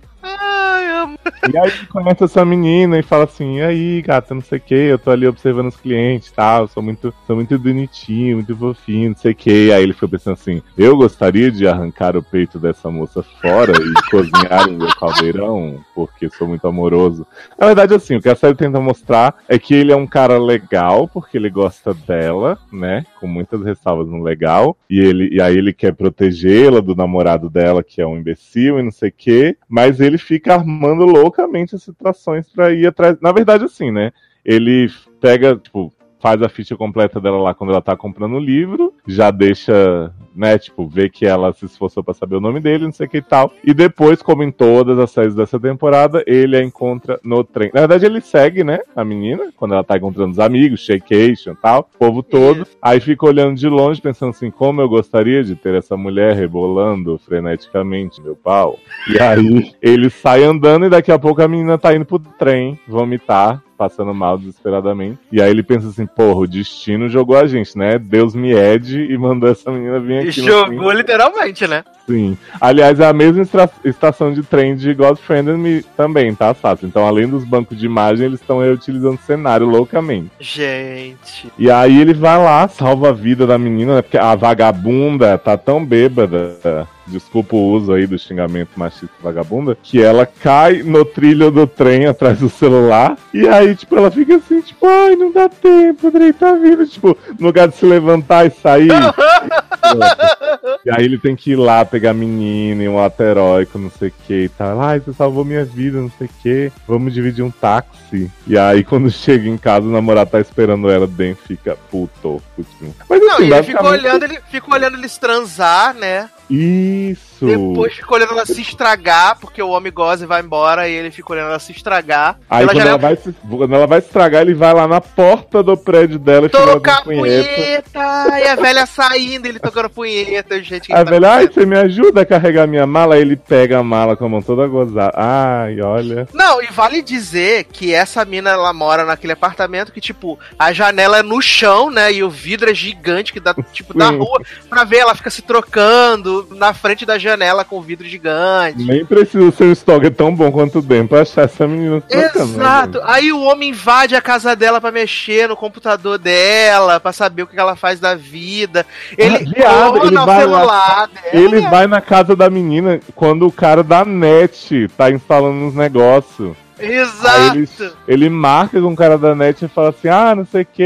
Amo. 1.02 1.18
E 1.52 1.58
aí 1.58 1.86
conhece 1.88 2.24
essa 2.24 2.46
menina 2.46 3.00
e 3.00 3.04
fala 3.04 3.24
assim, 3.24 3.58
e 3.58 3.62
aí, 3.62 4.02
gata, 4.02 4.36
não 4.36 4.42
sei 4.42 4.60
o 4.60 4.62
que, 4.62 4.76
eu 4.76 5.00
tô 5.00 5.10
ali 5.10 5.28
observando 5.28 5.68
os 5.68 5.76
clientes 5.76 6.30
e 6.30 6.34
tal, 6.34 6.68
sou 6.68 6.84
muito, 6.84 7.14
sou 7.26 7.36
muito 7.36 7.58
bonitinho, 7.58 8.38
muito 8.38 8.56
fofinho, 8.56 9.10
não 9.10 9.18
sei 9.18 9.32
o 9.32 9.36
que. 9.36 9.72
Aí 9.72 9.84
ele 9.84 9.94
foi 9.94 10.08
pensando 10.08 10.34
assim, 10.34 10.62
eu 10.78 10.96
gostaria 10.96 11.52
de 11.52 11.68
arrancar 11.68 12.16
o 12.16 12.24
peito 12.24 12.60
dessa 12.60 12.92
moça 12.92 13.24
fora 13.42 13.74
e 13.74 13.94
cozinhar 14.12 14.70
o 14.70 14.74
meu 14.74 14.96
caldeirão, 14.96 15.80
porque 15.96 16.30
sou 16.30 16.48
muito 16.48 16.68
amoroso. 16.68 17.26
Na 17.58 17.68
verdade, 17.68 17.96
assim, 17.96 18.18
o 18.18 18.22
que 18.22 18.30
a 18.30 18.36
série 18.36 18.56
tenta 18.56 18.80
mostrar 18.80 19.36
é 19.48 19.58
que 19.58 19.74
ele 19.74 19.92
é 19.92 19.96
um 19.96 20.08
cara 20.08 20.38
legal, 20.38 21.08
porque 21.08 21.38
ele 21.38 21.50
gosta 21.50 21.94
dela, 21.94 22.58
né? 22.72 23.04
Com 23.20 23.28
muitas 23.28 23.64
ressalvas 23.64 24.08
no 24.08 24.22
legal. 24.22 24.78
E, 24.90 25.00
ele, 25.00 25.30
e 25.34 25.42
aí 25.42 25.58
ele 25.58 25.74
quer 25.74 25.94
protegê-la 25.94 26.82
do 26.82 26.96
namorado 26.96 27.50
dela, 27.50 27.84
que 27.84 28.02
é 28.02 28.06
um 28.06 28.18
imbecil 28.18 28.80
e 28.80 28.84
não 28.84 28.92
sei 28.92 29.10
o 29.10 29.14
quê. 29.16 29.58
Mas 29.68 30.00
ele 30.00 30.18
fica 30.18 30.54
armando 30.54 30.91
loucamente 30.96 31.76
as 31.76 31.84
situações 31.84 32.50
pra 32.50 32.72
ir 32.72 32.88
atrás. 32.88 33.18
Na 33.22 33.32
verdade, 33.32 33.66
assim, 33.66 33.92
né? 33.92 34.12
Ele 34.44 34.90
pega, 35.20 35.56
tipo, 35.56 35.94
faz 36.22 36.42
a 36.42 36.50
ficha 36.50 36.76
completa 36.76 37.20
dela 37.20 37.38
lá 37.38 37.54
quando 37.54 37.72
ela 37.72 37.82
tá 37.82 37.98
comprando 37.98 38.36
o 38.36 38.40
livro, 38.40 38.94
já 39.08 39.32
deixa, 39.32 40.14
né, 40.36 40.58
tipo, 40.58 40.88
ver 40.88 41.10
que 41.10 41.26
ela 41.26 41.52
se 41.52 41.66
esforçou 41.66 42.04
pra 42.04 42.14
saber 42.14 42.36
o 42.36 42.42
nome 42.42 42.60
dele, 42.60 42.86
não 42.86 42.92
sei 42.92 43.08
o 43.08 43.10
que 43.10 43.18
e 43.18 43.22
tal. 43.22 43.52
E 43.64 43.74
depois, 43.74 44.22
como 44.22 44.44
em 44.44 44.52
todas 44.52 44.98
as 45.00 45.12
séries 45.12 45.36
dessa 45.36 45.60
temporada, 45.60 46.24
ele 46.28 46.56
a 46.56 46.64
encontra 46.64 47.20
no 47.24 47.44
trem. 47.44 47.72
Na 47.74 47.82
verdade, 47.82 48.06
ele 48.06 48.22
segue, 48.22 48.64
né, 48.64 48.80
a 48.96 49.04
menina, 49.04 49.52
quando 49.56 49.74
ela 49.74 49.84
tá 49.84 49.98
encontrando 49.98 50.32
os 50.32 50.40
amigos, 50.40 50.82
shakeation 50.82 51.54
e 51.54 51.56
tal, 51.56 51.90
o 51.94 51.98
povo 51.98 52.22
todo. 52.22 52.68
Aí 52.82 53.00
fica 53.00 53.26
olhando 53.26 53.56
de 53.56 53.68
longe, 53.68 54.02
pensando 54.02 54.30
assim, 54.30 54.52
como 54.52 54.82
eu 54.82 54.88
gostaria 54.88 55.44
de 55.44 55.56
ter 55.56 55.74
essa 55.74 55.98
mulher 55.98 56.36
rebolando 56.36 57.18
freneticamente 57.18 58.22
meu 58.22 58.36
pau. 58.36 58.78
E 59.10 59.20
aí, 59.20 59.74
ele 59.82 60.10
sai 60.10 60.44
andando 60.44 60.86
e 60.86 60.90
daqui 60.90 61.12
a 61.12 61.18
pouco 61.18 61.42
a 61.42 61.48
menina 61.48 61.78
tá 61.78 61.96
indo 61.96 62.06
pro 62.06 62.20
trem 62.20 62.80
vomitar 62.88 63.62
passando 63.82 64.14
mal 64.14 64.38
desesperadamente. 64.38 65.18
E 65.32 65.42
aí 65.42 65.50
ele 65.50 65.64
pensa 65.64 65.88
assim, 65.88 66.06
porra, 66.06 66.42
o 66.42 66.48
destino 66.48 67.10
jogou 67.10 67.36
a 67.36 67.48
gente, 67.48 67.76
né? 67.76 67.98
Deus 67.98 68.36
me 68.36 68.54
ede 68.54 69.12
e 69.12 69.18
mandou 69.18 69.50
essa 69.50 69.72
menina 69.72 70.00
vir 70.00 70.20
aqui. 70.20 70.40
no 70.40 70.48
Jogou 70.48 70.92
literalmente, 70.92 71.66
né? 71.66 71.84
Sim. 72.06 72.38
Aliás, 72.60 73.00
é 73.00 73.08
a 73.08 73.14
mesma 73.14 73.42
estação 73.84 74.32
de 74.32 74.44
trem 74.44 74.76
de 74.76 74.94
Godfriend 74.94 75.50
and 75.50 75.58
Me 75.58 75.82
também, 75.98 76.36
tá, 76.36 76.54
Sato? 76.54 76.86
Então, 76.86 77.08
além 77.08 77.28
dos 77.28 77.44
bancos 77.44 77.76
de 77.76 77.88
imagem, 77.88 78.28
eles 78.28 78.40
estão 78.40 78.60
reutilizando 78.60 79.16
o 79.16 79.26
cenário 79.26 79.66
loucamente. 79.66 80.30
Gente. 80.40 81.52
E 81.58 81.72
aí 81.72 82.00
ele 82.00 82.14
vai 82.14 82.38
lá, 82.38 82.68
salva 82.68 83.10
a 83.10 83.14
vida 83.14 83.48
da 83.48 83.58
menina, 83.58 83.96
né? 83.96 84.02
Porque 84.04 84.18
a 84.18 84.36
vagabunda 84.36 85.40
tá 85.40 85.58
tão 85.58 85.84
bêbada, 85.84 86.88
desculpa 87.12 87.56
o 87.56 87.72
uso 87.72 87.94
aí 87.94 88.08
do 88.08 88.18
xingamento 88.18 88.72
machista 88.76 89.14
vagabunda, 89.22 89.78
que 89.82 90.02
ela 90.02 90.26
cai 90.26 90.82
no 90.82 91.04
trilho 91.06 91.52
do 91.52 91.68
trem 91.68 92.06
atrás 92.06 92.40
do 92.40 92.50
celular. 92.50 93.18
E 93.34 93.48
aí, 93.48 93.76
tipo, 93.76 93.96
ela 93.96 94.10
fica 94.10 94.36
assim, 94.36 94.62
tipo, 94.62 94.88
ai, 94.88 95.16
não 95.16 95.32
dá 95.32 95.50
tempo, 95.50 96.08
o 96.08 96.12
trem 96.12 96.34
tá 96.34 96.54
vindo. 96.54 96.86
Tipo, 96.88 97.18
no 97.40 97.48
lugar 97.48 97.68
de 97.68 97.76
se 97.76 97.86
levantar 97.86 98.46
e 98.46 98.52
sair. 98.52 98.90
e 100.86 100.90
aí 100.90 101.06
ele 101.06 101.18
tem 101.18 101.36
que 101.36 101.52
ir 101.52 101.56
lá 101.56 101.84
pegar 101.84 102.12
a 102.12 102.14
menina 102.14 102.84
e 102.84 102.90
um 102.90 103.00
ato 103.00 103.22
heróico, 103.22 103.78
não 103.78 103.92
sei 103.92 104.10
o 104.10 104.14
que 104.26 104.44
e 104.44 104.50
tal. 104.50 104.80
Ai, 104.82 105.00
você 105.00 105.14
salvou 105.14 105.44
minha 105.44 105.66
vida, 105.66 106.00
não 106.00 106.12
sei 106.18 106.28
o 106.28 106.30
que. 106.42 106.72
Vamos 106.88 107.14
dividir 107.14 107.44
um 107.44 107.52
táxi. 107.52 108.32
E 108.48 108.58
aí, 108.58 108.84
quando 108.84 109.10
chega 109.12 109.48
em 109.50 109.58
casa, 109.58 109.88
o 109.88 109.92
namorado 109.92 110.32
tá 110.32 110.40
esperando 110.40 110.90
ela 110.90 111.08
dentro, 111.08 111.44
fica 111.46 111.78
puto. 111.90 112.42
putinho. 112.56 112.96
Mas 113.10 113.20
Não, 113.20 113.36
assim, 113.36 113.44
e 113.44 113.54
ele 113.54 113.64
fica 113.64 113.88
olhando, 113.88 114.24
ele 114.24 114.40
fica 114.50 114.74
olhando 114.74 114.98
eles 114.98 115.18
transar, 115.18 115.94
né? 115.94 116.30
E 116.54 117.16
isso. 117.46 117.70
Depois 117.70 117.94
fica 117.94 118.14
olhando 118.14 118.34
ela 118.34 118.46
se 118.46 118.62
estragar, 118.62 119.38
porque 119.40 119.62
o 119.62 119.70
homem 119.70 119.92
goza 119.92 120.24
e 120.24 120.28
vai 120.28 120.42
embora, 120.42 120.88
e 120.88 120.94
ele 120.94 121.12
fica 121.12 121.34
olhando 121.34 121.50
ela 121.50 121.60
se 121.60 121.72
estragar. 121.72 122.38
Aí 122.50 122.66
Pela 122.66 122.74
quando 122.74 122.88
ela, 122.88 122.98
vai 122.98 123.16
se, 123.16 123.36
quando 123.50 123.76
ela 123.76 123.88
vai 123.88 124.00
estragar, 124.00 124.42
ele 124.42 124.54
vai 124.54 124.74
lá 124.74 124.88
na 124.88 125.02
porta 125.02 125.64
do 125.64 125.76
prédio 125.76 126.20
dela 126.20 126.46
e 126.46 126.50
fica 126.50 126.62
Toca 126.64 126.94
a 126.94 127.02
punheta. 127.02 127.50
punheta! 127.56 128.40
E 128.40 128.48
a 128.48 128.56
velha 128.56 128.86
saindo, 128.86 129.48
ele 129.48 129.60
tocando 129.60 129.90
punheta, 129.90 130.62
gente. 130.62 130.88
que 130.88 130.94
A 130.94 131.04
tá 131.04 131.10
velha, 131.10 131.32
ai, 131.32 131.48
você 131.48 131.66
me 131.66 131.78
ajuda 131.78 132.22
a 132.22 132.26
carregar 132.26 132.68
minha 132.68 132.86
mala? 132.86 133.16
Aí 133.16 133.22
ele 133.22 133.36
pega 133.36 133.80
a 133.80 133.84
mala 133.84 134.16
com 134.16 134.26
a 134.26 134.30
mão 134.30 134.42
toda 134.42 134.68
gozada. 134.68 135.14
Ai, 135.16 135.82
olha. 135.82 136.28
Não, 136.34 136.62
e 136.62 136.68
vale 136.68 137.02
dizer 137.02 137.66
que 137.66 137.94
essa 137.94 138.24
mina, 138.24 138.52
ela 138.52 138.74
mora 138.74 139.04
naquele 139.04 139.34
apartamento 139.34 139.92
que, 139.92 140.02
tipo, 140.02 140.38
a 140.58 140.72
janela 140.72 141.20
é 141.20 141.24
no 141.24 141.42
chão, 141.42 141.90
né? 141.90 142.12
E 142.12 142.24
o 142.24 142.30
vidro 142.30 142.70
é 142.70 142.74
gigante, 142.74 143.34
que 143.34 143.40
dá, 143.40 143.56
tipo, 143.72 143.98
da 143.98 144.10
rua 144.10 144.42
pra 144.70 144.84
ver, 144.84 145.00
ela 145.00 145.16
fica 145.16 145.30
se 145.30 145.42
trocando 145.42 146.48
na 146.52 146.74
frente 146.74 147.06
da 147.06 147.18
janela 147.18 147.31
com 147.64 147.78
o 147.78 147.82
vidro 147.82 148.08
gigante. 148.08 148.84
Nem 148.84 149.06
precisa 149.06 149.52
ser 149.52 149.66
um 149.66 149.72
stalker 149.72 150.14
tão 150.14 150.34
bom 150.34 150.52
quanto 150.52 150.80
o 150.80 150.82
Den 150.82 151.08
pra 151.08 151.22
achar 151.22 151.46
essa 151.46 151.68
menina 151.68 152.04
Exato. 152.10 153.00
Aí 153.04 153.32
o 153.32 153.42
homem 153.42 153.70
invade 153.70 154.16
a 154.16 154.22
casa 154.22 154.56
dela 154.56 154.80
pra 154.80 154.92
mexer 154.92 155.48
no 155.48 155.56
computador 155.56 156.18
dela, 156.18 157.00
pra 157.00 157.12
saber 157.12 157.44
o 157.44 157.48
que 157.48 157.60
ela 157.60 157.76
faz 157.76 158.00
da 158.00 158.16
vida. 158.16 158.86
Ele 159.18 159.36
Ah, 159.36 159.40
viado, 159.40 159.92
clona 159.94 160.06
ele 160.06 160.16
vai 160.26 160.40
celular 160.42 161.08
dela. 161.08 161.28
Ele 161.34 161.62
vai 161.62 161.88
na 161.88 162.02
casa 162.02 162.36
da 162.36 162.50
menina 162.50 163.00
quando 163.16 163.48
o 163.48 163.52
cara 163.52 163.84
da 163.84 164.06
net 164.06 164.88
tá 164.98 165.10
instalando 165.12 165.66
uns 165.66 165.76
negócios. 165.76 166.56
Exato. 166.86 167.58
ele, 167.58 167.70
ele 168.08 168.30
marca 168.30 168.82
com 168.82 168.92
o 168.92 168.96
cara 168.96 169.18
da 169.18 169.34
net 169.36 169.64
e 169.64 169.68
fala 169.68 169.90
assim: 169.90 170.08
Ah, 170.08 170.34
não 170.36 170.46
sei 170.46 170.62
o 170.64 170.66
que, 170.66 170.84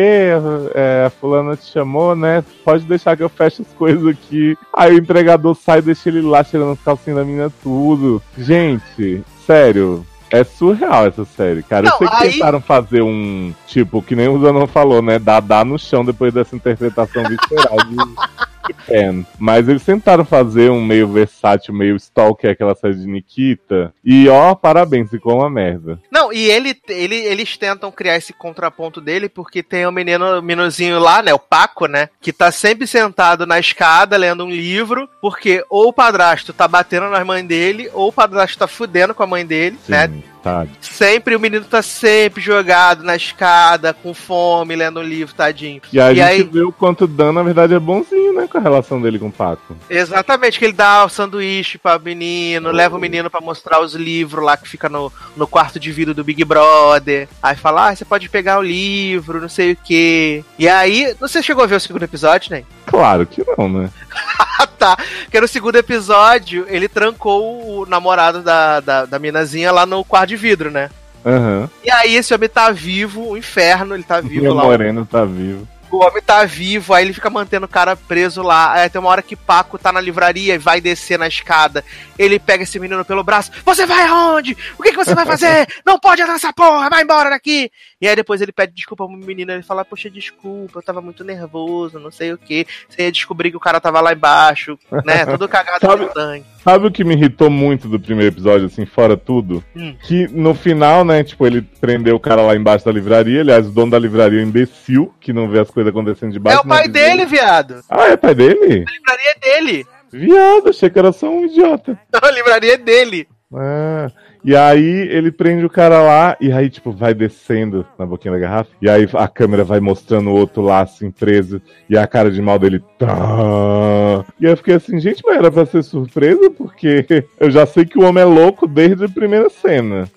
é, 0.73 1.05
a 1.07 1.09
fulana 1.09 1.55
te 1.55 1.65
chamou, 1.71 2.15
né? 2.15 2.43
Pode 2.63 2.85
deixar 2.85 3.15
que 3.15 3.23
eu 3.23 3.29
feche 3.29 3.61
as 3.61 3.67
coisas 3.77 4.05
aqui. 4.07 4.57
Aí 4.73 4.93
o 4.95 4.97
entregador 4.99 5.55
sai 5.55 5.79
e 5.79 5.83
deixa 5.83 6.09
ele 6.09 6.21
lá 6.21 6.43
tirando 6.43 6.71
as 6.71 6.81
calcinhas 6.81 7.19
da 7.19 7.25
menina 7.25 7.51
tudo. 7.63 8.21
Gente, 8.37 9.23
sério. 9.45 10.05
É 10.31 10.43
surreal 10.43 11.05
essa 11.05 11.23
série, 11.23 11.61
cara. 11.61 11.83
Não, 11.87 11.91
eu 11.93 11.97
sei 11.99 12.07
que 12.07 12.15
aí- 12.23 12.31
tentaram 12.33 12.59
fazer 12.59 13.01
um, 13.01 13.53
tipo, 13.67 14.01
que 14.01 14.15
nem 14.15 14.27
o 14.27 14.41
Zanon 14.41 14.65
falou, 14.67 15.01
né? 15.01 15.19
Dadá 15.19 15.63
no 15.63 15.77
chão 15.77 16.03
depois 16.03 16.33
dessa 16.33 16.55
interpretação 16.55 17.23
visceral 17.23 17.77
de 17.87 17.95
Pen. 18.73 19.25
Mas 19.37 19.67
eles 19.67 19.83
tentaram 19.83 20.25
fazer 20.25 20.69
um 20.69 20.83
meio 20.83 21.07
versátil, 21.07 21.73
meio 21.73 21.95
stalker, 21.95 22.51
aquela 22.51 22.75
série 22.75 22.95
de 22.95 23.07
Nikita. 23.07 23.93
E 24.03 24.27
ó, 24.29 24.55
parabéns, 24.55 25.09
ficou 25.09 25.39
uma 25.39 25.49
merda. 25.49 25.99
Não, 26.11 26.31
e 26.31 26.49
ele, 26.49 26.75
ele, 26.87 27.15
eles 27.15 27.57
tentam 27.57 27.91
criar 27.91 28.17
esse 28.17 28.33
contraponto 28.33 28.99
dele 29.01 29.29
porque 29.29 29.61
tem 29.61 29.85
o 29.85 29.91
menino, 29.91 30.39
o 30.39 30.41
meninozinho 30.41 30.99
lá, 30.99 31.21
né, 31.21 31.33
o 31.33 31.39
Paco, 31.39 31.87
né, 31.87 32.09
que 32.21 32.33
tá 32.33 32.51
sempre 32.51 32.87
sentado 32.87 33.45
na 33.45 33.59
escada 33.59 34.17
lendo 34.17 34.45
um 34.45 34.49
livro, 34.49 35.09
porque 35.21 35.63
ou 35.69 35.89
o 35.89 35.93
padrasto 35.93 36.53
tá 36.53 36.67
batendo 36.67 37.09
na 37.09 37.23
mãe 37.23 37.45
dele, 37.45 37.89
ou 37.93 38.09
o 38.09 38.13
padrasto 38.13 38.57
tá 38.57 38.67
fudendo 38.67 39.13
com 39.13 39.23
a 39.23 39.27
mãe 39.27 39.45
dele, 39.45 39.77
né? 39.87 40.09
Tá. 40.45 40.67
Sempre 40.79 41.35
o 41.35 41.39
menino 41.39 41.65
tá 41.65 41.81
sempre 41.81 42.39
jogado 42.39 43.03
na 43.03 43.15
escada, 43.15 43.95
com 43.95 44.13
fome, 44.13 44.75
lendo 44.75 44.99
um 44.99 45.03
livro, 45.03 45.33
tadinho. 45.33 45.81
E 45.91 45.99
aí 45.99 46.17
E 46.17 46.21
a 46.21 46.27
gente 46.27 46.41
aí- 46.43 46.43
vê 46.43 46.61
o 46.61 46.71
quanto 46.71 47.05
o 47.05 47.07
Dan, 47.07 47.31
na 47.31 47.41
verdade, 47.41 47.73
é 47.73 47.79
bonzinho, 47.79 48.31
né? 48.31 48.47
Com 48.47 48.59
a 48.59 48.61
relação 48.61 49.01
dele 49.01 49.17
com 49.17 49.29
o 49.29 49.31
Paco. 49.31 49.75
Exatamente, 49.89 50.59
que 50.59 50.65
ele 50.65 50.73
dá 50.73 51.03
o 51.03 51.09
sanduíche 51.09 51.79
pra 51.79 51.97
menino, 51.97 52.69
leva 52.69 52.95
o 52.95 52.99
menino 52.99 53.27
pra 53.27 53.41
mostrar 53.41 53.81
os 53.81 53.95
livros 53.95 54.45
lá 54.45 54.55
que 54.55 54.69
fica 54.69 54.87
no, 54.87 55.11
no 55.35 55.47
quarto 55.47 55.79
de 55.79 55.91
vidro 55.91 56.13
do 56.13 56.23
Big 56.23 56.45
Brother. 56.45 57.27
Aí 57.41 57.55
fala, 57.55 57.89
ah, 57.89 57.95
você 57.95 58.05
pode 58.05 58.29
pegar 58.29 58.59
o 58.59 58.61
livro, 58.61 59.41
não 59.41 59.49
sei 59.49 59.71
o 59.71 59.77
quê. 59.83 60.43
E 60.59 60.69
aí, 60.69 61.15
você 61.19 61.41
chegou 61.41 61.63
a 61.63 61.67
ver 61.67 61.77
o 61.77 61.79
segundo 61.79 62.03
episódio, 62.03 62.51
né? 62.51 62.63
Claro 62.85 63.25
que 63.25 63.43
não, 63.57 63.69
né? 63.69 63.89
Ah, 64.57 64.67
tá. 64.67 64.97
Porque 65.23 65.41
no 65.41 65.49
segundo 65.49 65.75
episódio, 65.75 66.65
ele 66.69 66.87
trancou 66.87 67.81
o 67.81 67.85
namorado 67.85 68.41
da, 68.41 68.79
da, 68.79 69.05
da 69.05 69.19
minazinha 69.19 69.69
lá 69.69 69.85
no 69.85 70.01
quarto 70.05 70.29
de 70.29 70.37
vidro, 70.37 70.71
né? 70.71 70.89
Aham. 71.25 71.69
E 71.83 71.91
aí 71.91 72.15
esse 72.15 72.33
homem 72.33 72.47
tá 72.47 72.71
vivo, 72.71 73.31
o 73.31 73.37
inferno, 73.37 73.95
ele 73.95 74.03
tá 74.03 74.21
vivo 74.21 74.43
Meu 74.43 74.53
lá. 74.53 74.63
Moreno 74.63 75.05
tá 75.05 75.25
vivo. 75.25 75.67
O 75.91 76.03
homem 76.03 76.21
tá 76.21 76.43
vivo, 76.45 76.93
aí 76.93 77.05
ele 77.05 77.13
fica 77.13 77.29
mantendo 77.29 77.65
o 77.65 77.69
cara 77.69 77.95
preso 77.95 78.41
lá. 78.41 78.73
Aí 78.73 78.89
tem 78.89 78.99
uma 78.99 79.09
hora 79.09 79.21
que 79.21 79.35
Paco 79.35 79.77
tá 79.77 79.91
na 79.91 80.01
livraria 80.01 80.55
e 80.55 80.57
vai 80.57 80.81
descer 80.81 81.17
na 81.17 81.27
escada. 81.27 81.83
Ele 82.17 82.39
pega 82.39 82.63
esse 82.63 82.79
menino 82.79 83.05
pelo 83.05 83.23
braço. 83.23 83.51
Você 83.63 83.85
vai 83.85 84.05
aonde? 84.07 84.57
O 84.77 84.83
que, 84.83 84.91
que 84.91 84.97
você 84.97 85.13
vai 85.15 85.25
fazer? 85.25 85.67
Não 85.85 85.99
pode 85.99 86.21
andar 86.21 86.33
nessa 86.33 86.51
porra, 86.53 86.89
vai 86.89 87.03
embora 87.03 87.29
daqui. 87.29 87.71
E 88.01 88.07
aí 88.07 88.15
depois 88.15 88.41
ele 88.41 88.51
pede 88.51 88.73
desculpa 88.73 89.05
pro 89.05 89.15
menino. 89.15 89.51
Ele 89.51 89.63
fala, 89.63 89.85
poxa, 89.85 90.09
desculpa, 90.09 90.79
eu 90.79 90.83
tava 90.83 91.01
muito 91.01 91.23
nervoso, 91.23 91.99
não 91.99 92.11
sei 92.11 92.33
o 92.33 92.37
que. 92.37 92.65
Você 92.89 93.03
ia 93.03 93.11
descobrir 93.11 93.51
que 93.51 93.57
o 93.57 93.61
cara 93.61 93.79
tava 93.79 94.01
lá 94.01 94.13
embaixo, 94.13 94.77
né? 95.03 95.25
Tudo 95.27 95.47
cagado 95.47 95.79
Sabe- 95.79 96.05
de 96.07 96.13
sangue. 96.13 96.45
Sabe 96.65 96.87
o 96.87 96.91
que 96.91 97.03
me 97.03 97.13
irritou 97.13 97.47
muito 97.47 97.87
do 97.87 97.99
primeiro 97.99 98.33
episódio, 98.33 98.65
assim, 98.65 98.87
fora 98.87 99.15
tudo? 99.15 99.63
Hum. 99.75 99.95
Que 100.01 100.27
no 100.29 100.55
final, 100.55 101.05
né, 101.05 101.23
tipo, 101.23 101.45
ele 101.45 101.61
prendeu 101.61 102.15
o 102.15 102.19
cara 102.19 102.41
lá 102.41 102.55
embaixo 102.55 102.83
da 102.83 102.91
livraria. 102.91 103.41
Aliás, 103.41 103.67
o 103.67 103.71
dono 103.71 103.91
da 103.91 103.99
livraria 103.99 104.41
é 104.41 104.43
um 104.43 104.47
imbecil, 104.47 105.13
que 105.21 105.31
não 105.31 105.47
vê 105.47 105.59
as 105.59 105.69
coisas 105.75 105.91
acontecendo 105.91 106.31
debaixo 106.31 106.57
É 106.57 106.61
o 106.61 106.67
pai 106.67 106.87
do 106.87 106.93
nariz 106.93 107.09
dele, 107.09 107.25
viado. 107.25 107.81
Ah, 107.87 108.07
é 108.07 108.17
pai 108.17 108.33
dele? 108.33 108.85
A 108.87 108.91
livraria 108.91 109.31
é 109.35 109.39
dele. 109.39 109.85
Viado, 110.11 110.69
achei 110.69 110.89
que 110.89 110.97
era 110.97 111.11
só 111.11 111.29
um 111.29 111.45
idiota. 111.45 111.99
A 112.19 112.31
livraria 112.31 112.73
é 112.73 112.77
dele. 112.77 113.27
Ah, 113.53 114.09
e 114.43 114.55
aí 114.55 115.07
ele 115.09 115.31
prende 115.31 115.65
o 115.65 115.69
cara 115.69 116.01
lá 116.01 116.37
e 116.39 116.51
aí, 116.51 116.69
tipo, 116.69 116.91
vai 116.91 117.13
descendo 117.13 117.85
na 117.97 118.05
boquinha 118.05 118.33
da 118.33 118.39
garrafa. 118.39 118.69
E 118.81 118.89
aí 118.89 119.07
a 119.13 119.27
câmera 119.27 119.63
vai 119.63 119.79
mostrando 119.79 120.29
o 120.29 120.35
outro 120.35 120.61
lá, 120.61 120.81
assim, 120.81 121.11
preso. 121.11 121.61
E 121.89 121.97
a 121.97 122.07
cara 122.07 122.31
de 122.31 122.41
mal 122.41 122.57
dele. 122.57 122.81
Tá. 122.97 124.25
E 124.39 124.45
aí 124.45 124.51
eu 124.51 124.57
fiquei 124.57 124.75
assim, 124.75 124.99
gente, 124.99 125.21
mas 125.25 125.37
era 125.37 125.51
pra 125.51 125.65
ser 125.65 125.83
surpresa, 125.83 126.49
porque 126.51 127.05
eu 127.39 127.51
já 127.51 127.65
sei 127.65 127.85
que 127.85 127.97
o 127.99 128.03
homem 128.03 128.23
é 128.23 128.25
louco 128.25 128.67
desde 128.67 129.05
a 129.05 129.09
primeira 129.09 129.49
cena. 129.49 130.09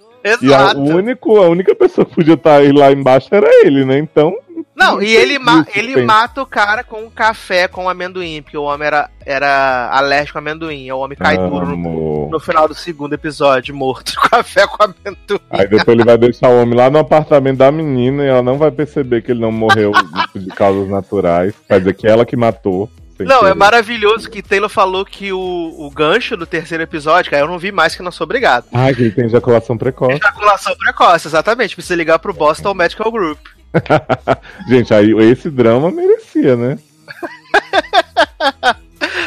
E 0.42 0.52
a, 0.52 0.58
Exato. 0.58 0.80
o 0.80 0.96
único, 0.96 1.38
a 1.38 1.48
única 1.48 1.74
pessoa 1.74 2.04
que 2.04 2.14
podia 2.14 2.34
estar 2.34 2.56
aí 2.56 2.72
lá 2.72 2.92
embaixo 2.92 3.28
era 3.32 3.48
ele, 3.64 3.84
né? 3.84 3.98
Então. 3.98 4.36
Não, 4.78 5.02
e 5.02 5.16
ele, 5.16 5.40
ma 5.40 5.66
ele 5.74 6.04
mata 6.04 6.40
o 6.40 6.46
cara 6.46 6.84
com 6.84 7.02
um 7.02 7.10
café 7.10 7.66
com 7.66 7.88
amendoim, 7.88 8.40
porque 8.40 8.56
o 8.56 8.62
homem 8.62 8.86
era, 8.86 9.10
era 9.26 9.90
alérgico 9.92 10.38
a 10.38 10.40
amendoim. 10.40 10.84
E 10.84 10.92
o 10.92 10.98
homem 10.98 11.18
cai 11.18 11.36
duro 11.36 11.76
no, 11.76 12.30
no 12.30 12.38
final 12.38 12.68
do 12.68 12.74
segundo 12.74 13.12
episódio, 13.12 13.74
morto. 13.74 14.12
Café 14.30 14.68
com 14.68 14.84
amendoim. 14.84 15.40
Aí 15.50 15.66
depois 15.66 15.88
ele 15.88 16.04
vai 16.04 16.16
deixar 16.16 16.48
o 16.48 16.62
homem 16.62 16.78
lá 16.78 16.88
no 16.88 16.98
apartamento 17.00 17.58
da 17.58 17.72
menina 17.72 18.22
e 18.22 18.28
ela 18.28 18.42
não 18.42 18.56
vai 18.56 18.70
perceber 18.70 19.22
que 19.22 19.32
ele 19.32 19.40
não 19.40 19.50
morreu 19.50 19.90
de 20.32 20.46
causas 20.50 20.88
naturais. 20.88 21.54
Vai 21.68 21.80
dizer 21.80 21.94
que 21.94 22.06
é 22.06 22.10
ela 22.10 22.24
que 22.24 22.36
matou. 22.36 22.88
Não, 23.18 23.38
é 23.38 23.40
querer. 23.40 23.54
maravilhoso 23.54 24.30
que 24.30 24.40
Taylor 24.40 24.68
falou 24.68 25.04
que 25.04 25.32
o, 25.32 25.38
o 25.40 25.90
gancho 25.90 26.36
do 26.36 26.46
terceiro 26.46 26.84
episódio, 26.84 27.32
cara, 27.32 27.42
eu 27.42 27.48
não 27.48 27.58
vi 27.58 27.72
mais 27.72 27.96
que 27.96 28.02
não 28.02 28.12
sou 28.12 28.24
obrigado. 28.24 28.66
Ah, 28.72 28.92
que 28.94 29.02
ele 29.02 29.10
tem 29.10 29.24
ejaculação 29.24 29.76
precoce. 29.76 30.12
Ejaculação 30.12 30.76
precoce, 30.76 31.26
exatamente. 31.26 31.74
Precisa 31.74 31.96
ligar 31.96 32.20
pro 32.20 32.32
Boston 32.32 32.74
Medical 32.74 33.10
Group. 33.10 33.40
Gente, 34.68 34.92
aí 34.94 35.12
esse 35.30 35.50
drama 35.50 35.90
merecia, 35.90 36.56
né? 36.56 36.78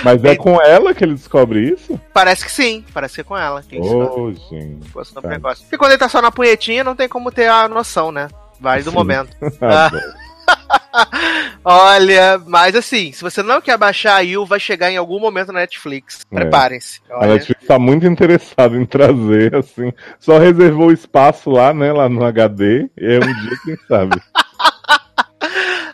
Mas 0.03 0.23
é 0.23 0.35
com 0.35 0.59
ela 0.61 0.93
que 0.93 1.03
ele 1.03 1.13
descobre 1.13 1.59
isso? 1.69 1.99
Parece 2.13 2.43
que 2.45 2.51
sim, 2.51 2.83
parece 2.93 3.15
que 3.15 3.21
é 3.21 3.23
com 3.23 3.37
ela. 3.37 3.61
Que 3.61 3.77
Oh, 3.79 4.31
gente. 4.49 4.79
tá. 5.13 5.21
precoce. 5.21 5.61
Porque 5.63 5.77
quando 5.77 5.91
ele 5.91 5.99
tá 5.99 6.09
só 6.09 6.21
na 6.21 6.31
punhetinha, 6.31 6.83
não 6.83 6.95
tem 6.95 7.07
como 7.07 7.31
ter 7.31 7.47
a 7.47 7.67
noção, 7.67 8.11
né? 8.11 8.27
Vai 8.59 8.81
do 8.83 8.89
Sim. 8.89 8.95
momento. 8.95 9.35
Ah, 9.61 9.91
Ah. 9.93 10.20
Olha, 11.63 12.41
mas 12.47 12.75
assim, 12.75 13.11
se 13.11 13.21
você 13.21 13.43
não 13.43 13.61
quer 13.61 13.77
baixar 13.77 14.15
a 14.15 14.19
Yu, 14.19 14.45
vai 14.45 14.59
chegar 14.59 14.91
em 14.91 14.97
algum 14.97 15.19
momento 15.19 15.51
na 15.51 15.59
Netflix. 15.59 16.21
É. 16.31 16.35
Preparem-se. 16.35 16.99
A 17.09 17.19
Olha. 17.19 17.33
Netflix 17.33 17.65
tá 17.67 17.77
muito 17.77 18.05
interessada 18.05 18.75
em 18.75 18.85
trazer, 18.85 19.55
assim. 19.55 19.93
Só 20.19 20.37
reservou 20.37 20.91
espaço 20.91 21.49
lá, 21.49 21.73
né? 21.73 21.91
Lá 21.93 22.09
no 22.09 22.25
HD. 22.25 22.89
E 22.97 23.13
é 23.13 23.17
um 23.17 23.41
dia, 23.41 23.57
quem 23.63 23.77
sabe. 23.87 24.21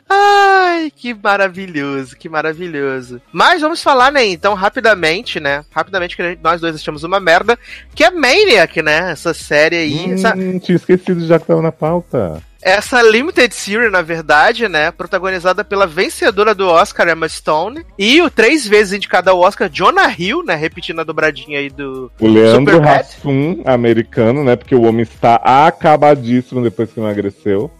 Ai, 0.09 0.89
que 0.95 1.13
maravilhoso, 1.13 2.15
que 2.15 2.29
maravilhoso. 2.29 3.21
Mas 3.31 3.61
vamos 3.61 3.83
falar, 3.83 4.09
né, 4.11 4.25
então, 4.25 4.53
rapidamente, 4.53 5.39
né? 5.39 5.65
Rapidamente, 5.69 6.15
que 6.15 6.39
nós 6.41 6.61
dois 6.61 6.75
achamos 6.75 7.03
uma 7.03 7.19
merda, 7.19 7.59
que 7.93 8.05
é 8.05 8.11
Maniac, 8.11 8.81
né? 8.81 9.11
Essa 9.11 9.33
série 9.33 9.75
aí, 9.75 10.13
essa, 10.13 10.33
Hum, 10.33 10.59
tinha 10.59 10.77
esquecido 10.77 11.25
já 11.25 11.39
que 11.39 11.45
tava 11.45 11.61
na 11.61 11.73
pauta. 11.73 12.41
Essa 12.61 13.01
Limited 13.01 13.53
Series, 13.53 13.91
na 13.91 14.01
verdade, 14.01 14.67
né? 14.67 14.91
Protagonizada 14.91 15.63
pela 15.63 15.87
vencedora 15.87 16.53
do 16.53 16.67
Oscar, 16.67 17.07
Emma 17.07 17.27
Stone, 17.27 17.85
e 17.97 18.21
o 18.21 18.29
três 18.29 18.67
vezes 18.67 18.93
indicado 18.93 19.29
ao 19.29 19.39
Oscar, 19.39 19.69
Jonah 19.69 20.13
Hill, 20.17 20.43
né? 20.43 20.55
Repetindo 20.55 21.01
a 21.01 21.03
dobradinha 21.03 21.59
aí 21.59 21.69
do. 21.69 22.11
O 22.19 22.27
Leandro. 22.27 22.81
Hassum, 22.87 23.61
americano, 23.65 24.43
né? 24.43 24.55
Porque 24.55 24.75
o 24.75 24.83
homem 24.83 25.01
está 25.01 25.35
acabadíssimo 25.35 26.61
depois 26.61 26.91
que 26.91 26.99
emagreceu. 26.99 27.71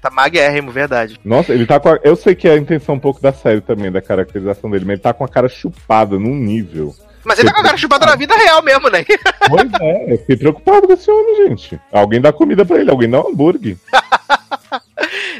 Tá 0.00 0.10
maguérrimo, 0.10 0.70
verdade. 0.70 1.18
Nossa, 1.24 1.52
ele 1.52 1.66
tá 1.66 1.80
com 1.80 1.88
a... 1.88 1.98
Eu 2.02 2.14
sei 2.16 2.34
que 2.34 2.48
é 2.48 2.52
a 2.52 2.56
intenção 2.56 2.94
um 2.94 3.00
pouco 3.00 3.20
da 3.20 3.32
série 3.32 3.60
também, 3.60 3.90
da 3.90 4.00
caracterização 4.00 4.70
dele, 4.70 4.84
mas 4.84 4.94
ele 4.94 5.02
tá 5.02 5.12
com 5.12 5.24
a 5.24 5.28
cara 5.28 5.48
chupada 5.48 6.18
num 6.18 6.34
nível. 6.34 6.94
Mas 7.24 7.38
ele 7.38 7.48
tá 7.48 7.54
com 7.54 7.60
a 7.60 7.64
cara 7.64 7.76
chupada 7.76 8.06
na 8.06 8.16
vida 8.16 8.36
real 8.36 8.62
mesmo, 8.62 8.88
né? 8.88 9.04
Pois 9.48 9.70
é, 9.80 10.12
eu 10.12 10.18
fiquei 10.18 10.36
preocupado 10.36 10.86
com 10.86 10.92
esse 10.92 11.10
homem, 11.10 11.48
gente. 11.48 11.78
Alguém 11.92 12.20
dá 12.20 12.32
comida 12.32 12.64
pra 12.64 12.78
ele, 12.80 12.90
alguém 12.90 13.10
dá 13.10 13.20
um 13.20 13.28
hambúrguer. 13.28 13.76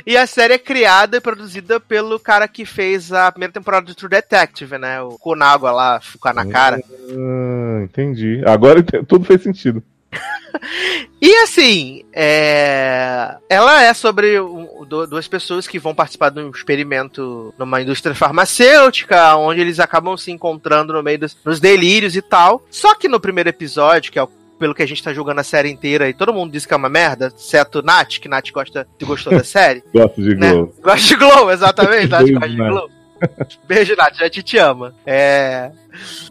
E 0.06 0.16
a 0.18 0.26
série 0.26 0.54
é 0.54 0.58
criada 0.58 1.16
e 1.16 1.20
produzida 1.20 1.80
pelo 1.80 2.20
cara 2.20 2.46
que 2.46 2.66
fez 2.66 3.10
a 3.10 3.32
primeira 3.32 3.52
temporada 3.52 3.86
de 3.86 3.94
True 3.94 4.10
Detective, 4.10 4.76
né? 4.76 5.00
O 5.00 5.18
Konawa 5.18 5.72
lá, 5.72 6.00
ficar 6.00 6.34
na 6.34 6.46
cara. 6.46 6.78
Ah, 6.78 7.82
entendi. 7.82 8.42
Agora 8.46 8.82
tudo 9.08 9.24
fez 9.24 9.42
sentido. 9.42 9.82
E 11.20 11.34
assim, 11.36 12.04
é... 12.12 13.36
ela 13.48 13.82
é 13.82 13.92
sobre 13.94 14.36
du- 14.88 15.06
duas 15.06 15.26
pessoas 15.26 15.66
que 15.66 15.78
vão 15.78 15.94
participar 15.94 16.30
de 16.30 16.40
um 16.40 16.50
experimento 16.50 17.52
numa 17.58 17.80
indústria 17.80 18.14
farmacêutica, 18.14 19.36
onde 19.36 19.60
eles 19.60 19.80
acabam 19.80 20.16
se 20.16 20.30
encontrando 20.30 20.92
no 20.92 21.02
meio 21.02 21.18
dos, 21.18 21.34
dos 21.34 21.60
delírios 21.60 22.16
e 22.16 22.22
tal. 22.22 22.62
Só 22.70 22.94
que 22.94 23.08
no 23.08 23.20
primeiro 23.20 23.48
episódio, 23.48 24.12
que 24.12 24.18
é 24.18 24.22
o 24.22 24.28
pelo 24.58 24.74
que 24.74 24.82
a 24.82 24.86
gente 24.86 25.02
tá 25.02 25.12
julgando 25.12 25.40
a 25.40 25.44
série 25.44 25.68
inteira 25.68 26.08
e 26.08 26.14
todo 26.14 26.32
mundo 26.32 26.52
diz 26.52 26.64
que 26.64 26.72
é 26.72 26.76
uma 26.76 26.88
merda, 26.88 27.32
exceto 27.36 27.82
Nath, 27.82 28.20
que 28.20 28.28
Nath 28.28 28.50
gosta, 28.52 28.86
gostou 29.02 29.32
da 29.32 29.44
série. 29.44 29.82
Gosto 29.92 30.22
de 30.22 30.36
né? 30.36 30.52
Glow. 30.52 30.74
Gosta 30.80 31.08
de 31.08 31.16
Glow, 31.16 31.50
exatamente. 31.50 32.08
Nath 32.08 32.30
gosta 32.30 32.48
de. 32.48 32.56
Glow. 32.56 32.90
Beijo, 33.66 33.96
Nath, 33.96 34.14
já 34.16 34.30
te, 34.30 34.42
te 34.42 34.56
ama. 34.58 34.94
É. 35.04 35.70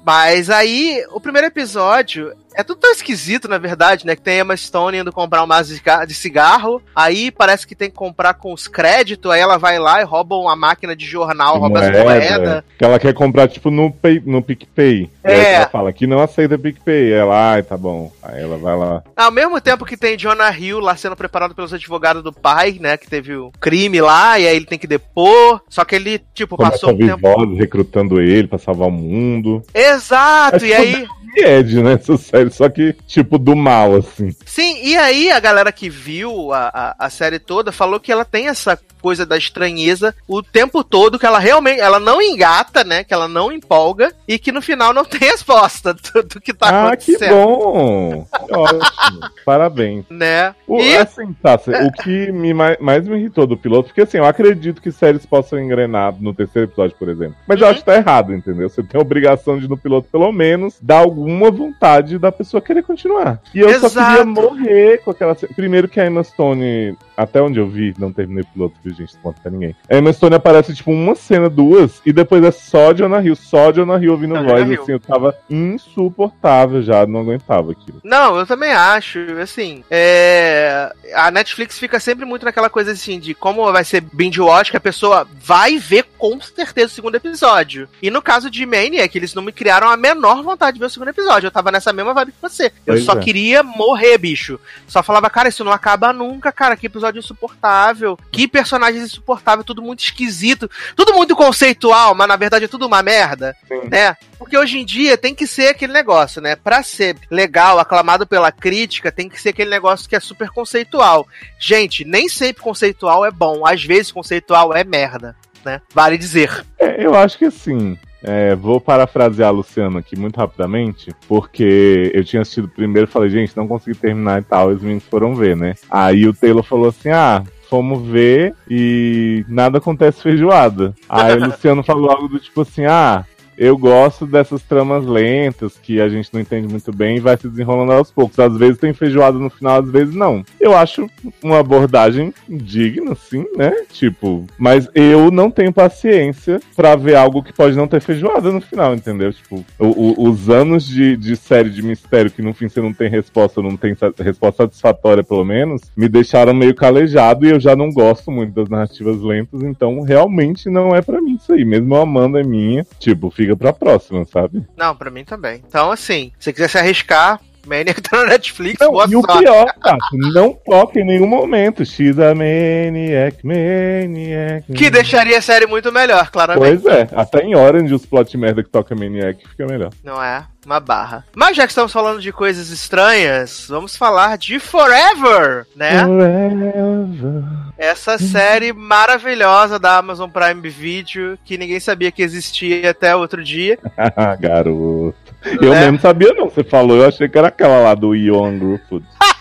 Mas 0.05 0.49
aí, 0.49 1.03
o 1.11 1.19
primeiro 1.19 1.47
episódio 1.47 2.31
é 2.55 2.61
tudo 2.61 2.81
tão 2.81 2.91
esquisito, 2.91 3.47
na 3.47 3.57
verdade, 3.57 4.05
né? 4.05 4.15
Que 4.15 4.21
tem 4.21 4.37
Emma 4.39 4.55
Stone 4.55 4.99
indo 4.99 5.11
comprar 5.11 5.43
um 5.43 5.47
maço 5.47 5.69
de 5.69 5.77
ciga- 5.77 6.05
de 6.05 6.13
cigarro, 6.13 6.79
aí 6.95 7.31
parece 7.31 7.65
que 7.65 7.73
tem 7.73 7.89
que 7.89 7.95
comprar 7.95 8.35
com 8.35 8.53
os 8.53 8.67
créditos, 8.67 9.31
aí 9.31 9.41
ela 9.41 9.57
vai 9.57 9.79
lá 9.79 10.01
e 10.01 10.03
rouba 10.03 10.35
uma 10.35 10.55
máquina 10.55 10.95
de 10.95 11.03
jornal, 11.03 11.57
rouba 11.57 11.79
as 11.79 11.89
moedas. 11.91 12.63
Que 12.77 12.85
ela 12.85 12.99
quer 12.99 13.11
comprar, 13.13 13.47
tipo, 13.47 13.71
no, 13.71 13.91
Pay, 13.91 14.21
no 14.23 14.39
PicPay. 14.43 15.09
Aí 15.23 15.33
É. 15.33 15.53
ela 15.55 15.69
fala 15.69 15.91
que 15.91 16.05
não 16.05 16.19
aceita 16.19 16.57
PicPay. 16.59 17.11
Ela, 17.11 17.53
ai, 17.53 17.63
tá 17.63 17.75
bom. 17.75 18.11
Aí 18.21 18.41
ela 18.43 18.57
vai 18.57 18.77
lá. 18.77 19.01
Ao 19.15 19.31
mesmo 19.31 19.59
tempo 19.59 19.83
que 19.85 19.97
tem 19.97 20.15
Jonah 20.15 20.55
Hill 20.55 20.79
lá 20.79 20.95
sendo 20.95 21.15
preparado 21.15 21.55
pelos 21.55 21.73
advogados 21.73 22.21
do 22.23 22.31
pai, 22.31 22.77
né? 22.79 22.97
Que 22.97 23.09
teve 23.09 23.35
o 23.35 23.51
crime 23.59 23.99
lá, 23.99 24.37
e 24.39 24.47
aí 24.47 24.55
ele 24.55 24.65
tem 24.65 24.77
que 24.77 24.85
depor. 24.85 25.59
Só 25.67 25.83
que 25.83 25.95
ele, 25.95 26.21
tipo, 26.35 26.55
Começa 26.55 26.73
passou 26.73 26.91
um 26.93 26.97
tempo. 26.97 27.55
recrutando 27.55 28.21
ele 28.21 28.47
pra 28.47 28.59
salvar 28.59 28.87
o 28.87 28.91
mundo. 28.91 29.52
Exato, 29.73 30.63
É 30.63 30.67
e 30.67 30.73
aí. 30.73 31.07
Ed, 31.35 31.81
né? 31.81 31.93
Essa 31.93 32.17
série, 32.17 32.49
só 32.51 32.69
que, 32.69 32.93
tipo, 33.07 33.37
do 33.37 33.55
mal, 33.55 33.95
assim. 33.95 34.29
Sim, 34.45 34.79
e 34.83 34.95
aí 34.97 35.31
a 35.31 35.39
galera 35.39 35.71
que 35.71 35.89
viu 35.89 36.51
a, 36.53 36.95
a, 36.99 37.05
a 37.05 37.09
série 37.09 37.39
toda 37.39 37.71
falou 37.71 37.99
que 37.99 38.11
ela 38.11 38.25
tem 38.25 38.47
essa 38.47 38.79
coisa 39.01 39.25
da 39.25 39.37
estranheza 39.37 40.15
o 40.27 40.41
tempo 40.41 40.81
todo, 40.81 41.19
que 41.19 41.25
ela 41.25 41.37
realmente, 41.37 41.81
ela 41.81 41.99
não 41.99 42.21
engata, 42.21 42.85
né, 42.85 43.03
que 43.03 43.13
ela 43.13 43.27
não 43.27 43.51
empolga, 43.51 44.13
e 44.25 44.39
que 44.39 44.49
no 44.51 44.61
final 44.61 44.93
não 44.93 45.03
tem 45.05 45.19
resposta 45.19 45.93
do, 45.93 46.23
do 46.23 46.39
que 46.39 46.53
tá 46.53 46.69
ah, 46.69 46.87
acontecendo, 46.87 47.35
bom! 47.35 48.25
Que 48.47 48.53
Ótimo. 48.55 49.19
Parabéns. 49.45 50.05
né? 50.09 50.55
O, 50.65 50.79
E- 50.79 50.95
Assim, 50.95 51.33
tá, 51.41 51.55
o 51.85 51.91
que 52.03 52.31
me 52.31 52.53
mais, 52.53 53.05
me 53.05 53.17
irritou 53.19 53.45
do 53.45 53.57
piloto, 53.57 53.89
porque 53.89 54.01
assim, 54.01 54.17
eu 54.19 54.25
acredito 54.25 54.81
que 54.81 54.91
séries 54.91 55.25
possam 55.25 55.59
engrenar 55.59 56.15
no 56.19 56.33
terceiro 56.33 56.69
episódio, 56.69 56.95
por 56.97 57.09
exemplo. 57.09 57.35
Mas 57.45 57.59
eu 57.59 57.65
Uhum. 57.65 57.71
acho 57.71 57.79
que 57.81 57.85
tá 57.85 57.95
errado, 57.97 58.33
entendeu? 58.33 58.69
Você 58.69 58.81
tem 58.83 58.97
a 58.97 59.01
obrigação 59.01 59.59
de, 59.59 59.67
no 59.67 59.77
piloto, 59.77 60.07
pelo 60.09 60.31
menos, 60.31 60.75
dar 60.81 60.99
alguma 61.23 61.49
vontade 61.49 62.19
da 62.19 62.31
pessoa 62.31 62.61
querer 62.61 62.83
continuar. 62.83 63.39
E 63.53 63.59
eu 63.59 63.79
só 63.79 63.87
Exato. 63.87 64.09
queria 64.09 64.25
morrer 64.25 64.97
com 64.99 65.11
aquela. 65.11 65.35
Primeiro 65.35 65.87
que 65.87 65.99
a 65.99 66.05
Emma 66.05 66.23
Stone, 66.23 66.97
até 67.15 67.41
onde 67.41 67.59
eu 67.59 67.67
vi, 67.67 67.93
não 67.97 68.11
terminei 68.11 68.43
o 68.43 68.47
piloto, 68.47 68.75
viu, 68.83 68.93
gente? 68.93 69.15
Não 69.15 69.21
conta 69.21 69.39
pra 69.41 69.51
ninguém. 69.51 69.75
A 69.89 69.97
Emma 69.97 70.11
Stone 70.11 70.35
aparece, 70.35 70.73
tipo, 70.73 70.91
uma 70.91 71.15
cena, 71.15 71.49
duas, 71.49 72.01
e 72.05 72.11
depois 72.11 72.43
é 72.43 72.51
só 72.51 72.93
Jonah 72.93 73.23
Hill, 73.23 73.35
só 73.35 73.71
Jonah 73.71 74.01
Hill 74.01 74.11
ouvindo 74.11 74.35
Só 74.35 74.43
voz, 74.43 74.69
Hill. 74.69 74.81
assim, 74.81 74.91
eu 74.91 74.99
tava 74.99 75.35
insuportável 75.49 76.81
já, 76.81 77.05
não 77.05 77.21
aguentava 77.21 77.71
aquilo. 77.71 78.01
Não, 78.03 78.37
eu 78.37 78.45
também 78.45 78.71
acho, 78.71 79.19
assim, 79.41 79.83
é... 79.89 80.91
a 81.13 81.31
Netflix 81.31 81.79
fica 81.79 81.99
sempre 81.99 82.25
muito 82.25 82.45
naquela 82.45 82.69
coisa 82.69 82.91
assim, 82.91 83.19
de 83.19 83.33
como 83.33 83.71
vai 83.71 83.83
ser 83.83 84.01
binge 84.01 84.41
watch, 84.41 84.71
que 84.71 84.77
a 84.77 84.81
pessoa 84.81 85.27
vai 85.41 85.77
ver 85.77 86.03
com 86.23 86.39
certeza 86.39 86.87
o 86.87 86.95
segundo 86.95 87.15
episódio. 87.15 87.89
E 88.01 88.09
no 88.09 88.21
caso 88.21 88.49
de 88.49 88.65
Maniac, 88.65 89.17
eles 89.17 89.33
não 89.33 89.43
me 89.43 89.51
criaram 89.51 89.89
a 89.89 89.97
menor 89.97 90.41
vontade 90.41 90.75
de 90.75 90.79
ver 90.79 90.85
o 90.85 90.89
segundo 90.89 91.09
episódio, 91.09 91.47
eu 91.47 91.51
tava 91.51 91.69
nessa 91.69 91.91
mesma 91.91 92.13
vibe 92.13 92.31
que 92.31 92.41
você. 92.41 92.67
Eu 92.85 92.93
Pois 92.93 93.03
só 93.03 93.11
é. 93.11 93.19
queria 93.19 93.61
morrer, 93.61 94.17
bicho. 94.17 94.57
Só 94.87 95.03
falava, 95.03 95.29
cara, 95.29 95.49
isso 95.49 95.65
não 95.65 95.71
acaba 95.73 96.13
nunca, 96.13 96.49
cara, 96.49 96.77
que 96.77 96.85
episódio 96.85 97.19
insuportável, 97.19 98.17
que 98.31 98.47
personagens 98.47 99.03
insuportável, 99.03 99.65
tudo 99.65 99.81
muito 99.81 99.99
esquisito, 99.99 100.71
tudo 100.95 101.13
muito 101.13 101.35
conceitual, 101.35 102.15
mas 102.15 102.29
na 102.29 102.37
verdade 102.37 102.63
é 102.63 102.69
tudo 102.69 102.87
uma 102.87 103.03
merda, 103.03 103.53
Sim. 103.67 103.89
né? 103.89 104.15
Porque 104.39 104.57
hoje 104.57 104.79
em 104.79 104.85
dia 104.85 105.17
tem 105.17 105.35
que 105.35 105.45
ser 105.45 105.67
aquele 105.67 105.91
negócio, 105.91 106.41
né? 106.41 106.55
Pra 106.55 106.83
ser 106.83 107.17
legal, 107.29 107.79
aclamado 107.79 108.25
pela 108.25 108.49
crítica, 108.49 109.11
tem 109.11 109.27
que 109.27 109.41
ser 109.41 109.49
aquele 109.49 109.69
negócio 109.69 110.07
que 110.07 110.15
é 110.15 110.21
super 110.21 110.49
conceitual. 110.51 111.27
Gente, 111.59 112.05
nem 112.05 112.29
sempre 112.29 112.63
conceitual 112.63 113.25
é 113.25 113.31
bom. 113.31 113.67
Às 113.67 113.83
vezes 113.83 114.09
conceitual 114.09 114.73
é 114.73 114.85
merda, 114.85 115.35
né? 115.65 115.81
Vale 115.93 116.17
dizer. 116.17 116.63
É, 116.79 117.05
eu 117.05 117.15
acho 117.15 117.37
que 117.37 117.45
assim. 117.45 117.97
é, 118.23 118.55
vou 118.55 118.79
parafrasear 118.79 119.49
a 119.49 119.51
Luciano 119.51 119.97
aqui 119.97 120.17
muito 120.17 120.37
rapidamente, 120.37 121.11
porque 121.27 122.11
eu 122.13 122.23
tinha 122.23 122.41
assistido 122.41 122.69
primeiro 122.69 123.07
e 123.07 123.11
falei, 123.11 123.29
gente, 123.29 123.55
não 123.55 123.67
consegui 123.67 123.97
terminar 123.97 124.41
e 124.41 124.43
tal, 124.43 124.71
e 124.71 124.75
os 124.75 124.81
meninos 124.81 125.03
foram 125.03 125.35
ver, 125.35 125.57
né? 125.57 125.73
Aí 125.91 126.25
o 126.27 126.33
Taylor 126.33 126.63
falou 126.63 126.87
assim: 126.87 127.09
ah, 127.09 127.43
fomos 127.69 128.07
ver 128.07 128.53
e 128.69 129.43
nada 129.47 129.79
acontece 129.79 130.21
feijoada. 130.21 130.93
Aí 131.09 131.37
o 131.37 131.45
Luciano 131.47 131.83
falou 131.83 132.09
algo 132.09 132.27
do 132.27 132.39
tipo 132.39 132.61
assim: 132.61 132.85
ah. 132.85 133.25
Eu 133.57 133.77
gosto 133.77 134.25
dessas 134.25 134.61
tramas 134.63 135.05
lentas 135.05 135.77
que 135.81 135.99
a 136.01 136.09
gente 136.09 136.29
não 136.33 136.41
entende 136.41 136.67
muito 136.67 136.91
bem 136.91 137.17
e 137.17 137.19
vai 137.19 137.37
se 137.37 137.47
desenrolando 137.47 137.91
aos 137.93 138.11
poucos. 138.11 138.37
Às 138.39 138.55
vezes 138.57 138.77
tem 138.77 138.93
feijoada 138.93 139.37
no 139.37 139.49
final, 139.49 139.81
às 139.81 139.89
vezes 139.89 140.13
não. 140.15 140.43
Eu 140.59 140.75
acho 140.75 141.09
uma 141.43 141.59
abordagem 141.59 142.33
digna, 142.47 143.15
sim, 143.15 143.45
né? 143.55 143.71
Tipo, 143.91 144.45
mas 144.57 144.87
eu 144.95 145.29
não 145.31 145.49
tenho 145.51 145.71
paciência 145.73 146.59
pra 146.75 146.95
ver 146.95 147.15
algo 147.15 147.43
que 147.43 147.53
pode 147.53 147.75
não 147.75 147.87
ter 147.87 148.01
feijoada 148.01 148.51
no 148.51 148.61
final, 148.61 148.93
entendeu? 148.95 149.31
Tipo, 149.33 149.63
o- 149.79 150.23
o- 150.23 150.29
os 150.29 150.49
anos 150.49 150.85
de, 150.85 151.15
de 151.17 151.35
série 151.35 151.69
de 151.69 151.81
mistério 151.83 152.31
que 152.31 152.41
no 152.41 152.53
fim 152.53 152.67
você 152.69 152.81
não 152.81 152.93
tem 152.93 153.09
resposta, 153.09 153.61
não 153.61 153.75
tem 153.77 153.95
resposta 154.19 154.63
satisfatória, 154.63 155.23
pelo 155.23 155.43
menos, 155.45 155.81
me 155.95 156.07
deixaram 156.07 156.53
meio 156.53 156.73
calejado 156.75 157.45
e 157.45 157.49
eu 157.51 157.59
já 157.59 157.75
não 157.75 157.91
gosto 157.91 158.31
muito 158.31 158.53
das 158.53 158.69
narrativas 158.69 159.21
lentas, 159.21 159.61
então 159.63 160.01
realmente 160.01 160.69
não 160.69 160.95
é 160.95 161.01
pra 161.01 161.21
mim 161.21 161.35
isso 161.35 161.51
aí. 161.53 161.65
Mesmo 161.65 161.93
eu 161.95 162.01
amando 162.01 162.37
é 162.37 162.43
minha, 162.43 162.85
tipo, 162.99 163.29
fica 163.29 163.42
pra 163.57 163.73
próxima, 163.73 164.25
sabe? 164.25 164.63
Não, 164.77 164.95
pra 164.95 165.11
mim 165.11 165.23
também. 165.23 165.61
Então, 165.67 165.91
assim, 165.91 166.31
se 166.39 166.51
quiser 166.53 166.69
se 166.69 166.77
arriscar, 166.77 167.39
Maniac 167.65 168.01
tá 168.03 168.17
na 168.17 168.29
Netflix, 168.29 168.79
Não, 168.79 168.93
e 169.07 169.15
o 169.15 169.21
sorte. 169.21 169.39
pior, 169.43 169.73
Tato, 169.81 170.17
não 170.33 170.53
toca 170.53 170.99
em 170.99 171.05
nenhum 171.05 171.27
momento. 171.27 171.85
X 171.85 172.19
a 172.19 172.33
Maniac, 172.35 173.37
Maniac. 173.45 174.71
Que 174.73 174.89
deixaria 174.89 175.37
a 175.37 175.41
série 175.41 175.65
muito 175.65 175.91
melhor, 175.91 176.29
claramente. 176.29 176.81
Pois 176.81 176.85
é, 176.85 177.07
até 177.15 177.41
em 177.41 177.55
Orange 177.55 177.93
os 177.93 178.05
plot 178.05 178.37
merda 178.37 178.63
que 178.63 178.69
toca 178.69 178.95
Maniac 178.95 179.47
fica 179.47 179.65
melhor. 179.65 179.91
Não 180.03 180.21
é? 180.21 180.45
Uma 180.65 180.79
barra. 180.79 181.25
Mas 181.35 181.57
já 181.57 181.63
que 181.63 181.71
estamos 181.71 181.91
falando 181.91 182.21
de 182.21 182.31
coisas 182.31 182.69
estranhas, 182.69 183.65
vamos 183.67 183.97
falar 183.97 184.37
de 184.37 184.59
Forever, 184.59 185.65
né? 185.75 186.05
Forever. 186.05 187.43
Essa 187.77 188.17
série 188.17 188.71
maravilhosa 188.71 189.77
da 189.77 189.97
Amazon 189.97 190.29
Prime 190.29 190.69
Video, 190.69 191.37
que 191.43 191.57
ninguém 191.57 191.81
sabia 191.81 192.11
que 192.11 192.21
existia 192.21 192.91
até 192.91 193.13
outro 193.13 193.43
dia. 193.43 193.77
Garoto. 194.39 195.15
Eu 195.61 195.73
É. 195.73 195.81
mesmo 195.81 195.99
sabia 195.99 196.33
não, 196.33 196.49
você 196.49 196.63
falou, 196.63 196.97
eu 196.97 197.07
achei 197.07 197.27
que 197.27 197.37
era 197.37 197.47
aquela 197.49 197.79
lá 197.79 197.93
do 197.95 198.15
Ion 198.15 198.57
Gruffudd. 198.57 199.05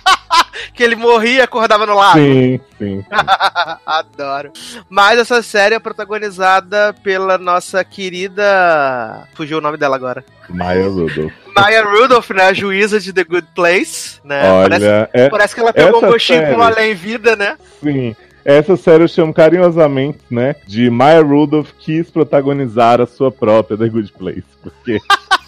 Que 0.75 0.83
ele 0.85 0.97
morria 0.97 1.39
e 1.39 1.41
acordava 1.43 1.85
no 1.85 1.95
lago. 1.95 2.19
Sim, 2.19 2.59
sim. 2.79 3.05
Adoro. 3.85 4.53
Mas 4.89 5.19
essa 5.19 5.43
série 5.43 5.75
é 5.75 5.79
protagonizada 5.79 6.95
pela 7.03 7.37
nossa 7.37 7.85
querida. 7.85 9.29
Fugiu 9.35 9.59
o 9.59 9.61
nome 9.61 9.77
dela 9.77 9.97
agora. 9.97 10.25
Maya 10.49 10.87
Rudolph. 10.89 11.33
Maya 11.55 11.85
Rudolph, 11.85 12.31
né? 12.31 12.45
A 12.45 12.53
juíza 12.55 12.99
de 12.99 13.13
The 13.13 13.25
Good 13.25 13.49
Place, 13.55 14.19
né? 14.25 14.41
parece, 14.63 14.85
Olha, 14.87 15.11
é, 15.13 15.29
parece 15.29 15.55
que 15.55 15.61
ela 15.61 15.73
pegou 15.75 16.03
um 16.03 16.11
gostinho 16.11 16.39
série- 16.41 16.51
pelo 16.53 16.63
além 16.63 16.95
vida, 16.95 17.37
né? 17.37 17.57
sim. 17.83 18.17
Essa 18.45 18.77
série 18.77 19.05
eu 19.05 19.09
chamo 19.09 19.33
carinhosamente, 19.33 20.19
né, 20.29 20.57
de 20.67 20.91
Maya 20.91 21.23
Rudolph 21.23 21.71
quis 21.79 22.11
protagonizar 22.11 23.01
a 23.01 23.07
sua 23.07 23.31
própria 23.31 23.77
The 23.79 23.89
Good 23.89 24.13
Place, 24.19 24.43
porque 24.61 24.99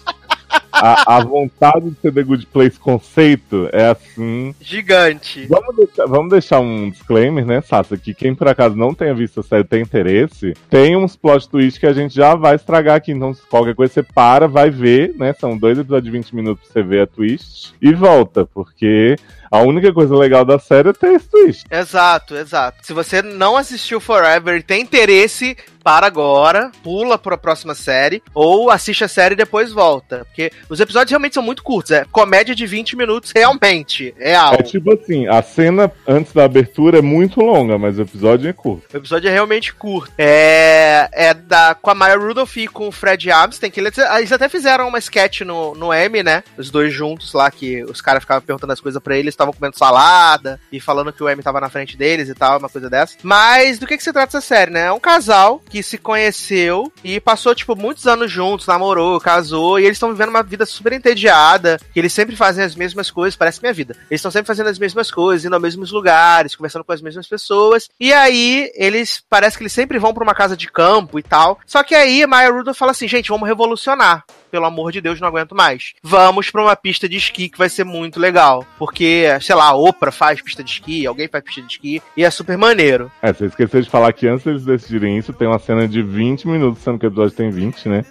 a, 0.75 1.17
a 1.17 1.23
vontade 1.23 1.89
de 1.89 1.95
ser 2.01 2.13
The 2.13 2.23
Good 2.23 2.47
Place 2.47 2.79
conceito 2.79 3.69
é 3.71 3.87
assim, 3.87 4.53
Gigante. 4.59 5.45
Vamos 5.47 5.75
deixar, 5.75 6.05
vamos 6.05 6.29
deixar 6.29 6.59
um 6.59 6.89
disclaimer, 6.89 7.45
né, 7.45 7.61
Sassa? 7.61 7.97
Que 7.97 8.13
quem 8.13 8.35
por 8.35 8.47
acaso 8.47 8.75
não 8.75 8.93
tenha 8.93 9.13
visto 9.13 9.39
a 9.39 9.43
série 9.43 9.63
tem 9.63 9.81
interesse, 9.81 10.53
tem 10.69 10.95
uns 10.95 11.15
plot 11.15 11.49
twists 11.49 11.77
que 11.77 11.87
a 11.87 11.93
gente 11.93 12.13
já 12.13 12.35
vai 12.35 12.55
estragar 12.55 12.95
aqui. 12.95 13.11
Então, 13.11 13.33
se 13.33 13.41
qualquer 13.43 13.75
coisa 13.75 13.93
você 13.93 14.03
para, 14.03 14.47
vai 14.47 14.69
ver, 14.69 15.15
né? 15.17 15.33
São 15.33 15.57
dois 15.57 15.77
episódios 15.77 16.11
de 16.11 16.17
20 16.17 16.35
minutos 16.35 16.63
pra 16.63 16.73
você 16.73 16.87
ver 16.87 17.01
a 17.01 17.07
twist 17.07 17.73
e 17.81 17.93
volta, 17.93 18.45
porque 18.45 19.15
a 19.55 19.61
única 19.61 19.93
coisa 19.93 20.15
legal 20.15 20.43
da 20.45 20.59
série 20.59 20.89
é 20.89 20.93
ter 20.93 21.13
esse 21.13 21.29
twist. 21.29 21.65
Exato, 21.69 22.35
exato. 22.35 22.85
Se 22.85 22.93
você 22.93 23.21
não 23.21 23.55
assistiu 23.57 23.99
Forever 23.99 24.57
e 24.57 24.63
tem 24.63 24.81
interesse, 24.81 25.55
para 25.85 26.07
agora, 26.07 26.71
pula 26.83 27.15
para 27.15 27.35
a 27.35 27.37
próxima 27.37 27.75
série, 27.75 28.23
ou 28.33 28.71
assiste 28.71 29.03
a 29.03 29.07
série 29.07 29.35
e 29.35 29.37
depois 29.37 29.71
volta. 29.71 30.25
Porque 30.25 30.51
os 30.67 30.79
episódios 30.79 31.11
realmente 31.11 31.35
são 31.35 31.43
muito 31.43 31.61
curtos. 31.61 31.91
É 31.91 32.03
comédia 32.11 32.55
de 32.55 32.65
20 32.65 32.95
minutos, 32.95 33.31
realmente. 33.31 34.11
Real. 34.17 34.55
É 34.55 34.63
tipo 34.63 34.91
assim, 34.91 35.27
a 35.27 35.43
cena 35.43 35.91
antes 36.07 36.33
da 36.33 36.43
abertura 36.43 36.97
é 36.97 37.01
muito 37.03 37.39
longa, 37.39 37.77
mas 37.77 37.99
o 37.99 38.01
episódio 38.01 38.49
é 38.49 38.53
curto. 38.53 38.91
O 38.91 38.97
episódio 38.97 39.29
é 39.29 39.31
realmente 39.31 39.75
curto. 39.75 40.11
É, 40.17 41.07
é 41.11 41.33
da, 41.35 41.75
com 41.79 41.91
a 41.91 41.95
Maya 41.95 42.17
Rudolph 42.17 42.57
e 42.57 42.67
com 42.67 42.87
o 42.87 42.91
Fred 42.91 43.29
Amstein, 43.29 43.69
que 43.69 43.79
eles, 43.79 43.95
eles 43.95 44.31
até 44.31 44.49
fizeram 44.49 44.87
uma 44.87 44.97
sketch 44.97 45.41
no, 45.41 45.75
no 45.75 45.93
M, 45.93 46.23
né? 46.23 46.43
Os 46.57 46.71
dois 46.71 46.91
juntos 46.91 47.31
lá, 47.31 47.51
que 47.51 47.83
os 47.83 48.01
caras 48.01 48.23
ficavam 48.23 48.41
perguntando 48.41 48.73
as 48.73 48.81
coisas 48.81 48.99
pra 48.99 49.15
eles, 49.15 49.35
estavam 49.45 49.53
comendo 49.53 49.77
salada 49.77 50.59
e 50.71 50.79
falando 50.79 51.13
que 51.13 51.23
o 51.23 51.29
M 51.29 51.41
tava 51.41 51.61
na 51.61 51.69
frente 51.69 51.95
deles 51.95 52.29
e 52.29 52.33
tal, 52.33 52.59
uma 52.59 52.69
coisa 52.69 52.89
dessa. 52.89 53.17
Mas 53.23 53.79
do 53.79 53.87
que, 53.87 53.97
que 53.97 54.03
se 54.03 54.11
trata 54.11 54.37
essa 54.37 54.45
série, 54.45 54.71
né? 54.71 54.85
É 54.87 54.91
um 54.91 54.99
casal 54.99 55.61
que 55.69 55.81
se 55.83 55.97
conheceu 55.97 56.91
e 57.03 57.19
passou, 57.19 57.53
tipo, 57.53 57.75
muitos 57.75 58.07
anos 58.07 58.31
juntos, 58.31 58.67
namorou, 58.67 59.19
casou, 59.19 59.79
e 59.79 59.85
eles 59.85 59.95
estão 59.95 60.11
vivendo 60.11 60.29
uma 60.29 60.43
vida 60.43 60.65
super 60.65 60.93
entediada, 60.93 61.79
que 61.93 61.99
eles 61.99 62.13
sempre 62.13 62.35
fazem 62.35 62.63
as 62.63 62.75
mesmas 62.75 63.11
coisas, 63.11 63.37
parece 63.37 63.61
minha 63.61 63.73
vida. 63.73 63.95
Eles 64.09 64.19
estão 64.19 64.31
sempre 64.31 64.47
fazendo 64.47 64.69
as 64.69 64.79
mesmas 64.79 65.11
coisas, 65.11 65.45
indo 65.45 65.53
aos 65.53 65.61
mesmos 65.61 65.91
lugares, 65.91 66.55
conversando 66.55 66.83
com 66.83 66.91
as 66.91 67.01
mesmas 67.01 67.27
pessoas. 67.27 67.87
E 67.99 68.11
aí, 68.11 68.71
eles, 68.75 69.23
parece 69.29 69.57
que 69.57 69.63
eles 69.63 69.73
sempre 69.73 69.99
vão 69.99 70.13
pra 70.13 70.23
uma 70.23 70.35
casa 70.35 70.57
de 70.57 70.71
campo 70.71 71.19
e 71.19 71.23
tal. 71.23 71.59
Só 71.65 71.83
que 71.83 71.95
aí, 71.95 72.25
Maya 72.25 72.51
Rudolph 72.51 72.77
fala 72.77 72.91
assim, 72.91 73.07
gente, 73.07 73.29
vamos 73.29 73.47
revolucionar. 73.47 74.23
Pelo 74.55 74.67
amor 74.67 74.89
de 74.93 75.01
Deus, 75.01 75.19
não 75.19 75.27
aguento 75.27 75.53
mais. 75.53 75.95
Vamos 76.01 76.49
pra 76.49 76.61
uma 76.61 76.77
pista 76.77 77.09
de 77.09 77.17
esqui 77.17 77.49
que 77.49 77.57
vai 77.57 77.67
ser 77.67 77.83
muito 77.83 78.21
legal. 78.21 78.65
Porque, 78.79 79.27
sei 79.41 79.53
lá, 79.53 79.65
a 79.65 79.75
Oprah 79.75 80.13
faz 80.13 80.41
pista 80.41 80.63
de 80.63 80.71
esqui, 80.71 81.05
alguém 81.05 81.27
faz 81.27 81.43
pista 81.43 81.61
de 81.61 81.73
esqui, 81.73 82.01
e 82.15 82.23
é 82.23 82.29
super 82.29 82.57
maneiro. 82.57 83.11
É, 83.21 83.33
você 83.33 83.47
esqueceu 83.47 83.81
de 83.81 83.89
falar 83.89 84.13
que 84.13 84.25
antes 84.25 84.45
deles 84.45 84.63
decidirem 84.63 85.17
isso, 85.17 85.33
tem 85.33 85.45
uma 85.45 85.59
cena 85.59 85.89
de 85.89 86.01
20 86.01 86.47
minutos, 86.47 86.81
sendo 86.81 86.97
que 86.97 87.05
o 87.05 87.09
episódio 87.09 87.35
tem 87.35 87.49
20, 87.49 87.89
né? 87.89 88.05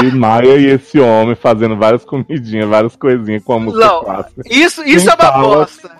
De 0.00 0.16
Maia 0.16 0.56
e 0.56 0.64
esse 0.64 0.98
homem 0.98 1.34
fazendo 1.34 1.76
várias 1.76 2.06
comidinhas, 2.06 2.66
várias 2.66 2.96
coisinhas 2.96 3.44
com 3.44 3.52
a 3.52 3.58
música 3.58 3.84
Não. 3.84 4.02
clássica. 4.02 4.42
Isso, 4.46 4.82
isso 4.82 5.04
Quem 5.04 5.10
é 5.10 5.14
uma 5.14 5.32
fala? 5.32 5.56
bosta. 5.56 5.99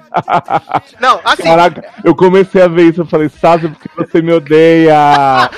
Não, 1.01 1.21
assim, 1.25 1.43
Caraca, 1.45 1.85
eu 2.05 2.15
comecei 2.15 2.63
a 2.63 2.69
ver 2.69 2.91
isso, 2.91 3.01
eu 3.01 3.07
falei, 3.07 3.29
Sasa, 3.29 3.69
porque 3.69 3.89
você 3.97 4.21
me 4.21 4.33
odeia? 4.33 4.95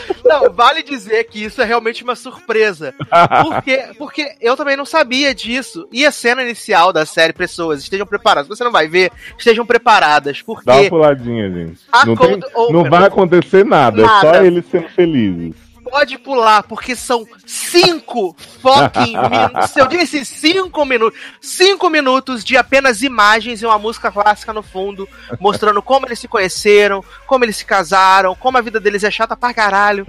Não, 0.25 0.53
vale 0.53 0.83
dizer 0.83 1.25
que 1.25 1.45
isso 1.45 1.61
é 1.61 1.65
realmente 1.65 2.03
uma 2.05 2.15
surpresa. 2.15 2.95
Porque, 3.43 3.79
porque 3.99 4.35
eu 4.41 4.57
também 4.57 4.77
não 4.77 4.85
sabia 4.85 5.35
disso. 5.35 5.87
E 5.93 6.07
a 6.07 6.13
cena 6.13 6.43
inicial 6.43 6.93
da 6.93 7.05
série, 7.05 7.33
pessoas, 7.33 7.81
estejam 7.83 8.07
preparadas. 8.07 8.49
Você 8.49 8.65
não 8.65 8.73
vai 8.73 8.89
ver, 8.89 9.11
estejam 9.37 9.67
preparadas. 9.67 10.41
Porque 10.41 10.65
Dá 10.65 10.77
uma 10.77 10.89
puladinha, 10.89 11.51
gente. 11.51 11.81
Não, 12.07 12.17
tem- 12.17 12.41
não 12.71 12.85
vai 12.85 13.05
acontecer 13.05 13.65
nada, 13.65 14.03
é 14.03 14.07
só 14.07 14.33
Nada. 14.33 14.47
eles 14.47 14.65
sendo 14.71 14.89
felizes. 14.89 15.72
Pode 15.93 16.17
pular, 16.17 16.63
porque 16.63 16.97
são 16.97 17.29
cinco 17.47 18.35
fucking 18.63 19.13
minutos. 19.29 19.71
Se 19.71 19.79
eu 19.79 19.87
disse 19.87 20.25
cinco 20.25 20.87
minutos, 20.87 21.21
cinco 21.39 21.91
minutos 21.91 22.43
de 22.43 22.57
apenas 22.57 23.03
imagens 23.03 23.61
e 23.61 23.67
uma 23.67 23.79
música 23.79 24.11
clássica 24.11 24.55
no 24.55 24.63
fundo, 24.63 25.07
mostrando 25.39 25.83
como 25.83 26.07
eles 26.07 26.19
se 26.19 26.27
conheceram, 26.27 27.05
como 27.27 27.45
eles 27.45 27.59
se 27.59 27.67
casaram, 27.67 28.35
como 28.35 28.57
a 28.57 28.63
vida 28.63 28.81
deles 28.81 29.05
é 29.05 29.11
chata 29.11 29.37
pra 29.37 29.53
caralho. 29.53 30.07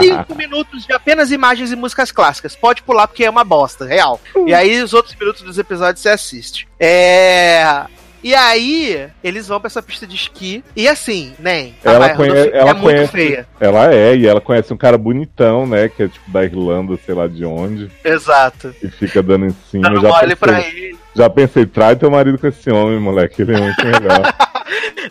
Cinco 0.00 0.36
minutos 0.36 0.86
de 0.86 0.92
apenas 0.92 1.32
imagens 1.32 1.72
e 1.72 1.76
músicas 1.76 2.12
clássicas. 2.12 2.54
Pode 2.54 2.84
pular 2.84 3.08
porque 3.08 3.24
é 3.24 3.30
uma 3.30 3.42
bosta, 3.42 3.84
real. 3.84 4.20
E 4.46 4.54
aí 4.54 4.80
os 4.80 4.94
outros 4.94 5.16
minutos 5.16 5.42
dos 5.42 5.58
episódios 5.58 6.00
você 6.00 6.10
assiste. 6.10 6.68
É. 6.78 7.86
E 8.26 8.34
aí, 8.34 9.06
eles 9.22 9.46
vão 9.46 9.60
pra 9.60 9.68
essa 9.68 9.80
pista 9.80 10.04
de 10.04 10.16
esqui. 10.16 10.64
E 10.74 10.88
assim, 10.88 11.32
nem. 11.38 11.76
a 11.84 11.90
Ela 11.90 11.98
Maya 12.00 12.16
conhe- 12.16 12.28
Rudolph 12.30 12.54
ela 12.54 12.70
é 12.70 12.74
muito 12.74 12.82
conhece- 12.82 13.12
feia. 13.12 13.46
Ela 13.60 13.94
é, 13.94 14.16
e 14.16 14.26
ela 14.26 14.40
conhece 14.40 14.74
um 14.74 14.76
cara 14.76 14.98
bonitão, 14.98 15.64
né? 15.64 15.88
Que 15.88 16.02
é 16.02 16.08
tipo 16.08 16.28
da 16.32 16.42
Irlanda, 16.42 16.98
sei 17.06 17.14
lá 17.14 17.28
de 17.28 17.44
onde, 17.44 17.88
Exato. 18.04 18.74
e 18.82 18.88
fica 18.88 19.22
dando 19.22 19.46
em 19.46 19.54
cima. 19.70 19.84
Dando 19.90 20.00
já 20.02 20.08
mole 20.08 20.34
pra 20.34 20.54
pensei, 20.56 20.70
ele. 20.76 20.96
já 21.14 21.30
pensei, 21.30 21.66
trai 21.66 21.94
teu 21.94 22.10
marido 22.10 22.36
com 22.36 22.48
esse 22.48 22.68
homem, 22.68 22.98
moleque, 22.98 23.42
ele 23.42 23.54
é 23.54 23.60
muito 23.60 23.84
melhor. 23.86 24.34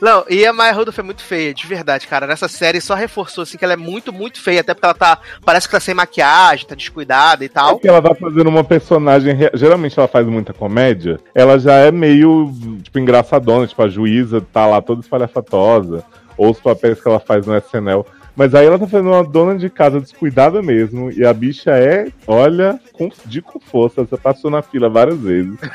Não, 0.01 0.25
e 0.29 0.45
a 0.45 0.53
Maya 0.53 0.73
Rudolph 0.73 0.97
é 0.99 1.03
muito 1.03 1.23
feia, 1.23 1.53
de 1.53 1.65
verdade, 1.65 2.07
cara. 2.07 2.27
Nessa 2.27 2.47
série 2.47 2.81
só 2.81 2.93
reforçou 2.95 3.43
assim 3.43 3.57
que 3.57 3.63
ela 3.63 3.73
é 3.73 3.77
muito, 3.77 4.11
muito 4.11 4.41
feia, 4.41 4.61
até 4.61 4.73
porque 4.73 4.85
ela 4.85 4.93
tá. 4.93 5.19
Parece 5.43 5.67
que 5.67 5.71
tá 5.71 5.79
sem 5.79 5.93
maquiagem, 5.95 6.65
tá 6.67 6.75
descuidada 6.75 7.43
e 7.43 7.47
É 7.47 7.49
tal. 7.49 7.79
que 7.79 7.87
ela 7.87 8.01
tá 8.01 8.13
fazendo 8.15 8.47
uma 8.49 8.63
personagem. 8.63 9.37
Geralmente 9.53 9.97
ela 9.97 10.07
faz 10.07 10.25
muita 10.27 10.53
comédia. 10.53 11.19
Ela 11.33 11.57
já 11.59 11.73
é 11.73 11.91
meio, 11.91 12.51
tipo, 12.83 12.99
engraçadona. 12.99 13.67
Tipo, 13.67 13.83
a 13.83 13.87
juíza 13.89 14.41
tá 14.41 14.65
lá 14.65 14.81
toda 14.81 15.01
espalhafatosa. 15.01 16.03
Ou 16.37 16.51
os 16.51 16.59
papéis 16.59 17.01
que 17.01 17.07
ela 17.07 17.19
faz 17.19 17.45
no 17.47 17.55
SNL. 17.57 18.05
Mas 18.35 18.53
aí 18.53 18.65
ela 18.65 18.77
tá 18.77 18.85
fazendo 18.85 19.11
uma 19.11 19.23
dona 19.23 19.57
de 19.57 19.69
casa 19.69 20.01
descuidada 20.01 20.61
mesmo. 20.61 21.11
E 21.11 21.25
a 21.25 21.33
bicha 21.33 21.71
é, 21.71 22.07
olha, 22.27 22.79
com, 22.93 23.09
de 23.25 23.41
com 23.41 23.59
força. 23.59 24.03
Você 24.03 24.17
passou 24.17 24.51
na 24.51 24.61
fila 24.61 24.89
várias 24.89 25.19
vezes. 25.19 25.57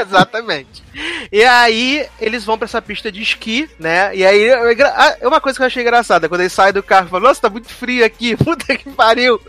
Exatamente. 0.00 0.82
E 1.30 1.44
aí, 1.44 2.06
eles 2.20 2.44
vão 2.44 2.56
pra 2.56 2.64
essa 2.64 2.80
pista 2.80 3.12
de 3.12 3.20
esqui, 3.20 3.68
né? 3.78 4.14
E 4.14 4.24
aí, 4.24 4.44
é 4.44 4.82
ah, 4.84 5.16
é 5.20 5.28
uma 5.28 5.40
coisa 5.40 5.58
que 5.58 5.62
eu 5.62 5.66
achei 5.66 5.82
engraçada. 5.82 6.28
Quando 6.28 6.40
eles 6.40 6.52
saem 6.52 6.72
do 6.72 6.82
carro 6.82 7.06
e 7.06 7.10
falam, 7.10 7.28
nossa, 7.28 7.42
tá 7.42 7.50
muito 7.50 7.68
frio 7.68 8.04
aqui, 8.04 8.36
puta 8.38 8.76
que 8.76 8.88
pariu. 8.90 9.40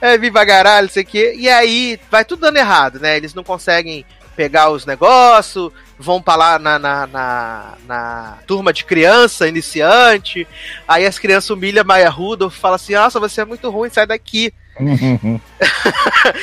É, 0.00 0.18
viva 0.18 0.44
caralho, 0.44 0.88
sei 0.88 1.02
o 1.02 1.06
quê. 1.06 1.34
E 1.36 1.48
aí, 1.48 1.98
vai 2.10 2.24
tudo 2.24 2.40
dando 2.40 2.56
errado, 2.56 3.00
né? 3.00 3.16
Eles 3.16 3.34
não 3.34 3.42
conseguem 3.42 4.04
pegar 4.36 4.70
os 4.70 4.84
negócios, 4.84 5.72
vão 5.98 6.20
pra 6.20 6.36
lá 6.36 6.58
na, 6.58 6.78
na, 6.78 7.06
na, 7.06 7.74
na 7.86 8.38
turma 8.46 8.72
de 8.72 8.84
criança, 8.84 9.48
iniciante. 9.48 10.46
Aí 10.86 11.06
as 11.06 11.18
crianças 11.18 11.50
humilham 11.50 11.84
Maya 11.84 12.10
Rudolph 12.10 12.56
e 12.56 12.60
falam 12.60 12.76
assim, 12.76 12.94
nossa, 12.94 13.20
você 13.20 13.40
é 13.40 13.44
muito 13.44 13.68
ruim, 13.70 13.90
sai 13.90 14.06
daqui. 14.06 14.52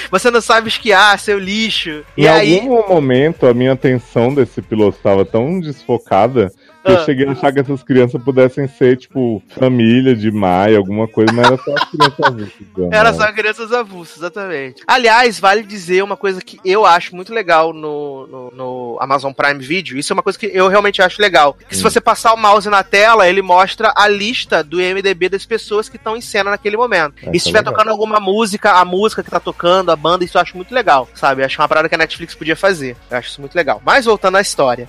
Você 0.10 0.32
não 0.32 0.40
sabe 0.42 0.70
esquiar, 0.70 1.20
seu 1.20 1.38
lixo. 1.38 2.04
Em 2.18 2.24
E 2.24 2.28
aí. 2.28 2.60
algum 2.62 2.88
momento, 2.88 3.46
a 3.46 3.54
minha 3.54 3.74
atenção 3.74 4.34
desse 4.34 4.62
piloto 4.62 4.98
estava 4.98 5.26
tão 5.26 5.60
desfocada. 5.60 6.50
Eu 6.84 7.06
cheguei 7.06 7.28
a 7.28 7.32
achar 7.32 7.52
que 7.54 7.60
essas 7.60 7.84
crianças 7.84 8.22
pudessem 8.22 8.68
ser, 8.68 8.98
tipo, 8.98 9.42
família 9.58 10.16
de 10.16 10.32
Maia, 10.32 10.78
alguma 10.78 11.08
coisa, 11.08 11.32
mas 11.34 11.46
era 11.48 11.58
só 11.58 11.74
as 11.76 11.90
crianças 11.90 12.20
avulsas. 12.26 12.92
Era 12.92 13.14
só 13.14 13.32
crianças 13.34 13.74
avulsas, 13.74 14.18
exatamente. 14.18 14.84
Aliás, 14.88 15.40
vale 15.40 15.64
dizer 15.64 16.04
uma 16.04 16.18
coisa 16.18 16.42
que 16.42 16.60
eu 16.66 16.86
acho 16.86 17.16
muito 17.16 17.34
legal 17.34 17.74
no, 17.74 18.28
no, 18.28 18.52
no 18.52 18.98
Amazon 19.00 19.32
Prime 19.32 19.60
Video. 19.60 19.98
Isso 19.98 20.12
é 20.12 20.16
uma 20.16 20.24
coisa 20.24 20.38
que 20.40 20.50
eu 20.54 20.68
realmente 20.68 21.02
acho 21.02 21.22
legal. 21.22 21.56
Que 21.68 21.76
se 21.76 21.82
Hum. 21.82 21.90
você 21.90 22.02
passar 22.02 22.34
o 22.34 22.38
mouse 22.38 22.70
na 22.70 22.84
tela, 22.84 23.28
ele 23.28 23.42
mostra 23.42 23.94
a 23.96 24.08
lista 24.08 24.64
do 24.64 24.82
IMDB 24.82 25.30
das 25.30 25.46
pessoas 25.46 25.90
que 25.90 25.98
estão 25.98 26.16
em 26.18 26.22
cena 26.22 26.52
naquele 26.52 26.78
momento. 26.78 27.16
Essa 27.22 27.30
e 27.30 27.32
se 27.32 27.34
é 27.34 27.38
estiver 27.38 27.60
legal. 27.60 27.74
tocando 27.74 27.90
alguma 27.92 28.20
música, 28.20 28.72
a 28.74 28.86
música 28.86 29.24
que 29.24 29.30
tá 29.32 29.40
tocando, 29.40 29.92
a 29.92 29.96
banda, 29.96 30.24
isso 30.24 30.38
eu 30.38 30.42
acho 30.42 30.56
muito 30.56 30.74
legal, 30.74 31.08
sabe? 31.14 31.44
Acho 31.44 31.62
uma 31.62 31.68
parada 31.68 31.90
que 31.90 31.96
a 31.96 31.98
Netflix 31.98 32.34
podia 32.36 32.56
fazer. 32.56 32.96
Eu 33.10 33.18
acho 33.18 33.30
isso 33.30 33.42
muito 33.42 33.56
legal. 33.56 33.82
Mas 33.86 34.06
voltando 34.06 34.38
à 34.38 34.42
história. 34.42 34.88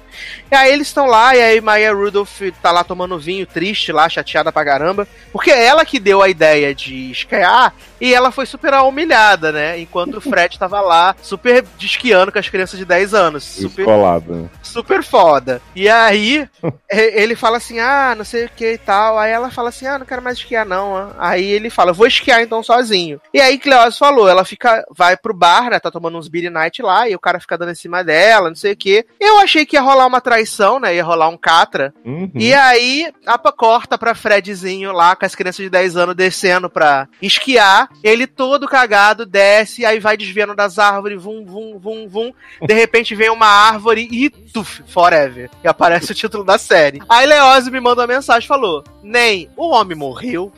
E 0.50 0.54
aí 0.54 0.72
eles 0.72 0.86
estão 0.88 1.06
lá, 1.06 1.34
e 1.36 1.42
aí 1.42 1.60
Maya 1.82 1.92
Rudolph 1.92 2.40
tá 2.62 2.70
lá 2.70 2.84
tomando 2.84 3.18
vinho, 3.18 3.44
triste 3.44 3.90
lá, 3.90 4.08
chateada 4.08 4.52
pra 4.52 4.64
caramba. 4.64 5.06
Porque 5.32 5.50
é 5.50 5.64
ela 5.64 5.84
que 5.84 5.98
deu 5.98 6.22
a 6.22 6.28
ideia 6.28 6.72
de 6.74 7.10
esquiar 7.10 7.74
e 8.00 8.14
ela 8.14 8.30
foi 8.30 8.46
super 8.46 8.72
humilhada, 8.74 9.50
né? 9.50 9.78
Enquanto 9.80 10.16
o 10.16 10.20
Fred 10.22 10.58
tava 10.58 10.80
lá, 10.80 11.14
super 11.22 11.64
esquiando 11.80 12.30
com 12.30 12.38
as 12.38 12.48
crianças 12.48 12.78
de 12.78 12.84
10 12.84 13.14
anos. 13.14 13.44
Super, 13.44 13.82
Escolado. 13.82 14.50
super 14.62 15.02
foda. 15.02 15.60
E 15.74 15.88
aí, 15.88 16.48
ele 16.90 17.34
fala 17.34 17.56
assim, 17.56 17.80
ah, 17.80 18.14
não 18.16 18.24
sei 18.24 18.44
o 18.46 18.50
que 18.50 18.72
e 18.72 18.78
tal. 18.78 19.18
Aí 19.18 19.30
ela 19.32 19.50
fala 19.50 19.68
assim, 19.70 19.86
ah, 19.86 19.98
não 19.98 20.06
quero 20.06 20.22
mais 20.22 20.38
esquiar 20.38 20.64
não. 20.64 21.12
Aí 21.18 21.44
ele 21.44 21.70
fala, 21.70 21.92
vou 21.92 22.06
esquiar 22.06 22.42
então 22.42 22.62
sozinho. 22.62 23.20
E 23.34 23.40
aí, 23.40 23.58
Cleose 23.58 23.98
falou, 23.98 24.28
ela 24.28 24.44
fica, 24.44 24.84
vai 24.90 25.16
pro 25.16 25.34
bar, 25.34 25.70
né, 25.70 25.80
tá 25.80 25.90
tomando 25.90 26.18
uns 26.18 26.28
beer 26.28 26.50
night 26.50 26.82
lá, 26.82 27.08
e 27.08 27.14
o 27.14 27.20
cara 27.20 27.40
fica 27.40 27.58
dando 27.58 27.72
em 27.72 27.76
cima 27.76 28.02
dela, 28.04 28.48
não 28.48 28.56
sei 28.56 28.72
o 28.72 28.76
que. 28.76 29.04
Eu 29.20 29.38
achei 29.38 29.66
que 29.66 29.76
ia 29.76 29.80
rolar 29.82 30.06
uma 30.06 30.20
traição, 30.20 30.78
né, 30.78 30.94
ia 30.94 31.04
rolar 31.04 31.28
um 31.28 31.36
catra. 31.72 31.94
Uhum. 32.04 32.30
E 32.34 32.52
aí, 32.52 33.10
a 33.26 33.38
corta 33.38 33.96
pra 33.96 34.14
Fredzinho 34.14 34.92
lá, 34.92 35.16
com 35.16 35.24
as 35.24 35.34
crianças 35.34 35.64
de 35.64 35.70
10 35.70 35.96
anos 35.96 36.14
descendo 36.14 36.68
pra 36.68 37.08
esquiar. 37.20 37.88
Ele 38.04 38.26
todo 38.26 38.68
cagado 38.68 39.24
desce, 39.24 39.84
aí 39.84 39.98
vai 39.98 40.16
desviando 40.16 40.54
das 40.54 40.78
árvores, 40.78 41.22
vum, 41.22 41.44
vum, 41.44 41.78
vum, 41.78 42.08
vum. 42.08 42.32
De 42.66 42.74
repente 42.74 43.14
vem 43.14 43.30
uma 43.30 43.46
árvore 43.46 44.08
e 44.10 44.28
tuf, 44.28 44.82
forever. 44.86 45.50
E 45.64 45.68
aparece 45.68 46.12
o 46.12 46.14
título 46.14 46.44
da 46.44 46.58
série. 46.58 47.00
Aí 47.08 47.26
Leose 47.26 47.70
me 47.70 47.80
manda 47.80 48.02
uma 48.02 48.06
mensagem, 48.06 48.46
falou, 48.46 48.84
Nem, 49.02 49.48
o 49.56 49.70
homem 49.70 49.96
morreu. 49.96 50.52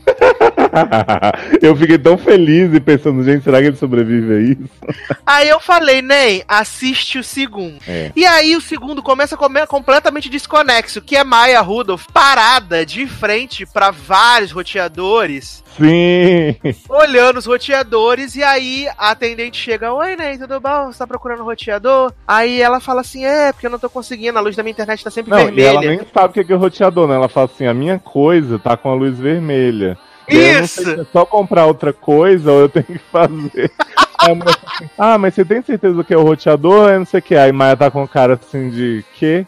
eu 1.63 1.77
fiquei 1.77 1.99
tão 1.99 2.19
feliz 2.19 2.73
e 2.75 2.81
pensando, 2.81 3.23
gente, 3.23 3.45
será 3.45 3.61
que 3.61 3.69
ele 3.69 3.77
sobrevive 3.77 4.35
a 4.35 4.41
isso? 4.41 4.75
Aí 5.27 5.49
eu 5.49 5.61
falei, 5.61 6.03
Nem, 6.03 6.43
assiste 6.49 7.19
o 7.19 7.25
segundo. 7.25 7.79
É. 7.87 8.11
E 8.15 8.25
aí 8.25 8.57
o 8.57 8.61
segundo 8.61 9.03
começa 9.03 9.35
a 9.35 9.39
comer 9.39 9.67
completamente 9.67 10.29
desconexo, 10.29 11.01
que 11.05 11.17
é 11.17 11.25
Maya 11.25 11.61
Rudolph 11.61 12.07
parada 12.13 12.85
de 12.85 13.07
frente 13.07 13.67
pra 13.67 13.91
vários 13.91 14.51
roteadores, 14.53 15.63
Sim! 15.77 16.57
olhando 16.89 17.39
os 17.39 17.47
roteadores, 17.47 18.35
e 18.37 18.43
aí 18.43 18.89
a 18.99 19.11
atendente 19.11 19.59
chega, 19.61 19.93
oi, 19.93 20.17
Ney, 20.17 20.39
tudo 20.39 20.61
bom? 20.61 20.93
Você 20.93 20.99
tá 20.99 21.07
procurando 21.07 21.43
um 21.43 21.47
roteador? 21.47 22.13
Aí 22.27 22.61
ela 22.61 22.81
fala 22.81 23.01
assim, 23.03 23.25
é, 23.25 23.53
porque 23.53 23.67
eu 23.67 23.71
não 23.71 23.79
tô 23.79 23.91
conseguindo, 23.91 24.39
a 24.39 24.41
luz 24.43 24.57
da 24.57 24.63
minha 24.63 24.73
internet 24.73 25.05
tá 25.05 25.11
sempre 25.11 25.31
Não, 25.31 25.39
vermelha. 25.39 25.69
ela 25.69 25.81
nem 25.81 26.01
sabe 26.13 26.29
o 26.29 26.33
que 26.33 26.41
é, 26.41 26.45
que 26.45 26.53
é 26.53 26.57
roteador, 26.57 27.07
né? 27.07 27.15
Ela 27.15 27.29
fala 27.29 27.51
assim, 27.53 27.67
a 27.67 27.75
minha 27.75 27.99
coisa 27.99 28.59
tá 28.59 28.77
com 28.77 28.91
a 28.91 28.95
luz 28.95 29.19
vermelha. 29.19 29.99
Isso! 30.29 30.83
se 30.83 31.01
é 31.01 31.05
só 31.13 31.25
comprar 31.25 31.67
outra 31.67 31.93
coisa 31.93 32.51
ou 32.51 32.61
eu 32.61 32.69
tenho 32.69 32.87
que 32.87 32.99
fazer. 32.99 33.71
Assim, 34.25 34.89
ah, 34.97 35.19
mas 35.19 35.35
você 35.35 35.45
tem 35.45 35.61
certeza 35.61 36.03
que 36.03 36.15
é 36.15 36.17
o 36.17 36.23
roteador? 36.23 36.89
Eu 36.89 37.01
não 37.01 37.07
sei 37.07 37.21
o 37.21 37.23
que. 37.23 37.35
Aí 37.35 37.53
Maia 37.53 37.77
tá 37.77 37.91
com 37.91 38.09
cara 38.09 38.41
assim 38.43 38.71
de 38.71 39.05
quê? 39.17 39.45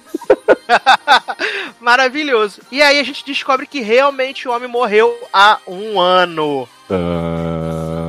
Maravilhoso. 1.81 2.61
E 2.70 2.82
aí 2.82 2.98
a 2.98 3.03
gente 3.03 3.24
descobre 3.24 3.66
que 3.66 3.81
realmente 3.81 4.47
o 4.47 4.53
homem 4.53 4.69
morreu 4.69 5.16
há 5.32 5.59
um 5.66 5.98
ano. 5.98 6.69
Tã... 6.89 8.06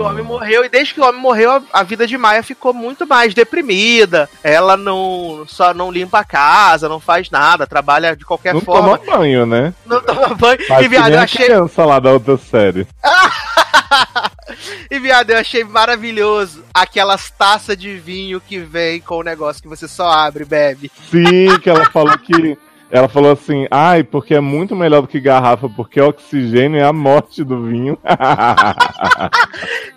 O 0.00 0.04
homem 0.04 0.24
morreu, 0.24 0.64
e 0.64 0.68
desde 0.68 0.94
que 0.94 1.00
o 1.00 1.04
homem 1.04 1.20
morreu, 1.20 1.50
a, 1.52 1.62
a 1.72 1.82
vida 1.82 2.06
de 2.06 2.16
Maia 2.16 2.42
ficou 2.42 2.72
muito 2.72 3.06
mais 3.06 3.34
deprimida. 3.34 4.28
Ela 4.42 4.76
não 4.76 5.44
só 5.46 5.74
não 5.74 5.90
limpa 5.90 6.20
a 6.20 6.24
casa, 6.24 6.88
não 6.88 6.98
faz 7.00 7.30
nada, 7.30 7.66
trabalha 7.66 8.16
de 8.16 8.24
qualquer 8.24 8.54
Não 8.54 8.60
forma, 8.60 8.98
toma 8.98 9.18
banho, 9.18 9.44
né? 9.46 9.74
não 9.84 10.00
toma 10.00 10.34
banho. 10.34 10.66
Faz 10.66 10.84
E 10.84 10.88
viado, 10.88 11.12
eu 11.12 11.20
achei. 11.20 11.46
criança 11.46 11.84
lá 11.84 11.98
da 12.00 12.12
outra 12.12 12.36
série. 12.36 12.86
E 14.90 14.98
viado, 14.98 15.30
eu 15.30 15.38
achei 15.38 15.62
maravilhoso 15.62 16.64
aquelas 16.74 17.30
taças 17.30 17.76
de 17.76 17.96
vinho 17.96 18.40
que 18.40 18.58
vem 18.58 19.00
com 19.00 19.18
o 19.18 19.22
negócio 19.22 19.62
que 19.62 19.68
você 19.68 19.86
só 19.86 20.10
abre 20.10 20.42
e 20.42 20.46
bebe. 20.46 20.90
Sim, 21.10 21.58
que 21.62 21.70
ela 21.70 21.84
falou 21.90 22.16
que. 22.18 22.58
Ela 22.90 23.08
falou 23.08 23.30
assim, 23.32 23.66
ai, 23.70 24.02
porque 24.02 24.34
é 24.34 24.40
muito 24.40 24.74
melhor 24.74 25.02
do 25.02 25.08
que 25.08 25.20
garrafa, 25.20 25.68
porque 25.68 26.00
oxigênio 26.00 26.78
é 26.80 26.82
a 26.84 26.92
morte 26.92 27.44
do 27.44 27.62
vinho. 27.64 27.96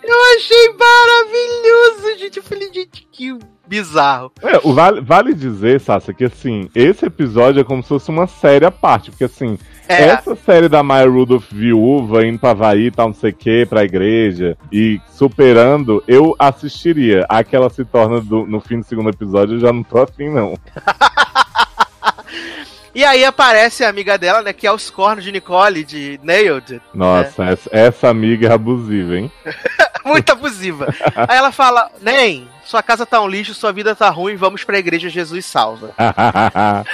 Eu 0.02 0.16
achei 0.36 0.68
maravilhoso, 0.78 2.18
gente. 2.18 2.36
Eu 2.36 2.42
falei, 2.42 2.72
gente, 2.72 3.06
que 3.10 3.36
bizarro. 3.66 4.30
É, 4.42 4.58
vale, 4.72 5.00
vale 5.00 5.34
dizer, 5.34 5.80
Sasha, 5.80 6.12
que 6.12 6.24
assim, 6.24 6.68
esse 6.74 7.06
episódio 7.06 7.60
é 7.60 7.64
como 7.64 7.82
se 7.82 7.88
fosse 7.88 8.10
uma 8.10 8.26
série 8.26 8.64
à 8.66 8.70
parte, 8.70 9.10
porque 9.10 9.24
assim, 9.24 9.58
É, 9.88 10.02
essa 10.04 10.36
série 10.36 10.68
da 10.68 10.82
Maya 10.82 11.08
Rudolph 11.08 11.50
viúva, 11.50 12.26
indo 12.26 12.38
pra 12.38 12.50
Havaí 12.50 12.86
e 12.86 12.90
tal, 12.90 13.08
não 13.08 13.14
sei 13.14 13.30
o 13.30 13.34
que, 13.34 13.66
pra 13.66 13.84
igreja, 13.84 14.56
e 14.70 15.00
superando, 15.10 16.02
eu 16.06 16.34
assistiria. 16.38 17.24
A 17.28 17.42
que 17.42 17.56
ela 17.56 17.70
se 17.70 17.84
torna 17.84 18.20
do- 18.20 18.46
no 18.46 18.60
fim 18.60 18.78
do 18.80 18.86
segundo 18.86 19.08
episódio, 19.10 19.56
eu 19.56 19.60
já 19.60 19.72
não 19.72 19.82
tô 19.82 19.98
afim, 20.00 20.28
não. 20.30 20.54
E 22.94 23.04
aí 23.04 23.24
aparece 23.24 23.84
a 23.84 23.88
amiga 23.88 24.16
dela, 24.16 24.40
né? 24.40 24.52
Que 24.52 24.66
é 24.66 24.72
os 24.72 24.88
cornos 24.88 25.24
de 25.24 25.32
Nicole, 25.32 25.82
de 25.82 26.20
Nailed. 26.22 26.80
Nossa, 26.94 27.44
essa, 27.44 27.70
essa 27.72 28.08
amiga 28.08 28.48
é 28.48 28.52
abusiva, 28.52 29.16
hein? 29.16 29.32
Muito 30.04 30.30
abusiva. 30.30 30.86
aí 31.16 31.36
ela 31.36 31.50
fala: 31.50 31.90
Nem, 32.00 32.48
sua 32.64 32.82
casa 32.82 33.04
tá 33.04 33.20
um 33.20 33.26
lixo, 33.26 33.52
sua 33.52 33.72
vida 33.72 33.96
tá 33.96 34.08
ruim, 34.10 34.36
vamos 34.36 34.62
pra 34.62 34.78
igreja, 34.78 35.08
Jesus 35.08 35.44
salva. 35.44 35.92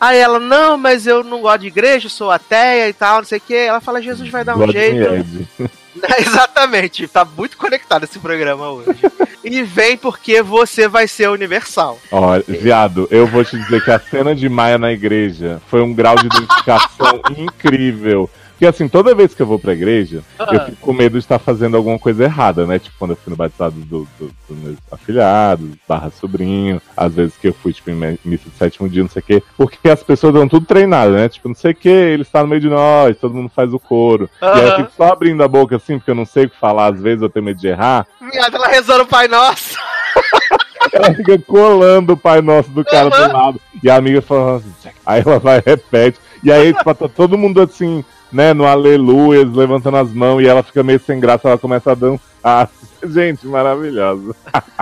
Aí 0.00 0.16
ela, 0.16 0.38
não, 0.38 0.78
mas 0.78 1.08
eu 1.08 1.24
não 1.24 1.40
gosto 1.40 1.62
de 1.62 1.66
igreja, 1.66 2.08
sou 2.08 2.30
ateia 2.30 2.88
e 2.88 2.92
tal, 2.92 3.16
não 3.16 3.24
sei 3.24 3.38
o 3.38 3.40
que. 3.40 3.54
Ela 3.54 3.80
fala, 3.80 4.00
Jesus 4.00 4.28
vai 4.28 4.44
dar 4.44 4.54
um 4.54 4.58
God 4.60 4.70
jeito. 4.70 5.70
Exatamente, 6.18 7.06
tá 7.08 7.24
muito 7.24 7.56
conectado 7.56 8.04
esse 8.04 8.18
programa 8.18 8.70
hoje. 8.70 9.00
e 9.42 9.62
vem 9.62 9.96
porque 9.96 10.42
você 10.42 10.88
vai 10.88 11.08
ser 11.08 11.28
universal. 11.28 11.98
Olha, 12.10 12.44
viado, 12.46 13.08
eu 13.10 13.26
vou 13.26 13.44
te 13.44 13.56
dizer 13.58 13.82
que 13.82 13.90
a 13.90 13.98
cena 13.98 14.34
de 14.34 14.48
Maia 14.48 14.78
na 14.78 14.92
igreja 14.92 15.60
foi 15.68 15.82
um 15.82 15.92
grau 15.92 16.16
de 16.16 16.26
identificação 16.28 17.20
incrível. 17.36 18.30
Porque 18.58 18.66
assim, 18.66 18.88
toda 18.88 19.14
vez 19.14 19.32
que 19.34 19.40
eu 19.40 19.46
vou 19.46 19.56
pra 19.56 19.72
igreja, 19.72 20.20
eu 20.36 20.60
fico 20.64 20.76
com 20.78 20.92
medo 20.92 21.12
de 21.12 21.18
estar 21.20 21.38
fazendo 21.38 21.76
alguma 21.76 21.96
coisa 21.96 22.24
errada, 22.24 22.66
né? 22.66 22.80
Tipo, 22.80 22.96
quando 22.98 23.12
eu 23.12 23.16
fui 23.16 23.30
no 23.30 23.36
batizado 23.36 23.76
do, 23.76 24.00
do, 24.18 24.32
dos 24.48 24.58
meus 24.58 24.76
afilhados, 24.90 25.70
barra 25.88 26.10
sobrinho, 26.10 26.82
às 26.96 27.14
vezes 27.14 27.36
que 27.36 27.46
eu 27.46 27.54
fui, 27.54 27.72
tipo, 27.72 27.88
em 27.88 28.18
missa 28.24 28.50
de 28.50 28.56
sétimo 28.56 28.88
dia, 28.88 29.04
não 29.04 29.08
sei 29.08 29.20
o 29.20 29.24
quê. 29.24 29.42
Porque 29.56 29.88
as 29.88 30.02
pessoas 30.02 30.34
dão 30.34 30.48
tudo 30.48 30.66
treinado, 30.66 31.12
né? 31.12 31.28
Tipo, 31.28 31.46
não 31.46 31.54
sei 31.54 31.70
o 31.70 31.74
quê, 31.76 31.88
ele 31.88 32.22
está 32.22 32.42
no 32.42 32.48
meio 32.48 32.60
de 32.60 32.68
nós, 32.68 33.16
todo 33.16 33.32
mundo 33.32 33.48
faz 33.48 33.72
o 33.72 33.78
coro. 33.78 34.28
E 34.42 34.44
aí 34.44 34.68
eu 34.70 34.76
fico 34.78 34.92
só 34.96 35.12
abrindo 35.12 35.40
a 35.44 35.46
boca 35.46 35.76
assim, 35.76 35.96
porque 35.96 36.10
eu 36.10 36.16
não 36.16 36.26
sei 36.26 36.46
o 36.46 36.50
que 36.50 36.58
falar, 36.58 36.92
às 36.92 37.00
vezes 37.00 37.22
eu 37.22 37.30
tenho 37.30 37.44
medo 37.44 37.60
de 37.60 37.68
errar. 37.68 38.08
Viado, 38.20 38.56
ela 38.56 38.66
rezando 38.66 39.04
o 39.04 39.06
Pai 39.06 39.28
Nosso. 39.28 39.76
Ela 40.90 41.14
fica 41.14 41.38
colando 41.38 42.14
o 42.14 42.16
Pai 42.16 42.40
Nosso 42.40 42.70
do 42.70 42.82
cara 42.82 43.08
Aham. 43.08 43.28
do 43.28 43.32
lado. 43.34 43.60
E 43.82 43.90
a 43.90 43.96
amiga 43.96 44.22
fala 44.22 44.56
assim, 44.56 44.72
aí 45.04 45.22
ela 45.24 45.38
vai 45.38 45.62
repete. 45.64 46.18
E 46.42 46.50
aí, 46.50 46.72
tipo, 46.72 46.94
tá 46.94 47.08
todo 47.08 47.36
mundo 47.36 47.60
assim, 47.60 48.02
né, 48.32 48.52
no 48.52 48.64
aleluia, 48.66 49.44
levantando 49.44 49.96
as 49.96 50.12
mãos, 50.12 50.40
e 50.40 50.46
ela 50.46 50.62
fica 50.62 50.82
meio 50.82 51.00
sem 51.00 51.18
graça, 51.18 51.48
ela 51.48 51.58
começa 51.58 51.92
a 51.92 51.94
dançar. 51.94 52.70
Gente, 53.04 53.46
maravilhosa. 53.46 54.34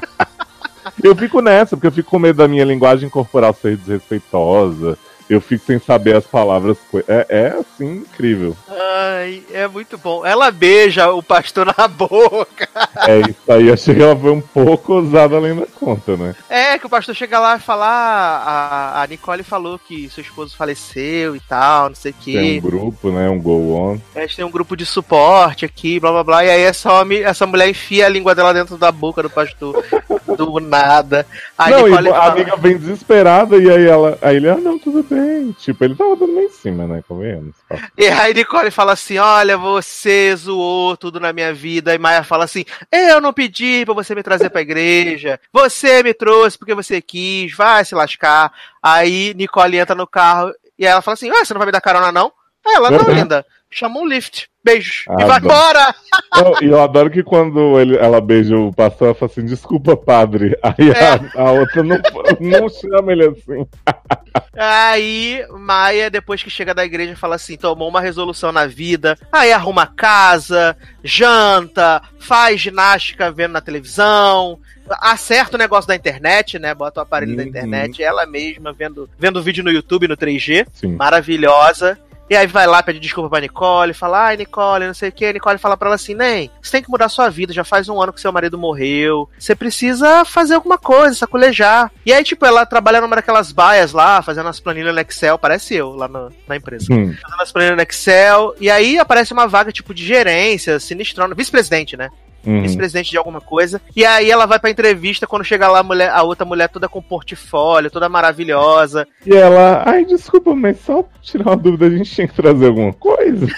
Eu 1.03 1.15
fico 1.15 1.41
nessa, 1.43 1.77
porque 1.77 1.89
eu 1.89 1.93
fico 1.93 2.11
com 2.11 2.19
medo 2.19 2.39
da 2.39 2.49
minha 2.49 2.65
linguagem 2.65 3.09
corporal 3.09 3.53
ser 3.53 3.77
desrespeitosa. 3.77 4.97
Eu 5.29 5.41
fico 5.41 5.65
sem 5.67 5.79
saber 5.79 6.17
as 6.17 6.25
palavras. 6.25 6.77
É, 7.09 7.27
é 7.29 7.47
assim, 7.59 7.97
incrível. 7.99 8.57
Ai, 8.69 9.43
é 9.53 9.67
muito 9.67 9.99
bom. 9.99 10.25
Ela 10.25 10.51
beija 10.51 11.11
o 11.11 11.23
pastor 11.23 11.67
na 11.77 11.89
boca. 11.89 12.69
É 13.07 13.21
isso 13.21 13.53
aí. 13.53 13.73
Achei 13.73 13.95
que 13.95 14.03
ela 14.03 14.17
foi 14.17 14.31
um 14.31 14.41
pouco 14.41 14.95
ousada 14.95 15.37
além 15.37 15.57
da 15.57 15.67
conta, 15.67 16.17
né? 16.17 16.35
É, 16.49 16.79
que 16.79 16.87
o 16.87 16.91
pastor 16.91 17.15
chega 17.15 17.41
lá 17.41 17.57
e 17.57 17.61
fala: 17.61 17.87
ah, 17.87 19.01
a, 19.01 19.03
a 19.03 19.07
Nicole 19.07 19.43
falou 19.43 19.79
que 19.79 20.09
seu 20.11 20.23
esposo 20.23 20.57
faleceu 20.57 21.35
e 21.35 21.41
tal, 21.41 21.89
não 21.89 21.97
sei 21.97 22.13
o 22.13 22.15
Tem 22.15 22.37
um 22.39 22.43
quê. 22.43 22.61
grupo, 22.61 23.11
né? 23.11 23.29
Um 23.29 23.41
go 23.41 23.75
on. 23.75 23.99
A 24.15 24.21
gente 24.21 24.37
tem 24.37 24.45
um 24.45 24.51
grupo 24.51 24.77
de 24.77 24.87
suporte 24.87 25.65
aqui, 25.65 25.99
blá 25.99 26.13
blá 26.13 26.25
blá. 26.25 26.45
E 26.45 26.51
aí 26.51 26.63
essa, 26.63 26.93
homem, 26.93 27.25
essa 27.25 27.47
mulher 27.47 27.69
enfia 27.69 28.07
a 28.07 28.09
língua 28.09 28.35
dela 28.35 28.55
dentro 28.55 28.77
da 28.77 28.93
boca 28.93 29.23
do 29.23 29.31
pastor. 29.31 29.85
do 30.37 30.61
nada. 30.61 31.27
A 31.57 31.71
não, 31.71 31.85
Nicole 31.89 32.09
e 32.09 32.11
a 32.11 32.15
fala, 32.15 32.33
amiga 32.33 32.57
vem 32.57 32.77
desesperada 32.77 33.57
e 33.57 33.71
aí 33.71 33.87
ela. 33.87 34.19
Aí 34.21 34.37
ele, 34.37 34.49
ah, 34.49 34.57
não, 34.57 34.79
tudo 34.79 35.03
bem. 35.03 35.16
Sei. 35.23 35.53
Tipo, 35.55 35.85
ele 35.85 35.95
tava 35.95 36.17
dando 36.17 36.33
meio 36.33 36.47
em 36.47 36.51
cima, 36.51 36.87
né? 36.87 37.03
Convenhamos. 37.07 37.55
E 37.97 38.07
aí 38.09 38.33
Nicole 38.35 38.71
fala 38.71 38.93
assim: 38.93 39.19
Olha, 39.19 39.57
você 39.57 40.35
zoou 40.37 40.97
tudo 40.97 41.19
na 41.21 41.33
minha 41.33 41.53
vida. 41.55 41.95
E 41.95 41.99
Maia 41.99 42.23
fala 42.25 42.45
assim: 42.45 42.65
Eu 42.91 43.21
não 43.21 43.33
pedi 43.33 43.85
pra 43.85 43.95
você 43.95 44.15
me 44.15 44.23
trazer 44.23 44.51
pra 44.51 44.61
igreja. 44.63 45.41
Você 45.53 46.03
me 46.03 46.13
trouxe 46.15 46.59
porque 46.59 46.75
você 46.75 47.01
quis. 47.01 47.55
Vai 47.55 47.85
se 47.85 47.95
lascar. 47.95 48.53
Aí 48.83 49.35
Nicole 49.35 49.79
entra 49.79 49.95
no 49.95 50.07
carro 50.07 50.53
e 50.79 50.85
ela 50.87 51.03
fala 51.03 51.15
assim: 51.15 51.31
Ah, 51.31 51.45
você 51.45 51.53
não 51.55 51.59
vai 51.59 51.67
me 51.67 51.73
dar 51.73 51.81
carona, 51.81 52.11
não? 52.13 52.33
Aí 52.67 52.75
ela, 52.75 52.91
não, 52.91 52.99
Uhum. 53.07 53.13
linda. 53.15 53.47
Chama 53.71 53.99
um 54.01 54.07
lift. 54.07 54.49
Beijos. 54.67 55.05
Ah, 55.09 55.15
e 55.21 55.25
vai 55.25 55.39
embora. 55.39 55.95
Eu- 56.37 56.57
E 56.61 56.67
eu, 56.71 56.83
adoro 56.83 57.09
que 57.09 57.23
quando 57.23 57.79
ele- 57.81 57.97
ela 57.97 58.21
beija 58.21 58.57
o 58.59 58.73
pastor, 58.73 59.07
ela 59.09 59.15
fala 59.15 59.31
assim, 59.31 59.45
desculpa, 59.47 59.97
padre. 59.97 60.59
Aí 60.63 60.91
É. 60.91 61.39
a, 61.39 61.43
a 61.49 61.53
outra 61.53 61.83
não, 61.83 61.97
não 62.41 62.69
chama 62.69 63.13
ele 63.13 63.25
assim. 63.29 63.67
Aí, 64.59 65.45
Maia, 65.51 66.11
depois 66.11 66.43
que 66.43 66.51
chega 66.51 66.75
da 66.75 66.85
igreja, 66.85 67.17
fala 67.17 67.37
assim: 67.37 67.57
tomou 67.57 67.89
uma 67.89 68.01
resolução 68.01 68.51
na 68.53 68.67
vida. 68.67 69.17
Aí 69.31 69.53
arruma 69.53 69.87
casa, 69.87 70.77
janta, 71.05 72.03
faz 72.19 72.61
ginástica 72.61 73.31
vendo 73.31 73.53
na 73.53 73.61
televisão, 73.61 74.59
acerta 75.01 75.57
o 75.57 75.59
negócio 75.59 75.89
da 75.89 75.95
internet, 75.97 76.59
né? 76.59 76.75
Bota 76.75 77.01
o 77.01 77.03
aparelho 77.03 77.37
da 77.37 77.43
Uhum. 77.43 77.49
internet, 77.49 78.03
ela 78.03 78.27
mesma 78.27 78.73
vendo, 78.73 79.09
vendo 79.19 79.43
vídeo 79.43 79.63
no 79.65 79.71
YouTube, 79.71 80.09
no 80.09 80.17
3G. 80.17 80.67
Sim. 80.73 80.97
Maravilhosa. 80.97 81.99
E 82.29 82.35
aí 82.37 82.47
vai 82.47 82.67
lá, 82.67 82.83
pede 82.83 82.99
desculpa 82.99 83.31
pra 83.31 83.41
Nicole, 83.41 83.95
fala, 83.95 84.27
ai, 84.27 84.37
Nicole, 84.37 84.87
não 84.87 84.95
sei 84.95 85.11
o 85.11 85.13
que. 85.13 85.33
Nicole 85.33 85.59
fala 85.59 85.77
pra 85.77 85.89
ela 85.89 85.95
assim, 85.95 86.13
nem, 86.15 86.51
você 86.61 86.73
tem 86.73 86.83
que 86.83 86.91
mudar 86.91 87.09
sua 87.09 87.29
vida, 87.29 87.53
já 87.53 87.63
faz 87.63 87.89
um 87.89 88.03
ano 88.03 88.13
que 88.13 88.21
seu 88.21 88.33
marido 88.33 88.59
morreu. 88.59 89.29
Você 89.39 89.55
precisa 89.55 90.25
fazer 90.25 90.55
alguma 90.55 90.77
coisa, 90.77 91.15
sacolejar. 91.15 91.91
E 92.05 92.13
aí, 92.13 92.25
tipo, 92.25 92.45
ela 92.45 92.67
trabalha 92.67 93.01
numa 93.01 93.15
daquelas 93.15 93.53
baias 93.53 93.93
lá, 93.93 94.21
fazendo 94.23 94.49
as 94.49 94.59
planilhas 94.59 94.93
no 94.93 95.01
Excel, 95.01 95.39
parece 95.39 95.77
eu, 95.77 95.95
lá 95.95 96.09
no- 96.09 96.33
na 96.49 96.57
empresa. 96.57 96.87
Hum. 96.93 97.15
Fazendo 97.23 97.43
as 97.43 97.53
planilhas 97.53 97.77
no 97.77 97.83
Excel, 97.83 98.55
e 98.61 98.69
aí 98.69 98.99
aparece 98.99 99.33
uma 99.33 99.47
vaga, 99.47 99.71
tipo, 99.71 99.95
de 99.95 100.05
gerência, 100.05 100.81
sinistrona, 100.81 101.33
vice-presidente, 101.35 101.97
né? 101.97 102.11
Uhum. 102.47 102.63
vice-presidente 102.63 103.11
de 103.11 103.19
alguma 103.19 103.41
coisa. 103.41 103.81
E 103.95 104.05
aí 104.05 104.31
ela 104.31 104.47
vai 104.47 104.59
pra 104.59 104.71
entrevista, 104.71 105.27
quando 105.27 105.45
chega 105.45 105.69
lá 105.69 105.81
a, 105.81 105.83
mulher, 105.83 106.11
a 106.11 106.23
outra 106.23 106.45
mulher 106.47 106.69
toda 106.69 106.89
com 106.89 107.03
portfólio, 107.03 107.91
toda 107.91 108.09
maravilhosa. 108.09 109.07
E 109.27 109.35
ela, 109.35 109.83
ai, 109.87 110.05
desculpa, 110.05 110.55
mas 110.55 110.79
só 110.81 111.05
tirar 111.23 111.47
uma 111.51 111.57
dúvida, 111.57 111.87
a 111.87 111.91
gente 111.91 112.11
tinha 112.11 112.29
que 112.29 112.35
trazer 112.35 112.67
alguma 112.69 112.93
coisa. 112.93 113.47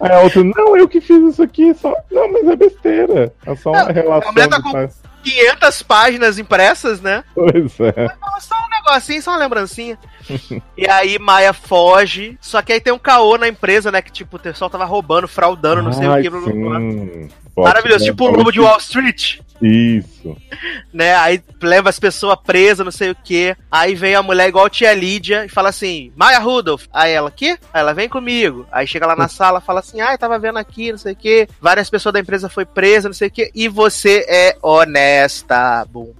Aí 0.00 0.10
a 0.12 0.20
outra, 0.20 0.42
não, 0.44 0.76
eu 0.76 0.86
que 0.88 1.00
fiz 1.00 1.22
isso 1.32 1.42
aqui, 1.42 1.72
só. 1.74 1.94
Não, 2.10 2.30
mas 2.32 2.46
é 2.48 2.56
besteira. 2.56 3.32
É 3.46 3.54
só 3.56 3.70
uma 3.70 3.84
Não, 3.84 3.92
relação. 3.94 4.28
a 4.28 4.32
mulher 4.32 4.48
tá 4.48 4.62
com- 4.62 4.72
paz. 4.72 5.00
500 5.22 5.82
páginas 5.84 6.38
impressas, 6.38 7.00
né? 7.00 7.24
Pois 7.34 7.80
é. 7.80 8.08
Só 8.40 8.54
um 8.56 8.68
negocinho, 8.70 9.22
só 9.22 9.30
uma 9.30 9.38
lembrancinha. 9.38 9.98
e 10.76 10.88
aí 10.88 11.18
Maia 11.18 11.52
foge, 11.52 12.36
só 12.40 12.62
que 12.62 12.72
aí 12.72 12.80
tem 12.80 12.92
um 12.92 12.98
caô 12.98 13.36
na 13.36 13.48
empresa, 13.48 13.90
né? 13.90 14.02
Que 14.02 14.12
tipo, 14.12 14.36
o 14.36 14.40
pessoal 14.40 14.70
tava 14.70 14.84
roubando, 14.84 15.28
fraudando, 15.28 15.82
não 15.82 15.92
sei 15.92 16.06
Ai, 16.06 16.20
o 16.20 16.22
que. 16.22 16.30
blá, 16.30 16.40
blá, 16.40 16.52
blá. 16.52 16.78
sim. 16.80 17.28
Pode 17.54 17.68
Maravilhoso, 17.68 18.04
tipo 18.04 18.24
o 18.24 18.30
lobo 18.32 18.50
de. 18.50 18.60
Wall 18.60 18.78
Street. 18.78 19.38
Isso. 19.62 20.36
né? 20.92 21.14
Aí 21.14 21.40
leva 21.62 21.88
as 21.88 22.00
pessoas 22.00 22.36
presas, 22.44 22.84
não 22.84 22.90
sei 22.90 23.10
o 23.10 23.14
que. 23.14 23.56
Aí 23.70 23.94
vem 23.94 24.16
a 24.16 24.22
mulher 24.24 24.48
igual 24.48 24.66
a 24.66 24.70
tia 24.70 24.92
Lídia 24.92 25.44
e 25.44 25.48
fala 25.48 25.68
assim: 25.68 26.10
Maya 26.16 26.40
Rudolph. 26.40 26.86
Aí 26.92 27.12
ela, 27.12 27.30
que? 27.30 27.50
Aí 27.50 27.80
ela 27.80 27.94
vem 27.94 28.08
comigo. 28.08 28.66
Aí 28.72 28.88
chega 28.88 29.06
lá 29.06 29.14
na 29.14 29.28
sala 29.30 29.60
fala 29.60 29.78
assim: 29.78 30.00
ai, 30.00 30.18
tava 30.18 30.36
vendo 30.36 30.58
aqui, 30.58 30.90
não 30.90 30.98
sei 30.98 31.12
o 31.12 31.16
que. 31.16 31.46
Várias 31.60 31.88
pessoas 31.88 32.12
da 32.12 32.20
empresa 32.20 32.48
foi 32.48 32.64
presa, 32.64 33.08
não 33.08 33.14
sei 33.14 33.28
o 33.28 33.30
que. 33.30 33.52
E 33.54 33.68
você 33.68 34.26
é 34.28 34.56
honesta, 34.60 35.86
Boom. 35.88 36.12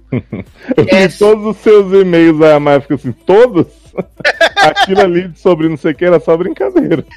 Eu 0.77 0.85
vi 0.85 1.17
todos 1.17 1.45
os 1.47 1.57
seus 1.57 1.91
e-mails, 1.91 2.41
aí 2.41 2.53
a 2.53 2.59
Maia 2.61 2.79
fica 2.79 2.95
assim, 2.95 3.11
todos? 3.11 3.67
Aquilo 4.57 5.01
ali 5.01 5.31
sobre 5.35 5.69
não 5.69 5.77
sei 5.77 5.91
o 5.91 5.95
que 5.95 6.05
era 6.05 6.19
só 6.19 6.35
brincadeira. 6.35 7.05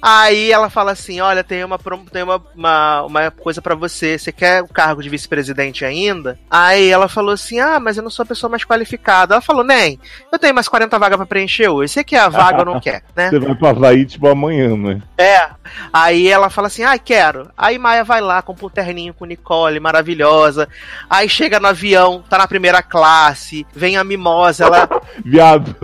Aí 0.00 0.52
ela 0.52 0.70
fala 0.70 0.92
assim: 0.92 1.20
olha, 1.20 1.42
tem 1.42 1.64
uma, 1.64 1.78
tem 2.12 2.22
uma, 2.22 2.42
uma, 2.54 3.02
uma 3.02 3.30
coisa 3.30 3.60
pra 3.60 3.74
você. 3.74 4.18
Você 4.18 4.30
quer 4.30 4.62
o 4.62 4.68
cargo 4.68 5.02
de 5.02 5.08
vice-presidente 5.08 5.84
ainda? 5.84 6.38
Aí 6.50 6.88
ela 6.88 7.08
falou 7.08 7.32
assim: 7.32 7.58
ah, 7.58 7.80
mas 7.80 7.96
eu 7.96 8.02
não 8.02 8.10
sou 8.10 8.22
a 8.22 8.26
pessoa 8.26 8.50
mais 8.50 8.64
qualificada. 8.64 9.34
Ela 9.34 9.40
falou: 9.40 9.64
nem, 9.64 9.98
eu 10.32 10.38
tenho 10.38 10.54
mais 10.54 10.68
40 10.68 10.98
vagas 10.98 11.16
pra 11.16 11.26
preencher 11.26 11.68
hoje. 11.68 11.92
Você 11.92 12.04
quer 12.04 12.20
a 12.20 12.28
vaga 12.28 12.60
ou 12.60 12.64
não 12.64 12.80
quer, 12.80 13.02
né? 13.14 13.30
Você 13.30 13.38
vai 13.38 13.54
pro 13.54 13.68
Havaí, 13.68 14.04
tipo, 14.04 14.28
amanhã, 14.28 14.76
né? 14.76 15.02
É. 15.18 15.48
Aí 15.92 16.28
ela 16.28 16.50
fala 16.50 16.68
assim: 16.68 16.84
ai, 16.84 16.98
quero. 16.98 17.50
Aí 17.56 17.78
Maia 17.78 18.04
vai 18.04 18.20
lá, 18.20 18.42
compra 18.42 18.66
um 18.66 18.70
terninho 18.70 19.14
com 19.14 19.24
Nicole, 19.24 19.80
maravilhosa. 19.80 20.68
Aí 21.08 21.28
chega 21.28 21.58
no 21.58 21.68
avião, 21.68 22.22
tá 22.28 22.38
na 22.38 22.46
primeira 22.46 22.82
classe, 22.82 23.66
vem 23.74 23.96
a 23.96 24.04
mimosa, 24.04 24.64
ela. 24.64 24.88
Viado, 25.24 25.74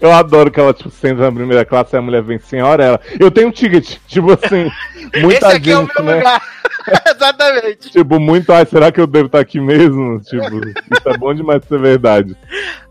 eu 0.00 0.12
adoro 0.12 0.50
que 0.50 0.60
ela, 0.60 0.72
tipo, 0.72 0.90
senta 0.90 1.22
na 1.22 1.32
primeira 1.32 1.64
classe 1.64 1.94
e 1.94 1.98
a 1.98 2.02
mulher 2.02 2.22
vem, 2.22 2.38
senhora, 2.38 2.84
ela, 2.84 3.00
eu 3.18 3.30
tenho 3.30 3.48
um 3.48 3.52
ticket. 3.52 3.96
Tipo 4.06 4.32
assim, 4.32 4.70
muita 5.20 5.48
Esse 5.48 5.56
aqui 5.56 5.70
é 5.70 5.78
o 5.78 5.80
gente, 5.82 5.94
meu 5.96 6.04
né? 6.04 6.16
lugar. 6.16 6.42
Exatamente. 7.14 7.90
Tipo, 7.90 8.20
muito, 8.20 8.52
ai, 8.52 8.64
será 8.64 8.92
que 8.92 9.00
eu 9.00 9.06
devo 9.06 9.26
estar 9.26 9.40
aqui 9.40 9.60
mesmo? 9.60 10.20
Tipo, 10.20 10.68
isso 10.68 11.08
é 11.08 11.18
bom 11.18 11.34
demais 11.34 11.64
pra 11.64 11.76
ser 11.76 11.82
verdade. 11.82 12.36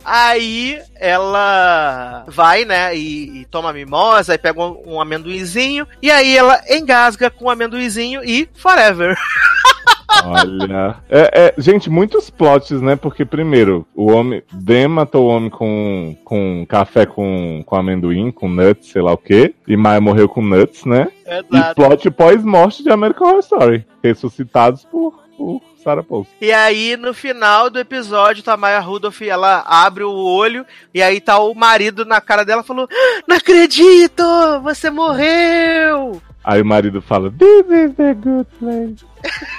Aí 0.03 0.79
ela 0.95 2.25
vai, 2.27 2.65
né, 2.65 2.95
e, 2.95 3.41
e 3.41 3.45
toma 3.45 3.73
mimosa, 3.73 4.33
aí 4.33 4.37
pega 4.37 4.61
um, 4.61 4.81
um 4.85 5.01
amendoinzinho, 5.01 5.87
e 6.01 6.11
aí 6.11 6.37
ela 6.37 6.61
engasga 6.69 7.29
com 7.29 7.45
o 7.45 7.49
amendoinzinho 7.49 8.21
e 8.23 8.47
forever. 8.53 9.17
Olha. 10.23 10.97
É, 11.09 11.53
é, 11.57 11.61
gente, 11.61 11.89
muitos 11.89 12.29
plots, 12.29 12.81
né? 12.81 12.95
Porque, 12.95 13.25
primeiro, 13.25 13.85
o 13.95 14.11
homem. 14.11 14.41
Dan 14.53 14.89
matou 14.89 15.25
o 15.25 15.29
homem 15.29 15.49
com, 15.49 16.15
com 16.23 16.65
café 16.67 17.05
com, 17.05 17.63
com 17.65 17.75
amendoim, 17.75 18.31
com 18.31 18.47
nuts, 18.47 18.89
sei 18.91 19.01
lá 19.01 19.13
o 19.13 19.17
quê. 19.17 19.53
E 19.67 19.75
Maia 19.75 20.01
morreu 20.01 20.27
com 20.29 20.41
nuts, 20.41 20.85
né? 20.85 21.07
E 21.25 21.57
Exato. 21.57 21.75
plot 21.75 22.11
pós-morte 22.11 22.83
de 22.83 22.89
American 22.89 23.27
Horror 23.27 23.39
Story. 23.39 23.85
Ressuscitados 24.03 24.85
por, 24.85 25.13
por 25.37 25.61
Sarah 25.83 26.03
Paulson. 26.03 26.31
E 26.41 26.51
aí, 26.51 26.97
no 26.97 27.13
final 27.13 27.69
do 27.69 27.79
episódio, 27.79 28.43
tá 28.43 28.53
a 28.53 28.57
Maya 28.57 28.79
Rudolph, 28.79 29.21
ela 29.21 29.63
abre 29.67 30.03
o 30.03 30.11
olho, 30.11 30.65
e 30.93 31.01
aí 31.01 31.21
tá 31.21 31.37
o 31.39 31.53
marido 31.53 32.05
na 32.05 32.19
cara 32.19 32.43
dela 32.43 32.63
falou: 32.63 32.87
"Ah, 32.91 33.21
Não 33.27 33.35
acredito! 33.35 34.23
Você 34.63 34.89
morreu! 34.89 36.21
Aí 36.43 36.61
o 36.61 36.65
marido 36.65 37.01
fala: 37.01 37.31
This 37.31 37.65
is 37.69 37.95
the 37.95 38.13
good 38.13 38.47
place. 38.59 39.05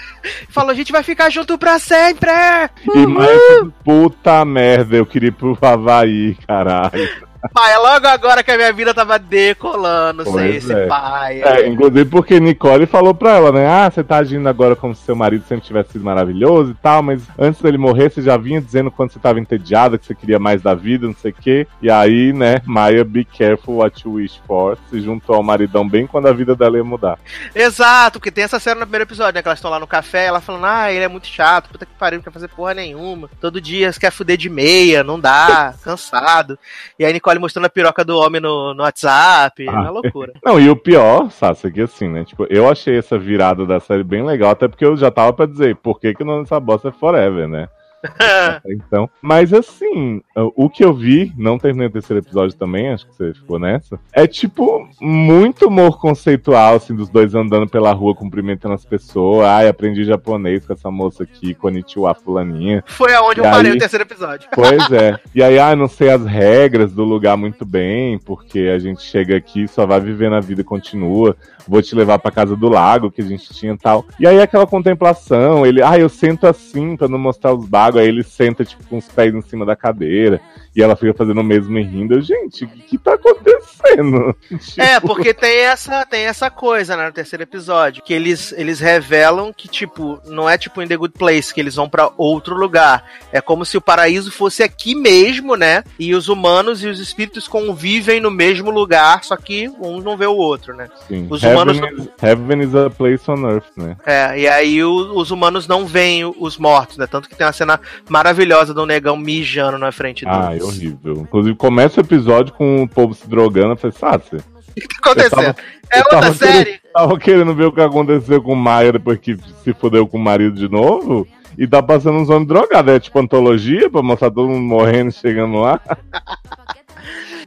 Falou, 0.49 0.71
a 0.71 0.75
gente 0.75 0.93
vai 0.93 1.03
ficar 1.03 1.31
junto 1.31 1.59
pra 1.59 1.79
sempre! 1.79 2.31
E 2.31 3.07
fica, 3.07 3.73
puta 3.85 4.45
merda, 4.45 4.97
eu 4.97 5.07
queria 5.07 5.29
ir 5.29 5.33
pro 5.33 5.57
Havaí, 5.61 6.37
caralho. 6.47 7.09
Pai, 7.53 7.73
é 7.73 7.79
logo 7.79 8.07
agora 8.07 8.43
que 8.43 8.51
a 8.51 8.57
minha 8.57 8.73
vida 8.73 8.95
tava 8.95 9.19
decolando, 9.19 10.25
sem 10.25 10.33
Pois 10.33 10.57
esse 10.57 10.73
é. 10.73 10.87
pai. 10.87 11.43
É, 11.43 11.67
inclusive 11.67 12.05
porque 12.07 12.41
Nicole 12.41 12.87
falou 12.87 13.15
pra 13.15 13.37
ela, 13.37 13.53
né? 13.53 13.67
Ah, 13.67 13.91
você 13.91 14.03
tá 14.03 14.19
agindo 14.19 14.49
agora 14.49 14.77
como 14.77 14.95
se 14.95 15.03
seu 15.03 15.17
marido 15.17 15.45
sempre 15.47 15.67
tivesse 15.67 15.93
sido 15.93 16.05
maravilhoso 16.05 16.73
e 16.73 16.75
tal, 16.75 17.03
mas 17.03 17.23
antes 17.39 17.61
dele 17.61 17.79
morrer, 17.79 18.11
você 18.11 18.23
já 18.23 18.37
vinha 18.37 18.61
dizendo 18.61 18.91
quando 18.91 19.13
você 19.13 19.19
tava 19.19 19.41
entediada, 19.41 19.99
que 19.99 20.07
você 20.07 20.15
queria 20.15 20.39
mais 20.39 20.63
da 20.63 20.75
vida, 20.75 21.07
não 21.07 21.15
sei 21.15 21.31
o 21.31 21.35
quê. 21.35 21.67
E 21.81 21.91
aí, 21.91 22.33
né, 22.33 22.57
Maia, 22.65 23.05
be 23.05 23.25
careful 23.25 23.77
what 23.77 24.05
you 24.05 24.15
wish 24.15 24.41
for, 24.47 24.79
se 24.91 25.01
juntou 25.01 25.37
ao 25.37 25.43
maridão 25.43 25.89
bem 25.89 26.07
quando 26.07 26.27
a 26.27 26.33
vida 26.33 26.55
dela 26.55 26.77
ia 26.77 26.85
mudar. 26.85 27.19
Exato, 27.55 28.19
porque 28.19 28.31
tem 28.31 28.45
essa 28.45 28.59
cena 28.59 28.81
no 28.81 28.87
primeiro 28.87 29.05
episódio, 29.05 29.35
né? 29.35 29.43
Que 29.43 29.49
elas 29.49 29.59
estão 29.59 29.71
lá 29.71 29.79
no 29.79 29.87
café, 29.87 30.27
ela 30.27 30.41
falando, 30.41 30.67
ah, 30.67 30.93
ele 30.93 31.05
é 31.05 31.09
muito 31.09 31.27
chato, 31.27 31.69
puta 31.71 31.87
que 31.87 31.93
pariu, 31.99 32.19
não 32.19 32.25
quer 32.25 32.33
fazer 32.33 32.49
porra 32.49 32.75
nenhuma. 32.75 33.29
Todo 33.41 33.61
dia 33.61 33.93
você 33.93 34.01
quer 34.01 34.11
fuder 34.11 34.37
de 34.37 34.49
meia, 34.49 35.05
não 35.05 35.19
dá, 35.19 35.75
cansado. 35.83 36.59
E 36.99 37.05
aí 37.05 37.13
Nicole 37.13 37.36
mostrando 37.39 37.67
a 37.67 37.71
piroca 37.71 38.05
do 38.05 38.19
homem 38.19 38.41
no, 38.41 38.75
no 38.75 38.83
WhatsApp, 38.83 39.67
Ah. 39.69 39.73
uma 39.73 39.91
loucura. 39.91 40.33
Não, 40.45 40.59
e 40.61 40.69
o 40.71 40.77
pior, 40.77 41.31
Sassi, 41.31 41.67
é 41.67 41.71
que 41.71 41.81
assim, 41.81 42.09
né? 42.09 42.25
Tipo, 42.25 42.47
eu 42.51 42.69
achei 42.69 42.97
essa 42.99 43.19
virada 43.19 43.65
da 43.67 43.81
série 43.81 44.05
bem 44.05 44.25
legal, 44.25 44.51
até 44.51 44.69
porque 44.69 44.85
eu 44.85 44.97
já 44.97 45.11
tava 45.11 45.33
pra 45.33 45.47
dizer, 45.47 45.77
por 45.77 45.99
que, 46.01 46.15
que 46.15 46.23
o 46.23 46.27
nome 46.27 46.43
dessa 46.43 46.59
bosta 46.61 46.89
é 46.89 46.93
Forever, 46.93 47.49
né? 47.49 47.69
Então, 48.69 49.09
mas 49.23 49.53
assim, 49.53 50.21
o 50.55 50.69
que 50.69 50.85
eu 50.85 50.93
vi, 50.93 51.33
não 51.37 51.59
terminei 51.59 51.89
o 51.89 51.91
terceiro 51.91 52.23
episódio 52.23 52.57
também, 52.57 52.91
acho 52.91 53.07
que 53.07 53.15
você 53.15 53.35
ficou 53.35 53.59
nessa, 53.59 53.99
é 54.13 54.27
tipo 54.27 54.89
muito 55.01 55.69
humor 55.69 55.99
conceitual, 56.01 56.75
assim, 56.77 56.95
dos 56.95 57.09
dois 57.09 57.35
andando 57.35 57.69
pela 57.69 57.93
rua 57.93 58.15
cumprimentando 58.15 58.75
as 58.75 58.85
pessoas. 58.85 59.47
Ai, 59.47 59.69
aprendi 59.69 60.05
japonês 60.05 60.67
com 60.67 60.73
essa 60.73 60.91
moça 60.91 61.23
aqui, 61.23 61.55
Konnichiwa 61.55 62.15
fulaninha. 62.15 62.83
Foi 62.87 63.15
aonde 63.15 63.41
eu 63.41 63.45
E 63.47 63.51
parei 63.51 63.71
aí? 63.73 63.77
o 63.77 63.81
terceiro 63.81 64.05
episódio. 64.05 64.49
Pois 64.55 64.91
é. 64.93 65.19
E 65.35 65.43
aí, 65.43 65.59
ah, 65.59 65.77
não 65.77 65.87
sei 65.89 66.09
as 66.11 66.25
regras 66.25 66.93
do 66.93 67.05
lugar 67.05 67.37
muito 67.37 67.65
bem, 67.67 68.19
porque 68.19 68.71
a 68.75 68.79
gente 68.79 69.03
chega 69.03 69.37
aqui, 69.37 69.69
só 69.69 69.85
vai 69.85 70.01
vivendo 70.01 70.35
a 70.35 70.41
vida 70.41 70.63
e 70.63 70.65
continua. 70.65 71.37
Vou 71.69 71.83
te 71.83 71.95
levar 71.95 72.19
pra 72.19 72.31
casa 72.31 72.57
do 72.57 72.69
lago 72.69 73.11
que 73.11 73.21
a 73.21 73.25
gente 73.25 73.53
tinha 73.53 73.73
e 73.73 73.77
tal. 73.77 74.05
E 74.19 74.27
aí 74.27 74.41
aquela 74.41 74.67
contemplação, 74.67 75.67
ele, 75.67 75.83
ah, 75.83 75.99
eu 75.99 76.09
sento 76.09 76.47
assim 76.47 76.97
pra 76.97 77.09
não 77.09 77.19
mostrar 77.19 77.53
os 77.53 77.67
bagos. 77.67 77.96
Água, 77.97 78.01
aí 78.03 78.09
ele 78.09 78.23
senta, 78.23 78.65
tipo, 78.65 78.85
com 78.85 78.99
os 78.99 79.07
pés 79.07 79.35
em 79.35 79.41
cima 79.43 79.65
da 79.65 79.75
cadeira, 79.77 80.41
e 80.75 80.83
ela 80.83 80.95
fica 80.97 81.15
fazendo 81.15 81.41
o 81.41 81.45
mesmo 81.45 81.79
e 81.79 81.83
rindo. 81.83 82.21
Gente, 82.21 82.65
o 82.65 82.69
que, 82.69 82.81
que 82.83 82.99
tá 82.99 83.15
acontecendo? 83.15 84.37
É, 84.77 84.97
Tipo, 84.97 85.07
porque 85.09 85.33
tem 85.33 85.61
essa, 85.61 86.05
tem 86.05 86.23
essa 86.25 86.51
coisa 86.51 86.97
né, 86.97 87.07
no 87.07 87.13
terceiro 87.13 87.43
episódio, 87.43 88.03
que 88.03 88.13
eles, 88.13 88.53
eles 88.53 88.81
revelam 88.81 89.53
que, 89.53 89.69
tipo, 89.69 90.21
não 90.27 90.49
é 90.49 90.59
tipo 90.59 90.83
em 90.83 90.87
The 90.89 90.97
Good 90.97 91.15
Place, 91.19 91.53
que 91.55 91.61
eles 91.61 91.75
vão 91.77 91.89
pra 91.89 92.11
outro 92.17 92.55
lugar. 92.57 93.05
É 93.33 93.41
como 93.41 93.65
se 93.65 93.77
o 93.77 93.81
paraíso 93.81 94.31
fosse 94.31 94.63
aqui 94.63 94.95
mesmo, 94.95 95.55
né? 95.57 95.83
E 95.99 96.15
os 96.15 96.29
humanos 96.29 96.83
e 96.83 96.89
os 96.89 96.99
espíritos 97.01 97.47
convivem 97.49 98.21
no 98.21 98.31
mesmo 98.31 98.71
lugar, 98.71 99.23
só 99.25 99.37
que 99.37 99.69
um 99.81 100.01
não 100.01 100.17
vê 100.17 100.27
o 100.27 100.35
outro, 100.37 100.75
né? 100.75 100.89
Sim. 101.09 101.27
os 101.31 101.43
Heaven, 101.43 101.55
humanos- 101.63 101.99
is, 102.05 102.09
heaven 102.23 102.63
is 102.63 102.75
a 102.75 102.91
place 102.91 103.31
on 103.31 103.49
earth, 103.49 103.77
né? 103.77 103.97
É, 104.05 104.39
e 104.41 104.49
aí 104.49 104.83
o- 104.85 105.17
os 105.17 105.31
humanos 105.31 105.67
não 105.69 105.87
veem 105.87 106.25
os 106.25 106.59
mortos, 106.59 106.97
né? 106.99 107.07
Tanto 107.07 107.29
que 107.29 107.37
tem 107.37 107.47
uma 107.47 107.53
cena 107.53 107.81
maravilhosa 108.09 108.73
do 108.75 108.85
negão 108.87 109.17
mijando 109.17 109.79
na 109.79 109.91
frente 109.93 110.25
deles. 110.25 110.41
Ah, 110.41 110.57
é 110.57 110.63
horrível. 110.63 111.15
Inclusive, 111.19 111.57
começa 111.57 112.01
o 112.01 112.05
episódio 112.05 112.53
com 112.55 112.83
o 112.83 112.89
povo 112.89 113.15
se 113.15 113.29
drogando. 113.29 113.73
Eu 113.73 113.77
falei, 113.77 113.97
Sácia, 113.97 114.39
O 114.39 114.75
que 114.81 114.89
tá 114.89 114.97
acontecendo? 114.99 115.31
Tava- 115.55 115.57
é 115.93 115.99
outra 116.01 116.21
tava 116.21 116.35
série? 116.35 116.65
Querendo, 116.65 116.81
tava 116.93 117.19
querendo 117.19 117.55
ver 117.55 117.65
o 117.67 117.73
que 117.73 117.81
aconteceu 117.81 118.43
com 118.43 118.53
o 118.53 118.57
Maia 118.57 118.93
depois 118.93 119.19
que 119.19 119.37
se 119.63 119.73
fudeu 119.75 120.07
com 120.07 120.19
o 120.19 120.21
marido 120.21 120.57
de 120.57 120.69
novo. 120.69 121.27
E 121.59 121.67
tá 121.67 121.83
passando 121.83 122.19
uns 122.19 122.29
homens 122.29 122.49
drogados. 122.49 122.93
É 122.93 123.01
tipo 123.01 123.19
antologia 123.19 123.89
pra 123.89 124.03
mostrar 124.03 124.31
todo 124.31 124.49
mundo 124.49 124.63
morrendo 124.63 125.09
e 125.09 125.13
chegando 125.13 125.57
lá. 125.61 125.81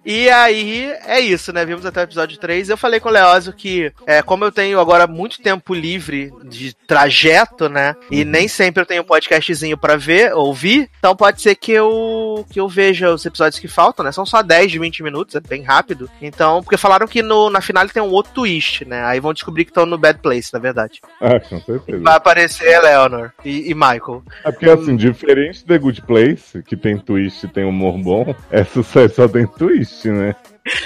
E 0.05 0.29
aí, 0.29 0.91
é 1.05 1.19
isso, 1.19 1.51
né? 1.53 1.65
Vimos 1.65 1.85
até 1.85 2.01
o 2.01 2.03
episódio 2.03 2.37
3. 2.37 2.69
Eu 2.69 2.77
falei 2.77 2.99
com 2.99 3.09
o 3.09 3.11
Leózio 3.11 3.53
que, 3.53 3.91
é, 4.05 4.21
como 4.21 4.45
eu 4.45 4.51
tenho 4.51 4.79
agora 4.79 5.07
muito 5.07 5.41
tempo 5.41 5.73
livre 5.73 6.31
de 6.45 6.73
trajeto, 6.73 7.69
né? 7.69 7.95
E 8.09 8.23
nem 8.25 8.47
sempre 8.47 8.81
eu 8.81 8.85
tenho 8.85 9.01
um 9.01 9.05
podcastzinho 9.05 9.77
pra 9.77 9.95
ver, 9.95 10.33
ouvir. 10.33 10.89
Então 10.97 11.15
pode 11.15 11.41
ser 11.41 11.55
que 11.55 11.71
eu, 11.71 12.45
que 12.49 12.59
eu 12.59 12.67
veja 12.67 13.13
os 13.13 13.25
episódios 13.25 13.59
que 13.59 13.67
faltam, 13.67 14.05
né? 14.05 14.11
São 14.11 14.25
só 14.25 14.41
10 14.41 14.71
de 14.71 14.79
20 14.79 15.03
minutos, 15.03 15.35
é 15.35 15.39
bem 15.39 15.63
rápido. 15.63 16.09
Então, 16.21 16.61
porque 16.63 16.77
falaram 16.77 17.07
que 17.07 17.21
no, 17.21 17.49
na 17.49 17.61
final 17.61 17.87
tem 17.87 18.03
um 18.03 18.11
outro 18.11 18.33
twist, 18.33 18.85
né? 18.85 19.03
Aí 19.05 19.19
vão 19.19 19.33
descobrir 19.33 19.65
que 19.65 19.71
estão 19.71 19.85
no 19.85 19.97
Bad 19.97 20.19
Place, 20.19 20.53
na 20.53 20.59
verdade. 20.59 21.01
Ah, 21.21 21.39
com 21.39 21.59
certeza. 21.61 22.03
Vai 22.03 22.15
aparecer 22.15 22.67
Eleanor 22.67 23.31
e, 23.43 23.69
e 23.69 23.73
Michael. 23.73 24.23
É 24.43 24.51
porque, 24.51 24.69
assim, 24.69 24.95
diferente 24.95 25.59
de 25.59 25.65
The 25.65 25.77
Good 25.77 26.01
Place, 26.03 26.63
que 26.63 26.75
tem 26.75 26.97
twist 26.97 27.45
e 27.45 27.49
tem 27.49 27.63
humor 27.63 27.97
bom, 27.97 28.35
essa 28.51 28.83
série 28.83 29.09
só 29.09 29.27
tem 29.27 29.47
twist, 29.47 29.98
né? 30.07 30.35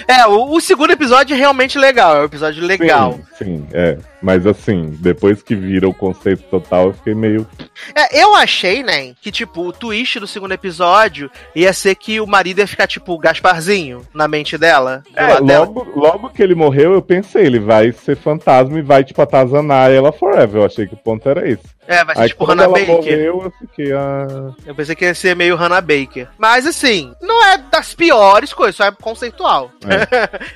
É, 0.07 0.25
o, 0.27 0.53
o 0.53 0.61
segundo 0.61 0.91
episódio 0.91 1.33
é 1.33 1.37
realmente 1.37 1.77
legal, 1.77 2.15
é 2.17 2.21
um 2.21 2.25
episódio 2.25 2.63
legal. 2.63 3.19
Sim, 3.37 3.45
sim, 3.45 3.67
é. 3.73 3.97
Mas, 4.23 4.47
assim, 4.47 4.89
depois 4.99 5.43
que 5.43 5.53
vira 5.53 5.85
o 5.87 5.93
conceito 5.93 6.43
total, 6.43 6.87
eu 6.87 6.93
fiquei 6.93 7.13
meio. 7.13 7.45
É, 7.93 8.23
eu 8.23 8.33
achei, 8.35 8.81
né, 8.81 9.13
que, 9.21 9.29
tipo, 9.29 9.67
o 9.67 9.73
twist 9.73 10.17
do 10.17 10.25
segundo 10.25 10.53
episódio 10.53 11.29
ia 11.53 11.73
ser 11.73 11.93
que 11.95 12.21
o 12.21 12.25
marido 12.25 12.59
ia 12.59 12.67
ficar, 12.67 12.87
tipo, 12.87 13.17
Gasparzinho 13.17 14.07
na 14.13 14.25
mente 14.25 14.57
dela. 14.57 15.03
É, 15.13 15.27
lado 15.27 15.45
dela. 15.45 15.65
logo, 15.65 15.99
logo 15.99 16.29
que 16.29 16.41
ele 16.41 16.55
morreu, 16.55 16.93
eu 16.93 17.01
pensei, 17.01 17.45
ele 17.45 17.59
vai 17.59 17.91
ser 17.91 18.15
fantasma 18.15 18.79
e 18.79 18.81
vai, 18.81 19.03
tipo, 19.03 19.21
atazanar 19.21 19.91
ela 19.91 20.13
forever. 20.13 20.61
Eu 20.61 20.65
achei 20.65 20.87
que 20.87 20.93
o 20.93 20.97
ponto 20.97 21.27
era 21.27 21.45
esse. 21.45 21.73
É, 21.85 22.05
vai 22.05 22.15
ser 22.15 22.21
Aí, 22.21 22.29
tipo 22.29 22.45
Hannah 22.45 22.69
Baker. 22.69 22.87
morreu, 22.87 23.41
eu 23.43 23.53
fiquei, 23.59 23.91
ah... 23.91 24.53
Eu 24.65 24.73
pensei 24.73 24.95
que 24.95 25.03
ia 25.03 25.13
ser 25.13 25.35
meio 25.35 25.57
Hannah 25.57 25.81
Baker. 25.81 26.29
Mas, 26.37 26.65
assim, 26.65 27.13
não 27.21 27.43
é 27.45 27.57
das 27.57 27.93
piores 27.93 28.53
coisas, 28.53 28.77
só 28.77 28.85
é 28.85 28.91
conceitual. 28.91 29.69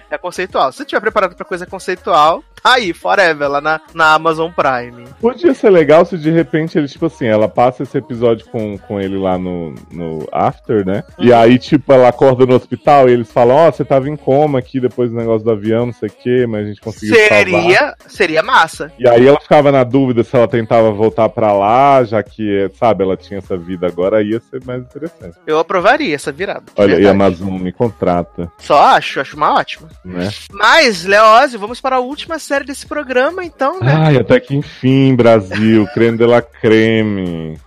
É, 0.10 0.18
conceitual. 0.18 0.72
Se 0.72 0.78
você 0.78 0.84
estiver 0.84 1.02
preparado 1.02 1.36
pra 1.36 1.46
coisa 1.46 1.66
conceitual, 1.66 2.42
tá 2.64 2.76
aí, 2.76 2.94
forever, 2.94 3.50
lá 3.58 3.62
na, 3.62 3.82
na 3.94 4.14
Amazon 4.14 4.52
Prime. 4.52 5.06
Podia 5.20 5.54
ser 5.54 5.70
legal 5.70 6.06
se 6.06 6.18
de 6.18 6.32
repente 6.32 6.78
ele, 6.78 6.88
tipo 6.88 7.06
assim, 7.08 7.26
ela 7.26 7.48
passa 7.48 7.84
esse 7.84 7.98
episódio 7.98 8.46
com, 8.48 8.78
com 8.78 9.00
ele 9.00 9.18
lá 9.18 9.38
no, 9.38 9.74
no 9.92 10.28
After, 10.32 10.86
né? 10.86 11.04
E 11.20 11.32
Uhum. 11.32 11.38
aí, 11.38 11.60
tipo, 11.60 11.92
ela 11.92 12.08
acorda 12.10 12.46
no 12.46 12.56
hospital 12.56 13.10
e 13.10 13.14
eles 13.14 13.32
falam, 13.32 13.56
ó, 13.56 13.72
você 13.72 13.84
tava 13.84 14.10
em 14.10 14.16
coma 14.16 14.60
aqui 14.60 14.80
depois 14.80 15.10
do 15.10 15.16
negócio 15.18 15.44
do 15.46 15.52
avião, 15.52 15.88
não 15.88 15.94
sei 15.94 16.10
o 16.10 16.12
quê, 16.12 16.46
mas 16.48 16.66
a 16.66 16.68
gente 16.70 16.82
conseguiu 16.82 17.16
salvar. 17.16 17.38
Seria, 17.38 17.96
seria 18.08 18.44
massa. 18.44 18.92
E 18.98 19.08
aí 19.08 19.26
ela 19.28 19.40
ficava 19.40 19.72
na 19.72 19.84
dúvida 19.84 20.24
se 20.24 20.36
ela 20.36 20.48
tentava 20.48 20.92
voltar 20.92 21.30
pra 21.30 21.52
lá, 21.54 22.04
já 22.04 22.22
que, 22.24 22.70
sabe, 22.76 23.04
ela 23.04 23.18
tinha 23.18 23.40
essa 23.40 23.58
vida 23.58 23.88
agora, 23.88 24.22
ia 24.24 24.40
ser 24.40 24.64
mais 24.66 24.82
interessante. 24.82 25.38
Eu 25.46 25.60
aprovaria 25.60 26.16
essa 26.16 26.32
virada. 26.32 26.64
Olha, 26.76 26.92
e 26.92 26.94
a 26.94 26.96
verdade. 26.98 27.10
Amazon 27.16 27.60
me 27.60 27.72
contrata, 27.72 28.52
Só 28.60 28.82
acho, 28.82 29.20
acho 29.20 29.36
uma 29.36 29.54
ótima. 29.54 29.88
né? 30.06 30.30
Mas, 30.52 31.04
Leózio, 31.06 31.60
vamos 31.60 31.82
para 31.82 31.98
a 31.98 32.00
última 32.00 32.40
série 32.40 32.66
desse 32.66 32.86
programa, 32.86 33.44
então, 33.48 33.80
né? 33.80 33.94
Ai, 33.96 34.18
até 34.18 34.40
que 34.40 34.56
enfim, 34.56 35.16
Brasil, 35.16 35.88
creme 35.94 36.18
de 36.18 36.26
la 36.26 36.42
creme. 36.42 37.58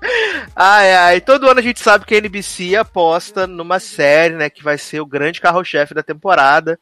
Ai, 0.54 0.92
ai, 0.92 1.20
todo 1.20 1.48
ano 1.48 1.60
a 1.60 1.62
gente 1.62 1.80
sabe 1.80 2.04
que 2.04 2.14
a 2.14 2.18
NBC 2.18 2.76
aposta 2.76 3.46
numa 3.46 3.78
série, 3.78 4.34
né, 4.34 4.50
que 4.50 4.62
vai 4.62 4.76
ser 4.76 5.00
o 5.00 5.06
grande 5.06 5.40
carro-chefe 5.40 5.94
da 5.94 6.02
temporada. 6.02 6.78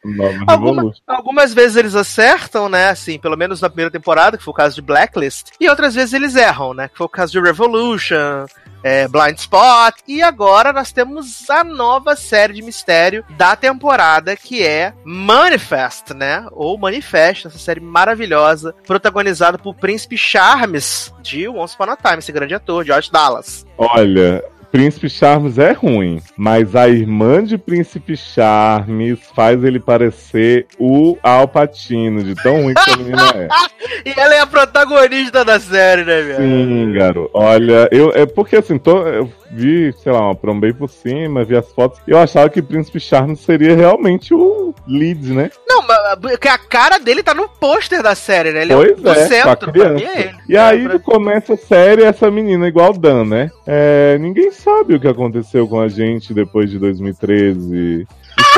Alguma- 0.46 0.90
algumas 1.06 1.54
vezes 1.54 1.76
eles 1.76 1.94
acertam, 1.94 2.68
né, 2.68 2.88
assim, 2.88 3.18
pelo 3.18 3.36
menos 3.36 3.60
na 3.60 3.68
primeira 3.68 3.90
temporada, 3.90 4.36
que 4.36 4.42
foi 4.42 4.52
o 4.52 4.56
caso 4.56 4.74
de 4.74 4.82
Blacklist, 4.82 5.48
e 5.60 5.68
outras 5.68 5.94
vezes 5.94 6.12
eles 6.12 6.34
erram, 6.34 6.74
né, 6.74 6.88
que 6.88 6.96
foi 6.96 7.06
o 7.06 7.10
caso 7.10 7.32
de 7.32 7.40
Revolution, 7.40 8.46
é, 8.82 9.08
Blind 9.08 9.38
Spot, 9.38 9.94
e 10.06 10.22
agora 10.22 10.72
nós 10.72 10.92
temos 10.92 11.48
a 11.50 11.64
nova 11.64 12.16
série 12.16 12.54
de 12.54 12.62
mistério 12.62 13.24
da 13.30 13.56
temporada, 13.56 14.36
que 14.36 14.62
é 14.62 14.92
Manifest, 15.04 16.14
né, 16.14 16.46
ou 16.52 16.78
Manifesto, 16.78 17.48
essa 17.48 17.58
série 17.58 17.80
maravilhosa, 17.80 18.74
protagonizada 18.86 19.58
por 19.58 19.74
Príncipe 19.74 20.16
Charmes, 20.16 21.12
de 21.22 21.48
Once 21.48 21.74
Upon 21.74 21.90
a 21.90 21.96
Time, 21.96 22.18
esse 22.18 22.32
grande 22.32 22.54
ator, 22.54 22.84
George 22.84 23.10
Dallas. 23.10 23.66
Olha, 23.76 24.42
Príncipe 24.70 25.08
Charmes 25.08 25.58
é 25.58 25.72
ruim, 25.72 26.20
mas 26.36 26.76
a 26.76 26.88
irmã 26.88 27.42
de 27.42 27.56
Príncipe 27.56 28.16
Charmes 28.16 29.18
faz 29.34 29.64
ele 29.64 29.80
parecer 29.80 30.66
o 30.78 31.16
Alpatino, 31.22 32.22
de 32.22 32.34
tão 32.34 32.62
ruim 32.62 32.74
que 32.74 32.90
a 32.90 32.96
menina 32.96 33.32
é. 33.34 33.48
E 34.04 34.18
ela 34.18 34.34
é 34.34 34.40
a 34.40 34.46
protagonista 34.46 35.44
da 35.44 35.58
série, 35.58 36.04
né, 36.04 36.22
meu? 36.22 36.36
Sim, 36.36 36.92
garoto. 36.92 37.30
Olha, 37.32 37.88
eu, 37.90 38.12
é 38.14 38.26
porque 38.26 38.56
assim, 38.56 38.78
tô, 38.78 39.06
eu 39.06 39.32
vi, 39.50 39.92
sei 40.02 40.12
lá, 40.12 40.20
uma 40.26 40.34
prombei 40.34 40.72
por 40.72 40.88
cima, 40.88 41.44
vi 41.44 41.56
as 41.56 41.70
fotos, 41.72 42.00
eu 42.06 42.18
achava 42.18 42.48
que 42.48 42.60
Príncipe 42.62 43.00
Charmes 43.00 43.40
seria 43.40 43.74
realmente 43.74 44.32
o 44.34 44.74
lead, 44.86 45.32
né? 45.32 45.50
Não, 45.68 45.82
mas 45.86 46.18
porque 46.20 46.48
a 46.48 46.58
cara 46.58 46.98
dele 46.98 47.22
tá 47.22 47.34
no 47.34 47.48
pôster 47.48 48.02
da 48.02 48.14
série, 48.14 48.52
né? 48.52 48.62
Ele 48.62 48.74
Pois 48.74 48.90
é 48.90 48.92
o 48.92 48.96
do 48.96 49.08
é, 49.08 49.12
a 49.12 49.26
centro, 49.28 49.72
é. 49.82 50.34
E 50.48 50.56
É, 50.56 50.60
aí 50.60 50.84
pra- 50.88 50.98
começa 50.98 51.54
a 51.54 51.56
série 51.56 52.02
essa 52.04 52.30
menina 52.30 52.68
igual 52.68 52.92
Dan, 52.92 53.24
né? 53.24 53.50
É, 53.66 54.16
ninguém 54.18 54.50
sabe 54.50 54.94
o 54.94 55.00
que 55.00 55.08
aconteceu 55.08 55.66
com 55.68 55.80
a 55.80 55.88
gente 55.88 56.32
depois 56.34 56.70
de 56.70 56.78
2013. 56.78 58.06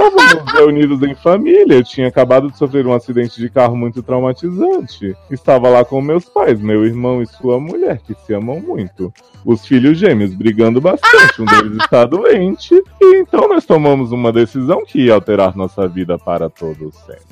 Estávamos 0.00 0.52
reunidos 0.52 1.02
em 1.02 1.14
família. 1.14 1.74
Eu 1.74 1.84
tinha 1.84 2.08
acabado 2.08 2.50
de 2.50 2.56
sofrer 2.56 2.86
um 2.86 2.94
acidente 2.94 3.38
de 3.38 3.50
carro 3.50 3.76
muito 3.76 4.02
traumatizante. 4.02 5.14
Estava 5.30 5.68
lá 5.68 5.84
com 5.84 6.00
meus 6.00 6.24
pais, 6.24 6.58
meu 6.60 6.84
irmão 6.86 7.22
e 7.22 7.26
sua 7.26 7.60
mulher, 7.60 7.98
que 7.98 8.14
se 8.14 8.32
amam 8.32 8.60
muito. 8.60 9.12
Os 9.44 9.66
filhos 9.66 9.98
gêmeos 9.98 10.34
brigando 10.34 10.80
bastante. 10.80 11.42
Um 11.42 11.44
deles 11.44 11.76
está 11.76 12.04
doente. 12.06 12.74
E 13.00 13.16
então 13.16 13.48
nós 13.48 13.66
tomamos 13.66 14.10
uma 14.10 14.32
decisão 14.32 14.84
que 14.84 15.06
ia 15.06 15.14
alterar 15.14 15.56
nossa 15.56 15.86
vida 15.86 16.18
para 16.18 16.48
todos 16.48 16.94
sempre. 16.96 17.30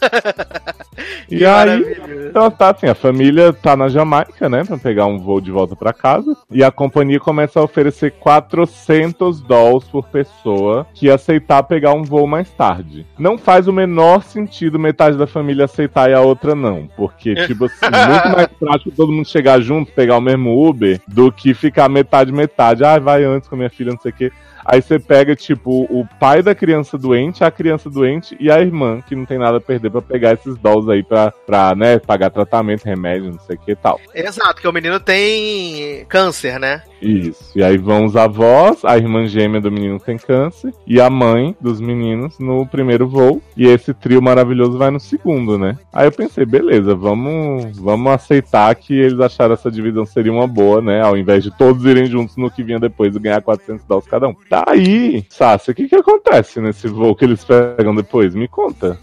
E 1.30 1.38
Que 1.38 1.44
aí, 1.46 1.80
maravilha. 1.80 2.26
então 2.30 2.50
tá 2.50 2.70
assim, 2.70 2.86
a 2.86 2.94
família 2.94 3.52
tá 3.52 3.76
na 3.76 3.88
Jamaica, 3.88 4.48
né, 4.48 4.64
pra 4.64 4.76
pegar 4.76 5.06
um 5.06 5.18
voo 5.18 5.40
de 5.40 5.50
volta 5.50 5.74
pra 5.74 5.92
casa, 5.92 6.36
e 6.50 6.62
a 6.62 6.70
companhia 6.70 7.18
começa 7.20 7.60
a 7.60 7.62
oferecer 7.62 8.12
400 8.12 9.40
dólares 9.40 9.88
por 9.88 10.06
pessoa 10.08 10.86
que 10.94 11.10
aceitar 11.10 11.62
pegar 11.62 11.92
um 11.92 12.02
voo 12.02 12.26
mais 12.26 12.50
tarde. 12.50 13.06
Não 13.18 13.38
faz 13.38 13.68
o 13.68 13.72
menor 13.72 14.22
sentido 14.22 14.78
metade 14.78 15.16
da 15.16 15.26
família 15.26 15.64
aceitar 15.64 16.10
e 16.10 16.14
a 16.14 16.20
outra 16.20 16.54
não, 16.54 16.88
porque, 16.96 17.34
tipo 17.46 17.66
assim, 17.66 17.76
muito 18.08 18.28
mais 18.36 18.48
prático 18.58 18.90
todo 18.90 19.12
mundo 19.12 19.28
chegar 19.28 19.60
junto, 19.60 19.92
pegar 19.92 20.16
o 20.18 20.20
mesmo 20.20 20.66
Uber, 20.68 21.00
do 21.08 21.30
que 21.32 21.54
ficar 21.54 21.88
metade, 21.88 22.32
metade. 22.32 22.84
Ah, 22.84 22.98
vai 22.98 23.24
antes 23.24 23.48
com 23.48 23.54
a 23.54 23.58
minha 23.58 23.70
filha, 23.70 23.92
não 23.92 24.00
sei 24.00 24.10
o 24.10 24.14
quê. 24.14 24.32
Aí 24.64 24.80
você 24.80 24.98
pega, 24.98 25.36
tipo, 25.36 25.82
o 25.90 26.06
pai 26.18 26.42
da 26.42 26.54
criança 26.54 26.96
doente, 26.96 27.44
a 27.44 27.50
criança 27.50 27.90
doente 27.90 28.36
e 28.40 28.50
a 28.50 28.60
irmã, 28.60 29.00
que 29.06 29.14
não 29.14 29.24
tem 29.24 29.38
nada 29.38 29.58
a 29.58 29.60
perder 29.60 29.90
pra 29.90 30.00
pegar 30.00 30.32
esses 30.32 30.56
dolls 30.56 30.90
aí 30.90 31.02
pra, 31.02 31.32
pra 31.46 31.74
né, 31.74 31.98
pagar 31.98 32.30
tratamento, 32.30 32.84
remédio, 32.84 33.30
não 33.32 33.40
sei 33.40 33.56
o 33.56 33.58
que 33.58 33.72
e 33.72 33.76
tal. 33.76 34.00
Exato, 34.14 34.60
que 34.60 34.68
o 34.68 34.72
menino 34.72 34.98
tem 34.98 36.04
câncer, 36.08 36.58
né? 36.58 36.82
Isso. 37.00 37.52
E 37.54 37.62
aí 37.62 37.76
vão 37.76 38.06
os 38.06 38.16
avós, 38.16 38.84
a 38.84 38.96
irmã 38.96 39.26
gêmea 39.26 39.60
do 39.60 39.70
menino 39.70 40.00
tem 40.00 40.16
câncer, 40.16 40.72
e 40.86 41.00
a 41.00 41.10
mãe 41.10 41.54
dos 41.60 41.80
meninos 41.80 42.38
no 42.38 42.66
primeiro 42.66 43.06
voo. 43.06 43.42
E 43.56 43.66
esse 43.66 43.92
trio 43.92 44.22
maravilhoso 44.22 44.78
vai 44.78 44.90
no 44.90 45.00
segundo, 45.00 45.58
né? 45.58 45.76
Aí 45.92 46.06
eu 46.06 46.12
pensei, 46.12 46.46
beleza, 46.46 46.94
vamos, 46.94 47.78
vamos 47.78 48.12
aceitar 48.12 48.74
que 48.74 48.94
eles 48.94 49.20
acharam 49.20 49.54
essa 49.54 49.70
divisão 49.70 50.06
seria 50.06 50.32
uma 50.32 50.46
boa, 50.46 50.80
né? 50.80 51.02
Ao 51.02 51.16
invés 51.16 51.42
de 51.42 51.50
todos 51.56 51.84
irem 51.84 52.06
juntos 52.06 52.36
no 52.36 52.50
que 52.50 52.62
vinha 52.62 52.78
depois 52.78 53.14
e 53.14 53.18
ganhar 53.18 53.42
400 53.42 53.84
dólares 53.84 54.08
cada 54.08 54.28
um. 54.28 54.34
Tá 54.54 54.64
aí, 54.68 55.26
Sácia, 55.30 55.72
o 55.72 55.74
que 55.74 55.88
que 55.88 55.96
acontece 55.96 56.60
nesse 56.60 56.86
voo 56.86 57.16
que 57.16 57.24
eles 57.24 57.44
pegam 57.44 57.92
depois? 57.92 58.36
Me 58.36 58.46
conta. 58.46 58.96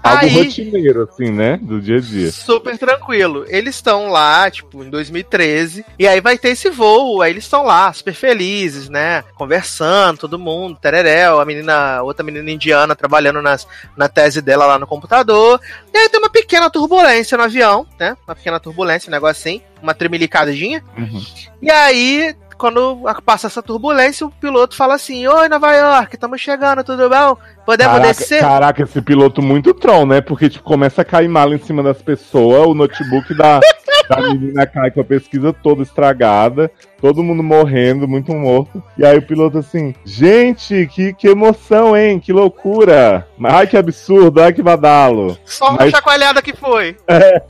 Algo 0.00 0.24
Aí- 0.24 0.44
rotineiro, 0.44 1.02
assim, 1.02 1.32
né? 1.32 1.58
Do 1.60 1.80
dia 1.80 1.96
a 1.96 2.00
dia. 2.00 2.30
Super 2.30 2.78
tranquilo. 2.78 3.44
Eles 3.48 3.74
estão 3.74 4.08
lá, 4.10 4.48
tipo, 4.48 4.84
em 4.84 4.88
2013, 4.88 5.84
e 5.98 6.06
aí 6.06 6.20
vai 6.20 6.38
ter 6.38 6.50
esse 6.50 6.70
voo, 6.70 7.20
aí 7.20 7.32
eles 7.32 7.42
estão 7.42 7.64
lá, 7.64 7.92
super 7.92 8.14
felizes, 8.14 8.88
né? 8.88 9.24
Conversando, 9.34 10.18
todo 10.18 10.38
mundo, 10.38 10.78
tereréu, 10.80 11.40
a 11.40 11.44
menina, 11.44 12.00
outra 12.02 12.22
menina 12.24 12.48
indiana 12.48 12.94
trabalhando 12.94 13.42
nas, 13.42 13.66
na 13.96 14.08
tese 14.08 14.40
dela 14.40 14.66
lá 14.66 14.78
no 14.78 14.86
computador. 14.86 15.60
E 15.92 15.98
aí 15.98 16.08
tem 16.08 16.20
uma 16.20 16.30
pequena 16.30 16.70
turbulência 16.70 17.36
no 17.36 17.42
avião, 17.42 17.84
né? 17.98 18.16
Uma 18.24 18.36
pequena 18.36 18.60
turbulência, 18.60 19.08
um 19.08 19.12
negócio 19.12 19.40
assim, 19.40 19.60
uma 19.82 19.94
tremelicadinha. 19.94 20.84
Uhum. 20.96 21.24
E 21.60 21.70
aí, 21.72 22.36
quando 22.56 23.00
passa 23.24 23.46
essa 23.46 23.62
turbulência, 23.62 24.26
o 24.26 24.30
piloto 24.30 24.74
fala 24.74 24.94
assim: 24.94 25.26
Oi, 25.26 25.48
Nova 25.48 25.72
York, 25.72 26.14
estamos 26.14 26.40
chegando, 26.40 26.82
tudo 26.82 27.08
bom? 27.08 27.36
Podemos 27.64 27.96
Caraca, 27.98 28.14
descer? 28.14 28.40
caraca, 28.40 28.82
esse 28.82 29.02
piloto 29.02 29.42
muito 29.42 29.74
Tron, 29.74 30.06
né? 30.06 30.20
Porque, 30.20 30.48
tipo, 30.48 30.64
começa 30.64 31.02
a 31.02 31.04
cair 31.04 31.28
mala 31.28 31.54
em 31.54 31.58
cima 31.58 31.82
das 31.82 32.00
pessoas, 32.00 32.66
o 32.66 32.74
notebook 32.74 33.34
da, 33.34 33.60
da 34.08 34.20
menina 34.20 34.66
cai 34.66 34.90
com 34.90 35.00
a 35.00 35.04
pesquisa 35.04 35.52
toda 35.52 35.82
estragada, 35.82 36.70
todo 37.00 37.22
mundo 37.22 37.42
morrendo, 37.42 38.06
muito 38.08 38.32
morto. 38.34 38.82
E 38.98 39.04
aí 39.04 39.18
o 39.18 39.22
piloto 39.22 39.58
assim, 39.58 39.94
gente, 40.04 40.86
que, 40.92 41.12
que 41.12 41.28
emoção, 41.28 41.96
hein? 41.96 42.18
Que 42.18 42.32
loucura! 42.32 43.26
Ai, 43.44 43.66
que 43.66 43.76
absurdo, 43.76 44.40
ai, 44.42 44.52
que 44.52 44.62
badalo. 44.62 45.36
Só 45.44 45.70
uma 45.70 45.78
mas- 45.78 45.90
chacoalhada 45.90 46.40
que 46.42 46.54
foi. 46.54 46.96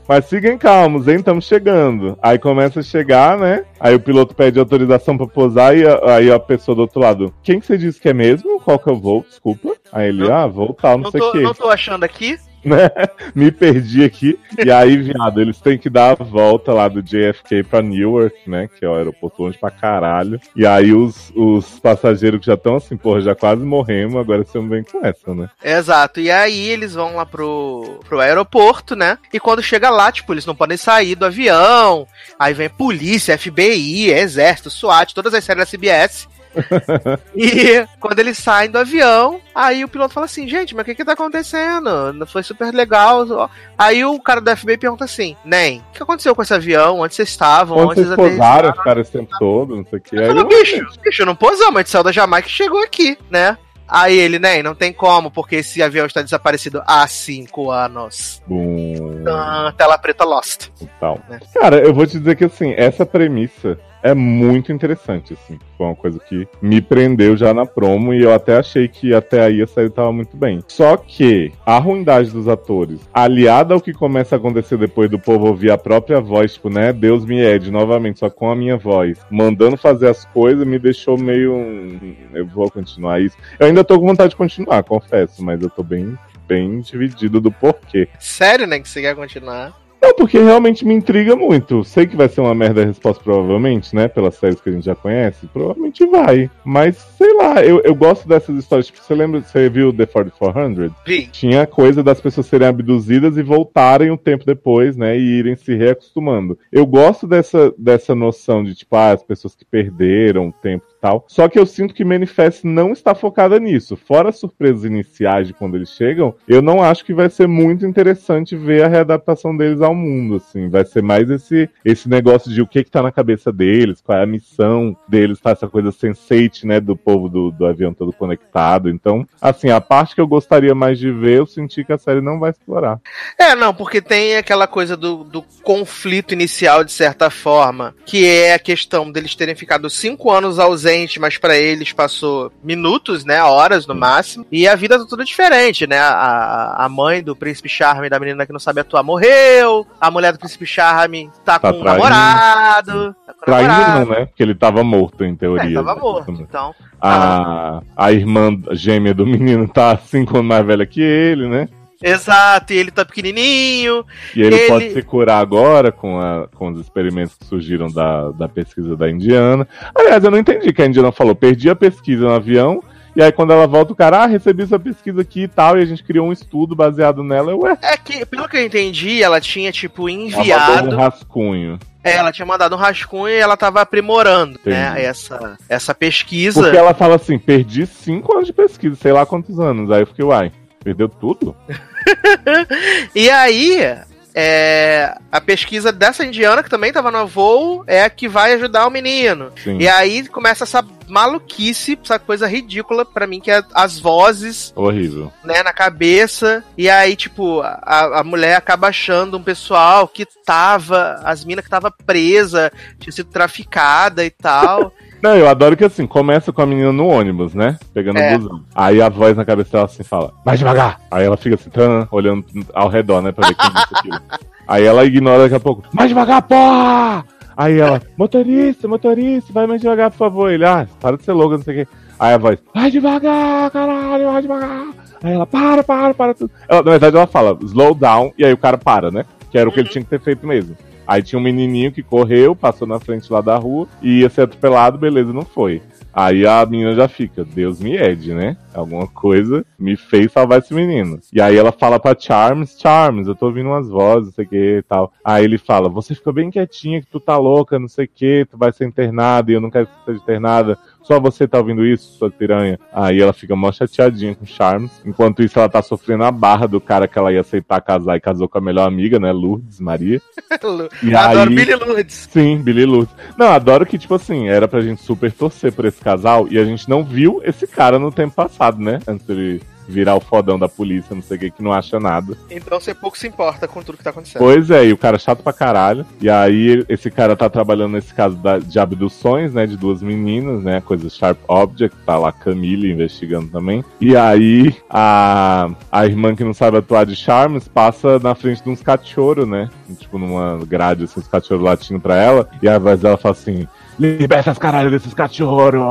Mas 0.07 0.29
fiquem 0.29 0.57
calmos, 0.57 1.07
hein? 1.07 1.15
Estamos 1.17 1.45
chegando. 1.45 2.17
Aí 2.21 2.37
começa 2.37 2.79
a 2.79 2.83
chegar, 2.83 3.37
né? 3.37 3.63
Aí 3.79 3.95
o 3.95 3.99
piloto 3.99 4.35
pede 4.35 4.59
autorização 4.59 5.17
pra 5.17 5.27
pousar 5.27 5.75
e 5.77 5.85
a- 5.87 6.15
aí 6.15 6.31
a 6.31 6.39
pessoa 6.39 6.75
do 6.75 6.81
outro 6.81 6.99
lado, 6.99 7.33
quem 7.43 7.59
que 7.59 7.65
você 7.65 7.77
disse 7.77 7.99
que 7.99 8.09
é 8.09 8.13
mesmo? 8.13 8.59
Qual 8.59 8.77
que 8.79 8.89
eu 8.89 8.95
vou? 8.99 9.21
Desculpa. 9.27 9.75
Aí 9.91 10.09
ele, 10.09 10.23
Não- 10.27 10.33
ah, 10.33 10.47
vou 10.47 10.73
tal, 10.73 10.97
não, 10.97 11.05
Não 11.05 11.11
sei 11.11 11.21
o 11.21 11.31
quê. 11.31 11.39
não 11.41 11.53
tô 11.53 11.69
achando 11.69 12.03
aqui. 12.03 12.37
né? 12.75 12.89
Me 13.33 13.51
perdi 13.51 14.03
aqui. 14.03 14.37
E 14.63 14.69
aí, 14.69 14.97
viado, 14.97 15.39
eles 15.39 15.59
têm 15.59 15.77
que 15.77 15.89
dar 15.89 16.11
a 16.19 16.23
volta 16.23 16.73
lá 16.73 16.87
do 16.87 17.01
JFK 17.01 17.63
pra 17.63 17.81
Newark, 17.81 18.37
né? 18.47 18.67
Que 18.67 18.85
é 18.85 18.89
o 18.89 18.95
aeroporto 18.95 19.41
longe 19.41 19.57
pra 19.57 19.71
caralho. 19.71 20.39
E 20.55 20.65
aí 20.65 20.93
os, 20.93 21.31
os 21.35 21.79
passageiros 21.79 22.39
que 22.39 22.45
já 22.45 22.55
estão 22.55 22.75
assim, 22.75 22.97
porra, 22.97 23.21
já 23.21 23.33
quase 23.33 23.63
morremos, 23.63 24.15
agora 24.15 24.43
você 24.43 24.57
não 24.57 24.67
vem 24.67 24.83
com 24.83 25.05
essa, 25.05 25.33
né? 25.33 25.49
Exato. 25.63 26.19
E 26.19 26.29
aí 26.29 26.67
eles 26.69 26.93
vão 26.93 27.15
lá 27.15 27.25
pro, 27.25 27.99
pro 28.07 28.19
aeroporto, 28.19 28.95
né? 28.95 29.17
E 29.33 29.39
quando 29.39 29.63
chega 29.63 29.89
lá, 29.89 30.11
tipo, 30.11 30.33
eles 30.33 30.45
não 30.45 30.55
podem 30.55 30.77
sair 30.77 31.15
do 31.15 31.25
avião. 31.25 32.05
Aí 32.37 32.53
vem 32.53 32.69
polícia, 32.69 33.37
FBI, 33.37 34.11
exército, 34.11 34.69
SWAT, 34.69 35.13
todas 35.13 35.33
as 35.33 35.43
séries 35.43 35.65
da 35.65 35.77
CBS. 35.77 36.27
e 37.35 37.85
quando 37.99 38.19
eles 38.19 38.37
saem 38.37 38.69
do 38.69 38.77
avião, 38.79 39.39
aí 39.53 39.83
o 39.83 39.87
piloto 39.87 40.13
fala 40.13 40.25
assim, 40.25 40.47
gente, 40.47 40.75
mas 40.75 40.83
o 40.83 40.85
que 40.85 40.95
que 40.95 41.05
tá 41.05 41.13
acontecendo? 41.13 42.13
Não 42.13 42.25
Foi 42.27 42.43
super 42.43 42.73
legal. 42.73 43.25
ó." 43.29 43.49
Aí 43.77 44.03
o 44.05 44.19
cara 44.19 44.41
do 44.41 44.55
FBI 44.55 44.77
pergunta 44.77 45.05
assim, 45.05 45.35
Nem, 45.43 45.79
o 45.79 45.93
que 45.93 46.03
aconteceu 46.03 46.35
com 46.35 46.41
esse 46.41 46.53
avião? 46.53 46.99
Onde 46.99 47.15
vocês 47.15 47.29
estavam? 47.29 47.77
Onde 47.77 47.95
vocês 47.95 48.11
aterrissaram?" 48.11 48.37
posaram, 48.37 48.73
ficaram 48.73 49.01
esse 49.01 49.11
tempo 49.11 49.35
todo, 49.39 49.75
não 49.75 49.85
sei 49.85 49.99
o 49.99 50.01
que. 50.01 50.15
Falou, 50.27 50.47
ele, 50.49 50.63
bicho, 50.63 50.87
bicho, 51.03 51.25
não 51.25 51.35
posamos, 51.35 51.75
a 51.75 51.79
gente 51.79 51.89
saiu 51.89 52.03
da 52.03 52.11
Jamaica 52.11 52.47
e 52.47 52.51
chegou 52.51 52.81
aqui, 52.83 53.17
né? 53.29 53.57
Aí 53.89 54.17
ele, 54.17 54.37
nem, 54.37 54.61
não 54.61 54.75
tem 54.75 54.91
como, 54.91 55.31
porque 55.31 55.55
esse 55.57 55.81
avião 55.81 56.05
está 56.05 56.21
desaparecido 56.21 56.83
há 56.85 57.07
cinco 57.07 57.71
anos. 57.71 58.41
Bum, 58.45 59.23
Ah, 59.25 59.73
tela 59.77 59.97
preta 59.97 60.25
Lost. 60.25 60.67
e 60.81 60.85
tal. 60.99 61.17
né? 61.29 61.39
Cara, 61.53 61.77
eu 61.79 61.93
vou 61.93 62.05
te 62.05 62.19
dizer 62.19 62.35
que 62.35 62.43
assim, 62.43 62.73
essa 62.75 63.05
premissa 63.05 63.79
é 64.07 64.13
muito 64.13 64.71
interessante, 64.71 65.33
assim. 65.33 65.59
Foi 65.77 65.85
uma 65.85 65.95
coisa 65.95 66.17
que 66.19 66.47
me 66.61 66.81
prendeu 66.81 67.35
já 67.35 67.53
na 67.53 67.65
promo 67.65 68.13
e 68.13 68.23
eu 68.23 68.33
até 68.33 68.57
achei 68.57 68.87
que 68.87 69.13
até 69.13 69.41
aí 69.41 69.61
a 69.61 69.67
série 69.67 69.89
tava 69.89 70.11
muito 70.13 70.37
bem. 70.37 70.63
Só 70.67 70.95
que 70.95 71.51
a 71.65 71.77
ruindade 71.77 72.31
dos 72.31 72.47
atores, 72.47 73.01
aliada 73.13 73.73
ao 73.73 73.81
que 73.81 73.91
começa 73.93 74.35
a 74.35 74.37
acontecer 74.37 74.77
depois 74.77 75.09
do 75.09 75.19
povo 75.19 75.47
ouvir 75.47 75.71
a 75.71 75.77
própria 75.77 76.21
voz, 76.21 76.53
tipo, 76.53 76.69
né? 76.69 76.93
Deus 76.93 77.25
me 77.25 77.41
ede 77.41 77.69
novamente, 77.69 78.19
só 78.19 78.29
com 78.29 78.49
a 78.49 78.55
minha 78.55 78.77
voz, 78.77 79.19
mandando 79.29 79.75
fazer 79.75 80.07
as 80.07 80.23
coisas, 80.25 80.65
me 80.65 80.79
deixou 80.79 81.17
meio. 81.17 81.99
Eu 82.33 82.47
vou 82.47 82.71
continuar 82.71 83.19
isso. 83.19 83.35
Eu 83.59 83.67
ainda 83.67 83.83
tô 83.83 83.99
com 83.99 84.07
vontade 84.07 84.29
de 84.29 84.35
continuar, 84.37 84.83
confesso, 84.83 85.43
mas 85.43 85.61
eu 85.61 85.69
tô 85.69 85.83
bem. 85.83 86.17
Bem 86.47 86.79
dividido 86.79 87.41
do 87.41 87.51
porquê. 87.51 88.07
Sério, 88.19 88.65
né, 88.65 88.79
que 88.79 88.87
você 88.87 89.01
quer 89.01 89.13
continuar? 89.13 89.86
Não, 90.01 90.13
porque 90.13 90.37
realmente 90.39 90.85
me 90.85 90.93
intriga 90.93 91.35
muito. 91.35 91.83
Sei 91.83 92.05
que 92.05 92.15
vai 92.15 92.29
ser 92.29 92.41
uma 92.41 92.53
merda 92.53 92.81
a 92.81 92.85
resposta, 92.85 93.23
provavelmente, 93.23 93.95
né? 93.95 94.07
Pelas 94.07 94.35
séries 94.35 94.61
que 94.61 94.69
a 94.69 94.71
gente 94.71 94.85
já 94.85 94.95
conhece. 94.95 95.47
Provavelmente 95.47 96.05
vai. 96.05 96.49
Mas, 96.63 96.97
sei 97.17 97.33
lá, 97.35 97.63
eu, 97.63 97.81
eu 97.83 97.95
gosto 97.95 98.27
dessas 98.27 98.57
histórias. 98.57 98.87
Tipo, 98.87 98.99
você 98.99 99.15
lembra, 99.15 99.41
você 99.41 99.69
viu 99.69 99.91
The 99.91 100.05
4400? 100.05 100.91
Vi. 101.05 101.27
Tinha 101.27 101.65
coisa 101.65 102.03
das 102.03 102.21
pessoas 102.21 102.47
serem 102.47 102.67
abduzidas 102.67 103.37
e 103.37 103.43
voltarem 103.43 104.11
um 104.11 104.17
tempo 104.17 104.45
depois, 104.45 104.95
né? 104.95 105.17
E 105.17 105.39
irem 105.39 105.55
se 105.55 105.75
reacostumando. 105.75 106.57
Eu 106.71 106.85
gosto 106.85 107.27
dessa, 107.27 107.73
dessa 107.77 108.13
noção 108.13 108.63
de, 108.63 108.75
tipo, 108.75 108.95
ah, 108.95 109.11
as 109.11 109.23
pessoas 109.23 109.55
que 109.55 109.65
perderam 109.65 110.49
o 110.49 110.53
tempo 110.53 110.85
e 110.89 111.01
tal. 111.01 111.25
Só 111.27 111.47
que 111.47 111.57
eu 111.57 111.65
sinto 111.65 111.93
que 111.93 112.05
Manifest 112.05 112.65
não 112.65 112.91
está 112.91 113.15
focada 113.15 113.59
nisso. 113.59 113.95
Fora 113.95 114.29
as 114.29 114.37
surpresas 114.37 114.83
iniciais 114.83 115.47
de 115.47 115.53
quando 115.53 115.75
eles 115.75 115.89
chegam, 115.89 116.35
eu 116.47 116.61
não 116.61 116.81
acho 116.81 117.05
que 117.05 117.13
vai 117.13 117.29
ser 117.29 117.47
muito 117.47 117.85
interessante 117.85 118.55
ver 118.55 118.83
a 118.83 118.87
readaptação 118.87 119.55
deles 119.55 119.81
ao 119.87 119.95
mundo, 119.95 120.35
assim. 120.35 120.69
Vai 120.69 120.85
ser 120.85 121.01
mais 121.01 121.29
esse, 121.29 121.69
esse 121.83 122.07
negócio 122.07 122.51
de 122.51 122.61
o 122.61 122.67
que 122.67 122.83
que 122.83 122.91
tá 122.91 123.01
na 123.01 123.11
cabeça 123.11 123.51
deles, 123.51 124.01
qual 124.01 124.17
é 124.17 124.23
a 124.23 124.27
missão 124.27 124.95
deles, 125.07 125.39
tá 125.39 125.51
essa 125.51 125.67
coisa 125.67 125.91
sensate, 125.91 126.65
né, 126.65 126.79
do 126.79 126.95
povo 126.95 127.29
do, 127.29 127.51
do 127.51 127.65
avião 127.65 127.93
todo 127.93 128.13
conectado. 128.13 128.89
Então, 128.89 129.27
assim, 129.41 129.69
a 129.69 129.81
parte 129.81 130.15
que 130.15 130.21
eu 130.21 130.27
gostaria 130.27 130.73
mais 130.73 130.99
de 130.99 131.11
ver, 131.11 131.39
eu 131.39 131.45
senti 131.45 131.83
que 131.83 131.93
a 131.93 131.97
série 131.97 132.21
não 132.21 132.39
vai 132.39 132.51
explorar. 132.51 132.99
É, 133.37 133.55
não, 133.55 133.73
porque 133.73 134.01
tem 134.01 134.35
aquela 134.35 134.67
coisa 134.67 134.95
do, 134.95 135.23
do 135.23 135.43
conflito 135.63 136.33
inicial, 136.33 136.83
de 136.83 136.91
certa 136.91 137.29
forma, 137.29 137.95
que 138.05 138.25
é 138.25 138.53
a 138.53 138.59
questão 138.59 139.11
deles 139.11 139.35
terem 139.35 139.55
ficado 139.55 139.89
cinco 139.89 140.31
anos 140.31 140.59
ausentes, 140.59 141.17
mas 141.17 141.37
pra 141.37 141.57
eles 141.57 141.91
passou 141.93 142.51
minutos, 142.63 143.25
né, 143.25 143.41
horas 143.43 143.85
no 143.85 143.95
máximo, 143.95 144.45
e 144.51 144.67
a 144.67 144.75
vida 144.75 144.97
tá 144.97 145.05
tudo 145.05 145.23
diferente, 145.23 145.87
né? 145.87 145.99
A, 145.99 146.85
a 146.85 146.89
mãe 146.89 147.21
do 147.21 147.35
príncipe 147.35 147.69
Charme, 147.69 148.09
da 148.09 148.19
menina 148.19 148.45
que 148.45 148.53
não 148.53 148.59
sabe 148.59 148.81
atuar, 148.81 149.03
morreu, 149.03 149.76
a 149.99 150.09
mulher 150.09 150.33
do 150.33 150.39
príncipe 150.39 150.65
Charme 150.65 151.29
tá, 151.43 151.59
Tá 151.59 151.71
com 151.71 151.79
um 151.79 151.81
traindo. 151.81 152.03
namorado, 152.03 153.15
tá 153.25 153.33
com 153.33 153.41
um 153.41 153.45
Traindo 153.45 153.67
namorado. 153.71 153.99
não, 153.99 154.19
né? 154.19 154.25
Porque 154.25 154.43
ele 154.43 154.55
tava 154.55 154.83
morto, 154.83 155.23
em 155.25 155.33
É, 155.33 155.35
teoria. 155.35 155.73
tava 155.75 155.95
né? 155.95 156.01
morto, 156.01 156.31
então. 156.31 156.73
A, 157.01 157.81
a 157.95 158.11
irmã 158.11 158.49
gêmea 158.71 159.13
do 159.13 159.25
menino 159.25 159.67
tá 159.67 159.97
cinco 159.97 160.37
anos 160.37 160.47
mais 160.47 160.65
velha 160.65 160.85
que 160.85 161.01
ele, 161.01 161.47
né? 161.47 161.67
Exato, 162.01 162.73
e 162.73 162.77
ele 162.77 162.91
tá 162.91 163.03
pequenininho. 163.03 164.05
E 164.35 164.41
ele, 164.43 164.55
Ele- 164.55 164.67
pode 164.67 164.93
se 164.93 165.01
curar 165.01 165.39
agora 165.39 165.91
com, 165.91 166.19
a- 166.19 166.47
com 166.55 166.69
os 166.71 166.79
experimentos 166.79 167.35
que 167.35 167.45
surgiram 167.45 167.87
da, 167.87 168.29
da 168.31 168.47
pesquisa 168.47 168.95
da 168.95 169.09
Indiana. 169.09 169.67
Aliás, 169.95 170.23
eu 170.23 170.29
não 170.29 170.37
entendi 170.37 170.71
que 170.71 170.81
a 170.81 170.85
Indiana 170.85 171.11
falou. 171.11 171.33
Perdi 171.33 171.69
a 171.71 171.75
pesquisa 171.75 172.25
no 172.25 172.33
avião. 172.35 172.83
E 173.17 173.23
aí, 173.23 173.31
quando 173.31 173.51
ela 173.51 173.65
volta, 173.65 173.93
o 173.93 173.95
cara, 173.95 174.19
ah, 174.19 174.25
recebi 174.27 174.61
essa 174.61 174.77
pesquisa 174.77 175.21
aqui 175.21 175.41
e 175.41 175.47
tal. 175.47 175.75
E 175.75 175.81
a 175.81 175.85
gente 175.85 176.03
criou 176.03 176.27
um 176.27 176.31
estudo 176.31 176.75
baseado 176.75 177.23
nela. 177.23 177.49
Eu, 177.49 177.61
ué, 177.61 177.75
É 177.81 177.97
que, 177.97 178.23
pelo 178.27 178.47
que 178.47 178.55
eu 178.55 178.63
entendi, 178.63 179.23
ela 179.23 179.41
tinha, 179.41 179.71
tipo, 179.71 180.07
enviado. 180.07 180.95
um 180.95 180.99
rascunho. 180.99 181.79
É, 182.03 182.17
ela 182.17 182.31
tinha 182.31 182.45
mandado 182.45 182.75
um 182.75 182.77
rascunho 182.77 183.29
e 183.29 183.39
ela 183.39 183.57
tava 183.57 183.81
aprimorando, 183.81 184.59
né, 184.63 184.91
Entendi. 184.91 185.05
essa, 185.07 185.57
essa 185.67 185.95
pesquisa. 185.95 186.61
Porque 186.61 186.77
ela 186.77 186.93
fala 186.93 187.15
assim: 187.15 187.39
perdi 187.39 187.87
cinco 187.87 188.33
anos 188.35 188.45
de 188.45 188.53
pesquisa, 188.53 188.95
sei 188.95 189.11
lá 189.11 189.25
quantos 189.25 189.59
anos. 189.59 189.89
Aí 189.89 190.03
eu 190.03 190.07
fiquei, 190.07 190.23
uai, 190.23 190.51
perdeu 190.83 191.09
tudo? 191.09 191.55
E 193.15 193.29
aí, 193.29 193.97
é, 194.39 195.17
a 195.31 195.41
pesquisa 195.41 195.91
dessa 195.91 196.23
indiana, 196.23 196.61
que 196.61 196.69
também 196.69 196.93
tava 196.93 197.09
no 197.09 197.25
voo, 197.25 197.83
é 197.87 198.03
a 198.03 198.09
que 198.09 198.27
vai 198.27 198.53
ajudar 198.53 198.85
o 198.85 198.91
menino. 198.91 199.51
Sim. 199.63 199.79
E 199.79 199.89
aí 199.89 200.27
começa 200.27 200.63
essa 200.63 200.85
maluquice, 201.07 201.97
essa 202.03 202.19
coisa 202.19 202.45
ridícula 202.45 203.03
pra 203.03 203.25
mim, 203.25 203.39
que 203.39 203.49
é 203.49 203.63
as 203.73 203.97
vozes, 203.97 204.71
Horrível. 204.75 205.33
né, 205.43 205.63
na 205.63 205.73
cabeça. 205.73 206.63
E 206.77 206.87
aí, 206.87 207.15
tipo, 207.15 207.61
a, 207.61 208.19
a 208.19 208.23
mulher 208.23 208.55
acaba 208.55 208.89
achando 208.89 209.37
um 209.37 209.43
pessoal 209.43 210.07
que 210.07 210.27
tava, 210.45 211.19
as 211.23 211.43
minas 211.43 211.65
que 211.65 211.71
tava 211.71 211.89
presa, 211.89 212.71
tinha 212.99 213.11
sido 213.11 213.31
traficada 213.31 214.23
e 214.23 214.29
tal. 214.29 214.93
Não, 215.21 215.35
eu 215.35 215.47
adoro 215.49 215.75
que 215.75 215.83
assim, 215.83 216.05
começa 216.05 216.53
com 216.53 216.61
a 216.61 216.65
menina 216.65 216.91
no 216.91 217.07
ônibus, 217.07 217.53
né? 217.55 217.77
Pegando 217.93 218.19
É. 218.19 218.35
o 218.35 218.39
busão. 218.39 218.61
Aí 218.75 219.01
a 219.01 219.09
voz 219.09 219.35
na 219.35 219.43
cabeça 219.45 219.71
dela 219.71 219.85
assim 219.85 220.03
fala, 220.03 220.31
mais 220.45 220.59
devagar. 220.59 220.99
Aí 221.09 221.25
ela 221.25 221.35
fica 221.37 221.55
assim, 221.55 221.69
tan, 221.69 222.07
olhando 222.11 222.45
ao 222.73 222.87
redor, 222.87 223.21
né? 223.21 223.31
Pra 223.31 223.47
ver 223.47 223.55
quem 223.55 223.69
disse 223.71 223.95
aquilo. 223.95 224.19
Aí 224.67 224.83
ela 224.85 225.05
ignora 225.05 225.43
daqui 225.43 225.55
a 225.55 225.59
pouco, 225.61 225.83
mais 225.93 226.09
devagar, 226.09 226.41
porra! 226.41 227.25
Aí 227.55 227.79
ela, 227.79 228.01
motorista, 228.17 228.87
motorista, 228.87 229.51
vai 229.51 229.65
mais 229.65 229.81
devagar, 229.81 230.11
por 230.11 230.17
favor. 230.17 230.51
Ele, 230.51 230.65
ah, 230.65 230.85
para 230.99 231.17
de 231.17 231.23
ser 231.23 231.31
louco, 231.31 231.55
não 231.55 231.63
sei 231.63 231.81
o 231.81 231.85
quê. 231.85 231.91
Aí 232.19 232.33
a 232.33 232.37
voz, 232.37 232.59
vai 232.75 232.91
devagar, 232.91 233.71
caralho, 233.71 234.31
vai 234.31 234.41
devagar. 234.41 234.87
Aí 235.23 235.33
ela, 235.33 235.47
para, 235.47 235.83
para, 235.83 236.13
para 236.13 236.33
tudo. 236.35 236.51
Ela, 236.69 236.83
na 236.83 236.91
verdade, 236.91 237.15
ela 237.15 237.25
fala, 237.25 237.57
slow 237.63 237.95
down, 237.95 238.31
e 238.37 238.45
aí 238.45 238.53
o 238.53 238.57
cara 238.57 238.77
para, 238.77 239.09
né? 239.09 239.25
Que 239.49 239.57
era 239.57 239.67
o 239.67 239.71
que 239.71 239.79
ele 239.79 239.89
tinha 239.89 240.03
que 240.03 240.09
ter 240.09 240.19
feito 240.19 240.45
mesmo. 240.45 240.75
Aí 241.07 241.23
tinha 241.23 241.39
um 241.39 241.43
menininho 241.43 241.91
que 241.91 242.03
correu, 242.03 242.55
passou 242.55 242.87
na 242.87 242.99
frente 242.99 243.31
lá 243.31 243.41
da 243.41 243.55
rua 243.55 243.87
e 244.01 244.19
ia 244.19 244.29
ser 244.29 244.41
atropelado, 244.41 244.97
beleza, 244.97 245.31
não 245.31 245.45
foi. 245.45 245.81
Aí 246.13 246.47
a 246.47 246.65
menina 246.65 246.95
já 246.95 247.07
fica, 247.07 247.45
Deus 247.45 247.79
me 247.79 247.95
ede, 247.95 248.33
né? 248.33 248.57
Alguma 248.73 249.05
coisa 249.05 249.63
me 249.77 249.95
fez 249.95 250.31
salvar 250.31 250.57
esse 250.57 250.73
menino. 250.73 251.19
E 251.31 251.39
aí 251.39 251.55
ela 251.55 251.71
fala 251.71 251.99
pra 251.99 252.15
Charms, 252.17 252.75
Charms, 252.79 253.27
eu 253.27 253.35
tô 253.35 253.45
ouvindo 253.45 253.69
umas 253.69 253.87
vozes, 253.87 254.29
não 254.29 254.33
sei 254.33 254.45
o 254.45 254.49
que 254.49 254.77
e 254.79 254.81
tal. 254.81 255.13
Aí 255.23 255.43
ele 255.43 255.59
fala, 255.59 255.87
você 255.87 256.15
fica 256.15 256.33
bem 256.33 256.49
quietinha 256.49 257.01
que 257.01 257.07
tu 257.07 257.19
tá 257.19 257.37
louca, 257.37 257.77
não 257.77 257.87
sei 257.87 258.05
o 258.05 258.09
que, 258.13 258.47
tu 258.49 258.57
vai 258.57 258.73
ser 258.73 258.87
internada 258.87 259.51
e 259.51 259.53
eu 259.53 259.61
não 259.61 259.69
quero 259.69 259.85
que 259.85 259.93
você 259.93 260.05
seja 260.05 260.23
internada. 260.23 260.79
Só 261.07 261.21
você 261.21 261.47
tá 261.47 261.57
ouvindo 261.57 261.85
isso, 261.85 262.17
sua 262.17 262.29
piranha. 262.29 262.77
Aí 262.91 263.21
ela 263.21 263.31
fica 263.31 263.55
mó 263.55 263.71
chateadinha 263.71 264.35
com 264.35 264.45
Charms. 264.45 264.91
Enquanto 265.05 265.41
isso, 265.41 265.57
ela 265.57 265.69
tá 265.69 265.81
sofrendo 265.81 266.25
a 266.25 266.31
barra 266.31 266.67
do 266.67 266.81
cara 266.81 267.07
que 267.07 267.17
ela 267.17 267.31
ia 267.31 267.39
aceitar 267.39 267.79
casar 267.79 268.17
e 268.17 268.19
casou 268.19 268.49
com 268.49 268.57
a 268.57 268.61
melhor 268.61 268.85
amiga, 268.85 269.17
né? 269.17 269.31
Lourdes 269.31 269.79
Maria. 269.79 270.21
E 271.03 271.15
Adoro 271.15 271.49
aí- 271.49 271.55
Billy 271.55 271.75
Lourdes. 271.75 272.27
Sim, 272.31 272.57
Billy 272.57 272.85
Lourdes. 272.85 273.13
Não, 273.37 273.47
adoro 273.47 273.85
que, 273.85 273.97
tipo 273.97 274.15
assim, 274.15 274.47
era 274.49 274.67
pra 274.67 274.81
gente 274.81 275.01
super 275.01 275.31
torcer 275.31 275.71
por 275.71 275.85
esse 275.85 276.01
casal 276.01 276.47
e 276.49 276.57
a 276.59 276.65
gente 276.65 276.89
não 276.89 277.03
viu 277.03 277.41
esse 277.43 277.65
cara 277.67 277.97
no 277.97 278.11
tempo 278.11 278.35
passado, 278.35 278.79
né? 278.81 278.99
Antes 279.07 279.25
dele 279.25 279.61
virar 279.87 280.15
o 280.15 280.19
fodão 280.19 280.59
da 280.59 280.67
polícia, 280.67 281.15
não 281.15 281.21
sei 281.21 281.37
o 281.37 281.39
que, 281.39 281.51
que 281.51 281.63
não 281.63 281.71
acha 281.73 281.99
nada. 281.99 282.37
Então 282.51 282.79
você 282.79 282.93
pouco 282.93 283.17
se 283.17 283.27
importa 283.27 283.67
com 283.67 283.81
tudo 283.81 283.97
que 283.97 284.03
tá 284.03 284.09
acontecendo. 284.09 284.41
Pois 284.41 284.69
é, 284.69 284.85
e 284.85 284.93
o 284.93 284.97
cara 284.97 285.15
é 285.15 285.19
chato 285.19 285.41
pra 285.43 285.53
caralho. 285.53 286.05
E 286.21 286.29
aí 286.29 286.83
esse 286.89 287.09
cara 287.09 287.35
tá 287.35 287.49
trabalhando 287.49 287.93
nesse 287.93 288.13
caso 288.13 288.35
da- 288.35 288.59
de 288.59 288.79
abduções, 288.79 289.53
né, 289.53 289.65
de 289.65 289.77
duas 289.77 290.01
meninas, 290.01 290.63
né, 290.63 290.81
coisa 290.81 291.09
Sharp 291.09 291.37
Object, 291.47 291.95
tá 292.05 292.17
lá 292.17 292.31
Camille 292.31 292.91
investigando 292.91 293.47
também. 293.47 293.83
E 294.01 294.15
aí 294.15 294.75
a, 294.89 295.69
a 295.91 296.05
irmã 296.05 296.35
que 296.35 296.43
não 296.43 296.53
sabe 296.53 296.77
atuar 296.77 297.05
de 297.05 297.15
Charms 297.15 297.67
passa 297.67 298.19
na 298.19 298.35
frente 298.35 298.63
de 298.63 298.69
uns 298.69 298.81
cachorros, 298.81 299.47
né, 299.47 299.69
tipo 299.97 300.17
numa 300.17 300.57
grade, 300.65 301.05
assim, 301.05 301.19
os 301.19 301.27
cachorros 301.27 301.63
latindo 301.63 301.99
pra 301.99 302.15
ela. 302.15 302.49
E 302.61 302.67
a 302.67 302.77
voz 302.77 302.99
dela 302.99 303.17
fala 303.17 303.33
assim... 303.33 303.67
Liberta 303.99 304.51
as 304.51 304.57
caralho 304.59 304.91
desses 304.91 305.13
cachorros! 305.13 305.81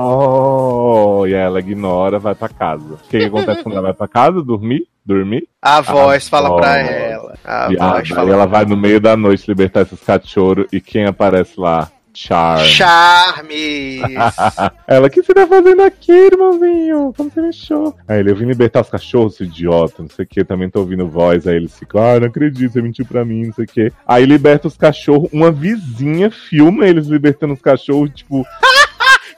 E 1.28 1.34
ela 1.34 1.58
ignora, 1.60 2.18
vai 2.18 2.34
pra 2.34 2.48
casa. 2.48 2.94
O 2.94 2.98
que, 3.08 3.18
que 3.18 3.24
acontece 3.24 3.62
quando 3.62 3.74
ela 3.74 3.82
vai 3.88 3.94
pra 3.94 4.06
casa? 4.08 4.42
Dormir? 4.42 4.86
Dormir? 5.04 5.48
A 5.60 5.80
voz 5.80 6.28
fala 6.28 6.48
voz. 6.48 6.60
pra 6.60 6.78
ela. 6.78 7.34
A 7.44 7.68
E 7.72 7.78
a- 7.78 7.88
voz 7.90 8.00
aí 8.00 8.06
fala 8.16 8.30
ela 8.32 8.46
vai 8.46 8.64
no 8.64 8.76
meio 8.76 9.00
da 9.00 9.16
noite 9.16 9.44
libertar 9.48 9.82
esses 9.82 10.00
cachorros 10.00 10.66
e 10.72 10.80
quem 10.80 11.04
aparece 11.06 11.58
lá? 11.58 11.88
Charm. 12.16 12.64
Charmes! 12.64 14.00
ela, 14.88 15.06
o 15.06 15.10
que 15.10 15.22
você 15.22 15.34
tá 15.34 15.46
fazendo 15.46 15.82
aqui, 15.82 16.12
irmãozinho? 16.12 17.12
Como 17.14 17.30
você 17.30 17.40
achou? 17.40 17.94
Aí 18.08 18.20
ele, 18.20 18.30
eu 18.30 18.36
vim 18.36 18.46
libertar 18.46 18.80
os 18.80 18.88
cachorros, 18.88 19.38
idiota, 19.38 20.02
não 20.02 20.08
sei 20.08 20.24
o 20.24 20.28
que, 20.28 20.42
também 20.42 20.70
tô 20.70 20.80
ouvindo 20.80 21.06
voz. 21.06 21.46
Aí 21.46 21.56
eles 21.56 21.78
ficam, 21.78 22.02
ah, 22.02 22.18
não 22.18 22.28
acredito, 22.28 22.72
você 22.72 22.80
mentiu 22.80 23.04
pra 23.04 23.22
mim, 23.22 23.44
não 23.44 23.52
sei 23.52 23.66
o 23.66 23.68
que. 23.68 23.92
Aí 24.06 24.24
liberta 24.24 24.66
os 24.66 24.78
cachorros, 24.78 25.28
uma 25.30 25.52
vizinha 25.52 26.30
filma 26.30 26.86
eles 26.86 27.06
libertando 27.06 27.52
os 27.52 27.60
cachorros, 27.60 28.10
tipo, 28.14 28.46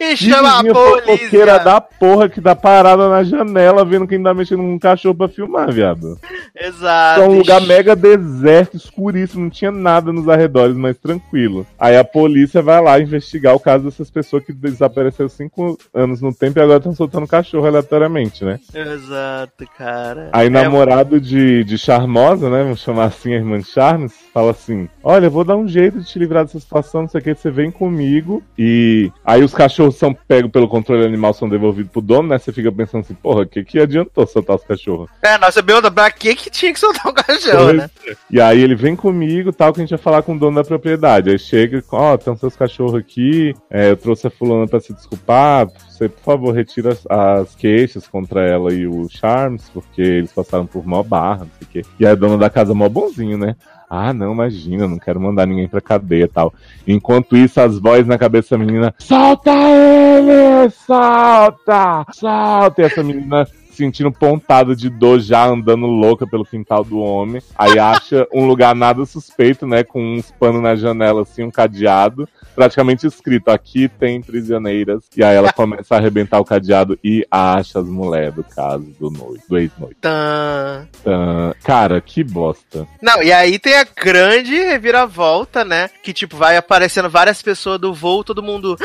e 0.00 0.16
chama 0.16 0.60
a 0.60 0.64
polícia! 0.64 1.58
da 1.58 1.80
porra 1.80 2.28
que 2.28 2.40
dá 2.40 2.54
parada 2.54 3.08
na 3.08 3.22
janela 3.22 3.84
vendo 3.84 4.06
quem 4.06 4.22
tá 4.22 4.32
mexendo 4.32 4.60
com 4.60 4.74
um 4.74 4.78
cachorro 4.78 5.14
pra 5.14 5.28
filmar, 5.28 5.70
viado. 5.72 6.18
Exato. 6.54 7.20
É 7.20 7.28
um 7.28 7.38
lugar 7.38 7.60
mega 7.62 7.94
deserto, 7.94 8.76
escuríssimo, 8.76 9.44
não 9.44 9.50
tinha 9.50 9.70
nada 9.70 10.12
nos 10.12 10.28
arredores, 10.28 10.76
mas 10.76 10.96
tranquilo. 10.96 11.66
Aí 11.78 11.96
a 11.96 12.04
polícia 12.04 12.62
vai 12.62 12.80
lá 12.80 13.00
investigar 13.00 13.54
o 13.54 13.60
caso 13.60 13.84
dessas 13.84 14.10
pessoas 14.10 14.44
que 14.44 14.52
desapareceram 14.52 15.28
cinco 15.28 15.78
anos 15.94 16.20
no 16.20 16.34
tempo 16.34 16.58
e 16.58 16.62
agora 16.62 16.78
estão 16.78 16.94
soltando 16.94 17.26
cachorro 17.26 17.66
aleatoriamente, 17.66 18.44
né? 18.44 18.58
Exato, 18.74 19.64
cara. 19.76 20.30
Aí 20.32 20.46
É, 20.46 20.50
namorado 20.50 21.20
de, 21.20 21.64
de 21.64 21.78
Charmosa, 21.78 22.50
né? 22.50 22.62
Vamos 22.62 22.80
chamar 22.80 23.04
assim 23.06 23.32
a 23.32 23.36
irmã 23.36 23.58
de 23.58 23.66
Charmes, 23.66 24.12
fala 24.32 24.50
assim: 24.50 24.88
Olha, 25.02 25.30
vou 25.30 25.44
dar 25.44 25.56
um 25.56 25.68
jeito 25.68 26.00
de 26.00 26.06
te 26.06 26.18
livrar 26.18 26.44
dessa 26.44 26.60
situação, 26.60 27.02
não 27.02 27.08
sei 27.08 27.20
o 27.20 27.24
que, 27.24 27.34
você 27.34 27.50
vem 27.50 27.70
comigo. 27.70 28.42
E 28.58 29.10
aí 29.24 29.42
os 29.42 29.54
cachorros 29.54 29.87
são 29.90 30.14
pegos 30.14 30.50
pelo 30.50 30.68
controle 30.68 31.04
animal, 31.04 31.32
são 31.32 31.48
devolvidos 31.48 31.90
pro 31.90 32.00
dono, 32.00 32.28
né? 32.28 32.38
Você 32.38 32.52
fica 32.52 32.70
pensando 32.70 33.00
assim, 33.00 33.14
porra, 33.14 33.42
o 33.42 33.46
que, 33.46 33.64
que 33.64 33.78
adiantou 33.78 34.26
soltar 34.26 34.56
os 34.56 34.64
cachorros? 34.64 35.08
É, 35.22 35.38
nossa 35.38 35.62
pergunta, 35.62 35.90
pra 35.90 36.10
que 36.10 36.34
que 36.34 36.50
tinha 36.50 36.72
que 36.72 36.80
soltar 36.80 37.08
um 37.08 37.14
cachorro, 37.14 37.72
né? 37.72 37.90
E 38.30 38.40
aí 38.40 38.60
ele 38.60 38.74
vem 38.74 38.94
comigo, 38.96 39.52
tal, 39.52 39.72
que 39.72 39.80
a 39.80 39.82
gente 39.82 39.90
vai 39.90 39.98
falar 39.98 40.22
com 40.22 40.34
o 40.34 40.38
dono 40.38 40.56
da 40.56 40.64
propriedade. 40.64 41.30
Aí 41.30 41.38
chega, 41.38 41.82
ó, 41.90 42.16
tem 42.16 42.36
seus 42.36 42.56
cachorros 42.56 42.94
aqui, 42.94 43.54
é, 43.70 43.90
eu 43.90 43.96
trouxe 43.96 44.26
a 44.26 44.30
fulana 44.30 44.66
pra 44.66 44.80
se 44.80 44.92
desculpar, 44.92 45.66
você, 45.98 46.08
por 46.08 46.22
favor, 46.22 46.54
retira 46.54 46.92
as, 46.92 47.06
as 47.08 47.54
queixas 47.54 48.06
contra 48.06 48.46
ela 48.46 48.72
e 48.72 48.86
o 48.86 49.08
Charms, 49.08 49.68
porque 49.70 50.00
eles 50.00 50.32
passaram 50.32 50.66
por 50.66 50.86
mó 50.86 51.02
barra, 51.02 51.40
não 51.40 51.50
sei 51.58 51.66
o 51.66 51.70
quê. 51.70 51.82
E 51.98 52.06
aí 52.06 52.12
a 52.12 52.14
dona 52.14 52.38
da 52.38 52.48
casa 52.48 52.72
é 52.72 52.74
mó 52.74 52.88
bonzinho, 52.88 53.36
né? 53.36 53.56
Ah, 53.90 54.12
não, 54.12 54.32
imagina, 54.32 54.86
não 54.86 54.98
quero 54.98 55.20
mandar 55.20 55.46
ninguém 55.46 55.66
pra 55.66 55.80
cadeia 55.80 56.24
e 56.24 56.28
tal. 56.28 56.52
Enquanto 56.86 57.36
isso, 57.36 57.60
as 57.60 57.78
vozes 57.78 58.06
na 58.06 58.18
cabeça 58.18 58.56
da 58.56 58.64
menina, 58.64 58.94
solta 58.98 59.50
ele! 59.50 60.70
Solta! 60.70 62.04
Solta! 62.12 62.82
E 62.82 62.84
essa 62.84 63.02
menina 63.02 63.46
sentindo 63.78 64.10
pontada 64.10 64.74
de 64.74 64.90
dor 64.90 65.20
já 65.20 65.46
andando 65.46 65.86
louca 65.86 66.26
pelo 66.26 66.44
quintal 66.44 66.84
do 66.84 66.98
homem. 66.98 67.40
Aí 67.56 67.78
acha 67.78 68.26
um 68.34 68.44
lugar 68.44 68.74
nada 68.74 69.06
suspeito, 69.06 69.66
né? 69.66 69.84
Com 69.84 70.16
uns 70.16 70.30
panos 70.32 70.60
na 70.60 70.74
janela, 70.74 71.22
assim, 71.22 71.44
um 71.44 71.50
cadeado. 71.50 72.28
Praticamente 72.54 73.06
escrito, 73.06 73.48
aqui 73.48 73.88
tem 73.88 74.20
prisioneiras. 74.20 75.04
E 75.16 75.22
aí 75.22 75.36
ela 75.36 75.52
começa 75.52 75.94
a 75.94 75.98
arrebentar 75.98 76.40
o 76.40 76.44
cadeado 76.44 76.98
e 77.04 77.24
acha 77.30 77.78
as 77.78 77.86
mulheres 77.86 78.34
do 78.34 78.42
caso 78.42 78.84
do 78.98 79.10
noivo, 79.10 79.42
do 79.48 79.58
ex-noivo. 79.58 79.94
Tã. 80.00 80.88
Tã. 81.04 81.54
Cara, 81.62 82.00
que 82.00 82.24
bosta. 82.24 82.86
Não, 83.00 83.22
e 83.22 83.32
aí 83.32 83.58
tem 83.58 83.74
a 83.74 83.84
grande 83.84 84.54
reviravolta, 84.54 85.64
né? 85.64 85.88
Que, 86.02 86.12
tipo, 86.12 86.36
vai 86.36 86.56
aparecendo 86.56 87.08
várias 87.08 87.40
pessoas 87.40 87.80
do 87.80 87.94
voo, 87.94 88.24
todo 88.24 88.42
mundo. 88.42 88.76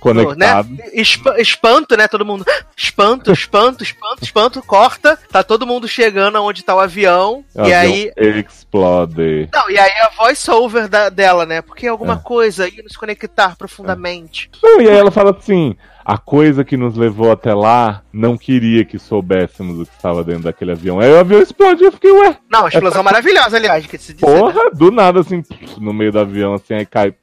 Conectado. 0.00 0.68
Né? 0.70 0.84
Espa- 0.92 1.40
espanto, 1.40 1.96
né? 1.96 2.06
Todo 2.08 2.24
mundo. 2.24 2.44
Espanto, 2.76 3.32
espanto, 3.32 3.82
espanto, 3.82 4.22
espanto, 4.24 4.62
corta. 4.62 5.18
Tá 5.30 5.42
todo 5.42 5.66
mundo 5.66 5.88
chegando 5.88 6.36
aonde 6.36 6.62
tá 6.62 6.74
o 6.74 6.80
avião. 6.80 7.44
O 7.54 7.66
e 7.66 7.72
avião 7.74 7.80
aí. 7.80 8.12
Explode. 8.16 9.48
Não, 9.52 9.70
e 9.70 9.78
aí 9.78 9.90
a 10.02 10.10
voice 10.16 10.50
over 10.50 10.88
da, 10.88 11.08
dela, 11.08 11.44
né? 11.46 11.62
Porque 11.62 11.86
alguma 11.86 12.14
É. 12.14 12.20
coisa 12.22 12.68
ia 12.68 12.82
nos 12.82 12.96
conectar 12.96 13.56
profundamente. 13.56 14.50
Não, 14.62 14.80
e 14.80 14.88
aí 14.88 14.96
ela 14.96 15.10
fala 15.10 15.36
assim: 15.38 15.74
a 16.04 16.16
coisa 16.18 16.64
que 16.64 16.76
nos 16.76 16.96
levou 16.96 17.30
até 17.32 17.52
lá 17.54 18.02
não 18.12 18.36
queria 18.38 18.84
que 18.84 18.98
soubéssemos 18.98 19.80
o 19.80 19.86
que 19.86 19.94
estava 19.96 20.22
dentro 20.22 20.44
daquele 20.44 20.72
avião. 20.72 21.00
Aí 21.00 21.10
o 21.12 21.18
avião 21.18 21.40
explode, 21.40 21.82
eu 21.82 21.92
fiquei, 21.92 22.10
ué. 22.12 22.36
Não, 22.50 22.68
explosão 22.68 23.02
maravilhosa, 23.02 23.56
aliás, 23.56 23.86
que 23.86 23.98
se 23.98 24.14
dizer. 24.14 24.26
né? 24.26 24.38
Porra, 24.40 24.70
do 24.72 24.90
nada, 24.90 25.20
assim, 25.20 25.42
no 25.78 25.92
meio 25.92 26.12
do 26.12 26.20
avião, 26.20 26.54
assim, 26.54 26.74
aí 26.74 26.86
cai. 26.86 27.14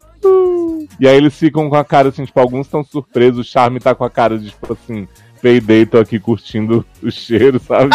E 0.99 1.07
aí 1.07 1.15
eles 1.15 1.37
ficam 1.37 1.69
com 1.69 1.75
a 1.75 1.83
cara, 1.83 2.09
assim, 2.09 2.25
tipo, 2.25 2.39
alguns 2.39 2.67
estão 2.67 2.83
surpresos, 2.83 3.47
o 3.47 3.49
Charme 3.49 3.79
tá 3.79 3.93
com 3.93 4.03
a 4.03 4.09
cara 4.09 4.37
de, 4.37 4.49
tipo, 4.49 4.73
assim, 4.73 5.07
peidei, 5.41 5.85
tô 5.85 5.97
aqui 5.97 6.19
curtindo 6.19 6.85
o 7.03 7.09
cheiro, 7.11 7.59
sabe? 7.59 7.89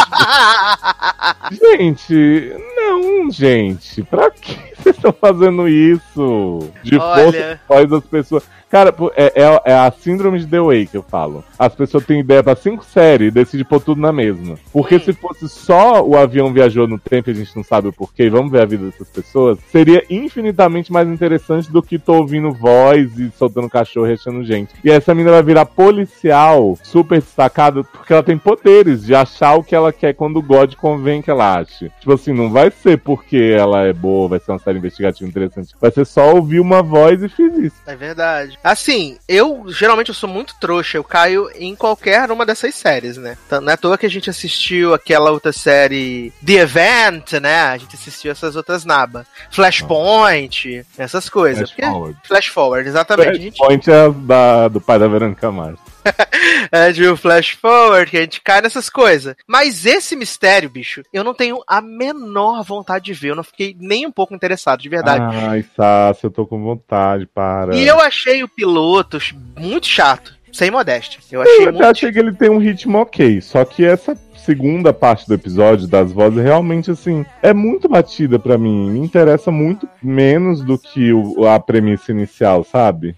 gente, 1.78 2.54
não, 2.88 3.30
gente, 3.30 4.02
pra 4.04 4.30
que 4.30 4.54
vocês 4.80 4.96
estão 4.96 5.12
fazendo 5.12 5.68
isso? 5.68 6.68
De 6.82 6.96
Olha. 6.96 7.22
força 7.32 7.60
faz 7.68 7.92
as 7.92 8.04
pessoas. 8.04 8.42
Cara, 8.70 8.94
é, 9.16 9.32
é- 9.42 9.62
é 9.72 9.74
a 9.74 9.90
síndrome 9.90 10.38
de 10.38 10.46
The 10.46 10.60
Way 10.60 10.86
que 10.86 10.96
eu 10.96 11.02
falo. 11.02 11.42
As 11.58 11.74
pessoas 11.74 12.04
têm 12.06 12.20
ideia 12.20 12.40
pra 12.40 12.54
cinco 12.54 12.84
séries 12.84 13.28
e 13.28 13.30
decidem 13.32 13.66
pôr 13.66 13.80
tudo 13.80 14.00
na 14.00 14.12
mesma. 14.12 14.56
Porque 14.72 14.94
Hum. 14.94 15.00
se 15.00 15.12
fosse 15.12 15.48
só 15.48 16.00
o 16.06 16.16
avião 16.16 16.52
viajou 16.52 16.86
no 16.86 16.96
tempo 16.96 17.28
e 17.28 17.32
a 17.32 17.34
gente 17.34 17.54
não 17.56 17.64
sabe 17.64 17.88
o 17.88 17.92
porquê, 17.92 18.30
vamos 18.30 18.52
ver 18.52 18.62
a 18.62 18.64
vida 18.64 18.86
dessas 18.86 19.08
pessoas, 19.08 19.58
seria 19.72 20.04
infinitamente 20.08 20.92
mais 20.92 21.08
interessante 21.08 21.70
do 21.70 21.82
que 21.82 21.98
tô 21.98 22.14
ouvindo 22.14 22.52
voz 22.52 23.18
e 23.18 23.30
soltando 23.36 23.68
cachorro 23.68 24.06
e 24.06 24.12
achando 24.12 24.44
gente. 24.44 24.72
E 24.84 24.90
essa 24.90 25.12
menina 25.14 25.32
vai 25.32 25.42
virar 25.42 25.66
policial, 25.66 26.78
super 26.82 27.20
destacada, 27.20 27.82
porque 27.82 28.12
ela 28.12 28.22
tem 28.22 28.38
poderes 28.38 29.04
de 29.04 29.16
achar 29.16 29.56
o 29.56 29.64
que 29.64 29.74
ela 29.74 29.92
quer 29.92 30.14
quando 30.14 30.36
o 30.38 30.42
God 30.42 30.74
convém 30.76 31.20
que 31.20 31.30
ela 31.30 31.58
ache. 31.58 31.90
Tipo 31.98 32.12
assim, 32.12 32.32
não 32.32 32.50
vai 32.50 32.69
ser 32.70 32.98
porque 32.98 33.54
ela 33.56 33.82
é 33.82 33.92
boa, 33.92 34.28
vai 34.28 34.40
ser 34.40 34.52
uma 34.52 34.58
série 34.58 34.78
investigativa 34.78 35.28
interessante. 35.28 35.74
Vai 35.80 35.90
ser 35.90 36.06
só 36.06 36.34
ouvir 36.34 36.60
uma 36.60 36.82
voz 36.82 37.22
e 37.22 37.28
fiz 37.28 37.56
isso. 37.58 37.76
É 37.86 37.94
verdade. 37.96 38.58
Assim, 38.62 39.18
eu 39.28 39.64
geralmente 39.68 40.08
eu 40.08 40.14
sou 40.14 40.28
muito 40.28 40.54
trouxa, 40.60 40.96
eu 40.98 41.04
caio 41.04 41.48
em 41.54 41.74
qualquer 41.74 42.30
uma 42.30 42.46
dessas 42.46 42.74
séries, 42.74 43.16
né? 43.16 43.36
Então, 43.46 43.60
não 43.60 43.70
é 43.70 43.74
à 43.74 43.76
toa 43.76 43.98
que 43.98 44.06
a 44.06 44.10
gente 44.10 44.30
assistiu 44.30 44.94
aquela 44.94 45.30
outra 45.30 45.52
série 45.52 46.32
The 46.44 46.52
Event, 46.54 47.32
né? 47.40 47.62
A 47.62 47.76
gente 47.76 47.94
assistiu 47.96 48.30
essas 48.32 48.56
outras 48.56 48.84
nabas. 48.84 49.26
Flashpoint, 49.50 50.84
essas 50.96 51.28
coisas. 51.28 51.70
Flash 51.70 51.70
Porque- 51.70 51.90
forward. 51.90 52.18
Flash 52.24 52.46
Forward, 52.46 52.88
exatamente. 52.88 53.52
A 53.62 53.70
gente 53.72 53.90
é 53.90 54.10
da, 54.10 54.68
do 54.68 54.80
pai 54.80 54.98
da 54.98 55.08
Verônica 55.08 55.50
Mars. 55.50 55.78
é 56.70 56.92
de 56.92 57.08
um 57.08 57.16
Flash 57.16 57.50
Forward, 57.50 58.10
que 58.10 58.16
a 58.16 58.22
gente 58.22 58.40
cai 58.40 58.60
nessas 58.60 58.88
coisas. 58.88 59.34
Mas 59.46 59.86
esse 59.86 60.16
mistério, 60.16 60.70
bicho, 60.70 61.02
eu 61.12 61.24
não 61.24 61.34
tenho 61.34 61.62
a 61.66 61.80
menor 61.80 62.62
vontade 62.64 63.04
de 63.04 63.12
ver. 63.12 63.30
Eu 63.30 63.36
não 63.36 63.44
fiquei 63.44 63.76
nem 63.78 64.06
um 64.06 64.12
pouco 64.12 64.34
interessado, 64.34 64.80
de 64.80 64.88
verdade. 64.88 65.24
Ai, 65.36 65.64
Sassi, 65.76 66.24
eu 66.24 66.30
tô 66.30 66.46
com 66.46 66.62
vontade, 66.62 67.26
para. 67.26 67.74
E 67.74 67.86
eu 67.86 68.00
achei 68.00 68.42
o 68.42 68.48
piloto 68.48 69.18
muito 69.58 69.86
chato. 69.86 70.38
Sem 70.52 70.70
modéstia. 70.70 71.20
Eu 71.30 71.42
achei 71.42 71.58
Eu 71.58 71.64
muito 71.64 71.76
até 71.76 71.90
achei 71.90 72.12
que 72.12 72.18
ele 72.18 72.32
tem 72.32 72.50
um 72.50 72.58
ritmo 72.58 72.98
ok, 72.98 73.40
só 73.40 73.64
que 73.64 73.84
essa 73.84 74.16
segunda 74.44 74.92
parte 74.92 75.26
do 75.26 75.34
episódio 75.34 75.86
das 75.86 76.12
vozes 76.12 76.42
realmente 76.42 76.90
assim 76.90 77.24
é 77.42 77.52
muito 77.52 77.88
batida 77.88 78.38
pra 78.38 78.56
mim. 78.58 78.90
Me 78.90 78.98
interessa 79.00 79.50
muito 79.50 79.88
menos 80.02 80.62
do 80.62 80.78
que 80.78 81.12
o- 81.12 81.46
a 81.46 81.58
premissa 81.60 82.10
inicial, 82.12 82.64
sabe? 82.64 83.14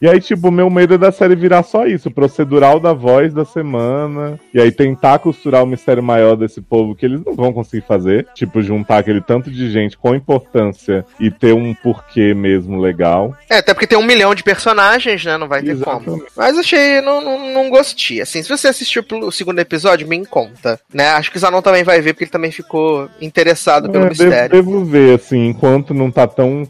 E 0.00 0.08
aí, 0.08 0.20
tipo, 0.20 0.48
o 0.48 0.52
meu 0.52 0.68
medo 0.68 0.94
é 0.94 0.98
da 0.98 1.10
série 1.12 1.34
virar 1.34 1.62
só 1.62 1.86
isso, 1.86 2.10
procedural 2.10 2.78
da 2.78 2.92
voz 2.92 3.32
da 3.32 3.44
semana. 3.44 4.38
E 4.52 4.60
aí 4.60 4.70
tentar 4.70 5.18
costurar 5.18 5.62
o 5.62 5.66
mistério 5.66 6.02
maior 6.02 6.36
desse 6.36 6.60
povo 6.60 6.94
que 6.94 7.06
eles 7.06 7.24
não 7.24 7.34
vão 7.34 7.52
conseguir 7.52 7.86
fazer. 7.86 8.26
Tipo, 8.34 8.62
juntar 8.62 8.98
aquele 8.98 9.20
tanto 9.20 9.50
de 9.50 9.70
gente 9.70 9.96
com 9.96 10.14
importância 10.14 11.04
e 11.18 11.30
ter 11.30 11.54
um 11.54 11.72
porquê 11.74 12.34
mesmo 12.34 12.78
legal. 12.80 13.34
É, 13.48 13.58
até 13.58 13.72
porque 13.72 13.86
tem 13.86 13.98
um 13.98 14.04
milhão 14.04 14.34
de 14.34 14.42
personagens, 14.42 15.24
né? 15.24 15.36
Não 15.38 15.48
vai 15.48 15.62
ter 15.62 15.78
como. 15.78 16.00
Exatamente. 16.00 16.32
Mas 16.36 16.58
achei, 16.58 17.00
não, 17.00 17.20
não, 17.22 17.52
não 17.52 17.70
gostei. 17.70 18.20
Assim, 18.20 18.42
se 18.42 18.48
você 18.48 18.68
assistiu 18.68 19.04
o 19.22 19.30
segundo 19.32 19.58
episódio, 19.58 20.06
me 20.08 20.16
conta, 20.54 20.80
né? 20.92 21.08
Acho 21.10 21.30
que 21.30 21.36
o 21.36 21.40
Zanon 21.40 21.62
também 21.62 21.82
vai 21.84 22.00
ver, 22.00 22.12
porque 22.12 22.24
ele 22.24 22.30
também 22.30 22.50
ficou 22.50 23.08
interessado 23.20 23.90
pelo 23.90 24.04
É, 24.04 24.08
devo, 24.08 24.22
mistério. 24.24 24.50
devo 24.56 24.84
ver, 24.84 25.14
assim, 25.16 25.46
enquanto 25.48 25.92
não 25.94 26.10
tá 26.10 26.26
tão, 26.26 26.68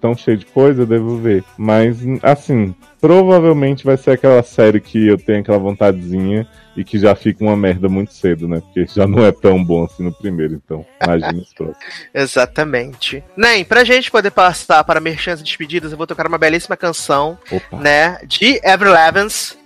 tão 0.00 0.16
cheio 0.16 0.36
de 0.36 0.46
coisa, 0.46 0.82
eu 0.82 0.86
devo 0.86 1.16
ver. 1.18 1.44
Mas, 1.56 1.98
assim, 2.22 2.74
provavelmente 3.00 3.84
vai 3.84 3.96
ser 3.96 4.12
aquela 4.12 4.42
série 4.42 4.80
que 4.80 5.06
eu 5.06 5.16
tenho 5.18 5.40
aquela 5.40 5.58
vontadezinha 5.58 6.46
e 6.76 6.84
que 6.84 6.98
já 6.98 7.14
fica 7.14 7.42
uma 7.42 7.56
merda 7.56 7.88
muito 7.88 8.12
cedo, 8.12 8.46
né? 8.46 8.60
Porque 8.60 8.86
já 8.86 9.06
não 9.06 9.24
é 9.24 9.32
tão 9.32 9.62
bom 9.64 9.84
assim 9.84 10.02
no 10.02 10.12
primeiro, 10.12 10.54
então. 10.54 10.84
Imagina 11.02 11.40
os 11.40 11.52
próximos. 11.54 11.78
Exatamente. 12.12 13.24
Nem, 13.36 13.64
pra 13.64 13.82
gente 13.84 14.10
poder 14.10 14.30
passar 14.30 14.84
para 14.84 15.00
merchans 15.00 15.40
e 15.40 15.42
despedidas, 15.42 15.90
eu 15.92 15.98
vou 15.98 16.06
tocar 16.06 16.26
uma 16.26 16.36
belíssima 16.38 16.76
canção, 16.76 17.38
Opa, 17.50 17.78
né? 17.78 18.18
De 18.26 18.60
Avril 18.64 18.92
Levens, 18.92 19.56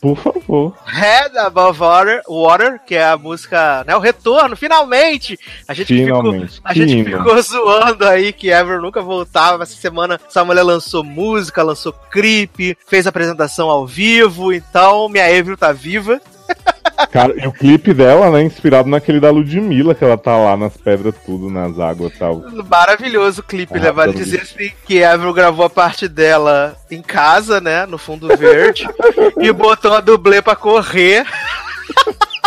por 0.00 0.16
favor. 0.16 0.35
Head 0.84 1.36
Above 1.38 1.78
Water, 1.78 2.22
Water, 2.28 2.80
que 2.84 2.94
é 2.94 3.04
a 3.04 3.16
música, 3.16 3.84
né? 3.86 3.96
O 3.96 4.00
retorno, 4.00 4.56
finalmente! 4.56 5.38
A 5.66 5.74
gente 5.74 5.88
ficou. 5.88 6.22
Finalmente. 6.22 6.60
A 6.64 6.72
Que 6.72 6.86
gente 6.86 7.04
ficou 7.04 7.42
zoando 7.42 8.06
aí 8.06 8.32
que 8.32 8.50
Ever 8.50 8.80
nunca 8.80 9.02
voltava. 9.02 9.62
Essa 9.62 9.76
semana 9.76 10.20
essa 10.26 10.44
mulher 10.44 10.62
lançou 10.62 11.02
música, 11.02 11.62
lançou 11.62 11.92
clipe, 12.10 12.76
fez 12.86 13.06
apresentação 13.06 13.70
ao 13.70 13.86
vivo. 13.86 14.52
Então, 14.52 15.08
minha 15.08 15.30
Ever 15.30 15.56
tá 15.56 15.72
viva. 15.72 16.20
Cara, 17.10 17.34
e 17.36 17.46
o 17.46 17.52
clipe 17.52 17.92
dela, 17.92 18.30
né, 18.30 18.42
inspirado 18.42 18.88
naquele 18.88 19.20
da 19.20 19.30
Ludmilla, 19.30 19.94
que 19.94 20.04
ela 20.04 20.16
tá 20.16 20.36
lá 20.36 20.56
nas 20.56 20.76
pedras, 20.76 21.14
tudo, 21.24 21.50
nas 21.50 21.78
águas 21.78 22.12
e 22.12 22.18
tal. 22.18 22.42
Maravilhoso 22.68 23.40
o 23.40 23.44
clipe, 23.44 23.76
Ah, 23.76 23.80
né? 23.80 23.92
Vale 23.92 24.12
dizer 24.12 24.40
assim, 24.40 24.70
que 24.86 24.98
Ever 24.98 25.32
gravou 25.32 25.66
a 25.66 25.70
parte 25.70 26.08
dela 26.08 26.76
em 26.90 27.02
casa, 27.02 27.60
né? 27.60 27.86
No 27.86 27.98
fundo 27.98 28.28
verde. 28.36 28.88
e 29.38 29.52
botou 29.52 29.94
a 29.94 30.00
dublê 30.00 30.40
pra 30.40 30.56
correr. 30.56 31.26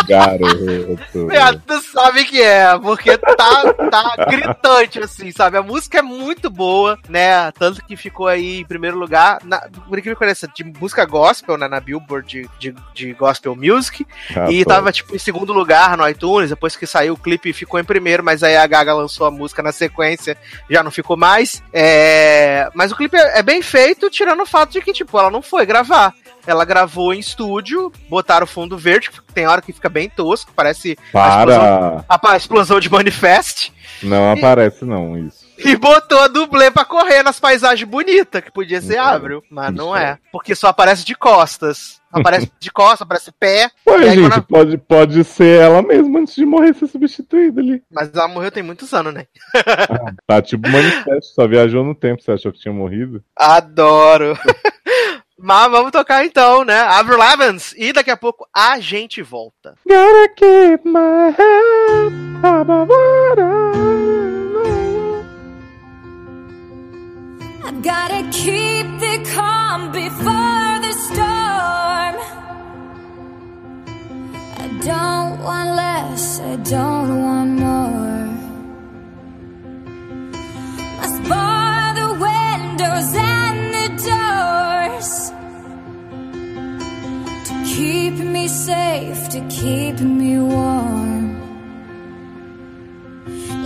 Garoto. 0.07 0.97
Meu, 1.27 1.59
tu 1.65 1.81
sabe 1.81 2.25
que 2.25 2.41
é, 2.41 2.77
porque 2.79 3.17
tá, 3.17 3.73
tá 3.73 4.25
gritante, 4.29 4.99
assim, 4.99 5.31
sabe? 5.31 5.57
A 5.57 5.63
música 5.63 5.99
é 5.99 6.01
muito 6.01 6.49
boa, 6.49 6.97
né? 7.07 7.51
Tanto 7.53 7.83
que 7.85 7.95
ficou 7.95 8.27
aí 8.27 8.59
em 8.59 8.65
primeiro 8.65 8.97
lugar, 8.97 9.39
na, 9.43 9.59
por 9.59 9.97
incrível 9.97 10.15
que 10.15 10.19
pareça, 10.19 10.47
de 10.47 10.63
música 10.63 11.05
gospel, 11.05 11.57
né? 11.57 11.67
Na 11.67 11.79
Billboard 11.79 12.27
de, 12.27 12.49
de, 12.59 12.75
de 12.93 13.13
Gospel 13.13 13.55
Music. 13.55 14.05
Ah, 14.35 14.51
e 14.51 14.63
tô. 14.63 14.69
tava, 14.69 14.91
tipo, 14.91 15.15
em 15.15 15.19
segundo 15.19 15.51
lugar 15.53 15.97
no 15.97 16.07
iTunes. 16.07 16.49
Depois 16.49 16.75
que 16.75 16.85
saiu 16.85 17.13
o 17.13 17.17
clipe, 17.17 17.53
ficou 17.53 17.79
em 17.79 17.83
primeiro, 17.83 18.23
mas 18.23 18.43
aí 18.43 18.55
a 18.55 18.67
Gaga 18.67 18.93
lançou 18.93 19.25
a 19.27 19.31
música 19.31 19.63
na 19.63 19.71
sequência, 19.71 20.37
já 20.69 20.83
não 20.83 20.91
ficou 20.91 21.17
mais. 21.17 21.63
É... 21.73 22.69
Mas 22.73 22.91
o 22.91 22.95
clipe 22.95 23.17
é, 23.17 23.39
é 23.39 23.43
bem 23.43 23.61
feito, 23.61 24.09
tirando 24.09 24.41
o 24.41 24.45
fato 24.45 24.71
de 24.71 24.81
que, 24.81 24.93
tipo, 24.93 25.17
ela 25.17 25.31
não 25.31 25.41
foi 25.41 25.65
gravar. 25.65 26.13
Ela 26.47 26.65
gravou 26.65 27.13
em 27.13 27.19
estúdio, 27.19 27.91
botaram 28.09 28.43
o 28.45 28.47
fundo 28.47 28.77
verde, 28.77 29.09
que 29.11 29.21
tem 29.33 29.45
hora 29.47 29.61
que 29.61 29.73
fica 29.73 29.89
bem 29.89 30.09
tosco, 30.09 30.51
parece 30.55 30.97
a 31.13 31.29
explosão, 31.39 32.05
Para! 32.07 32.33
a 32.33 32.37
explosão 32.37 32.79
de 32.79 32.89
Manifest. 32.89 33.71
Não 34.03 34.31
aparece, 34.31 34.85
não, 34.85 35.17
isso. 35.17 35.45
E 35.57 35.75
botou 35.75 36.19
a 36.21 36.27
dublê 36.27 36.71
pra 36.71 36.85
correr 36.85 37.21
nas 37.21 37.39
paisagens 37.39 37.87
bonitas, 37.89 38.41
que 38.41 38.51
podia 38.51 38.79
ser. 38.81 38.97
Avril, 38.97 39.43
mas 39.51 39.73
não 39.73 39.93
Isso. 39.95 40.03
é. 40.05 40.17
Porque 40.31 40.55
só 40.55 40.67
aparece 40.67 41.03
de 41.03 41.13
costas. 41.15 41.99
Aparece 42.11 42.49
de 42.59 42.71
costas, 42.71 43.01
aparece 43.01 43.31
pé. 43.37 43.69
Ué, 43.85 43.99
E 43.99 44.09
aí, 44.09 44.15
gente, 44.15 44.29
quando- 44.29 44.43
pode, 44.43 44.77
pode 44.77 45.23
ser 45.25 45.61
ela 45.61 45.81
mesma 45.81 46.19
antes 46.19 46.35
de 46.35 46.45
morrer 46.45 46.73
ser 46.75 46.87
substituída 46.87 47.59
ali. 47.59 47.83
Mas 47.91 48.09
ela 48.13 48.27
morreu 48.29 48.51
tem 48.51 48.63
muitos 48.63 48.93
anos, 48.93 49.13
né? 49.13 49.25
Tá 50.25 50.41
tipo 50.41 50.69
manifesto, 50.69 51.33
só 51.35 51.45
viajou 51.47 51.83
no 51.83 51.93
tempo, 51.93 52.21
você 52.21 52.31
achou 52.31 52.51
que 52.53 52.59
tinha 52.59 52.73
morrido? 52.73 53.21
Adoro. 53.35 54.37
Mas 55.41 55.71
vamos 55.71 55.91
tocar 55.91 56.25
então, 56.25 56.65
né? 56.65 56.79
Avril 56.81 57.17
Levens. 57.17 57.73
E 57.77 57.93
daqui 57.93 58.11
a 58.11 58.17
pouco 58.17 58.47
a 58.53 58.79
gente 58.79 59.21
volta. 59.21 59.75
Gotta 59.87 60.27
keep 60.35 60.85
my 60.85 61.31
head 61.37 62.13
above 62.43 62.89
water. 62.89 63.69
I've 67.65 67.81
gotta 67.81 68.23
keep 68.31 68.87
the 68.99 69.19
calm 69.33 69.91
before 69.91 70.79
the 70.81 70.91
storm. 70.93 72.15
I 74.57 74.67
don't 74.83 75.43
want 75.43 75.75
less, 75.75 76.41
I 76.41 76.55
don't 76.57 77.23
want 77.23 77.59
more. 77.59 77.98
Safe, 88.49 89.29
to 89.29 89.39
keep 89.47 89.99
me 89.99 90.39
warm. 90.39 91.37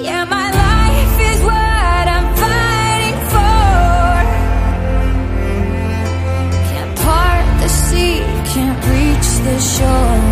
Yeah, 0.07 0.26
my 0.26 0.47
life 0.64 1.15
is 1.31 1.39
what 1.49 2.05
I'm 2.15 2.27
fighting 2.43 3.19
for. 3.34 4.14
Can't 6.69 6.95
part 7.05 7.45
the 7.61 7.69
sea, 7.69 8.19
can't 8.51 8.80
reach 8.93 9.30
the 9.47 9.57
shore. 9.73 10.23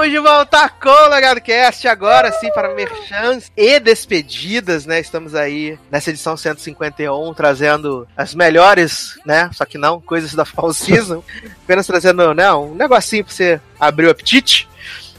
Estamos 0.00 0.18
de 0.18 0.18
volta 0.18 0.66
com 0.66 0.88
o 0.88 1.08
Legado 1.10 1.42
Cast, 1.42 1.86
agora 1.86 2.32
sim 2.32 2.50
para 2.52 2.74
merchans 2.74 3.52
e 3.54 3.78
despedidas, 3.78 4.86
né? 4.86 4.98
Estamos 4.98 5.34
aí 5.34 5.78
nessa 5.90 6.08
edição 6.08 6.38
151, 6.38 7.34
trazendo 7.34 8.08
as 8.16 8.34
melhores, 8.34 9.18
né? 9.26 9.50
Só 9.52 9.66
que 9.66 9.76
não, 9.76 10.00
coisas 10.00 10.32
da 10.32 10.46
Fall 10.46 10.72
Season. 10.72 11.22
Apenas 11.64 11.86
trazendo, 11.86 12.32
né, 12.32 12.50
um 12.50 12.74
negocinho 12.74 13.26
pra 13.26 13.34
você 13.34 13.60
abrir 13.78 14.06
o 14.06 14.10
apetite. 14.10 14.66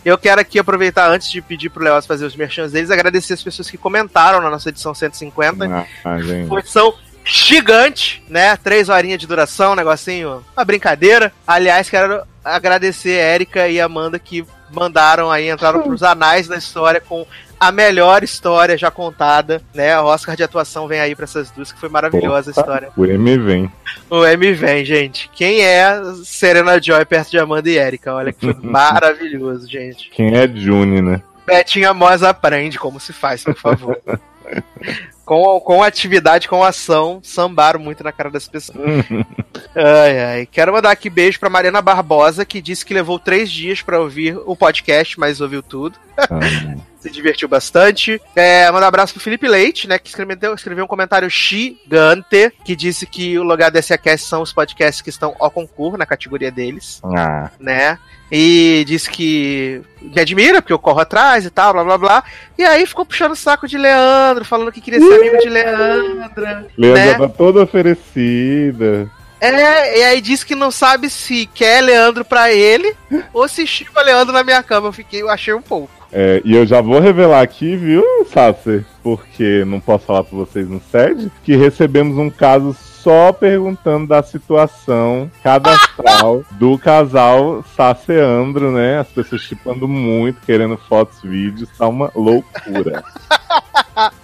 Eu 0.04 0.18
quero 0.18 0.42
aqui 0.42 0.58
aproveitar, 0.58 1.12
antes 1.12 1.30
de 1.30 1.44
pedir 1.44 1.70
pro 1.70 1.84
Leoz 1.84 2.08
fazer 2.08 2.26
os 2.26 2.36
merchans 2.36 2.72
deles, 2.72 2.90
agradecer 2.90 3.34
as 3.34 3.44
pessoas 3.44 3.70
que 3.70 3.78
comentaram 3.78 4.42
na 4.42 4.50
nossa 4.50 4.70
edição 4.70 4.96
150. 4.96 5.64
Ah, 5.64 5.86
ah, 6.04 6.20
gente. 6.20 6.50
Porção 6.50 6.92
gigante, 7.24 8.24
né? 8.28 8.58
Três 8.58 8.90
horinhas 8.90 9.20
de 9.20 9.28
duração, 9.28 9.74
um 9.74 9.76
negocinho, 9.76 10.44
uma 10.58 10.66
brincadeira. 10.66 11.32
Aliás, 11.46 11.88
quero 11.88 12.24
agradecer 12.44 13.22
a 13.22 13.36
Erika 13.36 13.68
e 13.68 13.80
a 13.80 13.86
Amanda 13.86 14.18
que 14.18 14.44
mandaram 14.74 15.30
aí, 15.30 15.50
entraram 15.50 15.82
pros 15.82 16.04
anais 16.04 16.48
da 16.48 16.58
história 16.58 17.02
com 17.02 17.26
a 17.60 17.72
melhor 17.72 18.24
história 18.24 18.76
já 18.76 18.90
contada, 18.90 19.62
né? 19.74 20.00
O 20.00 20.06
Oscar 20.06 20.36
de 20.36 20.42
atuação 20.42 20.88
vem 20.88 21.00
aí 21.00 21.16
pra 21.16 21.26
essas 21.26 21.52
duas, 21.52 21.72
que 21.72 21.80
foi 21.80 21.90
maravilhosa 21.90 22.50
a 22.50 22.54
história. 22.58 22.90
O 22.98 23.06
M 23.06 23.38
vem. 23.38 23.72
O 24.10 24.26
M 24.26 24.52
vem, 24.54 24.84
gente. 24.84 25.30
Quem 25.34 25.62
é 25.62 26.02
Serena 26.26 26.82
Joy 26.82 27.06
perto 27.06 27.30
de 27.30 27.38
Amanda 27.38 27.70
e 27.70 27.78
Erika? 27.78 28.14
Olha 28.14 28.34
que 28.34 28.40
foi 28.40 28.56
maravilhoso, 28.68 29.70
gente. 29.70 30.10
Quem 30.10 30.36
é 30.36 30.48
June, 30.48 31.02
né? 31.02 31.22
Betinha 31.46 31.94
Moz 31.94 32.24
aprende 32.24 32.80
como 32.80 33.00
se 33.00 33.14
faz, 33.14 33.44
por 33.44 33.56
favor. 33.56 34.00
com, 35.32 35.62
com 35.62 35.82
atividade, 35.82 36.50
com 36.50 36.62
ação, 36.62 37.22
sambaram 37.24 37.80
muito 37.80 38.04
na 38.04 38.12
cara 38.12 38.30
das 38.30 38.50
pessoas. 38.50 39.06
ai, 39.74 40.20
ai. 40.20 40.46
Quero 40.46 40.74
mandar 40.74 40.92
aqui 40.92 41.10
beijo 41.10 41.40
pra 41.40 41.50
Mariana 41.50 41.82
Barbosa, 41.82 42.44
que 42.44 42.62
disse 42.62 42.86
que 42.86 42.94
levou 42.94 43.18
três 43.18 43.50
dias 43.50 43.82
pra 43.82 44.02
ouvir 44.02 44.38
o 44.46 44.58
podcast, 44.58 45.18
mas 45.18 45.40
ouviu 45.40 45.64
tudo. 45.64 45.98
Ah, 46.18 46.28
Se 47.00 47.10
divertiu 47.10 47.48
bastante. 47.48 48.22
É, 48.36 48.70
mandar 48.70 48.86
um 48.86 48.90
abraço 48.90 49.14
pro 49.14 49.24
Felipe 49.24 49.48
Leite, 49.48 49.88
né? 49.88 49.98
Que 49.98 50.10
escreveu, 50.10 50.54
escreveu 50.54 50.84
um 50.84 50.88
comentário 50.88 51.30
gigante 51.30 52.52
que 52.66 52.76
disse 52.76 53.08
que 53.08 53.40
o 53.40 53.44
lugar 53.44 53.72
desse 53.72 53.98
Cast 53.98 54.28
são 54.28 54.42
os 54.42 54.52
podcasts 54.52 55.02
que 55.02 55.10
estão 55.10 55.34
ao 55.40 55.50
concurso 55.50 55.98
na 55.98 56.06
categoria 56.06 56.52
deles, 56.52 57.02
ah, 57.18 57.50
né? 57.58 57.98
E 58.32 58.86
disse 58.88 59.10
que 59.10 59.82
me 60.02 60.22
admira, 60.22 60.62
porque 60.62 60.72
eu 60.72 60.80
corro 60.80 61.02
atrás 61.02 61.46
e 61.46 61.50
tal, 61.50 61.74
blá 61.74 61.84
blá 61.84 61.98
blá. 61.98 62.24
E 62.58 62.64
aí 62.64 62.86
ficou 62.86 63.06
puxando 63.06 63.34
o 63.34 63.36
saco 63.36 63.68
de 63.68 63.78
Leandro, 63.78 64.46
falando 64.46 64.72
que 64.72 64.80
queria 64.80 65.00
ser 65.00 65.14
amigo 65.14 65.38
de 65.40 65.50
Leandra. 65.50 66.68
Leandra 66.78 67.06
né? 67.06 67.18
tá 67.18 67.28
toda 67.28 67.64
oferecida. 67.64 69.10
É, 69.42 70.00
e 70.00 70.04
aí 70.04 70.22
disse 70.22 70.46
que 70.46 70.54
não 70.54 70.70
sabe 70.70 71.10
se 71.10 71.48
quer 71.48 71.82
Leandro 71.82 72.24
pra 72.24 72.54
ele 72.54 72.96
ou 73.34 73.48
se 73.48 73.66
chipa 73.68 74.02
Leandro 74.02 74.34
na 74.34 74.44
minha 74.44 74.64
cama. 74.64 74.88
Eu 74.88 74.94
fiquei, 74.94 75.22
eu 75.22 75.30
achei 75.30 75.54
um 75.54 75.62
pouco. 75.62 75.92
É, 76.14 76.42
e 76.46 76.56
eu 76.56 76.66
já 76.66 76.80
vou 76.80 77.00
revelar 77.00 77.42
aqui, 77.42 77.76
viu, 77.76 78.04
Sasser? 78.32 78.86
Porque 79.02 79.66
não 79.66 79.80
posso 79.80 80.06
falar 80.06 80.24
pra 80.24 80.38
vocês 80.38 80.68
no 80.70 80.82
SED, 80.92 81.32
que 81.44 81.56
recebemos 81.56 82.18
um 82.18 82.30
caso 82.30 82.76
só 83.02 83.32
perguntando 83.34 84.08
da 84.08 84.22
situação 84.24 85.30
cadastral 85.44 86.44
do 86.60 86.78
casal 86.78 87.64
Sasseandro, 87.76 88.72
né? 88.72 89.00
As 89.00 89.08
pessoas 89.08 89.42
chipando 89.42 89.88
muito, 89.88 90.42
querendo 90.42 90.78
fotos, 90.78 91.22
vídeos, 91.22 91.70
tá 91.78 91.88
uma 91.88 92.12
loucura. 92.16 93.04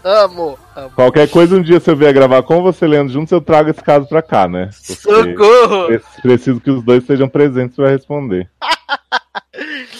Amo, 0.03 0.57
amo. 0.75 0.89
Qualquer 0.95 1.29
coisa 1.29 1.55
um 1.57 1.61
dia 1.61 1.79
se 1.79 1.89
eu 1.91 1.95
vier 1.95 2.13
gravar 2.13 2.41
com 2.41 2.61
você, 2.63 2.87
Leandro, 2.87 3.11
juntos, 3.13 3.31
eu 3.31 3.41
trago 3.41 3.69
esse 3.69 3.83
caso 3.83 4.07
pra 4.07 4.21
cá, 4.21 4.47
né? 4.47 4.69
Porque 4.87 5.33
Socorro! 5.33 5.87
pre- 5.87 6.01
preciso 6.21 6.59
que 6.61 6.71
os 6.71 6.81
dois 6.83 7.01
estejam 7.03 7.27
presentes 7.27 7.75
pra 7.75 7.89
responder. 7.89 8.49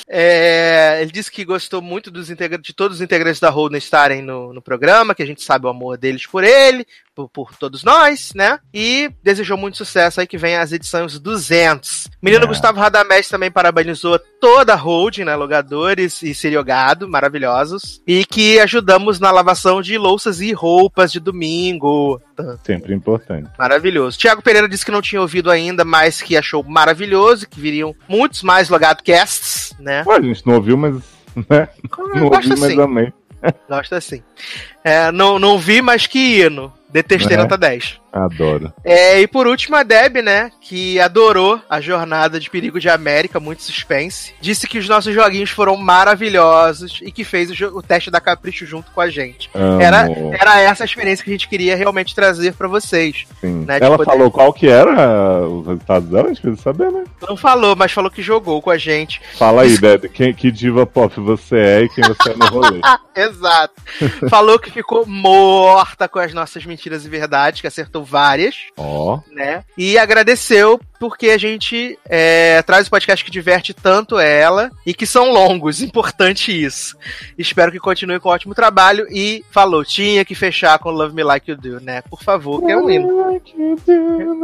É, 0.10 1.00
ele 1.02 1.12
disse 1.12 1.32
que 1.32 1.44
gostou 1.44 1.82
muito 1.82 2.10
dos 2.10 2.28
de 2.28 2.74
todos 2.74 2.98
os 2.98 3.02
integrantes 3.02 3.40
da 3.40 3.50
Holden 3.50 3.78
estarem 3.78 4.22
no, 4.22 4.54
no 4.54 4.62
programa, 4.62 5.14
que 5.14 5.24
a 5.24 5.26
gente 5.26 5.44
sabe 5.44 5.66
o 5.66 5.70
amor 5.70 5.98
deles 5.98 6.26
por 6.26 6.44
ele, 6.44 6.86
por, 7.18 7.28
por 7.30 7.56
todos 7.58 7.84
nós, 7.84 8.32
né? 8.36 8.60
E 8.72 9.12
desejou 9.24 9.58
muito 9.58 9.78
sucesso 9.78 10.22
aí 10.22 10.28
que 10.28 10.38
vem 10.38 10.56
as 10.56 10.72
edições 10.72 11.18
200. 11.20 12.08
Menino 12.22 12.46
É. 12.46 12.48
Gustavo 12.48 12.80
Radamés 12.80 13.28
também 13.28 13.50
parabenizou 13.50 14.20
toda 14.40 14.74
a 14.74 14.76
Holding, 14.76 15.24
né? 15.24 15.36
Logadores 15.36 16.22
e 16.22 16.36
seriogado, 16.36 17.10
maravilhosos. 17.10 18.02
E 18.06 18.24
que 18.24 18.60
ajudamos 18.60 19.20
na 19.20 19.32
lavação 19.32 19.82
de 19.82 19.98
louças 19.98 20.42
e 20.42 20.54
roupas 20.54 21.12
de 21.12 21.20
domingo. 21.20 22.22
Sempre 22.64 22.94
importante. 22.94 23.50
Maravilhoso. 23.58 24.18
Tiago 24.18 24.44
Pereira 24.44 24.70
disse 24.70 24.86
que 24.86 24.92
não 24.92 25.02
tinha 25.02 25.22
ouvido 25.22 25.50
ainda, 25.50 25.84
mas 25.84 26.22
que 26.22 26.38
achou 26.38 26.64
maravilhoso, 26.64 27.50
que 27.50 27.60
viriam 27.60 27.96
muitos 28.08 28.44
mais 28.44 28.70
Logado 28.70 29.04
Casts, 29.04 29.47
né? 29.80 30.04
Ué, 30.06 30.16
a 30.18 30.22
gente 30.22 30.46
não 30.46 30.56
ouviu, 30.56 30.78
mas. 30.78 30.96
Né? 31.50 31.68
Não 32.16 32.26
ouvi, 32.26 32.50
mas 32.50 32.64
assim. 32.64 32.82
amei. 32.82 33.14
Gosto 33.70 33.94
assim. 33.96 34.24
É, 34.84 35.12
não, 35.12 35.38
não 35.38 35.58
vi, 35.60 35.82
mas 35.82 36.08
que 36.08 36.42
hino. 36.42 36.74
Detestei 36.90 37.36
É. 37.36 37.40
nota 37.40 37.58
10. 37.58 38.02
Adoro. 38.26 38.74
É, 38.84 39.20
e 39.22 39.28
por 39.28 39.48
último, 39.48 39.76
a 39.76 39.84
Deb, 39.84 40.18
né? 40.18 40.52
Que 40.62 41.00
adorou 41.00 41.62
a 41.70 41.80
jornada 41.82 42.40
de 42.40 42.50
Perigo 42.50 42.80
de 42.80 42.90
América, 42.90 43.40
muito 43.40 43.64
suspense. 43.64 44.34
Disse 44.42 44.68
que 44.68 44.78
os 44.80 44.88
nossos 44.90 45.14
joguinhos 45.14 45.50
foram 45.50 45.76
maravilhosos 45.78 47.00
e 47.02 47.12
que 47.12 47.24
fez 47.24 47.50
o, 47.50 47.78
o 47.78 47.82
teste 47.82 48.10
da 48.12 48.20
Capricho 48.20 48.66
junto 48.66 48.92
com 48.92 49.02
a 49.02 49.10
gente. 49.10 49.50
Era, 49.80 50.08
era 50.40 50.60
essa 50.62 50.84
a 50.84 50.86
experiência 50.86 51.24
que 51.24 51.30
a 51.30 51.34
gente 51.34 51.48
queria 51.48 51.76
realmente 51.76 52.16
trazer 52.16 52.54
pra 52.54 52.68
vocês. 52.68 53.26
Né, 53.42 53.78
Ela 53.82 53.98
poder- 53.98 54.12
falou 54.12 54.32
qual 54.32 54.52
que 54.54 54.68
era 54.68 55.48
os 55.48 55.66
resultados 55.66 56.10
dela, 56.10 56.26
a 56.26 56.28
gente 56.30 56.42
precisa 56.42 56.62
saber, 56.62 56.92
né? 56.92 57.04
Não 57.28 57.38
falou, 57.38 57.76
mas 57.76 57.92
falou 57.92 58.10
que 58.12 58.22
jogou 58.22 58.62
com 58.62 58.70
a 58.72 58.78
gente. 58.78 59.22
Fala 59.38 59.64
aí, 59.64 59.78
Deb, 59.78 60.06
quem, 60.10 60.34
que 60.34 60.52
diva 60.52 60.86
pop 60.86 61.20
você 61.20 61.58
é 61.58 61.82
e 61.84 61.90
quem 61.90 62.04
você 62.04 62.32
é 62.32 62.36
no 62.36 62.46
rolê. 62.48 62.80
Exato. 63.16 63.74
Falou 64.30 64.60
que 64.60 64.72
ficou 64.72 65.06
morta 65.06 66.08
com 66.08 66.20
as 66.20 66.34
nossas 66.34 66.66
mentiras 66.66 67.06
e 67.06 67.10
verdades, 67.10 67.62
que 67.62 67.68
acertou 67.68 68.04
várias. 68.08 68.56
Ó, 68.78 69.20
né? 69.32 69.64
E 69.78 69.98
agradeceu 69.98 70.80
porque 71.00 71.30
a 71.30 71.38
gente 71.38 71.98
é, 72.06 72.62
traz 72.64 72.88
o 72.88 72.90
podcast 72.90 73.24
que 73.24 73.32
diverte 73.32 73.74
tanto 73.74 74.18
ela 74.18 74.72
e 74.86 74.94
que 74.94 75.06
são 75.06 75.32
longos, 75.32 75.82
importante 75.84 76.52
isso. 76.52 76.98
Espero 77.38 77.72
que 77.72 77.80
continue 77.80 78.20
com 78.20 78.30
um 78.30 78.32
ótimo 78.32 78.56
trabalho 78.56 79.06
e 79.12 79.44
falou, 79.52 79.86
tinha 79.86 80.26
que 80.26 80.36
fechar 80.36 80.78
com 80.80 80.90
Love 80.90 81.16
Me 81.16 81.24
Like 81.24 81.52
You 81.52 81.58
Do, 81.58 81.80
né? 81.80 82.02
Por 82.02 82.24
favor, 82.24 82.64
que 82.64 82.72
é 82.72 82.78
um 82.78 82.90
hino. 82.90 83.42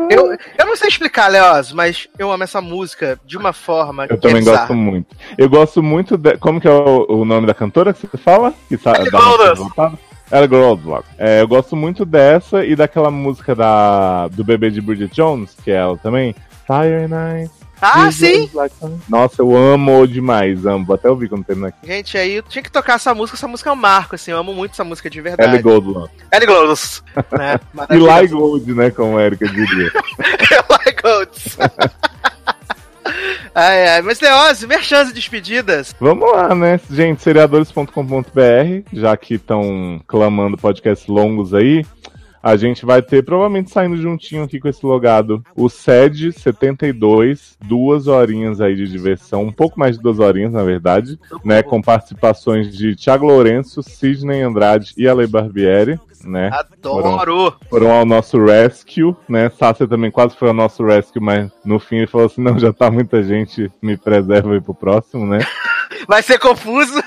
Eu, 0.10 0.38
eu 0.57 0.65
não 0.65 0.76
sei 0.76 0.90
explicar, 0.90 1.27
Leoz, 1.27 1.72
mas 1.72 2.07
eu 2.18 2.31
amo 2.31 2.44
essa 2.44 2.61
música 2.61 3.19
de 3.26 3.38
uma 3.38 3.53
forma 3.53 4.03
eu 4.03 4.10
que 4.10 4.14
é 4.14 4.18
também 4.18 4.38
bizarra. 4.38 4.57
gosto 4.60 4.73
muito. 4.76 5.15
Eu 5.38 5.49
gosto 5.49 5.84
muito 5.84 6.18
de. 6.18 6.38
Como 6.38 6.60
que 6.60 6.68
é 6.68 6.72
o, 6.72 7.06
o 7.10 7.26
nome 7.26 7.48
da 7.48 7.53
cantora 7.53 7.94
que 7.94 8.02
você 8.02 8.18
fala? 8.18 8.53
Que. 8.68 8.76
Ellie 8.76 9.10
Ellie 10.32 10.48
Goulders. 10.48 11.06
É, 11.18 11.41
eu 11.41 11.48
gosto 11.48 11.76
muito 11.76 12.06
dessa 12.06 12.66
e 12.66 12.76
daquela 12.76 13.12
música 13.12 13.54
da, 13.54 14.28
do 14.30 14.44
bebê 14.44 14.70
de 14.70 14.82
Bridget 14.82 15.14
Jones, 15.14 15.56
que 15.64 15.72
é 15.72 15.76
ela 15.76 15.98
também. 15.98 16.36
Fire 16.66 17.08
Night. 17.08 17.52
Ah, 17.86 18.10
sim! 18.10 18.50
Nossa, 19.10 19.41
eu 19.41 19.54
amo 19.54 20.08
demais, 20.08 20.66
amo. 20.66 20.86
Vou 20.86 20.95
até 20.95 21.10
ouvir 21.10 21.28
quando 21.28 21.44
terminar 21.44 21.68
aqui. 21.68 21.86
Gente, 21.86 22.18
aí 22.18 22.36
eu 22.36 22.44
tinha 22.44 22.64
que 22.64 22.72
tocar 22.72 22.95
essa 22.95 23.14
música, 23.14 23.36
essa 23.36 23.48
música 23.48 23.70
é 23.70 23.74
um 23.74 23.76
marco, 23.76 24.16
assim, 24.16 24.32
eu 24.32 24.38
amo 24.38 24.54
muito 24.54 24.72
essa 24.72 24.86
música 24.86 25.10
de 25.10 25.20
verdade. 25.20 25.50
Ellie 25.50 25.62
Goulders. 25.62 26.10
Ellie 26.32 26.48
Goulders, 26.48 27.04
né? 27.38 27.60
E. 27.90 27.98
Lai 27.98 28.26
Gold, 28.28 28.74
né? 28.74 28.90
Como 28.90 29.18
a 29.18 29.24
Erika 29.24 29.45
diria. 29.50 29.91
Eli 30.86 30.95
Golds. 31.02 31.58
ai, 33.54 33.88
ai. 33.88 34.02
Mas, 34.02 34.20
Leoz, 34.20 34.64
merchan 34.64 35.04
e 35.10 35.14
despedidas. 35.14 35.96
Vamos 36.00 36.32
lá, 36.32 36.54
né? 36.56 36.80
Gente, 36.90 37.22
seriadores.com.br, 37.22 37.90
já 38.92 39.16
que 39.18 39.36
estão 39.36 40.02
clamando 40.08 40.58
podcasts 40.58 41.08
longos 41.08 41.54
aí, 41.54 41.86
a 42.44 42.58
gente 42.58 42.86
vai 42.86 43.02
ter, 43.02 43.24
provavelmente 43.24 43.72
saindo 43.72 43.96
juntinho 43.96 44.44
aqui 44.44 44.60
com 44.60 44.68
esse 44.68 44.86
logado, 44.86 45.42
o 45.56 45.70
SED 45.70 46.34
72, 46.34 47.58
duas 47.64 48.08
horinhas 48.08 48.60
aí 48.60 48.76
de 48.76 48.86
diversão, 48.86 49.44
um 49.44 49.52
pouco 49.52 49.80
mais 49.80 49.96
de 49.96 50.04
duas 50.04 50.20
horinhas, 50.20 50.52
na 50.52 50.62
verdade, 50.62 51.18
né? 51.46 51.64
Com 51.64 51.82
participações 51.82 52.76
de 52.76 52.98
Thiago 52.98 53.26
Lourenço, 53.26 53.82
Sidney 53.82 54.42
Andrade 54.42 54.94
e 54.98 55.08
Ale 55.08 55.26
Barbieri, 55.26 55.98
né? 56.24 56.50
Adoro. 56.54 57.54
Foram 57.70 57.91
ao 57.91 58.06
nosso 58.06 58.44
rescue, 58.44 59.16
né? 59.28 59.50
Sácia 59.50 59.88
também 59.88 60.12
quase 60.12 60.36
foi 60.36 60.48
ao 60.48 60.54
nosso 60.54 60.84
rescue, 60.86 61.22
mas 61.22 61.52
no 61.64 61.80
fim 61.80 61.98
ele 61.98 62.08
falou 62.08 62.28
assim: 62.28 62.41
não, 62.41 62.58
já 62.58 62.72
tá 62.74 62.90
muita 62.90 63.24
gente, 63.24 63.72
me 63.82 63.98
preserva 63.98 64.54
aí 64.54 64.62
pro 64.62 64.74
próximo, 64.74 65.26
né? 65.26 65.40
Vai 66.08 66.22
ser 66.22 66.40
confuso. 66.40 67.02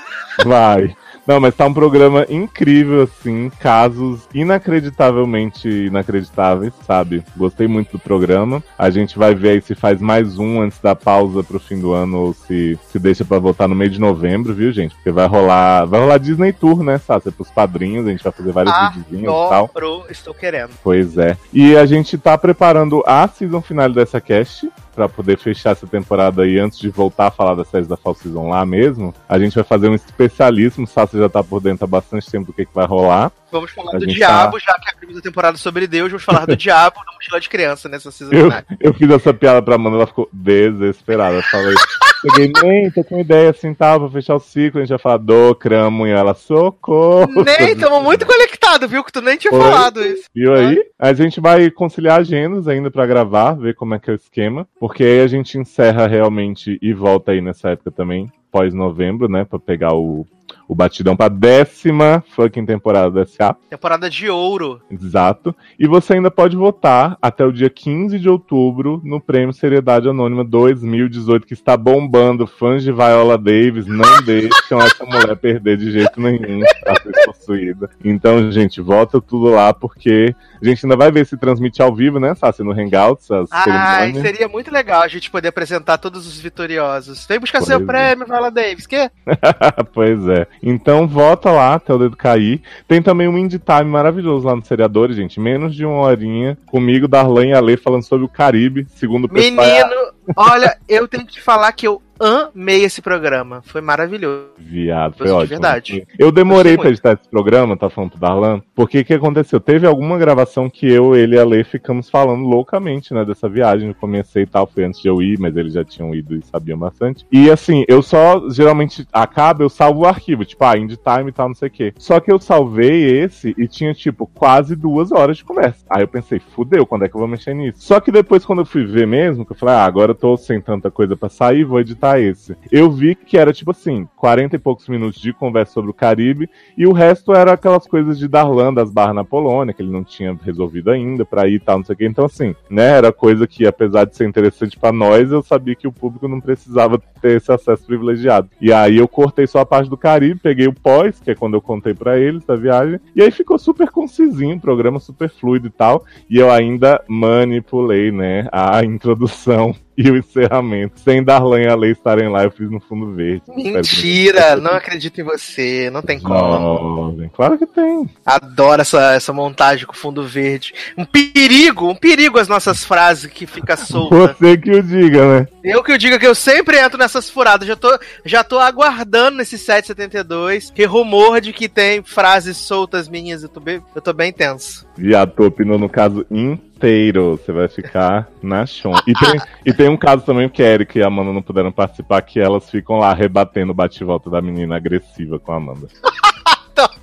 Vai. 0.45 0.95
Não, 1.27 1.41
mas 1.41 1.55
tá 1.55 1.65
um 1.65 1.73
programa 1.73 2.25
incrível, 2.29 3.03
assim, 3.03 3.51
casos 3.59 4.21
inacreditavelmente 4.33 5.67
inacreditáveis, 5.67 6.73
sabe? 6.85 7.21
Gostei 7.35 7.67
muito 7.67 7.91
do 7.91 7.99
programa. 7.99 8.63
A 8.77 8.89
gente 8.89 9.17
vai 9.17 9.35
ver 9.35 9.49
aí 9.49 9.61
se 9.61 9.75
faz 9.75 9.99
mais 9.99 10.39
um 10.39 10.61
antes 10.61 10.79
da 10.79 10.95
pausa 10.95 11.43
pro 11.43 11.59
fim 11.59 11.79
do 11.79 11.91
ano 11.91 12.17
ou 12.17 12.33
se 12.33 12.79
se 12.89 12.97
deixa 12.97 13.25
pra 13.25 13.39
voltar 13.39 13.67
no 13.67 13.75
meio 13.75 13.91
de 13.91 13.99
novembro, 13.99 14.53
viu, 14.53 14.71
gente? 14.71 14.95
Porque 14.95 15.11
vai 15.11 15.27
rolar, 15.27 15.85
vai 15.85 15.99
rolar 15.99 16.17
Disney 16.17 16.53
Tour, 16.53 16.81
né, 16.81 16.97
Sácia? 16.97 17.31
Pros 17.31 17.51
padrinhos, 17.51 18.07
a 18.07 18.09
gente 18.09 18.23
vai 18.23 18.31
fazer 18.31 18.51
vários 18.51 18.73
videozinhos 18.95 19.23
e 19.23 19.49
tal. 19.49 19.69
Estou 20.09 20.33
querendo. 20.33 20.71
Pois 20.83 21.17
é. 21.17 21.37
E 21.51 21.75
a 21.75 21.85
gente 21.85 22.17
tá 22.17 22.37
preparando 22.37 23.03
a 23.05 23.27
season 23.27 23.61
final 23.61 23.89
dessa 23.89 24.21
cast. 24.21 24.69
Pra 24.97 25.07
poder 25.07 25.37
fechar 25.37 25.73
essa 25.73 25.85
temporada 25.85 26.41
aí 26.41 26.57
antes 26.57 26.79
de 26.79 26.89
voltar 26.89 27.27
a 27.27 27.31
falar 27.31 27.53
das 27.53 27.67
séries 27.67 27.87
da 27.87 27.95
Fall 27.95 28.15
Season 28.15 28.49
lá 28.49 28.65
mesmo. 28.65 29.13
A 29.29 29.37
gente 29.37 29.53
vai 29.53 29.63
fazer 29.63 29.89
um 29.89 29.93
especialíssimo. 29.93 30.85
O 30.85 30.89
Sassi 30.89 31.19
já 31.19 31.29
tá 31.29 31.43
por 31.43 31.61
dentro 31.61 31.83
há 31.85 31.87
bastante 31.87 32.31
tempo 32.31 32.47
do 32.47 32.53
que, 32.53 32.65
que 32.65 32.73
vai 32.73 32.87
rolar. 32.87 33.31
Vamos 33.51 33.71
falar 33.71 33.95
A 33.95 33.99
do 33.99 34.07
diabo, 34.07 34.59
já 34.59 34.77
que 34.79 34.89
abrimos 34.89 35.17
a 35.17 35.21
temporada 35.21 35.57
sobre 35.57 35.87
Deus, 35.87 36.09
vamos 36.09 36.23
falar 36.23 36.45
do 36.45 36.55
diabo 36.57 36.97
na 37.05 37.13
mochila 37.13 37.39
de 37.39 37.49
criança 37.49 37.87
nessa 37.87 38.11
season 38.11 38.33
Eu, 38.33 38.49
eu 38.79 38.93
fiz 38.93 39.09
essa 39.09 39.33
piada 39.33 39.61
pra 39.61 39.75
Amanda, 39.75 39.97
ela 39.97 40.07
ficou 40.07 40.29
desesperada. 40.33 41.37
Eu 41.37 41.43
falei, 41.43 41.75
cheguei, 42.21 42.51
nem, 42.61 42.91
tô 42.91 43.03
com 43.03 43.19
ideia 43.19 43.49
assim, 43.49 43.73
tá, 43.73 43.97
pra 43.97 44.09
fechar 44.09 44.35
o 44.35 44.39
ciclo, 44.39 44.79
a 44.79 44.83
gente 44.83 44.89
vai 44.89 44.99
falar 44.99 45.17
do 45.17 45.55
cramo, 45.55 46.05
e 46.05 46.11
ela, 46.11 46.33
socorro. 46.33 47.43
Nem, 47.43 47.71
estamos 47.71 48.03
muito 48.03 48.25
conectados, 48.25 48.89
viu? 48.89 49.03
Que 49.03 49.11
tu 49.11 49.21
nem 49.21 49.37
tinha 49.37 49.53
Oi? 49.53 49.59
falado 49.59 50.05
isso. 50.05 50.23
Viu 50.35 50.53
aí? 50.53 50.83
A 50.99 51.13
gente 51.13 51.39
vai 51.39 51.69
conciliar 51.71 52.19
agendas 52.19 52.67
ainda 52.67 52.91
pra 52.91 53.05
gravar, 53.05 53.53
ver 53.53 53.75
como 53.75 53.95
é 53.95 53.99
que 53.99 54.09
é 54.09 54.13
o 54.13 54.15
esquema. 54.15 54.67
Porque 54.79 55.03
aí 55.03 55.21
a 55.21 55.27
gente 55.27 55.57
encerra 55.57 56.07
realmente 56.07 56.77
e 56.81 56.93
volta 56.93 57.31
aí 57.31 57.41
nessa 57.41 57.69
época 57.69 57.91
também, 57.91 58.31
pós-novembro, 58.51 59.29
né? 59.29 59.45
Pra 59.45 59.59
pegar 59.59 59.93
o, 59.93 60.25
o 60.67 60.75
batidão 60.75 61.15
pra 61.15 61.29
décima 61.29 62.23
fucking 62.35 62.65
temporada 62.65 63.09
do 63.09 63.29
SA. 63.29 63.55
Temporada 63.69 64.09
de 64.09 64.29
ouro. 64.29 64.81
Exato. 64.91 65.55
E 65.79 65.87
você 65.87 66.13
ainda 66.13 66.29
pode 66.29 66.55
votar 66.55 67.17
até 67.21 67.45
o 67.45 67.51
dia 67.51 67.69
15 67.69 68.19
de 68.19 68.29
outubro 68.29 69.01
no 69.03 69.21
Prêmio 69.21 69.53
Seriedade 69.53 70.09
Anônima 70.09 70.43
2018, 70.43 71.47
que 71.47 71.53
está 71.53 71.77
bombando. 71.77 72.45
Fãs 72.47 72.83
de 72.83 72.91
Viola 72.91 73.37
Davis 73.37 73.87
não 73.87 74.21
deixam 74.23 74.81
essa 74.81 75.05
mulher 75.05 75.35
perder 75.37 75.77
de 75.77 75.91
jeito 75.91 76.19
nenhum 76.19 76.61
a 76.85 76.95
ser 77.01 77.25
possuída. 77.25 77.89
Então, 78.03 78.51
gente, 78.51 78.81
vota 78.81 79.21
tudo 79.21 79.49
lá, 79.49 79.73
porque 79.73 80.35
a 80.61 80.65
gente 80.65 80.85
ainda 80.85 80.95
vai 80.95 81.11
ver 81.11 81.25
se 81.25 81.37
transmite 81.37 81.81
ao 81.81 81.93
vivo, 81.93 82.19
né, 82.19 82.35
Sassi, 82.35 82.63
no 82.63 82.71
Hangouts, 82.71 83.29
as 83.31 83.49
cerimônias. 83.49 84.21
seria 84.21 84.47
muito 84.47 84.71
legal 84.71 85.01
a 85.01 85.07
gente 85.07 85.29
poder 85.29 85.49
apresentar 85.49 85.97
todos 85.97 86.27
os 86.27 86.39
vitoriosos. 86.39 87.25
Vem 87.25 87.39
buscar 87.39 87.59
Pois 87.59 87.67
seu 87.67 87.79
é. 87.79 87.83
prêmio, 87.83 88.25
Viola 88.25 88.51
Davis. 88.51 88.85
Que? 88.85 89.09
pois 89.93 90.27
é. 90.27 90.47
Então 90.61 91.07
vota 91.07 91.51
lá 91.51 91.75
até 91.75 91.93
o 91.93 91.97
dedo 91.97 92.17
cair. 92.17 92.61
Tem 92.87 93.01
também 93.01 93.27
um 93.27 93.37
indie 93.37 93.59
time 93.59 93.89
maravilhoso 93.89 94.45
lá 94.45 94.55
no 94.55 94.65
Seriadores, 94.65 95.15
gente. 95.15 95.39
Menos 95.39 95.75
de 95.75 95.85
uma 95.85 96.01
horinha. 96.01 96.57
Comigo, 96.65 97.07
Darlan 97.07 97.47
e 97.47 97.53
Ale 97.53 97.77
falando 97.77 98.03
sobre 98.03 98.25
o 98.25 98.29
Caribe, 98.29 98.87
segundo 98.89 99.25
o 99.25 99.29
pessoal. 99.29 99.65
Menino, 99.65 100.13
olha, 100.35 100.77
eu 100.87 101.07
tenho 101.07 101.25
que 101.25 101.41
falar 101.41 101.71
que 101.71 101.87
eu 101.87 102.01
amei 102.19 102.83
esse 102.83 103.01
programa. 103.01 103.61
Foi 103.65 103.81
maravilhoso. 103.81 104.47
Viado, 104.57 105.17
foi 105.17 105.27
Gostei 105.27 105.47
de 105.47 105.53
ótimo. 105.53 105.61
verdade. 105.61 106.07
Eu 106.17 106.31
demorei 106.31 106.77
pra 106.77 106.89
editar 106.89 107.13
esse 107.13 107.29
programa, 107.29 107.77
tá 107.77 107.89
falando 107.89 108.11
pro 108.11 108.19
Darlan, 108.19 108.61
porque 108.75 108.99
o 108.99 109.05
que 109.05 109.13
aconteceu? 109.13 109.59
Teve 109.59 109.85
alguma 109.87 110.17
gravação 110.17 110.69
que 110.69 110.87
eu, 110.87 111.15
ele 111.15 111.35
e 111.35 111.39
a 111.39 111.45
Lê 111.45 111.63
ficamos 111.63 112.09
falando 112.09 112.43
loucamente, 112.45 113.13
né, 113.13 113.23
dessa 113.25 113.47
viagem. 113.49 113.89
Eu 113.89 113.95
comecei 113.95 114.43
e 114.43 114.47
tal, 114.47 114.67
foi 114.67 114.83
antes 114.83 115.01
de 115.01 115.07
eu 115.07 115.21
ir, 115.21 115.39
mas 115.39 115.55
eles 115.55 115.73
já 115.73 115.83
tinham 115.83 116.13
ido 116.13 116.35
e 116.35 116.41
sabiam 116.43 116.77
bastante. 116.77 117.25
E 117.31 117.49
assim, 117.49 117.83
eu 117.87 118.01
só, 118.01 118.49
geralmente, 118.49 119.07
acaba, 119.11 119.63
eu 119.63 119.69
salvo 119.69 120.01
o 120.01 120.05
arquivo, 120.05 120.45
tipo, 120.45 120.63
ah, 120.63 120.77
Indie 120.77 120.97
Time 120.97 121.29
e 121.29 121.33
tal, 121.33 121.47
não 121.49 121.55
sei 121.55 121.67
o 121.67 121.71
quê. 121.71 121.93
Só 121.97 122.19
que 122.19 122.31
eu 122.31 122.39
salvei 122.39 123.19
esse 123.21 123.53
e 123.57 123.67
tinha, 123.67 123.93
tipo, 123.93 124.27
quase 124.33 124.75
duas 124.75 125.11
horas 125.11 125.37
de 125.37 125.43
conversa. 125.45 125.85
Aí 125.89 126.03
eu 126.03 126.07
pensei, 126.07 126.39
fudeu, 126.39 126.85
quando 126.85 127.05
é 127.05 127.09
que 127.09 127.15
eu 127.15 127.19
vou 127.19 127.27
mexer 127.27 127.53
nisso? 127.53 127.79
Só 127.81 127.99
que 127.99 128.11
depois, 128.11 128.45
quando 128.45 128.59
eu 128.59 128.65
fui 128.65 128.85
ver 128.85 129.07
mesmo, 129.07 129.45
que 129.45 129.51
eu 129.51 129.55
falei, 129.57 129.75
ah, 129.75 129.85
agora 129.85 130.11
eu 130.11 130.15
tô 130.15 130.37
sem 130.37 130.59
tanta 130.61 130.89
coisa 130.91 131.15
pra 131.15 131.29
sair, 131.29 131.63
vou 131.63 131.79
editar 131.79 132.06
esse. 132.15 132.55
Eu 132.71 132.89
vi 132.91 133.15
que 133.15 133.37
era, 133.37 133.51
tipo 133.51 133.71
assim, 133.71 134.07
40 134.15 134.55
e 134.55 134.59
poucos 134.59 134.87
minutos 134.87 135.19
de 135.19 135.33
conversa 135.33 135.73
sobre 135.73 135.91
o 135.91 135.93
Caribe, 135.93 136.49
e 136.77 136.85
o 136.85 136.93
resto 136.93 137.33
era 137.33 137.53
aquelas 137.53 137.87
coisas 137.87 138.17
de 138.17 138.27
Darlan, 138.27 138.73
das 138.73 138.91
barras 138.91 139.15
na 139.15 139.23
Polônia, 139.23 139.73
que 139.73 139.81
ele 139.81 139.91
não 139.91 140.03
tinha 140.03 140.37
resolvido 140.43 140.91
ainda 140.91 141.25
pra 141.25 141.47
ir 141.47 141.55
e 141.55 141.59
tal, 141.59 141.79
não 141.79 141.85
sei 141.85 141.95
o 141.95 141.97
quê. 141.97 142.05
Então, 142.05 142.25
assim, 142.25 142.55
né, 142.69 142.97
era 142.97 143.11
coisa 143.11 143.47
que, 143.47 143.65
apesar 143.65 144.05
de 144.05 144.15
ser 144.15 144.27
interessante 144.27 144.77
pra 144.77 144.91
nós, 144.91 145.31
eu 145.31 145.41
sabia 145.41 145.75
que 145.75 145.87
o 145.87 145.91
público 145.91 146.27
não 146.27 146.39
precisava 146.39 147.01
ter 147.21 147.37
esse 147.37 147.51
acesso 147.51 147.85
privilegiado. 147.85 148.49
E 148.61 148.71
aí 148.71 148.97
eu 148.97 149.07
cortei 149.07 149.47
só 149.47 149.59
a 149.59 149.65
parte 149.65 149.89
do 149.89 149.97
Caribe, 149.97 150.39
peguei 150.39 150.67
o 150.67 150.73
pós, 150.73 151.19
que 151.19 151.31
é 151.31 151.35
quando 151.35 151.55
eu 151.55 151.61
contei 151.61 151.93
pra 151.93 152.19
eles 152.19 152.45
da 152.45 152.55
viagem, 152.55 152.99
e 153.15 153.21
aí 153.21 153.31
ficou 153.31 153.57
super 153.57 153.89
concisinho, 153.89 154.59
programa 154.59 154.99
super 154.99 155.29
fluido 155.29 155.67
e 155.67 155.71
tal, 155.71 156.05
e 156.29 156.37
eu 156.37 156.51
ainda 156.51 157.03
manipulei, 157.07 158.11
né, 158.11 158.47
a 158.51 158.83
introdução 158.83 159.75
e 160.07 160.11
o 160.11 160.15
encerramento. 160.15 160.99
Sem 160.99 161.23
Darlan 161.23 161.61
e 161.61 161.67
a 161.67 161.75
Lei 161.75 161.91
estarem 161.91 162.29
lá, 162.29 162.43
eu 162.43 162.51
fiz 162.51 162.69
no 162.69 162.79
fundo 162.79 163.13
verde. 163.13 163.41
Mentira, 163.55 164.55
não 164.55 164.71
acredito 164.71 165.19
em 165.19 165.23
você. 165.23 165.89
Não 165.89 166.03
tem 166.03 166.19
como. 166.19 166.35
Jovem. 166.37 167.31
Claro 167.33 167.57
que 167.57 167.65
tem. 167.65 168.07
Adoro 168.23 168.81
essa, 168.81 169.13
essa 169.13 169.33
montagem 169.33 169.87
com 169.87 169.93
fundo 169.93 170.23
verde. 170.23 170.73
Um 170.95 171.03
perigo, 171.03 171.89
um 171.89 171.95
perigo 171.95 172.37
as 172.37 172.47
nossas 172.47 172.85
frases 172.85 173.31
que 173.31 173.47
fica 173.47 173.75
solta. 173.75 174.35
Você 174.39 174.57
que 174.57 174.71
o 174.71 174.83
diga, 174.83 175.39
né? 175.39 175.47
Eu 175.63 175.83
que 175.83 175.91
eu 175.91 175.97
digo 175.97 176.19
que 176.19 176.27
eu 176.27 176.35
sempre 176.35 176.77
entro 176.77 176.99
nessas 176.99 177.29
furadas. 177.29 177.67
Já 177.67 177.75
tô, 177.75 177.99
já 178.23 178.43
tô 178.43 178.59
aguardando 178.59 179.37
nesse 179.37 179.57
772. 179.57 180.69
Que 180.69 180.85
rumor 180.85 181.41
de 181.41 181.51
que 181.51 181.67
tem 181.67 182.03
frases 182.03 182.57
soltas 182.57 183.09
minhas. 183.09 183.41
Eu 183.41 183.49
tô 183.49 183.59
bem, 183.59 183.81
eu 183.95 184.01
tô 184.01 184.13
bem 184.13 184.31
tenso. 184.31 184.85
Viado, 184.95 185.33
tu 185.35 185.43
opinou 185.45 185.79
no 185.79 185.89
caso 185.89 186.25
inteiro. 186.29 186.67
Você 186.79 187.51
vai 187.51 187.67
ficar 187.67 188.27
na 188.41 188.65
chão. 188.65 188.93
E 189.07 189.13
tem, 189.13 189.41
e 189.65 189.73
tem 189.73 189.89
um 189.89 189.97
caso 189.97 190.23
também 190.25 190.47
que 190.49 190.61
a 190.63 190.67
Erika 190.67 190.99
e 190.99 191.03
a 191.03 191.07
Amanda 191.07 191.33
não 191.33 191.41
puderam 191.41 191.71
participar, 191.71 192.21
que 192.21 192.39
elas 192.39 192.69
ficam 192.69 192.97
lá 192.97 193.13
rebatendo 193.13 193.71
o 193.71 193.75
bate-volta 193.75 194.29
da 194.29 194.41
menina 194.41 194.75
agressiva 194.75 195.39
com 195.39 195.51
a 195.51 195.57
Amanda. 195.57 195.87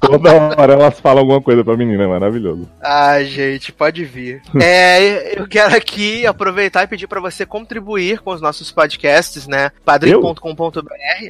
Toda 0.01 0.33
hora 0.57 0.75
elas 0.75 1.01
falam 1.01 1.21
alguma 1.23 1.41
coisa 1.43 1.65
pra 1.65 1.77
menina, 1.77 2.05
é 2.05 2.07
maravilhoso. 2.07 2.69
Ai, 2.81 3.25
gente, 3.25 3.73
pode 3.73 4.05
vir. 4.05 4.41
É, 4.63 5.37
eu 5.41 5.49
quero 5.49 5.75
aqui 5.75 6.25
aproveitar 6.25 6.85
e 6.85 6.87
pedir 6.87 7.09
pra 7.09 7.21
você 7.21 7.45
contribuir 7.45 8.21
com 8.21 8.31
os 8.31 8.41
nossos 8.41 8.71
podcasts, 8.71 9.49
né? 9.49 9.73
padrim.com.br. 9.85 10.81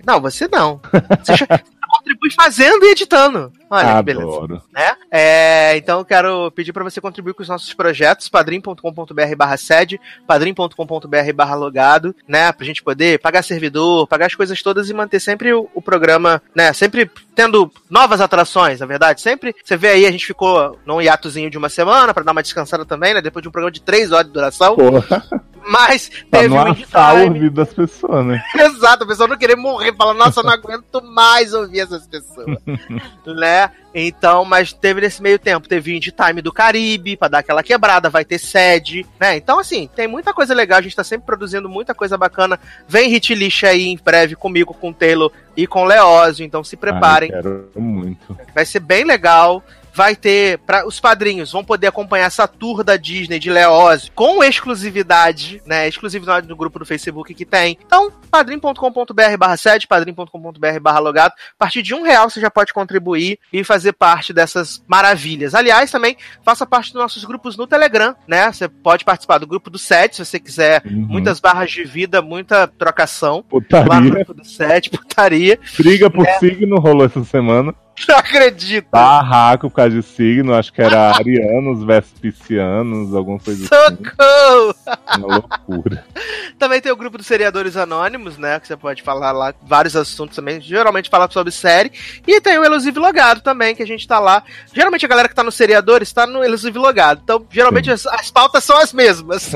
Não, 0.06 0.20
você 0.20 0.46
não. 0.48 0.78
Você 1.22 1.36
já- 1.36 1.46
você 1.46 1.62
contribui 1.88 2.30
fazendo 2.32 2.84
e 2.84 2.90
editando. 2.90 3.52
Olha 3.70 3.96
que 3.96 4.02
beleza. 4.02 4.26
Adoro. 4.26 4.62
né? 4.72 4.96
É, 5.10 5.76
então 5.76 5.98
eu 5.98 6.04
quero 6.04 6.50
pedir 6.52 6.72
para 6.72 6.84
você 6.84 7.00
contribuir 7.00 7.34
com 7.34 7.42
os 7.42 7.48
nossos 7.48 7.72
projetos, 7.74 8.28
padrim.com.br 8.28 9.36
barra 9.36 9.56
sede, 9.56 10.00
padrim.com.br 10.26 11.32
barra 11.34 11.54
logado, 11.54 12.14
né? 12.26 12.52
Pra 12.52 12.66
gente 12.66 12.82
poder 12.82 13.18
pagar 13.18 13.42
servidor, 13.42 14.06
pagar 14.06 14.26
as 14.26 14.34
coisas 14.34 14.62
todas 14.62 14.88
e 14.88 14.94
manter 14.94 15.20
sempre 15.20 15.52
o, 15.52 15.68
o 15.74 15.82
programa, 15.82 16.42
né? 16.54 16.72
Sempre 16.72 17.10
tendo 17.34 17.70
novas 17.90 18.20
atrações, 18.20 18.80
na 18.80 18.86
verdade. 18.86 19.20
Sempre, 19.20 19.54
você 19.62 19.76
vê 19.76 19.88
aí, 19.88 20.06
a 20.06 20.10
gente 20.10 20.26
ficou 20.26 20.78
num 20.86 21.00
hiatozinho 21.00 21.50
de 21.50 21.58
uma 21.58 21.68
semana 21.68 22.14
para 22.14 22.22
dar 22.22 22.32
uma 22.32 22.42
descansada 22.42 22.84
também, 22.84 23.14
né? 23.14 23.20
Depois 23.20 23.42
de 23.42 23.48
um 23.48 23.52
programa 23.52 23.72
de 23.72 23.82
três 23.82 24.12
horas 24.12 24.26
de 24.26 24.32
duração. 24.32 24.76
Porra, 24.76 25.24
Mas 25.66 26.10
pra 26.30 26.40
teve 26.40 26.54
não 26.54 26.64
um 26.64 27.28
ouvido 27.28 27.50
das 27.50 27.72
pessoas, 27.72 28.26
né? 28.26 28.42
Exato, 28.54 29.04
a 29.04 29.06
pessoa 29.06 29.28
não 29.28 29.36
querer 29.36 29.56
morrer, 29.56 29.94
fala, 29.94 30.14
nossa, 30.14 30.40
eu 30.40 30.44
não 30.44 30.52
aguento 30.52 31.02
mais 31.02 31.54
ouvir 31.54 31.80
essas 31.80 32.06
pessoas. 32.06 32.58
né? 33.26 33.70
Então, 33.94 34.44
mas 34.44 34.72
teve 34.72 35.00
nesse 35.00 35.22
meio 35.22 35.38
tempo, 35.38 35.68
teve 35.68 35.96
Indie 35.96 36.12
Time 36.12 36.42
do 36.42 36.52
Caribe, 36.52 37.16
pra 37.16 37.28
dar 37.28 37.38
aquela 37.38 37.62
quebrada, 37.62 38.10
vai 38.10 38.24
ter 38.24 38.38
sede, 38.38 39.06
né? 39.20 39.36
Então, 39.36 39.58
assim, 39.58 39.88
tem 39.94 40.08
muita 40.08 40.34
coisa 40.34 40.52
legal, 40.52 40.78
a 40.78 40.82
gente 40.82 40.96
tá 40.96 41.04
sempre 41.04 41.26
produzindo 41.26 41.68
muita 41.68 41.94
coisa 41.94 42.18
bacana. 42.18 42.58
Vem 42.88 43.08
Hit 43.08 43.34
List 43.34 43.64
aí 43.64 43.86
em 43.86 43.98
breve 44.02 44.34
comigo, 44.34 44.74
com 44.74 44.90
o 44.90 44.94
Taylor 44.94 45.30
e 45.56 45.66
com 45.66 45.82
o 45.82 45.86
Leózio, 45.86 46.44
então 46.44 46.64
se 46.64 46.76
preparem. 46.76 47.30
Ai, 47.32 47.42
quero 47.42 47.70
muito. 47.76 48.36
Vai 48.54 48.66
ser 48.66 48.80
bem 48.80 49.04
legal. 49.04 49.62
Vai 49.94 50.16
ter. 50.16 50.58
Pra, 50.58 50.86
os 50.86 50.98
padrinhos 51.00 51.52
vão 51.52 51.64
poder 51.64 51.86
acompanhar 51.86 52.26
essa 52.26 52.48
tour 52.48 52.82
da 52.82 52.96
Disney 52.96 53.38
de 53.38 53.50
Leózio 53.50 54.10
com 54.14 54.42
exclusividade, 54.42 55.62
né? 55.66 55.86
Exclusividade 55.88 56.48
no 56.48 56.56
grupo 56.56 56.78
do 56.78 56.84
Facebook 56.86 57.32
que 57.34 57.44
tem. 57.44 57.78
Então, 57.84 58.10
padrim.com.br 58.30 59.36
barra 59.38 59.56
7, 59.56 59.86
padrim.com.br 59.86 60.80
barra 60.80 60.98
logado. 60.98 61.32
A 61.32 61.64
partir 61.64 61.82
de 61.82 61.94
um 61.94 62.02
real 62.02 62.28
você 62.28 62.40
já 62.40 62.50
pode 62.50 62.72
contribuir 62.72 63.38
e 63.52 63.62
fazer 63.64 63.92
parte 63.92 64.32
dessas 64.32 64.82
maravilhas. 64.86 65.54
Aliás, 65.54 65.90
também 65.90 66.16
faça 66.44 66.66
parte 66.66 66.92
dos 66.92 67.00
nossos 67.00 67.24
grupos 67.24 67.56
no 67.56 67.66
Telegram, 67.66 68.14
né? 68.26 68.50
Você 68.52 68.68
pode 68.68 69.04
participar 69.04 69.38
do 69.38 69.46
grupo 69.46 69.70
do 69.70 69.78
7, 69.78 70.16
se 70.16 70.24
você 70.24 70.40
quiser. 70.40 70.82
Uhum. 70.84 71.06
Muitas 71.08 71.40
barras 71.40 71.70
de 71.70 71.84
vida, 71.84 72.20
muita 72.20 72.66
trocação. 72.66 73.36
Lá 73.36 73.40
no 73.40 73.60
Putaria. 73.62 74.10
grupo 74.10 74.34
do 74.34 74.44
7, 74.44 74.90
putaria. 74.96 75.58
Briga 75.78 76.10
por 76.10 76.26
É. 76.26 76.38
signo 76.38 76.78
rolou 76.78 77.06
essa 77.06 77.22
semana. 77.24 77.74
Não 78.08 78.16
acredito. 78.16 78.88
Barraco 78.90 79.70
por 79.70 79.76
causa 79.76 79.90
de 79.90 80.02
signo, 80.02 80.54
acho 80.54 80.72
que 80.72 80.82
era 80.82 81.14
arianos 81.16 81.84
versus 81.84 82.18
piscianos, 82.18 83.14
alguma 83.14 83.38
coisa 83.38 83.64
assim. 83.64 84.04
Socorro! 84.04 84.74
Uma 85.18 85.36
loucura. 85.36 86.04
Também 86.58 86.80
tem 86.80 86.90
o 86.90 86.96
grupo 86.96 87.18
dos 87.18 87.26
seriadores 87.26 87.76
anônimos, 87.76 88.36
né? 88.36 88.58
Que 88.58 88.66
você 88.66 88.76
pode 88.76 89.02
falar 89.02 89.32
lá 89.32 89.54
vários 89.62 89.96
assuntos 89.96 90.36
também. 90.36 90.60
Geralmente 90.60 91.10
fala 91.10 91.28
sobre 91.30 91.52
série. 91.52 91.92
E 92.26 92.40
tem 92.40 92.58
o 92.58 92.64
Elusive 92.64 92.98
Logado 92.98 93.40
também, 93.40 93.74
que 93.74 93.82
a 93.82 93.86
gente 93.86 94.06
tá 94.06 94.18
lá. 94.18 94.42
Geralmente 94.72 95.04
a 95.04 95.08
galera 95.08 95.28
que 95.28 95.34
tá 95.34 95.42
no 95.42 95.50
seriadores 95.50 96.12
tá 96.12 96.26
no 96.26 96.44
Elusive 96.44 96.78
Logado. 96.78 97.20
Então, 97.24 97.44
geralmente 97.50 97.90
as, 97.90 98.06
as 98.06 98.30
pautas 98.30 98.62
são 98.64 98.78
as 98.78 98.92
mesmas. 98.92 99.52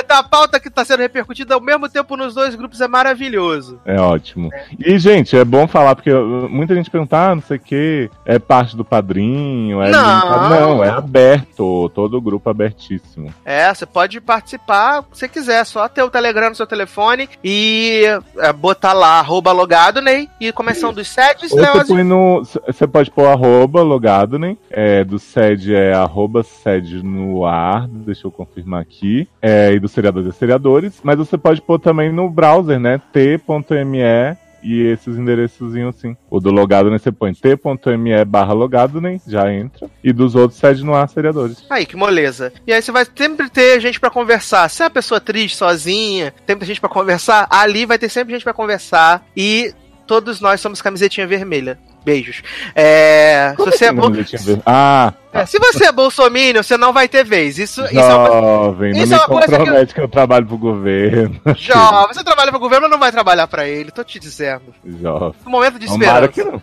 Então, 0.00 0.18
a 0.18 0.22
pauta 0.22 0.60
que 0.60 0.70
tá 0.70 0.84
sendo 0.84 1.00
repercutida 1.00 1.54
ao 1.54 1.60
mesmo 1.60 1.88
tempo 1.88 2.16
nos 2.16 2.34
dois 2.34 2.54
grupos 2.54 2.80
é 2.80 2.88
maravilhoso. 2.88 3.80
É 3.84 4.00
ótimo. 4.00 4.50
E, 4.78 4.98
gente, 4.98 5.36
é 5.36 5.44
bom 5.44 5.66
falar, 5.66 5.94
porque 5.94 6.12
muita 6.12 6.74
gente 6.74 6.90
pergunta, 6.90 7.16
ah, 7.16 7.34
não 7.34 7.42
sei 7.42 7.56
o 7.56 7.60
que, 7.60 8.10
é 8.24 8.38
parte 8.38 8.76
do 8.76 8.84
padrinho, 8.84 9.82
é 9.82 9.90
Não. 9.90 10.50
Não, 10.50 10.84
é 10.84 10.90
aberto, 10.90 11.90
todo 11.94 12.16
o 12.16 12.20
grupo 12.20 12.50
abertíssimo. 12.50 13.32
É, 13.44 13.72
você 13.72 13.86
pode 13.86 14.20
participar 14.20 15.04
se 15.12 15.28
quiser, 15.28 15.64
só 15.64 15.88
ter 15.88 16.02
o 16.02 16.10
Telegram 16.10 16.50
no 16.50 16.54
seu 16.54 16.66
telefone 16.66 17.28
e 17.42 18.04
é, 18.38 18.52
botar 18.52 18.92
lá, 18.92 19.18
arroba 19.18 19.52
logado, 19.52 20.00
Ney, 20.00 20.28
e 20.40 20.52
começando 20.52 20.96
dos 20.96 21.14
você 21.14 21.84
põe 21.86 22.02
no. 22.02 22.42
Você 22.66 22.86
pode 22.86 23.10
pôr 23.10 23.26
arroba 23.26 23.82
logado, 23.82 24.38
né? 24.38 24.56
É, 24.70 25.04
do 25.04 25.18
sede 25.18 25.74
é 25.74 25.92
arroba 25.92 26.42
sede 26.42 27.02
no 27.02 27.46
ar, 27.46 27.86
deixa 27.88 28.26
eu 28.26 28.30
confirmar 28.30 28.80
aqui. 28.80 29.28
É, 29.40 29.72
e 29.72 29.78
do 29.84 29.88
seriadores 29.88 30.28
é 30.28 30.32
seriadores. 30.32 31.00
Mas 31.02 31.16
você 31.16 31.36
pode 31.36 31.60
pôr 31.60 31.78
também 31.78 32.10
no 32.10 32.28
browser, 32.30 32.80
né? 32.80 33.00
t.me 33.12 34.36
e 34.62 34.80
esses 34.80 35.18
endereçozinhos 35.18 35.94
assim. 35.94 36.16
O 36.30 36.40
do 36.40 36.50
logado, 36.50 36.90
né? 36.90 36.96
Você 36.98 37.12
põe 37.12 37.34
t.me 37.34 38.24
barra 38.24 38.54
logado, 38.54 38.98
né? 38.98 39.20
Já 39.28 39.52
entra. 39.52 39.90
E 40.02 40.10
dos 40.10 40.34
outros 40.34 40.58
sede 40.58 40.82
no 40.82 40.94
ar 40.94 41.06
seriadores. 41.06 41.64
Aí, 41.68 41.84
que 41.84 41.96
moleza. 41.96 42.50
E 42.66 42.72
aí 42.72 42.80
você 42.80 42.90
vai 42.90 43.06
sempre 43.14 43.50
ter 43.50 43.78
gente 43.80 44.00
pra 44.00 44.08
conversar. 44.08 44.68
Se 44.70 44.82
é 44.82 44.86
uma 44.86 44.90
pessoa 44.90 45.20
triste, 45.20 45.56
sozinha, 45.56 46.32
tem 46.46 46.58
gente 46.62 46.80
pra 46.80 46.88
conversar, 46.88 47.46
ali 47.50 47.84
vai 47.84 47.98
ter 47.98 48.08
sempre 48.08 48.32
gente 48.32 48.44
pra 48.44 48.54
conversar. 48.54 49.22
E 49.36 49.74
todos 50.06 50.40
nós 50.40 50.62
somos 50.62 50.80
camisetinha 50.80 51.26
vermelha. 51.26 51.78
Beijos. 52.04 52.42
É, 52.74 53.54
se, 53.56 53.64
você 53.64 53.84
é 53.86 53.92
Não, 53.92 54.02
bol- 54.10 54.14
eu 54.14 54.24
tinha 54.24 54.40
ver- 54.42 54.60
Ah, 54.66 55.12
é, 55.32 55.46
se 55.46 55.58
você 55.58 55.86
é 55.86 55.92
bolsominion, 55.92 56.62
você 56.62 56.76
não 56.76 56.92
vai 56.92 57.08
ter 57.08 57.24
vez. 57.24 57.58
Isso, 57.58 57.82
isso 57.86 57.98
é 57.98 58.14
uma 58.14 58.26
jovem, 58.28 58.92
não 58.92 58.98
isso 59.00 59.08
me 59.08 59.14
é 59.14 59.18
uma 59.18 59.26
coisa 59.28 59.46
que 59.46 59.70
eu- 59.70 59.86
que 59.86 60.00
eu 60.00 60.08
trabalho 60.08 60.46
pro 60.46 60.58
governo. 60.58 61.40
Jovem, 61.56 62.14
você 62.14 62.22
trabalha 62.22 62.50
pro 62.50 62.60
governo 62.60 62.88
não 62.88 62.98
vai 62.98 63.10
trabalhar 63.10 63.46
pra 63.46 63.66
ele? 63.66 63.90
Tô 63.90 64.04
te 64.04 64.18
dizendo. 64.18 64.62
Jovem. 65.00 65.32
Um 65.46 65.50
momento 65.50 65.78
de 65.78 65.86
esperança. 65.86 66.28
que 66.28 66.44
não. 66.44 66.60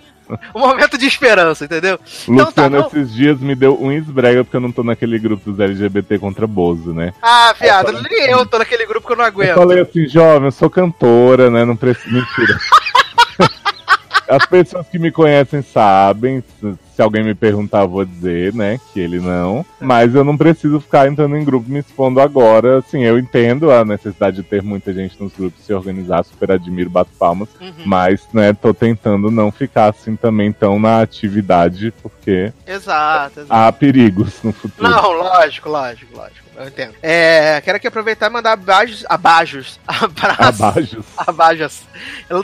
Um 0.56 0.60
momento 0.62 0.98
de 0.98 1.06
esperança, 1.06 1.66
entendeu? 1.66 2.00
Então 2.24 2.50
tá, 2.54 2.68
Luciano, 2.68 2.78
não- 2.78 2.88
esses 2.88 3.14
dias 3.14 3.38
me 3.42 3.54
deu 3.54 3.78
um 3.82 3.92
esbrega 3.92 4.46
porque 4.46 4.56
eu 4.56 4.62
não 4.62 4.72
tô 4.72 4.82
naquele 4.82 5.20
grupo 5.20 5.52
dos 5.52 5.60
LGBT 5.60 6.18
contra 6.20 6.48
Bozo, 6.48 6.94
né? 6.94 7.12
Ah, 7.22 7.54
viado, 7.60 7.92
nem 8.10 8.30
eu 8.30 8.46
tô 8.46 8.58
naquele 8.58 8.86
grupo 8.86 9.06
que 9.06 9.12
eu 9.12 9.18
não 9.18 9.26
Eu 9.26 9.28
aguento. 9.28 9.56
falei 9.56 9.82
assim, 9.82 10.08
jovem, 10.08 10.46
eu 10.46 10.52
sou 10.54 10.70
cantora, 10.70 11.50
né? 11.50 11.66
Não 11.66 11.76
preciso. 11.76 12.14
Mentira. 12.16 12.58
As 14.32 14.46
pessoas 14.46 14.88
que 14.88 14.98
me 14.98 15.12
conhecem 15.12 15.62
sabem. 15.62 16.42
Se, 16.96 17.02
alguém 17.02 17.24
me 17.24 17.36
perguntar, 17.36 17.82
eu 17.82 17.90
vou 17.90 18.06
dizer, 18.06 18.54
né? 18.54 18.80
Que 18.94 19.00
ele 19.02 19.20
não. 19.20 19.66
Mas 19.80 20.16
eu 20.16 20.24
não 20.24 20.38
preciso 20.38 20.80
ficar 20.80 21.08
entrando 21.08 21.36
em 21.36 21.44
grupo 21.44 21.70
me 21.70 21.80
expondo 21.80 22.22
agora. 22.22 22.78
Assim, 22.78 23.04
eu 23.04 23.20
entendo 23.20 23.70
a 23.72 23.84
necessidade 23.84 24.38
de 24.38 24.44
ter 24.44 24.62
muita 24.64 24.94
gente 24.94 25.22
nos 25.22 25.34
grupos 25.34 25.66
se 25.66 25.74
organizar, 25.74 26.24
super 26.24 26.52
admiro, 26.52 26.90
bato 26.90 27.12
palmas. 27.20 27.50
Uhum. 27.60 27.74
Mas, 27.86 28.26
né, 28.34 28.54
tô 28.54 28.74
tentando 28.74 29.30
não 29.30 29.52
ficar 29.52 29.90
assim 29.90 30.16
também 30.16 30.54
tão 30.54 30.80
na 30.80 31.02
atividade, 31.02 31.94
porque 32.02 32.54
Exato, 32.66 33.42
exato. 33.42 33.48
há 33.50 33.72
perigos 33.72 34.42
no 34.44 34.54
futuro. 34.54 34.90
Não, 34.90 35.12
lógico, 35.12 35.68
lógico, 35.68 36.16
lógico. 36.16 36.51
Eu 36.62 36.68
entendo. 36.68 36.94
É, 37.02 37.60
quero 37.66 37.78
aqui 37.78 37.88
aproveitar 37.88 38.28
e 38.28 38.30
mandar 38.30 38.52
abajos, 38.54 39.04
abajos, 39.10 39.80
abraços, 39.88 40.62
Abaixo. 40.62 41.06
abajas. 41.18 41.82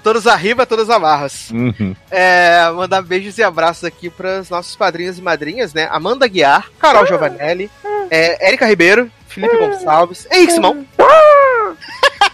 Todos 0.02 0.26
arriba, 0.26 0.65
todos 0.65 0.89
amarras. 0.89 1.49
Uhum. 1.52 1.95
É, 2.10 2.69
mandar 2.76 3.02
beijos 3.03 3.38
e 3.38 3.44
abraços 3.44 3.84
aqui 3.84 4.10
para 4.10 4.39
os 4.41 4.49
nossos 4.49 4.76
padrinhos 4.76 5.18
e 5.19 5.22
madrinhas, 5.22 5.73
né? 5.73 5.88
Amanda 5.91 6.27
Guiar, 6.27 6.69
Carol 6.80 7.06
Giovanelli, 7.06 7.69
é, 8.10 8.48
Érica 8.48 8.65
Ribeiro, 8.65 9.11
Felipe 9.27 9.56
Gonçalves, 9.57 10.27
Henrique 10.31 10.53
Simão, 10.53 10.85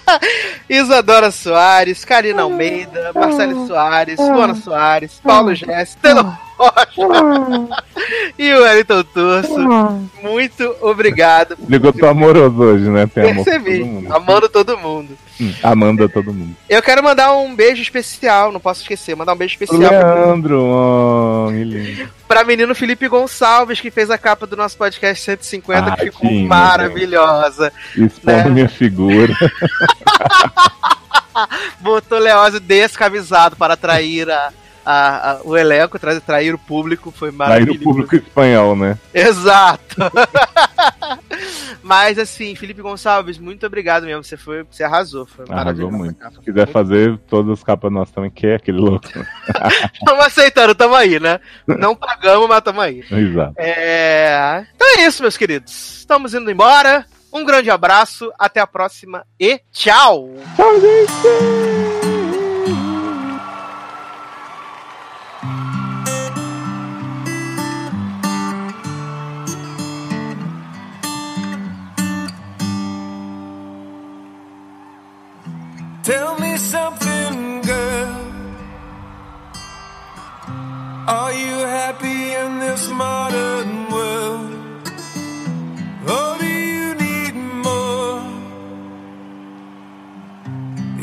Isadora 0.69 1.31
Soares, 1.31 2.03
Karina 2.05 2.43
Almeida, 2.43 3.11
Marcelo 3.13 3.67
Soares, 3.67 4.19
Luana 4.19 4.55
Soares, 4.55 5.19
Paulo 5.23 5.53
Jess, 5.55 5.95
Taylor 6.01 6.25
Rocha 6.57 7.73
e 8.37 8.53
o 8.53 8.61
Wellington 8.63 9.03
Turso. 9.03 9.59
Muito 10.21 10.75
obrigado. 10.81 11.57
Ligou 11.67 11.91
tô 11.91 12.05
amoroso 12.07 12.61
hoje, 12.61 12.89
né? 12.89 13.07
Tem 13.07 13.31
amor 13.31 13.43
Percebi, 13.45 13.79
todo 13.79 13.87
mundo. 13.87 14.13
amando 14.15 14.49
todo 14.49 14.77
mundo. 14.77 15.17
Hum, 15.41 15.51
Amanda 15.63 16.07
todo 16.07 16.31
mundo. 16.31 16.55
Eu 16.69 16.79
quero 16.81 17.03
mandar 17.03 17.33
um 17.35 17.55
beijo 17.55 17.81
especial, 17.81 18.51
não 18.51 18.59
posso 18.59 18.81
esquecer, 18.81 19.15
mandar 19.15 19.33
um 19.33 19.35
beijo 19.35 19.55
especial 19.55 19.89
pra- 19.89 20.13
Leandro, 20.13 20.61
oh, 20.63 21.47
que 21.49 21.63
lindo. 21.63 22.09
pra 22.27 22.43
menino 22.43 22.75
Felipe 22.75 23.07
Gonçalves, 23.07 23.81
que 23.81 23.89
fez 23.89 24.11
a 24.11 24.17
capa 24.17 24.45
do 24.45 24.55
nosso 24.55 24.77
podcast 24.77 25.23
150, 25.25 25.91
Ah, 25.91 25.97
que 25.97 26.05
ficou 26.11 26.29
sim, 26.29 26.45
maravilhosa. 26.45 27.73
Expondo 27.97 28.37
Né? 28.37 28.49
minha 28.51 28.69
figura. 28.69 29.33
Botou 31.79 32.19
Leózio 32.19 32.59
descamisado 32.59 33.55
para 33.55 33.73
atrair 33.73 34.29
a, 34.29 34.51
a- 34.85 35.31
a- 35.31 35.39
o 35.43 35.57
elenco, 35.57 35.97
tra- 35.97 36.15
atrair 36.15 36.53
o 36.53 36.59
público, 36.59 37.11
foi 37.11 37.31
maravilhoso. 37.31 37.79
no 37.79 37.83
público 37.83 38.15
espanhol, 38.15 38.75
né? 38.75 38.97
Exato! 39.13 39.95
Mas 41.81 42.17
assim, 42.17 42.55
Felipe 42.55 42.81
Gonçalves, 42.81 43.37
muito 43.37 43.65
obrigado 43.65 44.05
mesmo. 44.05 44.23
Você 44.23 44.37
foi, 44.37 44.63
você 44.71 44.83
arrasou. 44.83 45.25
Foi 45.25 45.43
Arrasou 45.49 45.91
muito. 45.91 46.17
capa. 46.17 46.35
Se 46.35 46.41
quiser 46.41 46.67
fazer 46.69 47.17
todas 47.27 47.51
as 47.59 47.63
capas 47.63 47.91
nossas 47.91 48.13
também, 48.15 48.31
que 48.31 48.47
é 48.47 48.55
aquele 48.55 48.77
louco. 48.79 49.07
Tamo 50.05 50.21
aceitando, 50.21 50.73
tamo 50.73 50.95
aí, 50.95 51.19
né? 51.19 51.41
Não 51.67 51.93
pagamos, 51.95 52.47
mas 52.47 52.61
tamo 52.61 52.79
aí. 52.79 53.03
Exato. 53.11 53.53
É... 53.57 54.65
Então 54.75 54.87
é 54.97 55.05
isso, 55.05 55.21
meus 55.21 55.35
queridos. 55.35 55.97
Estamos 55.99 56.33
indo 56.33 56.49
embora. 56.49 57.05
Um 57.33 57.43
grande 57.43 57.71
abraço, 57.71 58.31
até 58.37 58.59
a 58.59 58.67
próxima 58.67 59.25
e 59.39 59.59
tchau! 59.71 60.29
Tell 76.03 76.37
me 76.37 76.57
something, 76.57 77.61
girl. 77.61 78.33
Are 81.07 81.33
you 81.33 81.65
happy 81.65 82.33
in 82.35 82.59
this 82.59 82.87
modern 82.89 83.82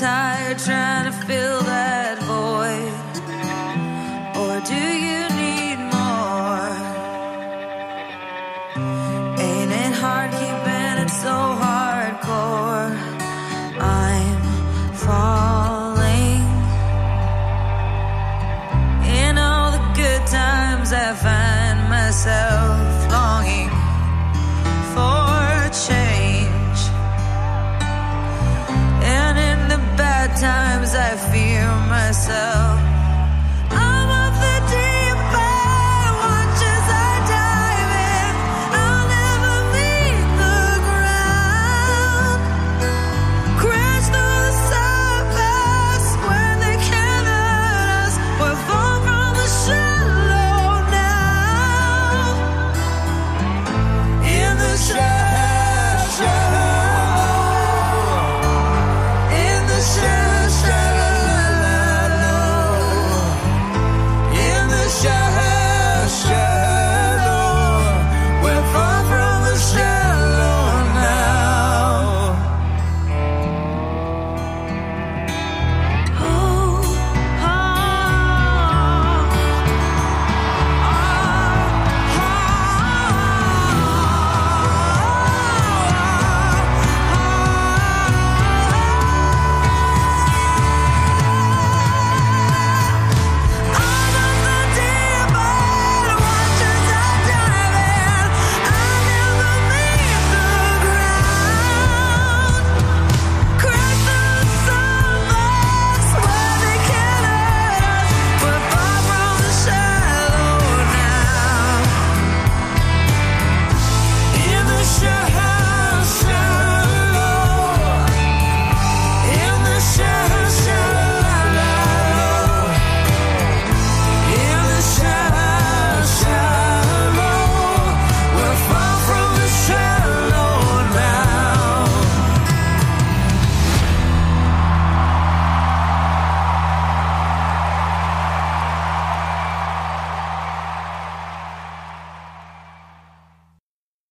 Tired 0.00 0.58
trying 0.58 1.04
to 1.04 1.26
fill 1.26 1.61